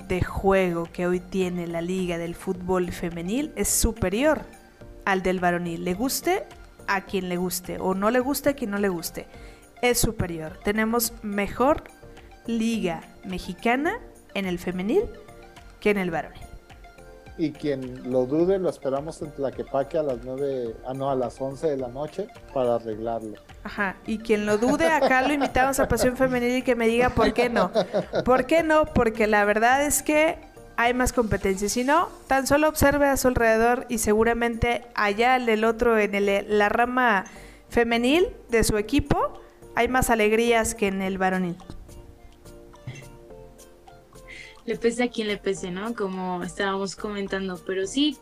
de 0.08 0.24
juego 0.24 0.88
que 0.92 1.08
hoy 1.08 1.20
tiene 1.20 1.66
la 1.66 1.82
liga 1.82 2.18
del 2.18 2.36
fútbol 2.36 2.92
femenil 2.92 3.52
es 3.56 3.70
superior 3.70 4.42
al 5.06 5.24
del 5.24 5.40
varonil. 5.40 5.84
Le 5.84 5.94
guste 5.94 6.44
a 6.88 7.02
quien 7.02 7.30
le 7.30 7.38
guste 7.38 7.78
o 7.80 7.94
no 7.94 8.12
le 8.12 8.20
guste 8.20 8.50
a 8.50 8.54
quien 8.54 8.72
no 8.72 8.78
le 8.78 8.90
guste. 8.90 9.28
Es 9.82 10.00
superior. 10.00 10.60
Tenemos 10.64 11.14
mejor 11.24 11.84
liga 12.46 13.02
mexicana 13.24 14.00
en 14.34 14.46
el 14.46 14.60
femenil 14.60 15.04
que 15.80 15.90
en 15.90 15.98
el 15.98 16.12
varonil. 16.12 16.42
Y 17.38 17.52
quien 17.52 18.12
lo 18.12 18.26
dude, 18.26 18.60
lo 18.60 18.70
esperamos 18.70 19.22
en 19.22 19.32
Tlaquepaque 19.32 19.98
a 19.98 20.04
las 20.04 20.20
9, 20.24 20.76
ah 20.86 20.94
no, 20.94 21.10
a 21.10 21.16
las 21.16 21.40
11 21.42 21.70
de 21.70 21.78
la 21.78 21.88
noche 21.88 22.28
para 22.54 22.76
arreglarlo. 22.76 23.36
Ajá, 23.64 23.96
y 24.06 24.20
quien 24.20 24.46
lo 24.46 24.58
dude, 24.58 24.86
acá 24.86 25.22
lo 25.22 25.34
invitamos 25.34 25.80
a 25.80 25.88
Pasión 25.88 26.18
Femenil 26.18 26.58
y 26.58 26.62
que 26.62 26.76
me 26.76 26.88
diga 26.88 27.10
por 27.10 27.34
qué 27.34 27.50
no. 27.50 27.72
¿Por 28.26 28.46
qué 28.46 28.64
no? 28.64 28.86
Porque 28.86 29.28
la 29.28 29.46
verdad 29.46 29.84
es 29.86 30.04
que 30.04 30.38
hay 30.78 30.94
más 30.94 31.14
competencia. 31.14 31.70
Si 31.70 31.84
no, 31.84 32.10
tan 32.28 32.48
solo 32.48 32.68
observe 32.68 33.08
a 33.08 33.18
su 33.18 33.30
alrededor 33.30 33.86
y 33.88 34.00
seguramente 34.00 34.84
allá 34.94 35.36
el 35.36 35.64
otro, 35.64 35.98
en 35.98 36.16
el, 36.16 36.58
la 36.58 36.70
rama 36.70 37.26
femenil 37.70 38.28
de 38.50 38.64
su 38.64 38.78
equipo, 38.78 39.42
hay 39.82 39.88
más 39.88 40.10
alegrías 40.10 40.76
que 40.76 40.88
en 40.88 41.02
el 41.02 41.18
varonil 41.18 41.56
le 44.66 44.78
pese 44.78 45.04
a 45.04 45.10
quien 45.10 45.28
le 45.28 45.38
pese, 45.38 45.72
¿no? 45.72 45.96
Como 45.96 46.44
estábamos 46.44 46.96
comentando, 46.96 47.60
pero 47.66 47.88
sí, 47.88 48.18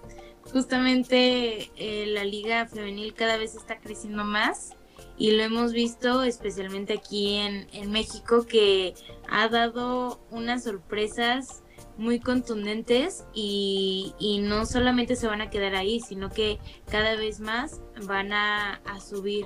justamente 0.52 1.70
eh, 1.76 2.06
la 2.08 2.24
liga 2.24 2.66
femenil 2.66 3.14
cada 3.14 3.38
vez 3.38 3.56
está 3.56 3.78
creciendo 3.80 4.24
más 4.24 4.72
y 5.18 5.32
lo 5.32 5.44
hemos 5.44 5.74
visto 5.74 6.24
especialmente 6.24 6.94
aquí 6.94 7.36
en, 7.36 7.68
en 7.74 7.92
México 7.92 8.46
que 8.46 8.94
ha 9.30 9.50
dado 9.50 10.22
unas 10.32 10.64
sorpresas 10.64 11.62
muy 11.98 12.22
contundentes 12.22 13.26
y, 13.34 14.16
no 14.42 14.66
solamente 14.66 15.18
se 15.18 15.28
van 15.28 15.42
a 15.42 15.50
quedar 15.50 15.76
ahí, 15.76 16.00
sino 16.00 16.30
que 16.30 16.58
cada 16.90 17.16
vez 17.16 17.42
más 17.42 17.82
van 18.08 18.32
a, 18.32 18.82
subir 19.02 19.46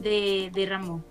de 0.00 0.66
ramo 0.68 1.04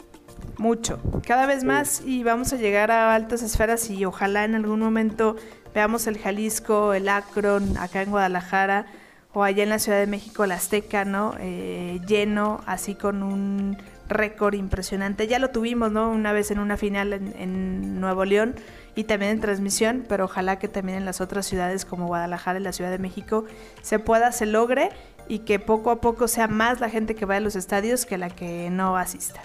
mucho, 0.57 0.99
cada 1.26 1.45
vez 1.45 1.64
más 1.64 2.01
y 2.05 2.23
vamos 2.23 2.53
a 2.53 2.57
llegar 2.57 2.91
a 2.91 3.14
altas 3.14 3.41
esferas 3.41 3.89
y 3.89 4.05
ojalá 4.05 4.43
en 4.43 4.55
algún 4.55 4.80
momento 4.80 5.35
veamos 5.73 6.07
el 6.07 6.18
Jalisco, 6.18 6.93
el 6.93 7.07
Akron, 7.09 7.77
acá 7.77 8.01
en 8.01 8.09
Guadalajara 8.09 8.88
o 9.34 9.43
allá 9.43 9.64
en 9.64 9.69
la 9.69 9.77
Ciudad 9.77 9.99
de 9.99 10.07
México, 10.07 10.43
el 10.43 10.51
Azteca, 10.51 11.05
¿no? 11.05 11.35
Eh, 11.39 11.99
lleno, 12.07 12.61
así 12.65 12.95
con 12.95 13.22
un 13.22 13.77
récord 14.09 14.55
impresionante. 14.55 15.27
Ya 15.27 15.38
lo 15.38 15.49
tuvimos, 15.49 15.91
¿no? 15.91 16.09
Una 16.09 16.31
vez 16.31 16.49
en 16.49 16.59
una 16.59 16.77
final 16.77 17.14
en, 17.14 17.35
en, 17.38 17.99
Nuevo 17.99 18.26
León 18.26 18.55
y 18.95 19.03
también 19.03 19.34
en 19.34 19.39
transmisión, 19.41 20.05
pero 20.07 20.26
ojalá 20.26 20.57
que 20.57 20.68
también 20.68 20.97
en 20.97 21.05
las 21.05 21.22
otras 21.22 21.45
ciudades 21.45 21.85
como 21.85 22.07
Guadalajara 22.07 22.59
y 22.59 22.64
la 22.64 22.72
Ciudad 22.72 22.89
de 22.89 22.97
México 22.97 23.45
se 23.81 23.99
pueda, 23.99 24.31
se 24.31 24.47
logre 24.47 24.89
y 25.27 25.39
que 25.39 25.59
poco 25.59 25.91
a 25.91 26.01
poco 26.01 26.27
sea 26.27 26.47
más 26.47 26.80
la 26.80 26.89
gente 26.89 27.14
que 27.14 27.26
va 27.26 27.35
a 27.35 27.39
los 27.39 27.55
estadios 27.55 28.05
que 28.05 28.18
la 28.18 28.30
que 28.30 28.69
no 28.72 28.97
asista. 28.97 29.41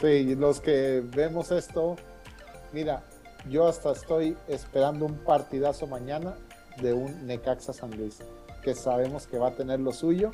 Sí, 0.00 0.34
los 0.34 0.62
que 0.62 1.02
vemos 1.14 1.50
esto, 1.50 1.96
mira, 2.72 3.02
yo 3.50 3.66
hasta 3.66 3.92
estoy 3.92 4.34
esperando 4.48 5.04
un 5.04 5.18
partidazo 5.18 5.86
mañana 5.86 6.36
de 6.80 6.94
un 6.94 7.26
Necaxa 7.26 7.74
San 7.74 7.90
Luis, 7.90 8.20
que 8.62 8.74
sabemos 8.74 9.26
que 9.26 9.36
va 9.36 9.48
a 9.48 9.54
tener 9.54 9.78
lo 9.78 9.92
suyo, 9.92 10.30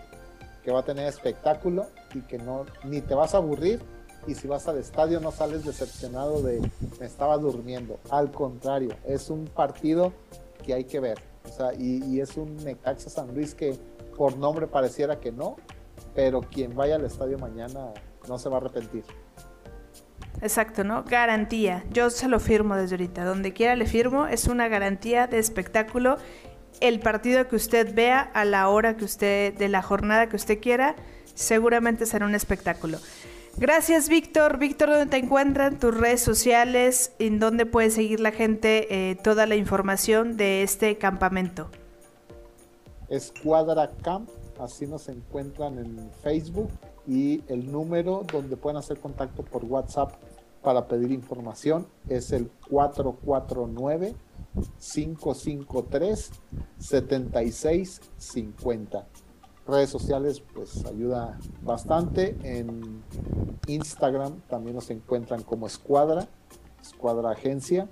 que 0.63 0.71
va 0.71 0.81
a 0.81 0.85
tener 0.85 1.09
espectáculo 1.09 1.87
y 2.15 2.21
que 2.21 2.39
no 2.39 2.65
ni 2.85 3.01
te 3.01 3.17
vas 3.17 3.35
a 3.35 3.39
aburrir 3.39 3.81
y 4.29 4.37
si 4.37 4.47
vas 4.47 4.69
al 4.69 4.79
estadio 4.79 5.19
no 5.19 5.33
sales 5.33 5.65
decepcionado 5.65 6.43
de 6.43 6.61
me 7.01 7.07
estaba 7.07 7.37
durmiendo. 7.37 7.99
Al 8.11 8.31
contrario, 8.31 8.95
es 9.05 9.31
un 9.31 9.47
partido 9.47 10.13
que 10.65 10.75
hay 10.75 10.85
que 10.85 11.01
ver. 11.01 11.19
O 11.45 11.49
sea, 11.49 11.75
y, 11.75 12.05
y 12.05 12.21
es 12.21 12.37
un 12.37 12.57
Necaxa 12.59 13.11
San 13.11 13.35
Luis 13.35 13.57
que 13.57 13.77
por 14.17 14.37
nombre 14.37 14.69
pareciera 14.69 15.19
que 15.19 15.33
no, 15.33 15.57
pero 16.15 16.41
quien 16.41 16.77
vaya 16.77 16.95
al 16.95 17.05
estadio 17.05 17.37
mañana 17.37 17.93
no 18.29 18.39
se 18.39 18.49
va 18.49 18.59
a 18.59 18.61
arrepentir. 18.61 19.03
Exacto, 20.43 20.85
¿no? 20.85 21.05
Garantía. 21.05 21.85
Yo 21.91 22.11
se 22.11 22.29
lo 22.29 22.41
firmo 22.41 22.77
desde 22.77 22.95
ahorita. 22.97 23.25
Donde 23.25 23.53
quiera 23.53 23.77
le 23.77 23.87
firmo. 23.87 24.27
Es 24.27 24.47
una 24.47 24.69
garantía 24.69 25.27
de 25.27 25.39
espectáculo. 25.39 26.19
El 26.81 27.01
partido 27.01 27.49
que 27.49 27.57
usted 27.57 27.95
vea 27.95 28.21
a 28.21 28.45
la 28.45 28.69
hora 28.69 28.97
que 28.97 29.05
usted, 29.05 29.55
de 29.55 29.69
la 29.69 29.83
jornada 29.83 30.29
que 30.29 30.37
usted 30.37 30.61
quiera, 30.61 30.95
seguramente 31.35 32.07
será 32.07 32.27
un 32.27 32.35
espectáculo. 32.35 32.99
Gracias, 33.59 34.11
Víctor. 34.11 34.59
Víctor, 34.59 34.91
¿dónde 34.91 35.07
te 35.07 35.17
encuentran 35.17 35.79
tus 35.79 35.97
redes 35.97 36.21
sociales? 36.21 37.13
¿En 37.19 37.39
dónde 37.39 37.65
puede 37.65 37.91
seguir 37.91 38.21
la 38.21 38.31
gente 38.31 39.11
eh, 39.11 39.15
toda 39.17 39.47
la 39.47 39.57
información 39.57 40.37
de 40.37 40.63
este 40.63 40.99
campamento? 40.99 41.71
Escuadra 43.09 43.91
Camp, 44.03 44.29
así 44.61 44.87
nos 44.87 45.09
encuentran 45.09 45.79
en 45.79 46.11
Facebook 46.23 46.69
y 47.07 47.43
el 47.49 47.71
número 47.71 48.27
donde 48.31 48.57
pueden 48.57 48.77
hacer 48.77 48.99
contacto 48.99 49.43
por 49.43 49.65
WhatsApp 49.65 50.13
para 50.67 50.89
pedir 50.89 51.13
información 51.13 51.87
es 52.09 52.33
el 52.33 52.51
449 52.69 54.17
553 54.81 56.33
7650. 56.81 59.07
Redes 59.65 59.91
sociales 59.91 60.43
pues 60.53 60.85
ayuda 60.87 61.39
bastante. 61.63 62.37
En 62.43 63.05
Instagram 63.69 64.41
también 64.49 64.75
nos 64.75 64.91
encuentran 64.91 65.45
como 65.45 65.69
Escuadra, 65.69 66.29
Escuadra 66.83 67.31
Agencia. 67.31 67.89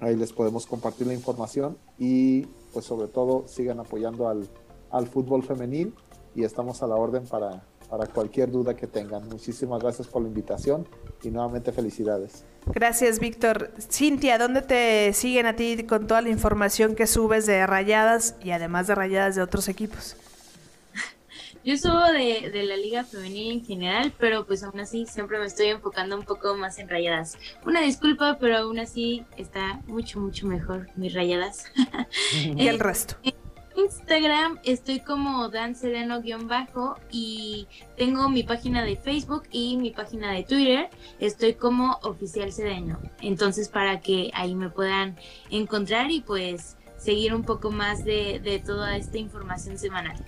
Ahí 0.00 0.16
les 0.16 0.32
podemos 0.32 0.66
compartir 0.66 1.06
la 1.06 1.14
información 1.14 1.78
y 1.96 2.46
pues 2.72 2.86
sobre 2.86 3.06
todo 3.06 3.46
sigan 3.46 3.78
apoyando 3.78 4.26
al, 4.26 4.48
al 4.90 5.06
fútbol 5.06 5.44
femenil 5.44 5.94
y 6.34 6.42
estamos 6.42 6.82
a 6.82 6.88
la 6.88 6.96
orden 6.96 7.24
para 7.28 7.67
para 7.88 8.06
cualquier 8.06 8.50
duda 8.50 8.74
que 8.74 8.86
tengan. 8.86 9.28
Muchísimas 9.28 9.82
gracias 9.82 10.06
por 10.08 10.22
la 10.22 10.28
invitación 10.28 10.86
y 11.22 11.30
nuevamente 11.30 11.72
felicidades. 11.72 12.44
Gracias, 12.66 13.18
Víctor. 13.18 13.70
Cintia, 13.78 14.38
¿dónde 14.38 14.62
te 14.62 15.12
siguen 15.14 15.46
a 15.46 15.56
ti 15.56 15.84
con 15.84 16.06
toda 16.06 16.20
la 16.20 16.28
información 16.28 16.94
que 16.94 17.06
subes 17.06 17.46
de 17.46 17.66
rayadas 17.66 18.36
y 18.42 18.50
además 18.50 18.86
de 18.86 18.94
rayadas 18.94 19.36
de 19.36 19.42
otros 19.42 19.68
equipos? 19.68 20.16
Yo 21.64 21.78
subo 21.78 22.04
de, 22.12 22.50
de, 22.50 22.62
la 22.64 22.76
liga 22.76 23.04
femenina 23.04 23.54
en 23.54 23.64
general, 23.64 24.12
pero 24.18 24.46
pues 24.46 24.62
aún 24.62 24.80
así 24.80 25.06
siempre 25.06 25.38
me 25.38 25.46
estoy 25.46 25.68
enfocando 25.68 26.16
un 26.16 26.24
poco 26.24 26.54
más 26.56 26.78
en 26.78 26.88
rayadas. 26.88 27.38
Una 27.64 27.80
disculpa, 27.80 28.36
pero 28.38 28.58
aún 28.58 28.78
así 28.78 29.24
está 29.36 29.80
mucho, 29.86 30.20
mucho 30.20 30.46
mejor 30.46 30.88
mis 30.96 31.14
rayadas. 31.14 31.64
y 32.34 32.68
el 32.68 32.78
resto. 32.78 33.16
Instagram 33.78 34.58
estoy 34.64 35.00
como 35.00 35.48
Dan 35.50 35.76
bajo 36.48 36.96
y 37.12 37.68
tengo 37.96 38.28
mi 38.28 38.42
página 38.42 38.82
de 38.82 38.96
Facebook 38.96 39.44
y 39.52 39.76
mi 39.76 39.90
página 39.90 40.32
de 40.32 40.42
Twitter. 40.42 40.90
Estoy 41.20 41.54
como 41.54 41.98
Oficial 42.02 42.50
Sedeno. 42.52 42.98
Entonces 43.20 43.68
para 43.68 44.00
que 44.00 44.30
ahí 44.34 44.54
me 44.56 44.68
puedan 44.68 45.16
encontrar 45.50 46.10
y 46.10 46.20
pues 46.20 46.76
seguir 46.96 47.34
un 47.34 47.44
poco 47.44 47.70
más 47.70 48.04
de, 48.04 48.40
de 48.40 48.58
toda 48.58 48.96
esta 48.96 49.18
información 49.18 49.78
semanal. 49.78 50.18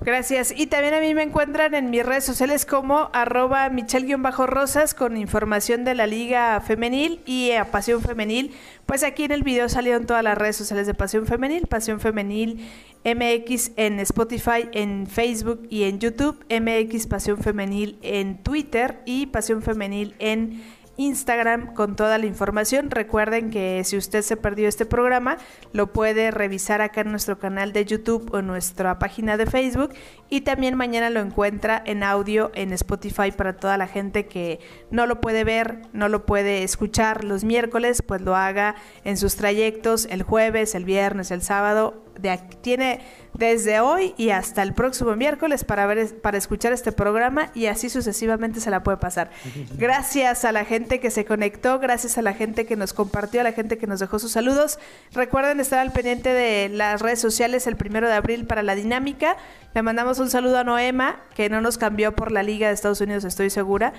Gracias. 0.00 0.54
Y 0.56 0.68
también 0.68 0.94
a 0.94 1.00
mí 1.00 1.12
me 1.12 1.22
encuentran 1.22 1.74
en 1.74 1.90
mis 1.90 2.06
redes 2.06 2.24
sociales 2.24 2.64
como 2.64 3.10
arroba 3.12 3.68
michel-rosas 3.68 4.94
con 4.94 5.16
información 5.16 5.84
de 5.84 5.94
la 5.94 6.06
Liga 6.06 6.60
Femenil 6.60 7.20
y 7.26 7.50
a 7.52 7.70
Pasión 7.72 8.00
Femenil. 8.00 8.54
Pues 8.86 9.02
aquí 9.02 9.24
en 9.24 9.32
el 9.32 9.42
video 9.42 9.68
salieron 9.68 10.06
todas 10.06 10.22
las 10.22 10.38
redes 10.38 10.56
sociales 10.56 10.86
de 10.86 10.94
Pasión 10.94 11.26
Femenil, 11.26 11.66
Pasión 11.66 11.98
Femenil 11.98 12.64
MX 13.04 13.72
en 13.76 13.98
Spotify, 14.00 14.68
en 14.72 15.06
Facebook 15.06 15.66
y 15.68 15.84
en 15.84 15.98
YouTube, 15.98 16.44
MX 16.48 17.06
Pasión 17.06 17.38
Femenil 17.38 17.98
en 18.02 18.42
Twitter 18.42 19.00
y 19.04 19.26
Pasión 19.26 19.62
Femenil 19.62 20.14
en 20.20 20.62
Instagram 20.98 21.72
con 21.72 21.96
toda 21.96 22.18
la 22.18 22.26
información. 22.26 22.90
Recuerden 22.90 23.50
que 23.50 23.82
si 23.84 23.96
usted 23.96 24.20
se 24.22 24.36
perdió 24.36 24.68
este 24.68 24.84
programa, 24.84 25.38
lo 25.72 25.92
puede 25.92 26.30
revisar 26.30 26.82
acá 26.82 27.00
en 27.00 27.10
nuestro 27.10 27.38
canal 27.38 27.72
de 27.72 27.86
YouTube 27.86 28.28
o 28.34 28.40
en 28.40 28.46
nuestra 28.46 28.98
página 28.98 29.38
de 29.38 29.46
Facebook 29.46 29.94
y 30.28 30.42
también 30.42 30.74
mañana 30.74 31.08
lo 31.08 31.20
encuentra 31.20 31.82
en 31.86 32.02
audio 32.02 32.50
en 32.54 32.72
Spotify 32.72 33.30
para 33.30 33.56
toda 33.56 33.78
la 33.78 33.86
gente 33.86 34.26
que 34.26 34.60
no 34.90 35.06
lo 35.06 35.20
puede 35.20 35.44
ver, 35.44 35.82
no 35.92 36.08
lo 36.08 36.26
puede 36.26 36.64
escuchar 36.64 37.24
los 37.24 37.44
miércoles, 37.44 38.02
pues 38.02 38.20
lo 38.20 38.36
haga 38.36 38.74
en 39.04 39.16
sus 39.16 39.36
trayectos 39.36 40.06
el 40.10 40.22
jueves, 40.22 40.74
el 40.74 40.84
viernes, 40.84 41.30
el 41.30 41.42
sábado, 41.42 42.02
de, 42.20 42.36
tiene 42.60 43.00
desde 43.38 43.78
hoy 43.78 44.14
y 44.16 44.30
hasta 44.30 44.62
el 44.62 44.74
próximo 44.74 45.14
miércoles 45.14 45.62
para 45.62 45.86
ver 45.86 46.20
para 46.20 46.36
escuchar 46.36 46.72
este 46.72 46.90
programa 46.90 47.50
y 47.54 47.66
así 47.66 47.88
sucesivamente 47.88 48.60
se 48.60 48.68
la 48.68 48.82
puede 48.82 48.98
pasar. 48.98 49.30
Gracias 49.76 50.44
a 50.44 50.50
la 50.50 50.64
gente 50.64 50.98
que 50.98 51.10
se 51.12 51.24
conectó, 51.24 51.78
gracias 51.78 52.18
a 52.18 52.22
la 52.22 52.34
gente 52.34 52.66
que 52.66 52.74
nos 52.74 52.92
compartió, 52.92 53.40
a 53.40 53.44
la 53.44 53.52
gente 53.52 53.78
que 53.78 53.86
nos 53.86 54.00
dejó 54.00 54.18
sus 54.18 54.32
saludos. 54.32 54.80
Recuerden 55.12 55.60
estar 55.60 55.78
al 55.78 55.92
pendiente 55.92 56.30
de 56.30 56.68
las 56.68 57.00
redes 57.00 57.20
sociales 57.20 57.68
el 57.68 57.76
primero 57.76 58.08
de 58.08 58.14
abril 58.14 58.44
para 58.44 58.64
la 58.64 58.74
dinámica. 58.74 59.36
Le 59.72 59.82
mandamos 59.82 60.18
un 60.18 60.30
saludo 60.30 60.58
a 60.58 60.64
Noema, 60.64 61.20
que 61.36 61.48
no 61.48 61.60
nos 61.60 61.78
cambió 61.78 62.16
por 62.16 62.32
la 62.32 62.42
Liga 62.42 62.66
de 62.66 62.74
Estados 62.74 63.00
Unidos, 63.00 63.24
estoy 63.24 63.50
segura. 63.50 63.92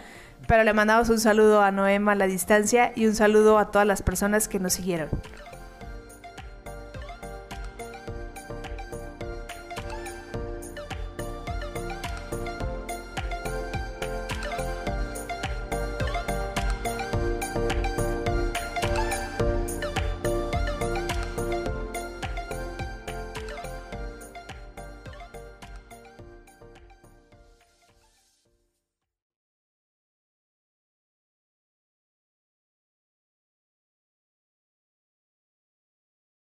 Pero 0.47 0.63
le 0.63 0.73
mandamos 0.73 1.09
un 1.09 1.19
saludo 1.19 1.61
a 1.61 1.71
Noema 1.71 2.11
a 2.11 2.15
la 2.15 2.27
distancia 2.27 2.91
y 2.95 3.05
un 3.05 3.15
saludo 3.15 3.57
a 3.57 3.71
todas 3.71 3.87
las 3.87 4.01
personas 4.01 4.49
que 4.49 4.59
nos 4.59 4.73
siguieron. 4.73 5.09